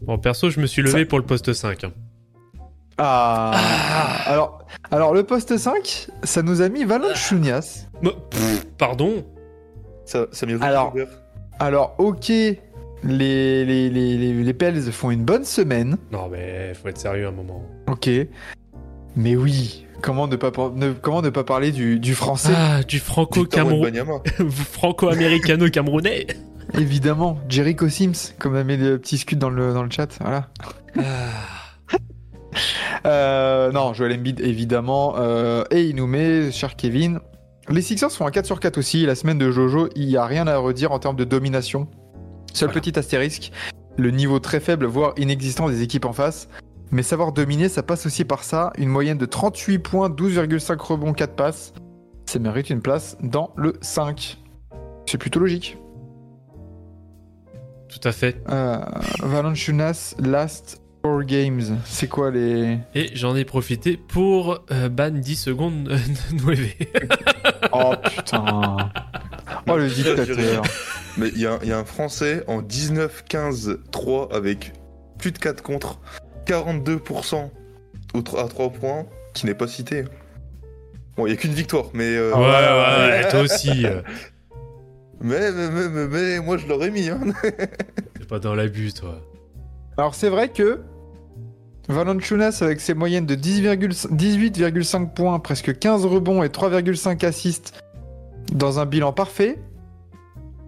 Bon, 0.02 0.18
perso, 0.18 0.50
je 0.50 0.60
me 0.60 0.66
suis 0.66 0.82
levé 0.82 1.06
pour 1.06 1.18
le 1.18 1.24
poste 1.24 1.54
5. 1.54 1.84
hein. 1.84 1.92
Ah, 2.98 3.52
alors 4.26 4.58
alors 4.90 5.14
le 5.14 5.22
poste 5.22 5.56
5, 5.56 6.08
ça 6.22 6.42
nous 6.42 6.60
a 6.60 6.68
mis 6.68 6.84
Valanciunas. 6.84 7.86
Bah, 8.02 8.10
pff, 8.30 8.66
pardon 8.76 9.24
Ça, 10.04 10.26
Alors-. 10.60 10.94
Alors 11.58 11.94
OK, 11.96 12.28
les 12.28 12.60
les, 13.02 13.64
les, 13.64 13.88
les, 13.90 14.32
les 14.34 14.54
Pels 14.54 14.92
font 14.92 15.10
une 15.10 15.24
bonne 15.24 15.44
semaine. 15.44 15.96
Non, 16.12 16.28
mais 16.28 16.74
faut 16.74 16.88
être 16.88 16.98
sérieux 16.98 17.26
un 17.26 17.32
moment. 17.32 17.64
OK. 17.86 18.10
Mais 19.16 19.34
oui, 19.34 19.85
comment 20.02 20.26
ne 20.28 20.36
pas 20.36 20.50
par- 20.50 20.72
ne- 20.72 20.92
comment 20.92 21.22
ne 21.22 21.30
pas 21.30 21.44
parler 21.44 21.72
du, 21.72 21.98
du 21.98 22.14
français 22.14 22.52
Ah, 22.54 22.82
du 22.82 22.96
Victor 22.96 23.14
franco-cameroun... 23.14 23.84
Wembanyama. 23.84 24.20
franco-américano-camerounais. 24.50 26.26
Évidemment, 26.74 27.38
Jericho 27.48 27.88
Sims, 27.88 28.34
comme 28.38 28.56
a 28.56 28.64
mis 28.64 28.76
le 28.76 28.98
petit 28.98 29.18
scud 29.18 29.38
dans 29.38 29.50
le 29.50 29.72
dans 29.72 29.82
le 29.82 29.90
chat, 29.90 30.08
voilà. 30.20 30.48
Ah, 30.98 31.02
Euh, 33.04 33.70
non, 33.70 33.92
Joel 33.94 34.12
Embiid, 34.18 34.40
évidemment. 34.40 35.14
Euh, 35.18 35.64
et 35.70 35.82
il 35.82 35.94
nous 35.96 36.06
met, 36.06 36.50
cher 36.50 36.74
Kevin. 36.74 37.20
Les 37.68 37.82
Sixers 37.82 38.10
font 38.10 38.26
un 38.26 38.30
4 38.30 38.46
sur 38.46 38.60
4 38.60 38.78
aussi. 38.78 39.04
La 39.06 39.14
semaine 39.14 39.38
de 39.38 39.50
Jojo, 39.50 39.88
il 39.94 40.06
n'y 40.06 40.16
a 40.16 40.24
rien 40.24 40.46
à 40.46 40.56
redire 40.56 40.92
en 40.92 40.98
termes 40.98 41.16
de 41.16 41.24
domination. 41.24 41.86
Seul 42.52 42.68
Voilà. 42.68 42.80
petit 42.80 42.98
astérisque, 42.98 43.52
le 43.98 44.10
niveau 44.10 44.38
très 44.40 44.60
faible, 44.60 44.86
voire 44.86 45.12
inexistant 45.18 45.68
des 45.68 45.82
équipes 45.82 46.04
en 46.06 46.12
face. 46.12 46.48
Mais 46.90 47.02
savoir 47.02 47.32
dominer, 47.32 47.68
ça 47.68 47.82
passe 47.82 48.06
aussi 48.06 48.24
par 48.24 48.44
ça. 48.44 48.72
Une 48.78 48.88
moyenne 48.88 49.18
de 49.18 49.26
38 49.26 49.78
points, 49.80 50.08
12,5 50.08 50.78
rebonds, 50.78 51.12
4 51.12 51.34
passes. 51.34 51.74
Ça 52.26 52.38
mérite 52.38 52.70
une 52.70 52.80
place 52.80 53.16
dans 53.22 53.52
le 53.56 53.74
5. 53.80 54.38
C'est 55.06 55.18
plutôt 55.18 55.40
logique. 55.40 55.76
tout 57.88 58.00
à 58.08 58.12
fait. 58.12 58.42
Euh, 58.50 58.78
Valanciunas, 59.20 60.14
last 60.18 60.80
4 61.02 61.22
games. 61.22 61.78
C'est 61.84 62.08
quoi 62.08 62.30
les... 62.30 62.78
Et 62.94 63.10
j'en 63.14 63.34
ai 63.36 63.44
profité 63.44 63.96
pour 63.96 64.58
euh, 64.72 64.88
ban 64.88 65.10
10 65.10 65.36
secondes 65.36 65.88
euh, 65.88 65.98
de 66.32 66.44
9. 66.46 67.70
Oh 67.72 67.94
putain. 68.04 68.76
Oh 69.68 69.76
le 69.76 69.88
dictateur. 69.88 70.62
Mais 71.16 71.28
il 71.28 71.40
y, 71.40 71.46
a- 71.46 71.58
il 71.62 71.68
y 71.68 71.72
a 71.72 71.78
un 71.78 71.84
Français 71.84 72.44
en 72.48 72.60
19-15-3 72.62 74.32
avec 74.34 74.72
plus 75.18 75.32
de 75.32 75.38
4 75.38 75.62
contre, 75.62 75.98
42% 76.46 77.50
au 78.14 78.20
tr- 78.20 78.38
à 78.44 78.48
3 78.48 78.70
points, 78.70 79.06
qui 79.34 79.46
n'est 79.46 79.54
pas 79.54 79.66
cité. 79.68 80.04
Bon, 81.16 81.26
il 81.26 81.30
n'y 81.30 81.34
a 81.34 81.36
qu'une 81.40 81.52
victoire, 81.52 81.86
mais, 81.94 82.16
euh, 82.16 82.32
Ouais, 82.34 82.40
ouais, 82.40 83.22
ouais, 83.24 83.28
toi 83.30 83.40
aussi. 83.40 83.86
euh, 83.86 84.02
mais, 85.20 85.50
mais, 85.52 85.68
mais, 85.70 85.88
mais- 85.88 86.06
mais 86.08 86.40
moi 86.40 86.56
je 86.58 86.66
l'aurais 86.66 86.90
mis. 86.90 87.08
Hein. 87.08 87.20
T'es 87.42 88.24
pas 88.28 88.38
dans 88.38 88.54
l'abus, 88.54 88.92
toi. 88.92 89.20
Alors 89.96 90.14
c'est 90.14 90.28
vrai 90.28 90.50
que 90.50 90.80
Valanciunas 91.88 92.58
avec 92.62 92.80
ses 92.80 92.92
moyennes 92.94 93.24
de 93.26 93.34
10,5 93.34 94.08
18,5 94.14 95.14
points, 95.14 95.38
presque 95.38 95.78
15 95.78 96.04
rebonds 96.04 96.42
et 96.42 96.48
3,5 96.48 97.24
assists 97.24 97.72
dans 98.52 98.78
un 98.78 98.86
bilan 98.86 99.12
parfait, 99.12 99.58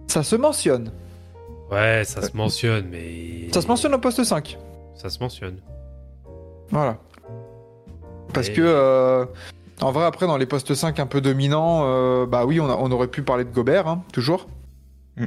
ça 0.07 0.23
se 0.23 0.35
mentionne. 0.35 0.91
Ouais, 1.71 2.01
ça 2.05 2.23
se 2.23 2.35
mentionne, 2.35 2.87
mais. 2.89 3.51
Ça 3.53 3.61
se 3.61 3.67
mentionne 3.67 3.93
au 3.93 3.99
poste 3.99 4.23
5. 4.23 4.57
Ça 5.01 5.09
se 5.09 5.19
mentionne. 5.19 5.57
Voilà. 6.69 6.97
Parce 8.33 8.49
Et- 8.49 8.53
que 8.53 8.61
euh, 8.63 9.25
en 9.81 9.91
vrai 9.91 10.05
après 10.05 10.27
dans 10.27 10.37
les 10.37 10.45
postes 10.45 10.75
5 10.75 10.99
un 10.99 11.07
peu 11.07 11.21
dominants, 11.21 11.81
euh, 11.85 12.25
bah 12.27 12.45
oui 12.45 12.59
on, 12.59 12.69
a- 12.69 12.75
on 12.75 12.91
aurait 12.91 13.07
pu 13.07 13.23
parler 13.23 13.43
de 13.45 13.49
Gobert, 13.51 13.87
hein, 13.87 14.03
toujours. 14.13 14.47
Mm. 15.17 15.25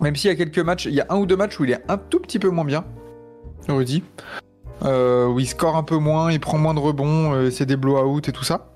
Même 0.00 0.14
s'il 0.14 0.30
y 0.30 0.32
a 0.32 0.36
quelques 0.36 0.58
matchs, 0.58 0.86
il 0.86 0.94
y 0.94 1.00
a 1.00 1.06
un 1.08 1.16
ou 1.16 1.26
deux 1.26 1.36
matchs 1.36 1.58
où 1.58 1.64
il 1.64 1.70
est 1.72 1.82
un 1.90 1.96
tout 1.96 2.20
petit 2.20 2.38
peu 2.38 2.50
moins 2.50 2.64
bien, 2.64 2.84
Rudy. 3.68 4.04
Euh, 4.84 5.26
où 5.26 5.40
il 5.40 5.46
score 5.48 5.74
un 5.76 5.82
peu 5.82 5.96
moins, 5.96 6.30
il 6.30 6.38
prend 6.38 6.58
moins 6.58 6.74
de 6.74 6.78
rebonds, 6.80 7.32
euh, 7.32 7.50
c'est 7.50 7.64
des 7.64 7.76
blowouts 7.76 8.18
et 8.28 8.32
tout 8.32 8.44
ça. 8.44 8.72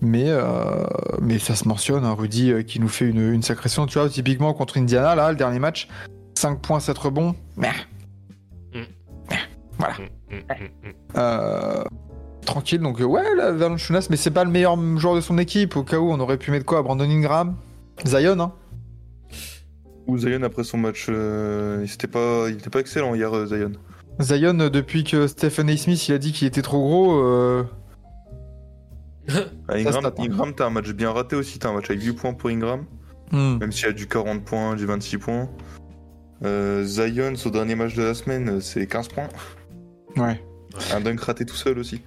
Mais, 0.00 0.24
euh, 0.26 0.82
mais 1.20 1.38
ça 1.38 1.54
se 1.54 1.68
mentionne, 1.68 2.04
hein, 2.04 2.16
Rudy 2.18 2.50
euh, 2.50 2.62
qui 2.64 2.80
nous 2.80 2.88
fait 2.88 3.08
une, 3.08 3.32
une 3.32 3.42
sacrée 3.42 3.68
saison. 3.68 3.86
Tu 3.86 4.00
vois, 4.00 4.08
typiquement 4.08 4.52
contre 4.52 4.78
Indiana, 4.78 5.14
là, 5.14 5.30
le 5.30 5.36
dernier 5.36 5.60
match, 5.60 5.86
5 6.36 6.58
points, 6.60 6.80
7 6.80 6.98
rebonds. 6.98 7.36
Voilà. 9.82 9.96
Mm, 10.30 10.36
mm, 10.36 10.88
mm. 10.88 10.92
Euh, 11.16 11.84
tranquille, 12.46 12.80
donc 12.80 13.00
ouais, 13.00 13.34
là, 13.34 13.50
Valanciunas, 13.50 14.06
mais 14.10 14.16
c'est 14.16 14.30
pas 14.30 14.44
le 14.44 14.50
meilleur 14.50 14.78
joueur 14.96 15.16
de 15.16 15.20
son 15.20 15.38
équipe. 15.38 15.76
Au 15.76 15.82
cas 15.82 15.98
où, 15.98 16.10
on 16.10 16.20
aurait 16.20 16.38
pu 16.38 16.52
mettre 16.52 16.64
quoi 16.64 16.82
Brandon 16.82 17.10
Ingram? 17.10 17.56
Zion, 18.06 18.38
hein? 18.38 18.52
Ou 20.06 20.18
Zion 20.18 20.42
après 20.42 20.64
son 20.64 20.78
match, 20.78 21.06
euh, 21.08 21.84
il 21.84 21.92
était 21.92 22.06
pas, 22.06 22.46
il 22.48 22.54
était 22.54 22.70
pas 22.70 22.80
excellent 22.80 23.14
hier, 23.14 23.34
euh, 23.34 23.46
Zion. 23.46 23.72
Zion, 24.20 24.54
depuis 24.54 25.04
que 25.04 25.26
Stephen 25.26 25.70
A. 25.70 25.76
Smith 25.76 26.08
il 26.08 26.14
a 26.14 26.18
dit 26.18 26.32
qu'il 26.32 26.46
était 26.46 26.62
trop 26.62 26.80
gros, 26.80 27.24
euh, 27.24 27.64
Ah, 29.68 29.74
Ingram, 29.74 30.52
t'as 30.54 30.66
un 30.66 30.70
match 30.70 30.90
bien 30.90 31.12
raté 31.12 31.36
aussi, 31.36 31.58
t'as 31.58 31.70
un 31.70 31.74
match 31.74 31.90
avec 31.90 32.02
8 32.02 32.12
points 32.12 32.34
pour 32.34 32.50
Ingram, 32.50 32.84
hmm. 33.30 33.58
même 33.58 33.72
s'il 33.72 33.86
y 33.86 33.88
a 33.88 33.92
du 33.92 34.06
40 34.06 34.44
points, 34.44 34.76
du 34.76 34.86
26 34.86 35.18
points. 35.18 35.48
Euh, 36.44 36.84
Zion, 36.84 37.36
son 37.36 37.50
dernier 37.50 37.76
match 37.76 37.94
de 37.94 38.02
la 38.02 38.14
semaine, 38.14 38.60
c'est 38.60 38.86
15 38.86 39.08
points. 39.08 39.28
Ouais. 40.16 40.42
Un 40.92 41.00
dunk 41.00 41.20
raté 41.20 41.44
tout 41.44 41.56
seul 41.56 41.78
aussi. 41.78 42.00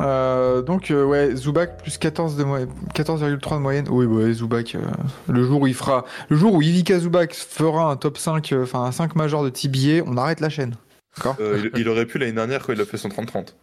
Euh, 0.00 0.60
donc 0.60 0.90
euh, 0.90 1.02
ouais, 1.04 1.34
Zubac 1.34 1.82
plus 1.82 1.96
14 1.96 2.36
de 2.36 2.44
moyenne, 2.44 2.68
14,3 2.94 3.54
de 3.56 3.60
moyenne. 3.60 3.86
Oui, 3.90 4.06
bah, 4.06 4.12
ouais, 4.16 4.32
Zubac. 4.34 4.74
euh, 4.74 4.80
le 5.28 5.42
jour 5.44 5.62
où 5.62 5.66
il 5.66 5.74
fera, 5.74 6.04
le 6.28 6.36
jour 6.36 6.52
où 6.54 6.60
Ivica 6.60 6.98
Zubac 6.98 7.32
fera 7.34 7.90
un 7.90 7.96
top 7.96 8.18
5, 8.18 8.52
euh, 8.52 8.62
enfin 8.64 8.82
un 8.84 8.92
5 8.92 9.16
majeur 9.16 9.42
de 9.42 9.48
TBA, 9.48 10.04
on 10.06 10.16
arrête 10.18 10.40
la 10.40 10.50
chaîne. 10.50 10.74
D'accord 11.16 11.36
il, 11.40 11.70
il 11.80 11.88
aurait 11.88 12.04
pu 12.04 12.18
l'année 12.18 12.32
dernière 12.32 12.64
quand 12.64 12.74
il 12.74 12.80
a 12.80 12.84
fait 12.84 12.98
son 12.98 13.08
30-30. 13.08 13.54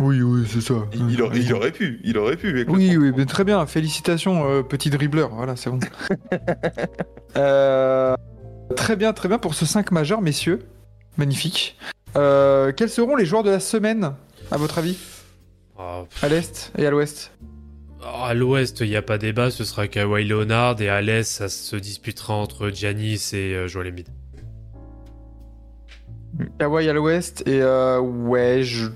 Oui, 0.00 0.22
oui, 0.22 0.46
c'est 0.48 0.62
ça. 0.62 0.74
Il, 0.94 1.10
il 1.10 1.20
aurait, 1.20 1.38
il 1.38 1.52
aurait 1.52 1.70
pu, 1.70 2.00
il 2.02 2.16
aurait 2.16 2.36
pu. 2.36 2.48
avec 2.48 2.70
Oui, 2.70 2.88
30. 2.88 3.02
oui, 3.02 3.12
mais 3.14 3.26
très 3.26 3.44
bien. 3.44 3.64
Félicitations, 3.66 4.62
petit 4.64 4.88
dribbleur. 4.88 5.28
Voilà, 5.34 5.54
c'est 5.54 5.68
bon. 5.68 5.78
Très 8.74 8.96
bien, 8.96 9.12
très 9.12 9.28
bien 9.28 9.38
pour 9.38 9.54
ce 9.54 9.66
5 9.66 9.90
majeur, 9.90 10.22
messieurs. 10.22 10.60
Magnifique. 11.18 11.76
Euh, 12.16 12.72
quels 12.72 12.90
seront 12.90 13.16
les 13.16 13.24
joueurs 13.24 13.42
de 13.42 13.50
la 13.50 13.60
semaine, 13.60 14.14
à 14.50 14.56
votre 14.56 14.78
avis 14.78 14.98
Ah. 15.78 16.02
À 16.22 16.28
l'Est 16.28 16.72
et 16.76 16.86
à 16.86 16.90
l'Ouest 16.90 17.32
Ah, 18.02 18.26
À 18.28 18.34
l'ouest, 18.34 18.80
il 18.80 18.88
n'y 18.90 18.96
a 18.96 19.02
pas 19.02 19.18
débat, 19.18 19.50
ce 19.50 19.64
sera 19.64 19.88
Kawhi 19.88 20.24
Leonard, 20.24 20.80
et 20.80 20.88
à 20.88 21.00
l'est, 21.00 21.22
ça 21.24 21.48
se 21.48 21.76
disputera 21.76 22.34
entre 22.34 22.68
Giannis 22.70 23.30
et 23.32 23.54
euh, 23.54 23.68
Joel 23.68 23.88
Embiid. 23.88 24.08
Kawhi 26.58 26.88
à 26.88 26.92
l'Ouest 26.92 27.42
et 27.46 27.60
euh, 27.62 27.98
ouais, 28.00 28.62
je. 28.62 28.88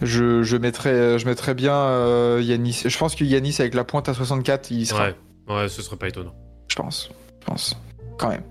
Je, 0.00 0.42
je 0.42 0.56
mettrais, 0.56 1.16
je 1.20 1.26
mettrais 1.26 1.54
bien 1.54 1.76
euh, 1.76 2.40
Yanis. 2.42 2.82
Je 2.86 2.98
pense 2.98 3.14
que 3.14 3.22
Yanis 3.22 3.54
avec 3.60 3.72
la 3.74 3.84
pointe 3.84 4.08
à 4.08 4.14
64, 4.14 4.72
il 4.72 4.80
y 4.80 4.86
sera. 4.86 5.04
Ouais, 5.06 5.14
ouais, 5.48 5.68
ce 5.68 5.80
serait 5.80 5.96
pas 5.96 6.08
étonnant. 6.08 6.34
Je 6.66 6.74
pense. 6.74 7.10
Je 7.40 7.46
pense. 7.46 7.76
Quand 8.18 8.30
même. 8.30 8.42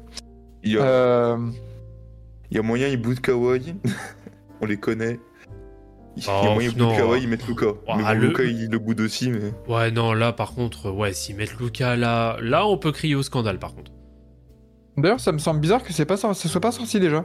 Euh, 0.65 1.37
il 2.51 2.57
y 2.57 2.59
a 2.59 2.63
moyen, 2.63 2.87
il 2.87 3.01
boot 3.01 3.19
Kawhi. 3.19 3.75
On 4.61 4.65
les 4.65 4.77
connaît. 4.77 5.19
Il 6.17 6.23
y 6.25 6.27
a 6.27 6.41
Oh, 6.43 6.53
moyen, 6.53 6.69
il 6.69 6.77
non. 6.77 6.89
boot 6.89 6.97
Kawhi, 6.97 7.21
il 7.23 7.29
met 7.29 7.37
Luka. 7.47 7.67
Ah, 7.87 7.95
mais 7.97 8.03
bon, 8.03 8.09
le- 8.09 8.27
Luka, 8.27 8.43
il 8.43 8.69
le 8.69 8.77
boude 8.79 8.99
aussi, 9.01 9.29
mais. 9.31 9.53
Ouais, 9.67 9.91
non, 9.91 10.13
là, 10.13 10.33
par 10.33 10.53
contre, 10.53 10.91
ouais, 10.91 11.13
s'ils 11.13 11.35
mettent 11.35 11.57
Luca 11.59 11.95
là, 11.95 12.37
là, 12.41 12.67
on 12.67 12.77
peut 12.77 12.91
crier 12.91 13.15
au 13.15 13.23
scandale, 13.23 13.57
par 13.59 13.73
contre. 13.73 13.91
D'ailleurs, 14.97 15.19
ça 15.21 15.31
me 15.31 15.37
semble 15.39 15.61
bizarre 15.61 15.83
que 15.83 15.93
c'est 15.93 16.05
pas 16.05 16.17
ça 16.17 16.33
soit 16.33 16.61
pas 16.61 16.71
sorti 16.73 16.99
déjà. 16.99 17.23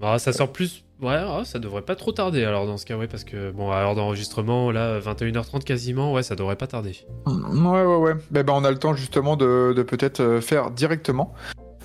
Bah, 0.00 0.18
ça 0.18 0.32
sort 0.32 0.52
plus. 0.52 0.84
Ouais, 1.00 1.14
ah, 1.16 1.42
ça 1.44 1.58
devrait 1.58 1.82
pas 1.82 1.94
trop 1.94 2.12
tarder 2.12 2.44
alors 2.44 2.66
dans 2.66 2.76
ce 2.76 2.84
cas, 2.84 2.96
ouais, 2.98 3.06
parce 3.06 3.24
que 3.24 3.50
bon, 3.52 3.70
à 3.70 3.80
l'heure 3.80 3.94
d'enregistrement, 3.94 4.70
là, 4.70 4.98
21h30 4.98 5.62
quasiment, 5.64 6.12
ouais, 6.12 6.22
ça 6.22 6.34
devrait 6.34 6.56
pas 6.56 6.66
tarder. 6.66 6.96
Ouais, 7.26 7.84
ouais, 7.84 7.96
ouais. 7.96 8.14
Ben, 8.30 8.42
ben, 8.42 8.52
on 8.54 8.64
a 8.64 8.70
le 8.70 8.78
temps 8.78 8.94
justement 8.94 9.36
de, 9.36 9.72
de 9.74 9.82
peut-être 9.82 10.20
euh, 10.20 10.40
faire 10.42 10.70
directement 10.72 11.32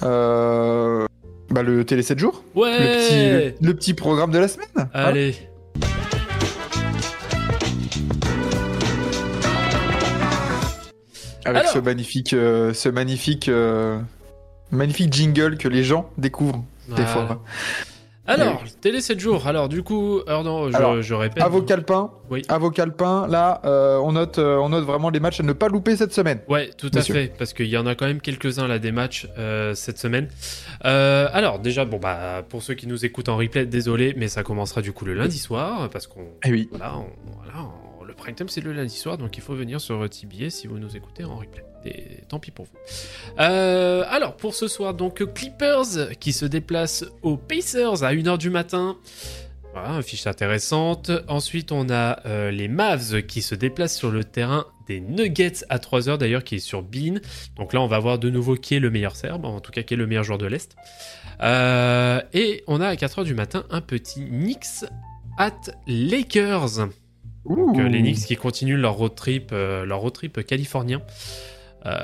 euh, 0.03 1.05
bah, 1.55 1.63
le 1.63 1.85
télé 1.85 2.03
7 2.03 2.19
jours. 2.19 2.43
Ouais 2.53 2.77
Le, 2.77 2.85
petit, 3.07 3.59
le, 3.61 3.67
le 3.69 3.73
petit 3.73 3.93
programme 3.93 4.29
de 4.29 4.37
la 4.39 4.49
semaine. 4.49 4.67
Voilà. 4.75 5.07
Allez 5.07 5.35
Avec 11.45 11.61
Alors. 11.61 11.71
ce 11.73 11.79
magnifique, 11.79 12.33
euh, 12.33 12.73
ce 12.73 12.89
magnifique, 12.89 13.49
euh, 13.49 13.99
magnifique 14.71 15.13
jingle 15.13 15.57
que 15.57 15.67
les 15.67 15.83
gens 15.83 16.09
découvrent 16.17 16.63
des 16.89 17.05
fois. 17.05 17.41
Alors, 18.27 18.63
télé 18.81 19.01
7 19.01 19.19
jours, 19.19 19.45
alors 19.45 19.69
du 19.69 19.83
coup, 19.83 20.19
d'en- 20.25 20.71
je, 20.71 20.75
Alors, 20.75 21.01
je 21.01 21.13
répète. 21.13 21.43
À 21.43 21.47
vos 21.47 21.61
calepins, 21.61 22.09
Oui. 22.31 22.41
à 22.49 22.57
vos 22.57 22.71
calepins, 22.71 23.27
là, 23.27 23.61
euh, 23.65 23.97
on, 23.97 24.13
note, 24.13 24.39
euh, 24.39 24.57
on 24.57 24.69
note 24.69 24.83
vraiment 24.83 25.11
les 25.11 25.19
matchs 25.19 25.39
à 25.41 25.43
ne 25.43 25.53
pas 25.53 25.67
louper 25.67 25.95
cette 25.95 26.11
semaine. 26.13 26.39
Ouais, 26.49 26.71
tout 26.77 26.89
à 26.95 27.01
fait, 27.01 27.31
parce 27.37 27.53
qu'il 27.53 27.67
y 27.67 27.77
en 27.77 27.85
a 27.85 27.93
quand 27.93 28.07
même 28.07 28.21
quelques-uns 28.21 28.67
là 28.67 28.79
des 28.79 28.91
matchs 28.91 29.27
euh, 29.37 29.75
cette 29.75 29.99
semaine. 29.99 30.27
Alors 30.81 31.59
déjà, 31.59 31.85
bon 31.85 31.97
bah 31.97 32.43
pour 32.49 32.63
ceux 32.63 32.73
qui 32.73 32.87
nous 32.87 33.05
écoutent 33.05 33.29
en 33.29 33.37
replay, 33.37 33.65
désolé, 33.65 34.13
mais 34.17 34.27
ça 34.27 34.43
commencera 34.43 34.81
du 34.81 34.91
coup 34.91 35.05
le 35.05 35.13
lundi 35.13 35.37
soir, 35.37 35.89
parce 35.91 36.07
qu'on 36.07 36.25
Eh 36.45 36.51
oui. 36.51 36.67
voilà, 36.71 36.93
on- 36.97 37.05
voilà, 37.43 37.59
on- 37.59 37.84
prime 38.15 38.35
c'est 38.47 38.61
le 38.61 38.73
lundi 38.73 38.95
soir, 38.95 39.17
donc 39.17 39.37
il 39.37 39.43
faut 39.43 39.55
venir 39.55 39.79
sur 39.79 40.09
TBA 40.09 40.49
si 40.49 40.67
vous 40.67 40.79
nous 40.79 40.95
écoutez 40.95 41.23
en 41.23 41.35
replay. 41.35 41.63
Et 41.85 42.21
tant 42.27 42.39
pis 42.39 42.51
pour 42.51 42.65
vous. 42.65 42.77
Euh, 43.39 44.03
alors 44.09 44.35
pour 44.35 44.55
ce 44.55 44.67
soir, 44.67 44.93
donc 44.93 45.23
Clippers 45.33 46.17
qui 46.19 46.33
se 46.33 46.45
déplacent 46.45 47.05
aux 47.21 47.37
Pacers 47.37 48.03
à 48.03 48.13
1h 48.13 48.37
du 48.37 48.49
matin. 48.49 48.97
Voilà, 49.75 49.89
une 49.89 50.03
fiche 50.03 50.25
intéressante. 50.25 51.11
Ensuite, 51.27 51.73
on 51.73 51.89
a 51.89 52.25
euh, 52.25 52.49
les 52.49 52.69
Mavs 52.69 53.23
qui 53.23 53.41
se 53.41 53.55
déplacent 53.55 53.97
sur 53.97 54.09
le 54.09 54.23
terrain 54.23 54.65
des 54.87 55.01
Nuggets 55.01 55.65
à 55.67 55.79
3h 55.79 56.17
d'ailleurs, 56.17 56.45
qui 56.45 56.55
est 56.55 56.59
sur 56.59 56.81
Bean. 56.81 57.19
Donc 57.57 57.73
là, 57.73 57.81
on 57.81 57.87
va 57.87 57.99
voir 57.99 58.17
de 58.17 58.29
nouveau 58.29 58.55
qui 58.55 58.75
est 58.75 58.79
le 58.79 58.89
meilleur 58.89 59.17
Serbe, 59.17 59.43
en 59.43 59.59
tout 59.59 59.73
cas 59.73 59.83
qui 59.83 59.93
est 59.93 59.97
le 59.97 60.07
meilleur 60.07 60.23
joueur 60.23 60.37
de 60.37 60.45
l'Est. 60.45 60.77
Euh, 61.41 62.21
et 62.33 62.63
on 62.67 62.79
a 62.79 62.87
à 62.87 62.95
4h 62.95 63.25
du 63.25 63.33
matin 63.33 63.65
un 63.69 63.81
petit 63.81 64.21
Knicks 64.21 64.85
at 65.37 65.59
Lakers. 65.87 66.87
Donc, 67.47 67.77
euh, 67.77 67.87
les 67.87 68.01
Knicks 68.01 68.25
qui 68.25 68.35
continuent 68.35 68.77
leur 68.77 68.93
road 68.93 69.15
trip, 69.15 69.49
euh, 69.51 69.85
leur 69.85 69.99
road 69.99 70.13
trip 70.13 70.45
californien. 70.45 71.01
Euh, 71.85 71.99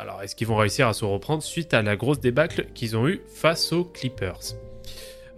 alors, 0.00 0.22
est-ce 0.22 0.36
qu'ils 0.36 0.46
vont 0.46 0.56
réussir 0.56 0.86
à 0.86 0.92
se 0.92 1.04
reprendre 1.04 1.42
suite 1.42 1.74
à 1.74 1.82
la 1.82 1.96
grosse 1.96 2.20
débâcle 2.20 2.66
qu'ils 2.74 2.96
ont 2.96 3.08
eue 3.08 3.20
face 3.34 3.72
aux 3.72 3.84
Clippers? 3.84 4.38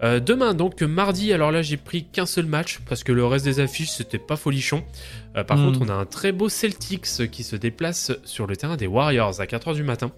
Euh, 0.03 0.19
Demain, 0.19 0.53
donc 0.53 0.81
mardi, 0.81 1.31
alors 1.31 1.51
là 1.51 1.61
j'ai 1.61 1.77
pris 1.77 2.03
qu'un 2.03 2.25
seul 2.25 2.45
match 2.45 2.79
parce 2.89 3.03
que 3.05 3.13
le 3.13 3.25
reste 3.25 3.45
des 3.45 3.59
affiches 3.61 3.89
c'était 3.91 4.19
pas 4.19 4.35
folichon. 4.35 4.83
Euh, 5.37 5.43
par 5.45 5.57
Mm. 5.57 5.65
contre, 5.65 5.79
on 5.81 5.89
a 5.89 5.93
un 5.93 6.05
très 6.05 6.31
beau 6.33 6.49
Celtics 6.49 7.29
qui 7.31 7.43
se 7.43 7.55
déplace 7.55 8.11
sur 8.25 8.45
le 8.45 8.57
terrain 8.57 8.75
des 8.75 8.87
Warriors 8.87 9.39
à 9.39 9.45
4h 9.45 9.73
du 9.75 9.83
matin. 9.83 10.11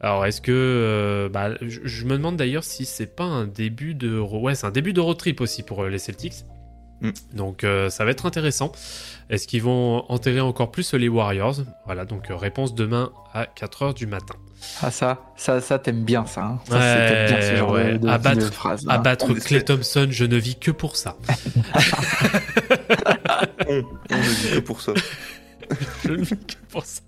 Alors 0.00 0.24
est-ce 0.26 0.40
que 0.40 0.52
euh, 0.52 1.28
bah, 1.28 1.50
je, 1.60 2.04
me 2.06 2.12
demande 2.12 2.36
d'ailleurs 2.36 2.62
si 2.64 2.84
c'est 2.86 3.14
pas 3.14 3.24
un 3.24 3.46
début 3.46 3.94
de 3.94 4.18
ouais 4.18 4.54
c'est 4.54 4.66
un 4.66 4.70
début 4.70 4.92
de 4.92 5.00
road 5.00 5.16
trip 5.18 5.40
aussi 5.40 5.62
pour 5.64 5.84
les 5.84 5.98
Celtics. 5.98 6.44
Mm. 7.00 7.10
Donc 7.34 7.64
euh, 7.64 7.88
ça 7.90 8.04
va 8.04 8.10
être 8.10 8.26
intéressant. 8.26 8.72
Est-ce 9.30 9.46
qu'ils 9.46 9.62
vont 9.62 10.04
enterrer 10.10 10.40
encore 10.40 10.70
plus 10.70 10.92
les 10.94 11.08
Warriors? 11.08 11.56
Voilà 11.86 12.04
donc 12.04 12.30
euh, 12.30 12.36
réponse 12.36 12.74
demain 12.74 13.10
à 13.32 13.44
4h 13.44 13.94
du 13.94 14.06
matin. 14.06 14.34
Ah 14.82 14.90
ça, 14.90 15.22
ça, 15.36 15.60
ça 15.62 15.78
t'aimes 15.78 16.04
bien 16.04 16.26
ça. 16.26 16.42
Hein. 16.44 16.58
Ça, 16.68 16.76
Ouais, 16.78 17.26
bien 17.28 17.40
ce 17.40 17.56
genre 17.56 17.70
ouais. 17.72 17.92
de, 17.94 17.98
de, 17.98 18.08
Abattre- 18.08 19.28
de 19.34 19.40
Clay. 19.40 19.64
Thompson, 19.64 20.08
je 20.10 20.24
ne 20.26 20.36
vis 20.36 20.56
que 20.58 20.70
pour 20.70 20.96
ça. 20.96 21.16
On, 23.68 23.82
on 24.10 24.16
ne 24.16 24.22
dit 24.22 24.50
que 24.54 24.58
pour 24.60 24.80
ça. 24.82 24.92
je 26.04 26.12
ne 26.12 26.24
que 26.24 26.34
pour 26.70 26.84
ça. 26.84 27.00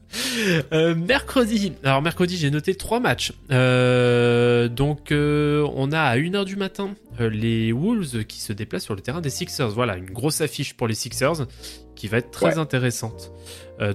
Euh, 0.72 0.94
mercredi, 0.94 1.72
alors 1.84 2.02
mercredi 2.02 2.36
j'ai 2.36 2.51
noté 2.51 2.74
trois 2.74 3.01
matchs. 3.01 3.32
Euh, 3.51 4.68
donc 4.68 5.10
euh, 5.10 5.66
on 5.74 5.90
a 5.93 6.01
à 6.01 6.16
1h 6.18 6.44
du 6.44 6.56
matin 6.56 6.90
les 7.18 7.72
Wolves 7.72 8.24
qui 8.24 8.40
se 8.40 8.52
déplacent 8.52 8.84
sur 8.84 8.94
le 8.94 9.01
terrain 9.01 9.20
des 9.20 9.30
Sixers. 9.30 9.70
Voilà, 9.70 9.97
une 9.97 10.10
grosse 10.10 10.40
affiche 10.40 10.74
pour 10.74 10.86
les 10.86 10.94
Sixers 10.94 11.47
qui 11.97 12.09
va 12.09 12.18
être 12.18 12.30
très 12.30 12.55
Ouais. 12.55 12.59
intéressante. 12.59 13.32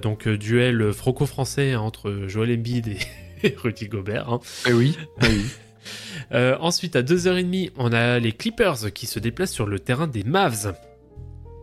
Donc 0.02 0.28
duel 0.28 0.92
franco-français 0.92 1.76
entre 1.76 2.24
Joel 2.26 2.52
Embiid 2.58 2.88
et, 3.42 3.54
Rudy 3.62 3.86
Gobert. 3.88 4.28
hein. 4.28 4.40
Eh 4.66 4.72
oui, 4.72 4.96
eh 5.22 5.26
oui. 5.26 5.44
Ensuite, 6.60 6.96
à 6.96 7.02
2h30, 7.02 7.70
on 7.76 7.92
a 7.92 8.18
les 8.18 8.32
Clippers 8.32 8.92
qui 8.92 9.06
se 9.06 9.18
déplacent 9.18 9.52
sur 9.52 9.66
le 9.66 9.78
terrain 9.78 10.06
des 10.06 10.24
Mavs. 10.24 10.74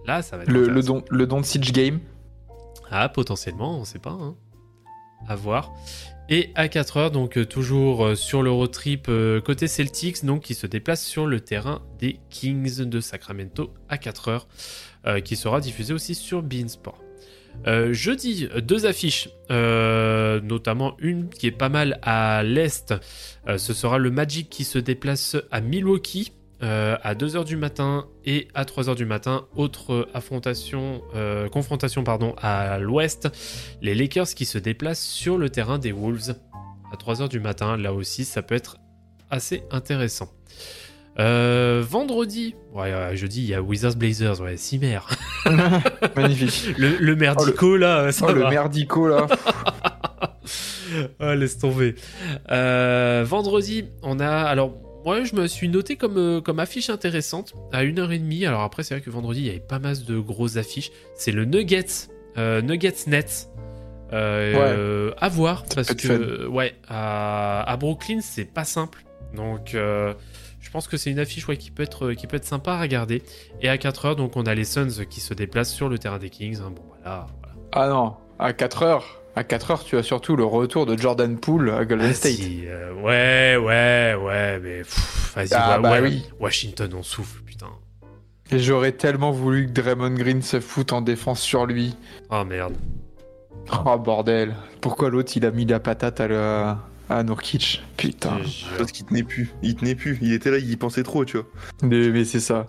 Là, 0.08 0.22
ça 0.22 0.38
va 0.38 0.44
être 0.44 0.52
Le, 0.52 0.82
don, 0.82 1.04
le 1.10 1.28
don 1.28 1.42
de 1.42 1.46
Siege 1.46 1.72
Game. 1.72 2.00
Ah, 2.92 3.10
potentiellement, 3.10 3.80
on 3.80 3.86
sait 3.86 4.00
pas. 4.00 4.12
Hein. 4.12 4.36
À 5.28 5.36
voir. 5.36 5.74
Et 6.28 6.52
à 6.56 6.68
4h, 6.68 7.12
donc 7.12 7.38
euh, 7.38 7.46
toujours 7.46 8.04
euh, 8.04 8.16
sur 8.16 8.42
le 8.42 8.50
road 8.50 8.72
trip 8.72 9.06
euh, 9.10 9.40
côté 9.42 9.68
Celtics, 9.68 10.26
donc 10.26 10.42
qui 10.42 10.56
se 10.56 10.66
déplace 10.66 11.06
sur 11.06 11.28
le 11.28 11.40
terrain 11.40 11.84
des 12.00 12.20
Kings 12.32 12.84
de 12.84 13.00
Sacramento 13.00 13.74
à 13.90 13.98
4h, 13.98 14.46
qui 15.24 15.36
sera 15.36 15.62
diffusé 15.62 15.94
aussi 15.94 16.16
sur 16.16 16.42
Beansport. 16.42 17.00
Jeudi, 17.92 18.50
deux 18.64 18.88
affiches, 18.88 19.30
notamment 19.52 20.98
une 20.98 21.30
qui 21.30 21.46
est 21.46 21.52
pas 21.52 21.70
mal 21.70 22.00
à 22.02 22.42
l'est. 22.42 22.96
Ce 23.56 23.74
sera 23.76 24.00
le 24.00 24.10
Magic 24.10 24.50
qui 24.50 24.64
se 24.64 24.80
déplace 24.80 25.38
à 25.52 25.62
Milwaukee 25.62 26.34
euh, 26.64 26.98
à 27.04 27.16
2h 27.16 27.44
du 27.46 27.58
matin 27.58 28.06
et 28.26 28.48
à 28.54 28.64
3h 28.64 28.96
du 28.96 29.06
matin. 29.06 29.46
Autre 29.56 30.08
affrontation, 30.14 31.02
euh, 31.16 31.50
confrontation 31.50 32.04
pardon, 32.04 32.36
à 32.42 32.80
l'ouest, 32.80 33.30
les 33.82 33.96
Lakers 33.96 34.30
qui 34.30 34.46
se 34.46 34.58
déplacent 34.58 35.04
sur 35.06 35.38
le 35.38 35.50
terrain 35.50 35.78
des 35.78 35.92
Wolves 35.92 36.36
à 36.92 36.96
3h 36.96 37.30
du 37.30 37.40
matin. 37.40 37.78
Là 37.78 37.94
aussi, 37.94 38.26
ça 38.26 38.42
peut 38.42 38.56
être 38.56 38.78
assez 39.30 39.64
intéressant. 39.72 40.30
Euh, 41.18 41.82
vendredi, 41.88 42.56
ouais, 42.74 43.16
jeudi, 43.16 43.42
il 43.44 43.48
y 43.48 43.54
a 43.54 43.62
Wizards 43.62 43.96
Blazers, 43.96 44.42
ouais, 44.42 44.58
Cimer. 44.58 45.00
Magnifique. 46.16 46.78
Le, 46.78 46.98
le 46.98 47.16
merdico 47.16 47.78
là, 47.78 48.12
ça 48.12 48.26
Oh, 48.30 48.34
le 48.34 48.50
merdico 48.50 49.08
là. 49.08 49.28
Ah, 51.20 51.36
laisse 51.36 51.58
tomber. 51.58 51.96
Euh, 52.52 53.26
vendredi, 53.28 53.86
on 54.02 54.20
a. 54.20 54.30
Alors, 54.30 54.78
moi, 55.06 55.24
je 55.24 55.36
me 55.36 55.48
suis 55.48 55.70
noté 55.70 55.96
comme, 55.96 56.18
euh, 56.18 56.42
comme 56.42 56.60
affiche 56.60 56.90
intéressante 56.90 57.54
à 57.72 57.84
1h30. 57.84 58.46
Alors, 58.48 58.62
après, 58.62 58.84
c'est 58.84 58.96
vrai 58.96 59.02
que 59.02 59.10
vendredi, 59.10 59.42
il 59.42 59.46
y 59.46 59.50
avait 59.50 59.60
pas 59.60 59.80
mal 59.80 60.04
de 60.04 60.20
grosses 60.20 60.58
affiches. 60.58 60.92
C'est 61.16 61.32
le 61.32 61.46
Nuggets, 61.46 62.10
euh, 62.38 62.62
Nuggets 62.62 63.06
Net. 63.08 63.50
Euh, 64.14 65.10
Ouais. 65.10 65.16
à 65.20 65.30
voir 65.30 65.66
parce 65.74 65.94
que 65.96 66.46
ouais 66.46 66.76
à, 66.88 67.64
à 67.64 67.76
Brooklyn 67.76 68.20
c'est 68.22 68.46
pas 68.46 68.64
simple 68.64 69.04
donc 69.34 69.72
je 69.74 70.70
pense 70.72 70.88
que 70.88 70.96
c'est 70.96 71.10
une 71.10 71.18
affiche 71.18 71.48
ouais, 71.48 71.58
qui 71.58 71.72
peut 71.72 71.82
être 71.82 72.14
qui 72.14 72.28
peut 72.28 72.38
être 72.38 72.46
sympa 72.46 72.74
à 72.74 72.82
regarder 72.82 73.24
et 73.62 73.68
à 73.68 73.78
4h 73.78 74.16
donc 74.16 74.38
on 74.38 74.44
a 74.44 74.54
les 74.54 74.64
Suns 74.64 75.06
qui 75.10 75.22
se 75.22 75.34
déplacent 75.34 75.74
sur 75.74 75.90
le 75.90 75.98
terrain 75.98 76.20
des 76.20 76.30
Kings 76.30 76.60
hein. 76.62 76.72
bon 76.74 76.84
voilà, 77.02 77.26
voilà. 77.42 77.56
Ah 77.72 77.88
non, 77.90 78.14
à 78.38 78.54
4 78.54 78.84
heures. 78.84 79.22
À 79.36 79.44
4 79.44 79.72
heures, 79.72 79.84
tu 79.84 79.98
as 79.98 80.04
surtout 80.04 80.36
le 80.36 80.46
retour 80.46 80.86
de 80.86 80.98
Jordan 80.98 81.38
Poole 81.38 81.70
à 81.72 81.84
Golden 81.86 82.10
Ah, 82.12 82.14
State. 82.14 82.32
si, 82.34 82.64
euh, 82.68 82.94
ouais, 82.94 83.58
ouais, 83.62 84.16
ouais, 84.24 84.60
mais 84.64 84.82
vas-y, 85.36 85.50
Ah, 85.54 85.76
ouais, 85.78 85.82
bah 85.84 85.92
ouais, 85.92 86.02
oui. 86.02 86.24
Washington, 86.40 86.90
on 86.98 87.04
souffle, 87.04 87.42
putain. 87.46 87.68
Et 88.52 88.60
j'aurais 88.60 88.94
tellement 88.94 89.32
voulu 89.32 89.66
que 89.68 89.72
Draymond 89.72 90.12
Green 90.16 90.42
se 90.42 90.60
foute 90.62 90.94
en 90.94 91.02
défense 91.02 91.42
sur 91.42 91.66
lui. 91.66 91.96
Oh 92.30 92.44
merde. 92.46 92.76
Oh 93.86 93.98
bordel. 93.98 94.56
Pourquoi 94.80 95.10
l'autre 95.10 95.32
il 95.36 95.46
a 95.46 95.52
mis 95.52 95.66
la 95.66 95.80
patate 95.80 96.22
à, 96.22 96.28
le... 96.28 96.38
à 97.10 97.24
Nurkic? 97.24 97.84
Putain. 97.98 98.38
Parce 98.78 98.92
qu'il 98.92 99.06
tenait 99.08 99.24
plus. 99.24 99.52
Il 99.64 99.76
tenait 99.76 99.96
plus. 99.96 100.18
Il 100.22 100.32
était 100.32 100.52
là, 100.52 100.60
il 100.60 100.70
y 100.70 100.78
pensait 100.78 101.02
trop, 101.04 101.26
tu 101.26 101.38
vois. 101.38 101.48
Mais, 101.82 102.10
mais 102.10 102.24
c'est 102.24 102.40
ça. 102.40 102.68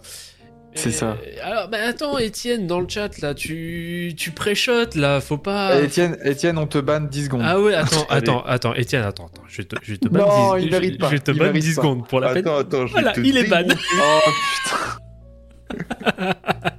C'est 0.76 0.92
ça. 0.92 1.16
Alors, 1.42 1.68
bah 1.68 1.78
attends, 1.88 2.18
Étienne, 2.18 2.66
dans 2.66 2.80
le 2.80 2.86
chat, 2.88 3.18
là, 3.20 3.34
tu, 3.34 4.12
tu 4.16 4.30
pré-shot, 4.30 4.90
là, 4.94 5.20
faut 5.20 5.38
pas. 5.38 5.80
Etienne, 5.80 6.16
Etienne, 6.24 6.58
on 6.58 6.66
te 6.66 6.78
banne 6.78 7.08
10 7.08 7.24
secondes. 7.24 7.42
Ah 7.44 7.58
ouais, 7.60 7.74
attends, 7.74 8.06
attends, 8.10 8.42
attends, 8.44 8.74
Étienne, 8.74 9.02
attends, 9.02 9.26
attends, 9.26 9.42
je 9.48 9.62
te, 9.62 9.76
je 9.82 9.94
te 9.96 10.08
Non, 10.08 10.26
banne 10.26 10.58
10, 10.60 10.64
il 10.66 10.70
mérite 10.70 10.92
je, 10.94 10.98
pas, 10.98 11.10
je 11.10 11.16
te 11.16 11.30
il 11.30 11.38
banne 11.38 11.46
mérite 11.48 11.62
10 11.64 11.74
pas. 11.76 11.82
secondes 11.82 12.06
pour 12.08 12.20
la 12.20 12.28
peine. 12.34 12.46
Attends, 12.46 12.58
attends, 12.58 12.86
je 12.86 12.92
Voilà, 12.92 13.12
te 13.12 13.20
il 13.20 13.36
est 13.38 13.44
ban. 13.48 13.62
Oh 13.68 14.20
putain. 14.64 14.76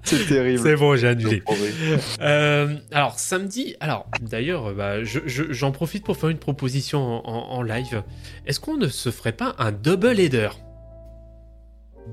c'est 0.04 0.26
terrible. 0.28 0.60
C'est 0.64 0.76
bon, 0.76 0.96
j'ai 0.96 1.08
annulé. 1.10 1.44
Euh, 2.22 2.76
alors 2.92 3.20
samedi, 3.20 3.76
alors 3.80 4.08
d'ailleurs, 4.22 4.74
bah, 4.74 5.04
je- 5.04 5.20
je- 5.26 5.52
j'en 5.52 5.72
profite 5.72 6.06
pour 6.06 6.18
faire 6.18 6.30
une 6.30 6.38
proposition 6.40 7.00
en, 7.00 7.22
en- 7.30 7.52
en 7.58 7.62
live. 7.64 8.04
Est-ce 8.46 8.60
qu'on 8.60 8.78
ne 8.78 8.88
se 8.88 9.12
ferait 9.12 9.34
pas 9.34 9.56
un 9.60 9.72
double 9.72 10.20
header? 10.20 10.50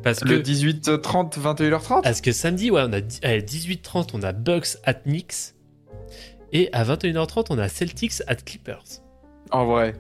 Parce 0.03 0.21
que 0.21 0.29
Le 0.29 0.41
18h30, 0.43 1.39
21h30 1.39 2.03
parce 2.03 2.21
que 2.21 2.33
samedi, 2.33 2.71
ouais, 2.71 2.83
on 2.83 2.93
a 2.93 2.99
allez, 3.23 3.43
18h30, 3.43 4.11
on 4.15 4.23
a 4.23 4.33
Bucks 4.33 4.77
at 4.85 4.95
Knicks 4.95 5.55
et 6.53 6.69
à 6.73 6.85
21h30, 6.85 7.47
on 7.51 7.59
a 7.59 7.69
Celtics 7.69 8.23
at 8.27 8.37
Clippers. 8.37 8.85
En 9.51 9.67
vrai. 9.67 9.95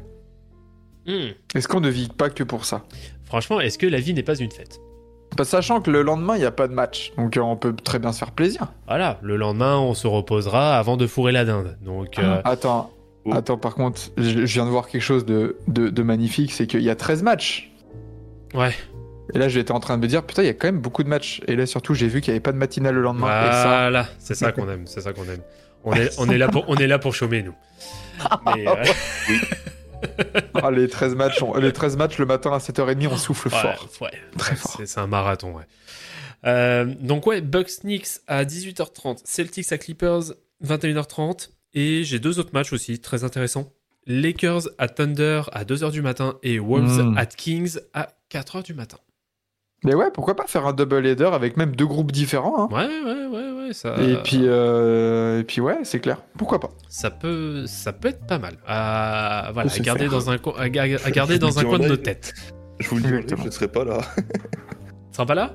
Hmm. 1.07 1.31
Est-ce 1.55 1.69
qu'on 1.69 1.81
ne 1.81 1.89
vit 1.89 2.09
pas 2.09 2.31
que 2.31 2.43
pour 2.45 2.65
ça? 2.65 2.85
Franchement, 3.25 3.61
est-ce 3.61 3.79
que 3.79 3.87
la 3.87 3.99
vie 4.01 4.15
n'est 4.15 4.23
pas 4.23 4.37
une 4.37 4.51
fête? 4.51 4.79
Bah, 5.37 5.45
Sachant 5.45 5.81
que 5.81 5.91
le 5.91 6.03
lendemain, 6.03 6.37
il 6.37 6.41
n'y 6.41 6.45
a 6.47 6.51
pas 6.53 6.69
de 6.69 6.75
match. 6.75 7.13
Donc 7.17 7.37
euh, 7.37 7.41
on 7.41 7.57
peut 7.57 7.75
très 7.75 7.99
bien 7.99 8.13
se 8.13 8.19
faire 8.19 8.31
plaisir. 8.31 8.73
Voilà, 8.87 9.19
le 9.23 9.37
lendemain, 9.37 9.79
on 9.79 9.95
se 9.95 10.07
reposera 10.07 10.79
avant 10.79 10.97
de 10.97 11.07
fourrer 11.07 11.33
la 11.33 11.45
dinde. 11.45 11.77
Donc, 11.83 12.19
euh, 12.19 12.41
Attends. 12.45 12.91
Oh. 13.25 13.33
Attends, 13.33 13.57
par 13.57 13.75
contre, 13.75 14.01
je, 14.19 14.45
je 14.45 14.55
viens 14.55 14.67
de 14.67 14.71
voir 14.71 14.87
quelque 14.87 15.03
chose 15.03 15.25
de, 15.25 15.57
de, 15.67 15.89
de 15.89 16.03
magnifique, 16.03 16.53
c'est 16.53 16.67
qu'il 16.67 16.83
y 16.83 16.91
a 16.91 16.95
13 16.97 17.23
matchs. 17.23 17.73
ouais. 18.55 18.75
Et 19.33 19.39
là, 19.39 19.49
j'étais 19.49 19.73
en 19.73 19.81
train 19.81 19.97
de 19.97 20.03
me 20.03 20.07
dire, 20.09 20.23
putain, 20.25 20.43
il 20.43 20.47
y 20.47 20.51
a 20.51 20.55
quand 20.55 20.69
même 20.69 20.81
beaucoup 20.81 21.03
de 21.03 21.09
matchs. 21.09 21.41
Et 21.47 21.57
là, 21.57 21.65
surtout, 21.67 21.95
j'ai 21.95 22.09
vu 22.09 22.21
qu'il 22.21 22.33
n'y 22.33 22.37
avait 22.37 22.43
pas 22.43 22.53
de 22.53 22.59
matinale 22.59 22.95
le 22.95 23.01
lendemain. 23.03 23.29
Ça, 23.51 23.63
Voilà, 23.65 24.09
c'est 24.19 24.35
ça 24.35 24.53
qu'on 24.53 24.69
aime, 24.69 24.87
c'est 24.87 25.01
ça 25.01 25.13
qu'on 25.13 25.25
aime. 25.25 25.41
On 25.85 25.93
est, 25.95 26.11
on 26.19 26.29
est 26.29 26.39
là 26.39 26.49
pour, 26.49 26.65
on 26.69 26.77
est 26.77 26.87
là 26.87 26.99
pour 26.99 27.15
chômer 27.15 27.43
nous. 27.43 27.55
Mais, 28.55 28.67
euh, 28.69 28.75
ah, 30.63 30.71
les, 30.71 30.89
13 30.89 31.15
matchs, 31.15 31.43
on- 31.43 31.57
les 31.59 31.73
13 31.73 31.97
matchs 31.97 32.19
le 32.19 32.27
matin 32.27 32.53
à 32.53 32.59
7h30, 32.59 33.09
on 33.11 33.17
souffle 33.17 33.49
Ouais, 33.49 33.55
fort. 33.61 33.89
ouais, 34.03 34.11
Très 34.39 34.51
ouais, 34.53 34.57
fort. 34.57 34.81
C'est, 34.85 34.99
un 35.01 35.07
marathon, 35.07 35.53
ouais. 35.57 35.65
Euh, 36.47 36.85
donc 37.01 37.27
ouais, 37.27 37.41
Bucks 37.41 37.81
Knicks 37.83 38.07
à 38.27 38.45
18h30, 38.45 39.21
Celtics 39.25 39.73
à 39.73 39.79
Clippers 39.79 40.35
21h30 40.65 41.49
et 41.73 42.05
j'ai 42.05 42.19
deux 42.19 42.39
autres 42.39 42.51
matchs 42.53 42.73
aussi 42.73 42.99
très 43.01 43.25
intéressants. 43.25 43.73
Lakers 44.07 44.69
à 44.77 44.89
Thunder 44.89 45.43
à 45.53 45.65
2h 45.65 45.91
du 45.91 46.03
matin 46.03 46.35
et 46.43 46.59
Wolves 46.59 47.03
Mm. 47.03 47.17
at 47.19 47.27
Kings 47.27 47.79
à 47.95 48.11
4h 48.31 48.63
du 48.63 48.75
matin. 48.75 48.99
Mais 49.85 49.95
ouais, 49.95 50.11
pourquoi 50.13 50.35
pas 50.35 50.47
faire 50.47 50.67
un 50.67 50.73
double 50.73 51.07
header 51.07 51.31
avec 51.33 51.57
même 51.59 51.77
deux 51.77 51.87
groupes 51.87 52.11
différents 52.13 52.65
hein. 52.65 52.69
Ouais, 52.73 52.87
ouais, 52.87 53.27
ouais, 53.27 53.53
ouais, 53.67 53.73
ça. 53.73 53.95
et, 54.03 54.17
puis, 54.23 54.41
euh, 54.45 55.41
et 55.41 55.45
puis, 55.45 55.61
ouais, 55.61 55.79
c'est 55.85 56.01
clair. 56.01 56.19
Pourquoi 56.39 56.59
pas 56.59 56.71
ça 56.89 57.11
peut, 57.11 57.67
ça 57.67 57.93
peut 57.93 58.09
être 58.09 58.27
pas 58.27 58.39
mal. 58.39 58.55
À, 58.67 59.51
voilà, 59.53 59.69
Faut 59.69 59.81
à 59.81 59.85
garder 59.85 60.03
faire. 60.09 60.11
dans 60.13 60.31
un, 60.31 60.39
co- 60.39 60.55
à, 60.57 60.69
ga- 60.71 60.85
à 61.05 61.11
garder 61.11 61.35
Je 61.35 61.39
dans 61.41 61.59
un 61.59 61.65
coin 61.65 61.79
de 61.79 61.89
nos 61.89 61.97
têtes. 61.97 62.35
Je 62.81 62.89
vous 62.89 62.97
le 62.97 63.03
dis, 63.03 63.09
je 63.39 63.45
ne 63.45 63.51
serai 63.51 63.69
pas 63.69 63.85
là. 63.85 63.99
Tu 64.17 64.23
seras 65.13 65.27
pas 65.27 65.35
là? 65.35 65.55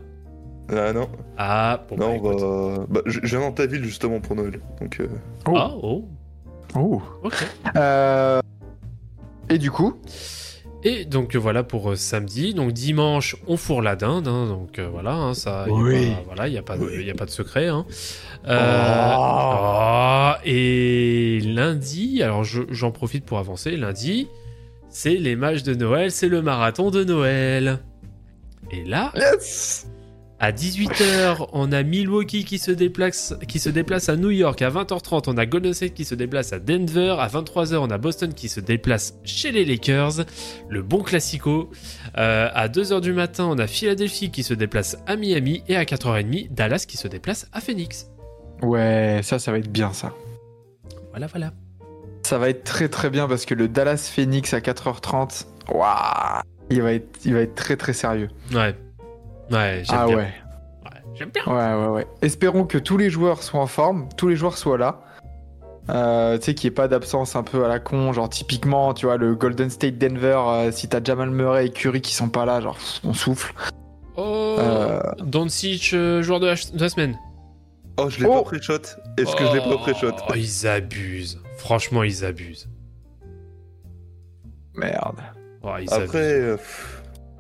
Ah 0.72 0.94
non, 0.94 1.10
Ah, 1.38 1.84
bon, 1.90 1.98
non, 1.98 2.18
bah, 2.20 2.36
va. 2.38 2.86
Bah, 2.88 3.02
je 3.08 3.20
je 3.24 3.36
viens 3.38 3.40
dans 3.48 3.52
ta 3.52 3.66
ville 3.66 3.84
justement 3.84 4.20
pour 4.20 4.36
Noël. 4.36 4.60
Donc, 4.80 5.00
euh, 5.00 5.08
Oh. 5.48 5.54
Ah, 5.58 5.72
oh, 5.82 6.08
Oh. 6.76 7.02
ok. 7.24 7.34
Euh, 7.76 8.40
Et 9.50 9.58
du 9.58 9.72
coup, 9.72 9.96
Et 10.84 11.04
donc 11.06 11.36
euh, 11.36 11.40
voilà 11.40 11.64
pour 11.64 11.92
euh, 11.92 11.96
samedi. 11.96 12.54
Donc 12.54 12.72
dimanche, 12.72 13.36
on 13.48 13.58
fourre 13.58 13.82
la 13.82 13.96
dinde. 13.96 14.28
hein, 14.28 14.48
donc 14.48 14.80
euh, 14.80 14.88
voilà, 14.90 15.14
hein, 15.14 15.34
ça. 15.34 15.66
Oui. 15.70 16.12
voilà, 16.26 16.48
il 16.48 16.52
n'y 16.52 16.58
a, 16.58 16.62
pas 16.64 16.78
de- 16.78 16.86
Oui. 16.86 17.04
y 17.06 17.12
a 17.12 17.16
pas 17.16 17.26
de 17.26 17.32
secret. 17.32 17.68
hein. 17.68 17.86
Euh, 18.48 19.14
oh, 19.18 20.32
et 20.46 21.42
lundi, 21.44 22.24
alors 22.24 22.44
je- 22.46 22.62
j'en 22.70 22.92
profite 22.92 23.26
pour 23.26 23.40
avancer. 23.40 23.76
Lundi, 23.76 24.28
c'est 24.90 25.16
les 25.16 25.36
matchs 25.36 25.64
de 25.64 25.74
Noël, 25.76 26.12
c'est 26.12 26.30
le 26.30 26.42
marathon 26.42 26.92
de 26.92 27.04
Noël. 27.04 27.80
Et 28.72 28.84
là, 28.86 29.12
yes 29.16 29.88
à 30.40 30.54
18h, 30.54 31.50
on 31.52 31.72
a 31.74 31.84
Milwaukee 31.84 32.46
qui 32.46 32.60
se 32.60 32.72
déplace, 32.72 33.36
qui 33.48 33.60
se 33.60 33.70
déplace 33.70 34.08
à 34.08 34.16
New 34.16 34.30
York. 34.30 34.62
À 34.62 34.70
20h30, 34.70 35.26
on 35.28 35.38
a 35.38 35.46
Golden 35.46 35.74
State 35.74 35.94
qui 35.94 36.06
se 36.06 36.16
déplace 36.16 36.54
à 36.54 36.60
Denver. 36.60 37.18
À 37.20 37.28
23h, 37.28 37.76
on 37.76 37.90
a 37.90 37.98
Boston 37.98 38.34
qui 38.34 38.48
se 38.48 38.62
déplace 38.62 39.16
chez 39.26 39.52
les 39.52 39.66
Lakers. 39.66 40.26
Le 40.70 40.82
bon 40.82 41.04
classico. 41.04 41.70
Euh, 42.18 42.48
à 42.54 42.70
2h 42.70 43.02
du 43.02 43.12
matin, 43.12 43.48
on 43.50 43.58
a 43.58 43.68
Philadelphie 43.68 44.32
qui 44.32 44.44
se 44.44 44.54
déplace 44.54 44.98
à 45.08 45.18
Miami. 45.18 45.62
Et 45.68 45.76
à 45.76 45.84
4h30, 45.84 46.54
Dallas 46.54 46.86
qui 46.88 46.96
se 46.96 47.10
déplace 47.10 47.48
à 47.52 47.60
Phoenix. 47.60 48.08
Ouais, 48.62 49.20
ça, 49.24 49.40
ça 49.40 49.52
va 49.52 49.58
être 49.58 49.72
bien, 49.72 49.92
ça. 49.92 50.14
Voilà, 51.12 51.28
voilà. 51.28 51.52
Ça 52.24 52.38
va 52.38 52.50
être 52.50 52.64
très 52.64 52.88
très 52.88 53.10
bien 53.10 53.28
parce 53.28 53.46
que 53.46 53.56
le 53.56 53.68
Dallas 53.68 54.10
Phoenix 54.14 54.54
à 54.54 54.60
4h30, 54.60 55.48
waouh, 55.70 56.44
il 56.70 56.82
va 56.82 56.94
être, 56.94 57.20
il 57.26 57.34
va 57.34 57.42
être 57.42 57.56
très 57.56 57.76
très 57.76 57.94
sérieux. 57.94 58.30
Ouais. 58.54 58.76
Ouais, 59.52 59.82
j'aime 59.84 59.98
Ah 60.00 60.06
bien. 60.08 60.16
ouais, 60.18 60.34
Ouais, 60.86 61.02
j'aime 61.16 61.30
bien. 61.32 61.44
ouais, 61.46 61.82
ouais, 61.82 61.88
ouais. 61.96 62.08
Espérons 62.22 62.66
que 62.66 62.78
tous 62.78 62.98
les 62.98 63.10
joueurs 63.10 63.42
soient 63.44 63.62
en 63.62 63.68
forme, 63.68 64.08
tous 64.18 64.28
les 64.28 64.36
joueurs 64.36 64.58
soient 64.58 64.78
là. 64.78 65.02
Euh, 65.90 66.38
tu 66.38 66.44
sais 66.46 66.54
qu'il 66.54 66.70
n'y 66.70 66.74
ait 66.74 66.76
pas 66.76 66.88
d'absence 66.88 67.36
un 67.36 67.42
peu 67.42 67.66
à 67.66 67.68
la 67.68 67.80
con, 67.80 68.14
genre 68.14 68.30
typiquement, 68.30 68.94
tu 68.94 69.08
vois, 69.08 69.18
le 69.18 69.34
Golden 69.34 69.72
State 69.72 69.98
Denver, 69.98 70.40
euh, 70.48 70.72
si 70.72 70.88
t'as 70.88 71.04
Jamal 71.04 71.32
Murray 71.32 71.66
et 71.66 71.70
Curry 71.72 72.02
qui 72.02 72.14
sont 72.14 72.30
pas 72.30 72.46
là, 72.46 72.62
genre 72.62 72.78
on 73.04 73.14
souffle. 73.14 73.54
Oh, 74.16 74.58
Euh. 74.60 75.02
Doncic, 75.20 75.92
euh, 75.94 76.22
joueur 76.22 76.40
de 76.40 76.46
la, 76.46 76.54
de 76.56 76.80
la 76.80 76.90
semaine. 76.90 77.18
Oh, 77.98 78.08
je 78.10 78.20
l'ai 78.20 78.28
Oh. 78.30 78.36
pas 78.36 78.44
pré-shot. 78.44 78.74
Est-ce 79.18 79.36
que 79.36 79.46
je 79.46 79.54
l'ai 79.54 79.62
pas 79.62 79.78
pré-shot 79.78 80.12
Oh, 80.30 80.34
ils 80.36 80.68
abusent. 80.68 81.42
Franchement, 81.58 82.04
ils 82.04 82.24
abusent. 82.24 82.70
Merde. 84.76 85.20
Oh, 85.64 85.72
ils 85.82 85.92
Après, 85.94 86.52
abusent. 86.52 86.60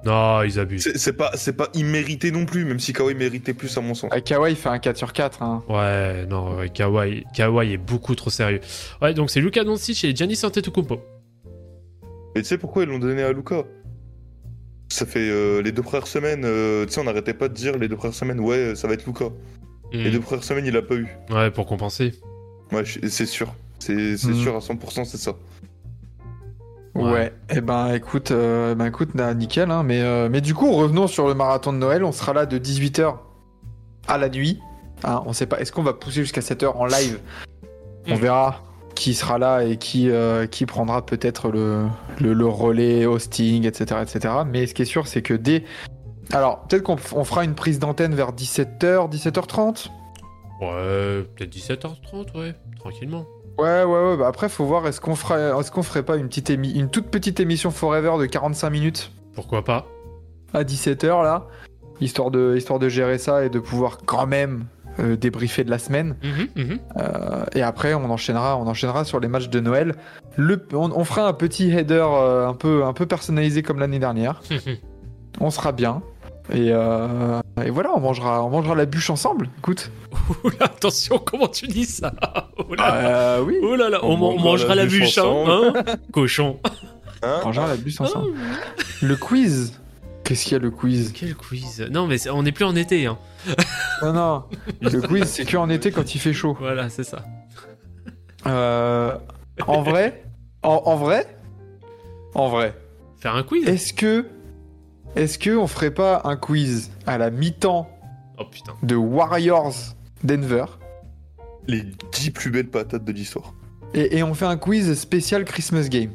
Non, 0.05 0.43
ils 0.43 0.59
abusent. 0.59 0.91
c'est 0.95 1.13
pas, 1.13 1.31
c'est 1.35 1.53
pas 1.57 1.67
immérité 1.73 2.31
non 2.31 2.45
plus, 2.45 2.63
même 2.65 2.79
si 2.79 2.93
Kawhi 2.93 3.15
méritait 3.15 3.53
plus 3.53 3.77
à 3.77 3.81
mon 3.81 3.93
sens. 3.93 4.09
Ah, 4.13 4.21
Kawhi 4.21 4.55
fait 4.55 4.69
un 4.69 4.79
4 4.79 4.95
sur 4.97 5.11
4. 5.13 5.43
Hein. 5.43 5.63
Ouais, 5.67 6.25
non, 6.25 6.57
ouais, 6.57 6.69
Kawhi, 6.69 7.25
Kawhi 7.35 7.73
est 7.73 7.77
beaucoup 7.77 8.15
trop 8.15 8.29
sérieux. 8.29 8.61
Ouais, 9.01 9.13
donc 9.13 9.29
c'est 9.29 9.41
Luka 9.41 9.63
Doncic 9.63 10.03
et 10.05 10.15
Giannis 10.15 10.39
Antetokounmpo. 10.43 11.01
Mais 12.35 12.41
tu 12.41 12.47
sais 12.47 12.57
pourquoi 12.57 12.83
ils 12.83 12.89
l'ont 12.89 12.99
donné 12.99 13.23
à 13.23 13.33
Luca 13.33 13.63
Ça 14.89 15.05
fait 15.05 15.29
euh, 15.29 15.61
les 15.61 15.71
deux 15.73 15.81
premières 15.81 16.07
semaines, 16.07 16.43
euh, 16.45 16.85
tu 16.85 16.93
sais, 16.93 17.01
on 17.01 17.03
n'arrêtait 17.03 17.33
pas 17.33 17.49
de 17.49 17.53
dire 17.53 17.77
les 17.77 17.87
deux 17.89 17.97
premières 17.97 18.15
semaines, 18.15 18.39
ouais, 18.39 18.75
ça 18.75 18.87
va 18.87 18.93
être 18.93 19.05
Luca. 19.05 19.25
Hmm. 19.25 19.31
Les 19.91 20.11
deux 20.11 20.19
premières 20.21 20.43
semaines, 20.43 20.65
il 20.65 20.77
a 20.77 20.81
pas 20.81 20.95
eu. 20.95 21.07
Ouais, 21.31 21.51
pour 21.51 21.65
compenser. 21.65 22.13
Ouais, 22.71 22.83
c'est 22.85 23.25
sûr. 23.25 23.53
C'est 23.79 24.15
c'est 24.17 24.27
Mhm. 24.29 24.41
sûr 24.41 24.55
à 24.55 24.59
100%, 24.61 25.03
c'est 25.05 25.17
ça. 25.17 25.33
Ouais. 27.05 27.11
Ouais. 27.11 27.33
Eh 27.49 27.61
ben 27.61 27.93
écoute, 27.93 28.31
euh, 28.31 28.75
ben 28.75 28.85
écoute, 28.85 29.15
nickel. 29.15 29.71
Hein, 29.71 29.83
mais, 29.83 30.01
euh, 30.01 30.29
mais 30.29 30.41
du 30.41 30.53
coup, 30.53 30.71
revenons 30.71 31.07
sur 31.07 31.27
le 31.27 31.33
marathon 31.33 31.73
de 31.73 31.77
Noël. 31.77 32.03
On 32.03 32.11
sera 32.11 32.33
là 32.33 32.45
de 32.45 32.57
18h 32.57 33.15
à 34.07 34.17
la 34.17 34.29
nuit. 34.29 34.59
Hein, 35.03 35.23
on 35.25 35.33
sait 35.33 35.45
pas. 35.45 35.59
Est-ce 35.59 35.71
qu'on 35.71 35.83
va 35.83 35.93
pousser 35.93 36.21
jusqu'à 36.21 36.41
7h 36.41 36.75
en 36.75 36.85
live? 36.85 37.19
On 38.07 38.15
Mhm. 38.15 38.19
verra 38.21 38.63
qui 38.95 39.13
sera 39.13 39.37
là 39.37 39.63
et 39.63 39.77
qui, 39.77 40.09
euh, 40.09 40.45
qui 40.45 40.65
prendra 40.65 41.05
peut-être 41.05 41.49
le, 41.49 41.85
le, 42.19 42.33
le 42.33 42.45
relais, 42.47 43.05
hosting, 43.05 43.65
etc., 43.65 44.01
etc. 44.01 44.33
Mais 44.45 44.67
ce 44.67 44.73
qui 44.73 44.81
est 44.81 44.85
sûr, 44.85 45.07
c'est 45.07 45.21
que 45.21 45.33
dès. 45.33 45.63
Alors, 46.33 46.61
peut-être 46.67 46.83
qu'on 46.83 46.97
on 47.15 47.23
fera 47.23 47.43
une 47.45 47.55
prise 47.55 47.79
d'antenne 47.79 48.13
vers 48.13 48.33
17h, 48.33 49.09
17h30 49.09 49.89
Ouais, 50.61 51.23
peut-être 51.37 51.49
17h30, 51.55 52.37
ouais, 52.37 52.53
tranquillement. 52.77 53.25
Ouais, 53.59 53.83
ouais, 53.83 54.09
ouais. 54.11 54.17
Bah 54.17 54.27
après, 54.27 54.49
faut 54.49 54.65
voir. 54.65 54.87
Est-ce 54.87 55.01
qu'on 55.01 55.15
ferait, 55.15 55.51
est-ce 55.59 55.71
qu'on 55.71 55.83
ferait 55.83 56.03
pas 56.03 56.15
une 56.17 56.27
petite 56.27 56.49
émi- 56.49 56.73
une 56.77 56.89
toute 56.89 57.07
petite 57.07 57.39
émission 57.39 57.71
Forever 57.71 58.13
de 58.19 58.25
45 58.25 58.69
minutes? 58.69 59.11
Pourquoi 59.35 59.63
pas? 59.63 59.85
À 60.53 60.63
17h 60.63 61.23
là, 61.23 61.47
histoire 62.01 62.31
de, 62.31 62.55
histoire 62.57 62.79
de 62.79 62.89
gérer 62.89 63.17
ça 63.17 63.43
et 63.45 63.49
de 63.49 63.59
pouvoir 63.59 63.97
quand 64.05 64.25
même 64.25 64.65
euh, 64.99 65.15
débriefer 65.15 65.63
de 65.63 65.69
la 65.69 65.77
semaine. 65.79 66.15
Mhm, 66.23 66.63
mhm. 66.63 66.79
Euh, 66.97 67.43
et 67.53 67.61
après, 67.61 67.93
on 67.93 68.09
enchaînera, 68.09 68.57
on 68.57 68.67
enchaînera 68.67 69.05
sur 69.05 69.19
les 69.19 69.27
matchs 69.27 69.49
de 69.49 69.59
Noël. 69.59 69.95
Le, 70.35 70.61
on, 70.73 70.91
on 70.91 71.03
fera 71.03 71.27
un 71.27 71.33
petit 71.33 71.69
header 71.71 72.05
euh, 72.09 72.47
un, 72.47 72.53
peu, 72.53 72.83
un 72.83 72.93
peu 72.93 73.05
personnalisé 73.05 73.61
comme 73.63 73.79
l'année 73.79 73.99
dernière. 73.99 74.41
On 75.41 75.51
sera 75.51 75.71
bien. 75.71 76.01
Et, 76.51 76.71
euh, 76.71 77.39
et 77.63 77.69
voilà, 77.69 77.91
on 77.95 77.99
mangera, 77.99 78.43
on 78.43 78.49
mangera 78.49 78.73
la 78.75 78.85
bûche 78.85 79.09
ensemble. 79.09 79.49
Écoute. 79.59 79.91
Oula, 80.43 80.55
attention, 80.61 81.19
comment 81.19 81.47
tu 81.47 81.67
dis 81.67 81.85
ça? 81.85 82.13
Oula, 82.69 82.95
Euh, 82.95 83.43
oui. 83.43 83.57
oh 83.61 83.75
là 83.75 83.89
là, 83.89 83.99
on, 84.03 84.13
On 84.13 84.17
man- 84.17 84.35
on 84.37 84.41
mangera 84.41 84.73
la 84.75 84.85
bûche, 84.85 85.17
hein, 85.19 85.23
ensemble. 85.25 85.77
hein 85.87 85.95
Cochon. 86.11 86.59
Hein? 87.21 87.39
On 87.41 87.47
mangera 87.47 87.67
la 87.67 87.75
bûche 87.75 87.99
ensemble. 87.99 88.31
Le 89.01 89.15
quiz. 89.17 89.77
Qu'est-ce 90.23 90.43
qu'il 90.45 90.53
y 90.53 90.55
a 90.55 90.59
le 90.59 90.71
quiz? 90.71 91.11
Quel 91.13 91.35
quiz? 91.35 91.85
Non, 91.91 92.07
mais 92.07 92.29
on 92.29 92.43
n'est 92.43 92.53
plus 92.53 92.63
en 92.63 92.75
été, 92.77 93.07
hein. 93.07 93.17
Non, 94.01 94.13
non. 94.13 94.43
Le 94.81 95.01
quiz, 95.01 95.25
c'est 95.25 95.43
que 95.43 95.57
en 95.57 95.69
été 95.69 95.91
quand 95.91 96.15
il 96.15 96.19
fait 96.19 96.31
chaud. 96.31 96.55
Voilà, 96.59 96.87
c'est 96.89 97.03
ça. 97.03 97.23
Euh, 98.47 99.17
en 99.67 99.81
vrai, 99.81 100.23
en, 100.63 100.81
en 100.85 100.95
vrai, 100.95 101.27
en 102.35 102.47
vrai, 102.47 102.73
Faire 103.19 103.35
un 103.35 103.43
quiz? 103.43 103.67
Est-ce 103.67 103.93
que, 103.93 104.25
est-ce 105.15 105.37
que 105.39 105.55
on 105.57 105.67
ferait 105.67 105.91
pas 105.93 106.21
un 106.23 106.35
quiz 106.35 106.91
à 107.05 107.17
la 107.17 107.29
mi-temps 107.29 107.89
Oh 108.39 108.43
de 108.83 108.95
Warriors 108.95 109.73
Denver? 110.23 110.65
Les 111.67 111.83
10 112.13 112.31
plus 112.31 112.51
belles 112.51 112.69
patates 112.69 113.03
de 113.03 113.11
l'histoire. 113.11 113.53
et, 113.93 114.17
et 114.17 114.23
on 114.23 114.33
fait 114.33 114.45
un 114.45 114.57
quiz 114.57 114.93
spécial 114.97 115.45
Christmas 115.45 115.87
Game 115.89 116.11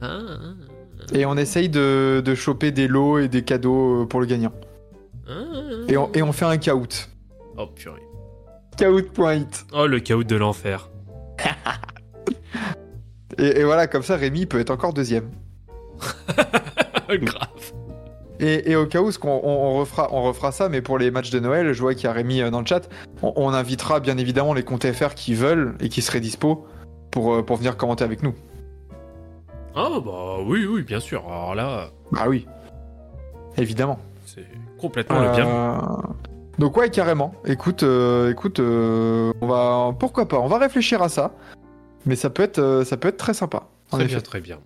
Ah, 0.00 0.20
et 1.12 1.26
on 1.26 1.36
essaye 1.36 1.68
de, 1.68 2.22
de 2.24 2.34
choper 2.34 2.70
des 2.72 2.88
lots 2.88 3.18
et 3.18 3.28
des 3.28 3.42
cadeaux 3.42 4.02
euh, 4.02 4.06
pour 4.06 4.20
le 4.20 4.26
gagnant 4.26 4.52
ah, 5.28 5.42
et 5.88 5.96
on, 5.96 6.10
et 6.14 6.22
on 6.22 6.32
fait 6.32 6.44
un 6.46 6.56
count. 6.56 6.86
Oh 7.56 7.66
purée. 7.66 8.00
Count.it. 8.78 9.66
Oh, 9.72 9.86
le 9.86 10.00
chaos 10.00 10.22
de 10.24 10.36
l'enfer. 10.36 10.88
Et, 13.38 13.60
et 13.60 13.64
voilà, 13.64 13.86
comme 13.86 14.02
ça, 14.02 14.16
Rémi 14.16 14.46
peut 14.46 14.58
être 14.58 14.70
encore 14.70 14.92
deuxième. 14.92 15.30
Grave. 17.24 17.48
Et, 18.40 18.70
et 18.70 18.76
au 18.76 18.86
cas 18.86 19.00
où, 19.00 19.10
ce 19.10 19.18
qu'on- 19.18 19.40
on, 19.42 19.48
on 19.48 19.78
refera, 19.80 20.08
on 20.12 20.22
refera 20.22 20.52
ça, 20.52 20.68
mais 20.68 20.80
pour 20.80 20.96
les 20.98 21.10
matchs 21.10 21.30
de 21.30 21.40
Noël, 21.40 21.72
je 21.72 21.80
vois 21.80 21.94
qu'il 21.94 22.04
y 22.04 22.06
a 22.06 22.12
Rémi 22.12 22.40
euh, 22.40 22.50
dans 22.50 22.60
le 22.60 22.66
chat, 22.66 22.88
on, 23.22 23.32
on 23.34 23.48
invitera 23.52 23.98
bien 24.00 24.16
évidemment 24.16 24.54
les 24.54 24.62
comptes 24.62 24.86
FR 24.90 25.14
qui 25.14 25.34
veulent 25.34 25.74
et 25.80 25.88
qui 25.88 26.02
seraient 26.02 26.20
dispo 26.20 26.66
pour, 27.10 27.34
euh, 27.34 27.42
pour 27.42 27.56
venir 27.56 27.76
commenter 27.76 28.04
avec 28.04 28.22
nous. 28.22 28.34
Ah 29.74 29.88
bah 30.04 30.36
oui, 30.44 30.66
oui, 30.66 30.82
bien 30.82 31.00
sûr. 31.00 31.24
Alors 31.26 31.54
là, 31.54 31.90
Ah 32.16 32.28
oui, 32.28 32.46
évidemment. 33.56 33.98
c'est 34.26 34.46
complètement 34.78 35.20
le 35.20 35.30
bien. 35.30 35.46
Euh, 35.48 35.78
Donc 36.58 36.76
ouais, 36.76 36.90
carrément. 36.90 37.32
Écoute, 37.44 37.82
euh, 37.82 38.30
écoute, 38.30 38.60
euh, 38.60 39.32
on 39.40 39.46
va, 39.46 39.92
pourquoi 39.98 40.26
pas, 40.26 40.38
on 40.38 40.46
va 40.48 40.58
réfléchir 40.58 41.02
à 41.02 41.08
ça, 41.08 41.32
mais 42.06 42.16
ça 42.16 42.30
peut 42.30 42.42
être, 42.42 42.82
ça 42.84 42.96
peut 42.96 43.08
être 43.08 43.16
très 43.18 43.34
sympa. 43.34 43.64
En 43.90 43.96
Très 43.96 44.04
effet. 44.04 44.14
bien, 44.14 44.20
très 44.20 44.40
bien. 44.40 44.58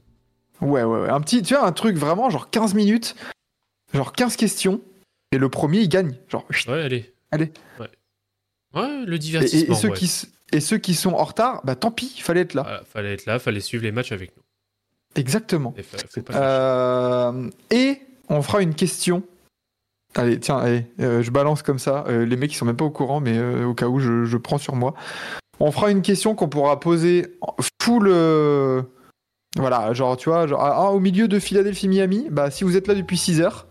Ouais, 0.62 0.82
ouais, 0.84 1.00
ouais. 1.02 1.08
Un 1.10 1.20
petit, 1.20 1.42
tu 1.42 1.54
vois, 1.54 1.66
un 1.66 1.72
truc 1.72 1.96
vraiment 1.96 2.30
genre 2.30 2.48
15 2.50 2.74
minutes, 2.74 3.14
genre 3.92 4.12
15 4.12 4.36
questions, 4.36 4.80
et 5.32 5.38
le 5.38 5.48
premier 5.48 5.80
il 5.80 5.88
gagne. 5.88 6.16
Genre, 6.28 6.44
chut. 6.50 6.68
Ouais, 6.70 6.80
allez. 6.82 7.12
Allez. 7.30 7.52
Ouais. 7.80 7.88
Ouais, 8.74 9.04
le 9.04 9.12
Et, 9.12 9.16
et- 9.16 9.18
divertissement. 9.18 9.74
et 9.76 9.78
ceux 9.78 9.88
ouais. 9.88 9.94
qui, 9.96 10.22
et 10.52 10.60
ceux 10.60 10.78
qui 10.78 10.94
sont 10.94 11.12
en 11.12 11.24
retard, 11.24 11.60
bah 11.64 11.74
tant 11.76 11.90
pis, 11.90 12.14
il 12.16 12.22
fallait 12.22 12.40
être 12.42 12.54
là. 12.54 12.62
Voilà, 12.62 12.82
fallait 12.84 13.12
être 13.14 13.26
là, 13.26 13.38
fallait 13.38 13.60
suivre 13.60 13.82
les 13.84 13.92
matchs 13.92 14.12
avec 14.12 14.34
nous. 14.36 14.42
Exactement. 15.16 15.74
Et 15.76 15.82
fa- 15.82 15.98
faut 15.98 16.22
pas 16.22 16.32
chercher. 16.32 16.46
Euh, 16.46 17.50
et 17.70 17.98
on 18.28 18.40
fera 18.40 18.62
une 18.62 18.74
question. 18.74 19.22
Allez, 20.14 20.38
tiens, 20.40 20.58
allez, 20.58 20.86
euh, 21.00 21.22
je 21.22 21.30
balance 21.30 21.62
comme 21.62 21.78
ça. 21.78 22.04
Euh, 22.08 22.24
les 22.26 22.36
mecs, 22.36 22.52
ils 22.52 22.56
sont 22.56 22.64
même 22.66 22.76
pas 22.76 22.84
au 22.84 22.90
courant, 22.90 23.20
mais 23.20 23.38
au 23.64 23.74
cas 23.74 23.88
où, 23.88 23.98
je, 23.98 24.24
je 24.26 24.36
prends 24.36 24.58
sur 24.58 24.74
moi. 24.76 24.94
On 25.60 25.70
fera 25.70 25.90
une 25.90 26.02
question 26.02 26.34
qu'on 26.34 26.48
pourra 26.48 26.80
poser 26.80 27.26
en 27.40 27.54
full. 27.82 28.08
Euh, 29.56 29.60
Voilà, 29.60 29.92
genre, 29.94 30.16
tu 30.16 30.28
vois, 30.28 30.46
genre, 30.46 30.60
ah, 30.62 30.90
au 30.90 31.00
milieu 31.00 31.28
de 31.28 31.38
Philadelphie-Miami, 31.38 32.28
bah, 32.30 32.50
si 32.50 32.64
vous 32.64 32.76
êtes 32.76 32.86
là 32.88 32.94
depuis 32.94 33.16
6 33.18 33.40
heures, 33.40 33.66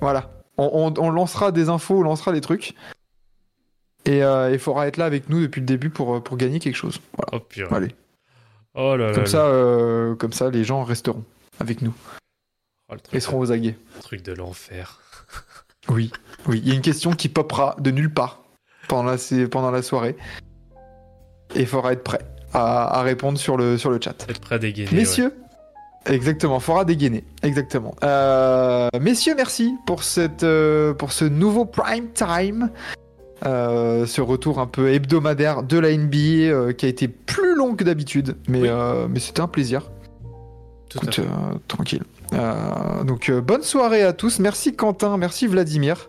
voilà. 0.00 0.30
On, 0.56 0.70
on- 0.96 1.02
on 1.02 1.10
lancera 1.10 1.50
des 1.52 1.68
infos, 1.68 1.98
on 1.98 2.02
lancera 2.02 2.32
des 2.32 2.40
trucs. 2.40 2.74
Et 4.04 4.22
euh, 4.22 4.52
il 4.52 4.58
faudra 4.58 4.86
être 4.86 4.98
là 4.98 5.06
avec 5.06 5.28
nous 5.30 5.40
depuis 5.40 5.60
le 5.60 5.66
début 5.66 5.90
pour, 5.90 6.22
pour 6.22 6.36
gagner 6.36 6.58
quelque 6.60 6.76
chose. 6.76 7.00
Voilà. 7.16 7.30
Oh 7.32 7.40
purée. 7.40 7.74
Allez. 7.74 7.94
Oh 8.74 8.96
là 8.96 9.08
là. 9.08 9.12
Comme 9.14 9.24
là. 9.24 9.30
ça, 9.30 9.46
euh, 9.46 10.14
comme 10.14 10.32
ça, 10.32 10.50
les 10.50 10.62
gens 10.64 10.84
resteront 10.84 11.24
avec 11.58 11.80
nous 11.82 11.94
Oh, 12.92 12.96
et 13.12 13.20
seront 13.20 13.38
aux 13.38 13.50
aguets. 13.50 13.76
le 13.96 14.02
truc 14.02 14.22
de 14.22 14.32
l'enfer. 14.32 15.00
Oui, 15.90 16.10
oui. 16.46 16.60
Il 16.64 16.68
y 16.68 16.72
a 16.72 16.74
une 16.74 16.80
question 16.80 17.12
qui 17.12 17.28
popera 17.28 17.76
de 17.78 17.90
nulle 17.90 18.12
part 18.12 18.40
pendant 18.88 19.10
la, 19.10 19.18
c'est- 19.18 19.48
pendant 19.48 19.70
la 19.70 19.82
soirée. 19.82 20.16
Et 21.54 21.60
il 21.60 21.66
faudra 21.66 21.92
être 21.92 22.02
prêt 22.02 22.20
à, 22.54 22.98
à 23.00 23.02
répondre 23.02 23.38
sur 23.38 23.56
le, 23.56 23.76
sur 23.76 23.90
le 23.90 23.98
chat. 24.02 24.26
Être 24.28 24.40
prêt 24.40 24.54
à 24.54 24.58
dégainer. 24.58 24.88
Messieurs, 24.92 25.34
exactement, 26.06 26.60
faudra 26.60 26.84
dégainer. 26.84 27.24
Exactement. 27.42 27.94
Euh, 28.04 28.88
messieurs, 29.00 29.34
merci 29.36 29.74
pour, 29.86 30.02
cette, 30.04 30.42
euh, 30.44 30.94
pour 30.94 31.12
ce 31.12 31.24
nouveau 31.24 31.64
prime 31.66 32.08
time. 32.14 32.70
Euh, 33.44 34.06
ce 34.06 34.20
retour 34.22 34.58
un 34.58 34.66
peu 34.66 34.92
hebdomadaire 34.92 35.62
de 35.64 35.78
la 35.78 35.90
NBA 35.94 36.72
qui 36.74 36.86
a 36.86 36.88
été 36.88 37.08
plus 37.08 37.54
long 37.56 37.74
que 37.74 37.84
d'habitude, 37.84 38.36
mais, 38.48 38.62
Oui. 38.62 38.68
mais 39.10 39.20
c'était 39.20 39.40
un 39.42 39.48
plaisir. 39.48 39.90
ouais. 40.24 40.30
Tout 40.88 40.98
à 41.00 41.02
Écoute, 41.02 41.14
fait. 41.16 41.22
tranquille. 41.68 42.02
Donc 43.04 43.30
bonne 43.30 43.62
soirée 43.62 44.02
à 44.02 44.12
tous. 44.12 44.38
Merci 44.38 44.74
Quentin, 44.74 45.16
merci 45.18 45.46
Vladimir 45.46 46.08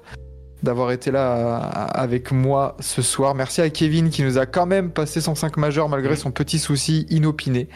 d'avoir 0.66 0.92
été 0.92 1.10
là 1.12 1.38
euh, 1.38 1.88
avec 1.94 2.34
moi 2.34 2.76
ce 2.82 3.02
soir. 3.02 3.34
Merci 3.36 3.62
à 3.62 3.70
Kevin 3.70 4.10
qui 4.10 4.22
nous 4.24 4.38
a 4.38 4.46
quand 4.46 4.66
même 4.66 4.92
passé 4.92 5.22
son 5.22 5.34
5 5.36 5.56
majeur 5.56 5.88
malgré 5.88 6.14
Mm. 6.14 6.18
son 6.18 6.32
petit 6.32 6.60
souci 6.60 7.06
inopiné. 7.10 7.70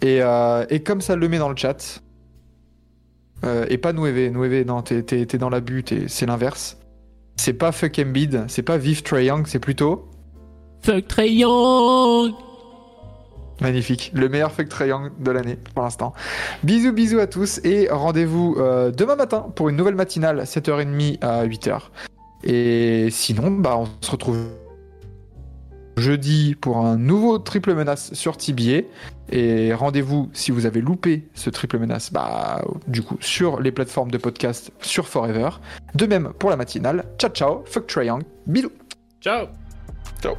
Et, 0.00 0.22
euh, 0.22 0.64
et 0.70 0.82
comme 0.82 1.02
ça 1.02 1.14
le 1.16 1.28
met 1.28 1.36
dans 1.38 1.50
le 1.50 1.56
chat. 1.56 2.00
euh, 3.44 3.66
et 3.68 3.78
pas 3.78 3.92
Nueve, 3.92 4.30
Nueve, 4.32 4.66
non, 4.66 4.82
t'es, 4.82 5.02
t'es- 5.02 5.24
t'es 5.26 5.38
dans 5.38 5.50
la 5.50 5.60
butte 5.60 5.92
et 5.92 6.08
c'est 6.08 6.26
l'inverse. 6.26 6.76
C'est 7.36 7.54
pas 7.54 7.72
fuck 7.72 7.98
Embiid, 7.98 8.44
c'est 8.48 8.62
pas 8.62 8.76
Vive 8.76 9.02
Trae 9.02 9.24
Young, 9.24 9.46
c'est 9.46 9.58
plutôt 9.58 10.08
Fuck 10.82 11.08
Trae 11.08 11.26
Young 11.28 12.32
Magnifique, 13.60 14.10
le 14.14 14.28
meilleur 14.28 14.52
fuck 14.52 14.68
triangle 14.68 15.10
de 15.18 15.30
l'année 15.30 15.56
pour 15.74 15.82
l'instant. 15.82 16.14
Bisous, 16.62 16.92
bisous 16.92 17.18
à 17.18 17.26
tous 17.26 17.60
et 17.64 17.88
rendez-vous 17.90 18.56
euh, 18.58 18.90
demain 18.90 19.16
matin 19.16 19.46
pour 19.54 19.68
une 19.68 19.76
nouvelle 19.76 19.94
matinale, 19.94 20.42
7h30 20.42 21.18
à 21.20 21.46
8h. 21.46 21.80
Et 22.44 23.08
sinon, 23.10 23.50
bah, 23.50 23.76
on 23.76 23.86
se 24.00 24.10
retrouve 24.10 24.38
jeudi 25.96 26.54
pour 26.54 26.78
un 26.78 26.96
nouveau 26.96 27.38
triple 27.38 27.74
menace 27.74 28.14
sur 28.14 28.36
TBA. 28.36 28.82
Et 29.30 29.74
rendez-vous 29.74 30.30
si 30.32 30.50
vous 30.50 30.66
avez 30.66 30.80
loupé 30.80 31.28
ce 31.34 31.50
triple 31.50 31.78
menace, 31.78 32.12
bah, 32.12 32.62
du 32.88 33.02
coup, 33.02 33.18
sur 33.20 33.60
les 33.60 33.70
plateformes 33.70 34.10
de 34.10 34.18
podcast 34.18 34.72
sur 34.80 35.06
Forever. 35.06 35.50
De 35.94 36.06
même 36.06 36.32
pour 36.38 36.50
la 36.50 36.56
matinale. 36.56 37.04
Ciao, 37.18 37.30
ciao, 37.30 37.62
fuck 37.66 37.86
triangle, 37.86 38.24
bisous. 38.46 38.72
Ciao 39.20 39.46
Ciao. 40.22 40.34